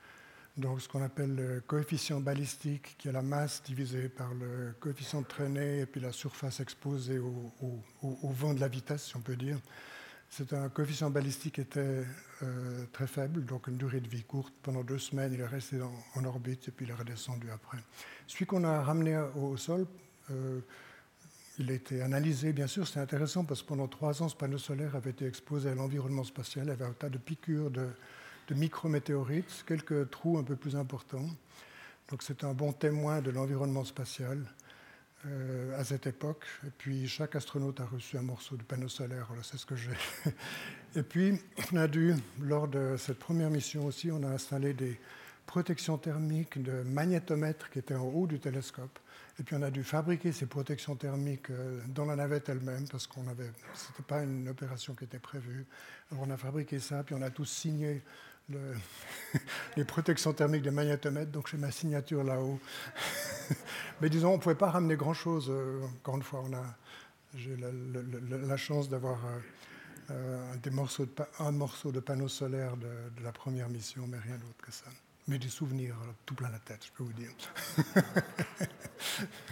donc 0.56 0.82
ce 0.82 0.88
qu'on 0.88 1.04
appelle 1.04 1.36
le 1.36 1.62
coefficient 1.62 2.20
balistique, 2.20 2.96
qui 2.98 3.08
est 3.08 3.12
la 3.12 3.22
masse 3.22 3.64
divisée 3.64 4.10
par 4.10 4.34
le 4.34 4.74
coefficient 4.80 5.22
de 5.22 5.28
traînée 5.28 5.80
et 5.80 5.86
puis 5.86 6.00
la 6.00 6.12
surface 6.12 6.60
exposée 6.60 7.20
au, 7.20 7.84
vent 8.24 8.54
de 8.54 8.60
la 8.60 8.68
vitesse, 8.68 9.06
si 9.06 9.18
on 9.18 9.22
peut 9.22 9.36
dire. 9.36 9.60
C'est 10.30 10.54
un 10.54 10.70
coefficient 10.70 11.10
balistique 11.10 11.56
qui 11.56 11.62
était 11.62 12.04
euh, 12.44 12.86
très 12.92 13.08
faible, 13.08 13.46
donc 13.46 13.68
une 13.68 13.78
durée 13.78 14.02
de 14.02 14.08
vie 14.08 14.24
courte. 14.24 14.54
Pendant 14.62 14.84
deux 14.84 15.00
semaines, 15.00 15.34
il 15.34 15.40
est 15.40 15.48
resté 15.48 15.78
en 16.16 16.26
orbite 16.26 16.68
et 16.68 16.72
puis 16.72 16.86
il 16.86 16.92
est 16.92 16.96
redescendu 16.96 17.50
après. 17.50 17.78
Celui 18.28 18.46
qu'on 18.46 18.64
a 18.64 18.82
ramené 18.82 19.18
au, 19.36 19.58
sol, 19.58 19.88
euh, 20.32 20.60
il 21.58 21.72
a 21.72 21.74
été 21.74 22.02
analysé, 22.02 22.54
bien 22.54 22.68
sûr, 22.68 22.88
c'est 22.88 23.00
intéressant 23.00 23.46
parce 23.46 23.64
que 23.64 23.68
pendant 23.68 23.88
trois 23.88 24.22
ans, 24.22 24.30
ce 24.30 24.36
panneau 24.36 24.58
solaire 24.58 24.96
avait 24.96 25.12
été 25.12 25.26
exposé 25.26 25.70
à 25.70 25.76
l'environnement 25.76 26.24
spatial. 26.24 26.66
Il 26.66 26.70
y 26.70 26.74
avait 26.74 26.86
un 26.86 26.94
tas 26.94 27.10
de 27.10 27.18
piqûres 27.18 27.72
de, 27.72 27.88
de 28.48 28.54
micrométéorites, 28.54 29.64
quelques 29.66 30.10
trous 30.12 30.38
un 30.38 30.44
peu 30.44 30.56
plus 30.56 30.76
importants. 30.76 31.28
Donc 32.10 32.22
c'est 32.22 32.44
un 32.44 32.54
bon 32.54 32.74
témoin 32.74 33.22
de 33.22 33.32
l'environnement 33.32 33.84
spatial 33.84 34.40
euh, 35.26 35.80
à 35.80 35.84
cette 35.84 36.06
époque. 36.06 36.46
Et 36.66 36.70
puis 36.78 37.08
chaque 37.08 37.36
astronaute 37.36 37.80
a 37.80 37.86
reçu 37.86 38.18
un 38.18 38.22
morceau 38.22 38.56
de 38.56 38.64
panneau 38.64 38.88
solaire, 38.88 39.28
c'est 39.42 39.58
ce 39.58 39.66
que 39.66 39.76
j'ai. 39.76 39.92
Et 40.96 41.04
puis 41.04 41.40
on 41.74 41.78
a 41.78 41.88
dû, 41.88 42.14
lors 42.42 42.68
de 42.68 42.96
cette 42.98 43.18
première 43.18 43.50
mission 43.50 43.86
aussi, 43.86 44.12
on 44.12 44.22
a 44.24 44.28
installé 44.28 44.74
des 44.74 45.00
protections 45.48 45.98
thermiques 45.98 46.62
de 46.62 46.84
magnétomètres 46.84 47.70
qui 47.72 47.80
étaient 47.80 47.96
en 47.96 48.06
haut 48.06 48.28
du 48.28 48.40
télescope. 48.40 49.00
Et 49.40 49.44
puis 49.44 49.56
on 49.56 49.62
a 49.62 49.72
dû 49.72 49.84
fabriquer 49.84 50.32
ces 50.32 50.46
protections 50.46 50.96
thermiques 50.96 51.50
euh, 51.50 51.80
dans 51.88 52.06
la 52.06 52.16
navette 52.16 52.50
elle-même 52.50 52.88
parce 52.88 53.08
qu'on 53.08 53.28
avait, 53.28 53.52
c'était 53.74 54.04
pas 54.04 54.24
une 54.24 54.50
opération 54.50 54.94
qui 54.94 55.06
était 55.06 55.20
prévue. 55.20 55.66
Alors 56.12 56.26
on 56.28 56.32
a 56.32 56.38
fabriqué 56.38 56.80
ça, 56.80 57.04
puis 57.04 57.16
on 57.16 57.22
a 57.22 57.30
tous 57.30 57.46
signé 57.46 58.04
les 59.78 59.84
protections 59.84 60.34
thermiques 60.34 60.62
des 60.64 60.72
magnétomètres, 60.72 61.32
donc 61.32 61.50
j'ai 61.50 61.58
ma 61.58 61.72
signature 61.72 62.24
là-haut. 62.24 62.60
Mais 64.02 64.10
disons, 64.10 64.32
on 64.32 64.38
ne 64.38 64.42
pouvait 64.42 64.56
pas 64.56 64.72
ramener 64.72 64.96
grand-chose. 64.96 65.48
Euh, 65.50 65.82
encore 66.00 66.16
une 66.16 66.24
fois, 66.24 66.44
on 66.48 66.54
a, 66.54 66.64
j'ai 67.36 67.58
la, 67.58 68.58
chance 68.58 68.90
d'avoir 68.90 69.20
euh, 69.26 69.40
euh, 70.12 70.54
un 71.40 71.52
morceau 71.52 71.92
de 71.92 72.00
panneau 72.00 72.28
solaire 72.28 72.78
de, 72.78 72.88
de, 73.18 73.24
la 73.24 73.32
première 73.32 73.70
mission, 73.70 74.08
mais 74.08 74.18
rien 74.20 74.36
d'autre 74.36 74.66
que 74.66 74.72
ça. 74.72 74.86
Mais 75.28 75.38
des 75.38 75.50
souvenirs 75.50 75.96
tout 76.26 76.36
plein 76.36 76.50
la 76.50 76.60
tête, 76.60 76.86
je 76.86 76.92
peux 76.92 77.04
vous 77.04 77.14
dire. 77.14 77.32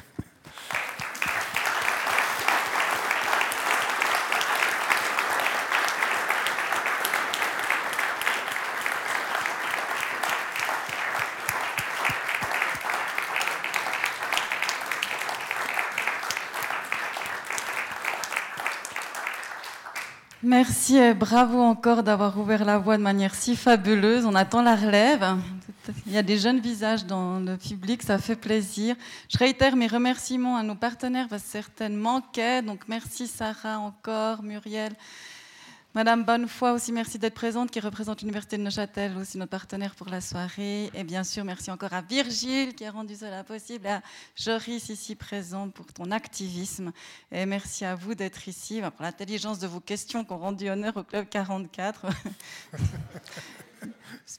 Merci 20.45 20.97
et 20.97 21.15
bravo 21.15 21.59
encore 21.59 22.03
d'avoir 22.03 22.37
ouvert 22.37 22.65
la 22.65 22.77
voie 22.77 22.97
de 22.97 23.01
manière 23.01 23.33
si 23.33 23.55
fabuleuse. 23.55 24.27
On 24.27 24.35
attend 24.35 24.61
la 24.61 24.75
relève. 24.75 25.25
Il 26.05 26.11
y 26.11 26.19
a 26.19 26.21
des 26.21 26.37
jeunes 26.37 26.59
visages 26.59 27.03
dans 27.03 27.39
le 27.39 27.57
public, 27.57 28.03
ça 28.03 28.19
fait 28.19 28.35
plaisir. 28.35 28.95
Je 29.27 29.39
réitère 29.39 29.75
mes 29.75 29.87
remerciements 29.87 30.55
à 30.55 30.61
nos 30.61 30.75
partenaires 30.75 31.25
parce 31.29 31.41
que 31.41 31.49
certaines 31.49 31.95
manquaient. 31.95 32.61
Donc 32.61 32.81
merci 32.87 33.25
Sarah 33.25 33.79
encore, 33.79 34.43
Muriel. 34.43 34.93
Madame 35.95 36.25
Bonnefoy 36.25 36.71
aussi, 36.71 36.91
merci 36.91 37.17
d'être 37.19 37.35
présente, 37.35 37.71
qui 37.71 37.79
représente 37.79 38.19
l'Université 38.19 38.57
de 38.57 38.63
Neuchâtel, 38.63 39.15
aussi 39.15 39.37
notre 39.37 39.51
partenaire 39.51 39.95
pour 39.95 40.09
la 40.09 40.19
soirée. 40.19 40.91
Et 40.93 41.05
bien 41.05 41.23
sûr, 41.23 41.45
merci 41.45 41.71
encore 41.71 41.93
à 41.93 42.01
Virgile 42.01 42.75
qui 42.75 42.83
a 42.83 42.91
rendu 42.91 43.15
cela 43.15 43.45
possible, 43.45 43.87
à 43.87 44.01
Joris 44.35 44.89
ici 44.89 45.15
présent 45.15 45.69
pour 45.69 45.85
ton 45.93 46.11
activisme. 46.11 46.91
Et 47.31 47.45
merci 47.45 47.85
à 47.85 47.95
vous 47.95 48.13
d'être 48.13 48.45
ici, 48.49 48.81
pour 48.81 49.03
l'intelligence 49.03 49.57
de 49.57 49.67
vos 49.67 49.79
questions 49.79 50.25
qui 50.25 50.33
ont 50.33 50.37
rendu 50.37 50.69
honneur 50.69 50.97
au 50.97 51.03
Club 51.03 51.29
44. 51.29 52.07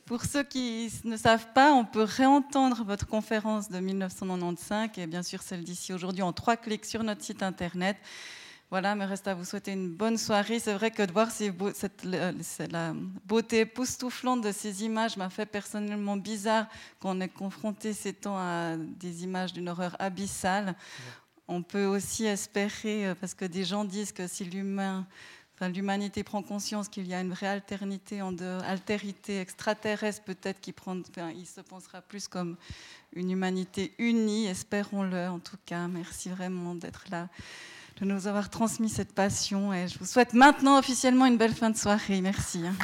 Pour 0.04 0.24
ceux 0.24 0.42
qui 0.42 0.92
ne 1.04 1.16
savent 1.16 1.52
pas, 1.54 1.72
on 1.72 1.84
peut 1.84 2.02
réentendre 2.02 2.84
votre 2.84 3.06
conférence 3.06 3.70
de 3.70 3.78
1995 3.78 4.90
et 4.98 5.06
bien 5.06 5.22
sûr 5.22 5.40
celle 5.42 5.62
d'ici 5.62 5.92
aujourd'hui 5.92 6.22
en 6.22 6.32
trois 6.32 6.56
clics 6.56 6.84
sur 6.84 7.02
notre 7.04 7.22
site 7.22 7.42
internet. 7.42 7.96
Voilà, 8.68 8.96
me 8.96 9.04
reste 9.04 9.28
à 9.28 9.34
vous 9.34 9.44
souhaiter 9.44 9.72
une 9.72 9.88
bonne 9.88 10.18
soirée. 10.18 10.58
C'est 10.58 10.74
vrai 10.74 10.90
que 10.90 11.02
de 11.04 11.12
voir 11.12 11.30
cette, 11.30 12.04
la 12.04 12.94
beauté 13.24 13.60
époustouflante 13.60 14.40
de 14.40 14.50
ces 14.50 14.82
images 14.82 15.16
m'a 15.16 15.30
fait 15.30 15.46
personnellement 15.46 16.16
bizarre 16.16 16.66
quand 16.98 17.16
on 17.16 17.20
est 17.20 17.28
confronté 17.28 17.92
ces 17.92 18.12
temps 18.12 18.36
à 18.36 18.76
des 18.76 19.22
images 19.22 19.52
d'une 19.52 19.68
horreur 19.68 19.94
abyssale. 20.00 20.74
On 21.46 21.62
peut 21.62 21.84
aussi 21.84 22.24
espérer, 22.24 23.06
euh, 23.06 23.14
parce 23.14 23.34
que 23.34 23.44
des 23.44 23.64
gens 23.64 23.84
disent 23.84 24.10
que 24.10 24.26
si 24.26 24.44
l'humain, 24.44 25.06
enfin, 25.54 25.68
l'humanité 25.68 26.24
prend 26.24 26.42
conscience 26.42 26.88
qu'il 26.88 27.06
y 27.06 27.14
a 27.14 27.20
une 27.20 27.30
vraie 27.30 27.46
alternité 27.46 28.20
en 28.20 28.32
de, 28.32 28.58
altérité 28.64 29.40
extraterrestre, 29.40 30.24
peut-être 30.24 30.60
qu'il 30.60 30.74
il 31.36 31.46
se 31.46 31.60
pensera 31.60 32.02
plus 32.02 32.26
comme 32.26 32.56
une 33.12 33.30
humanité 33.30 33.94
unie. 33.98 34.46
Espérons-le 34.46 35.28
en 35.28 35.38
tout 35.38 35.58
cas. 35.66 35.86
Merci 35.86 36.30
vraiment 36.30 36.74
d'être 36.74 37.04
là 37.12 37.28
de 38.00 38.04
nous 38.04 38.26
avoir 38.26 38.50
transmis 38.50 38.88
cette 38.88 39.14
passion. 39.14 39.72
Et 39.72 39.88
je 39.88 39.98
vous 39.98 40.04
souhaite 40.04 40.34
maintenant 40.34 40.78
officiellement 40.78 41.26
une 41.26 41.38
belle 41.38 41.54
fin 41.54 41.70
de 41.70 41.76
soirée. 41.76 42.20
Merci. 42.20 42.62
Hein. 42.66 42.74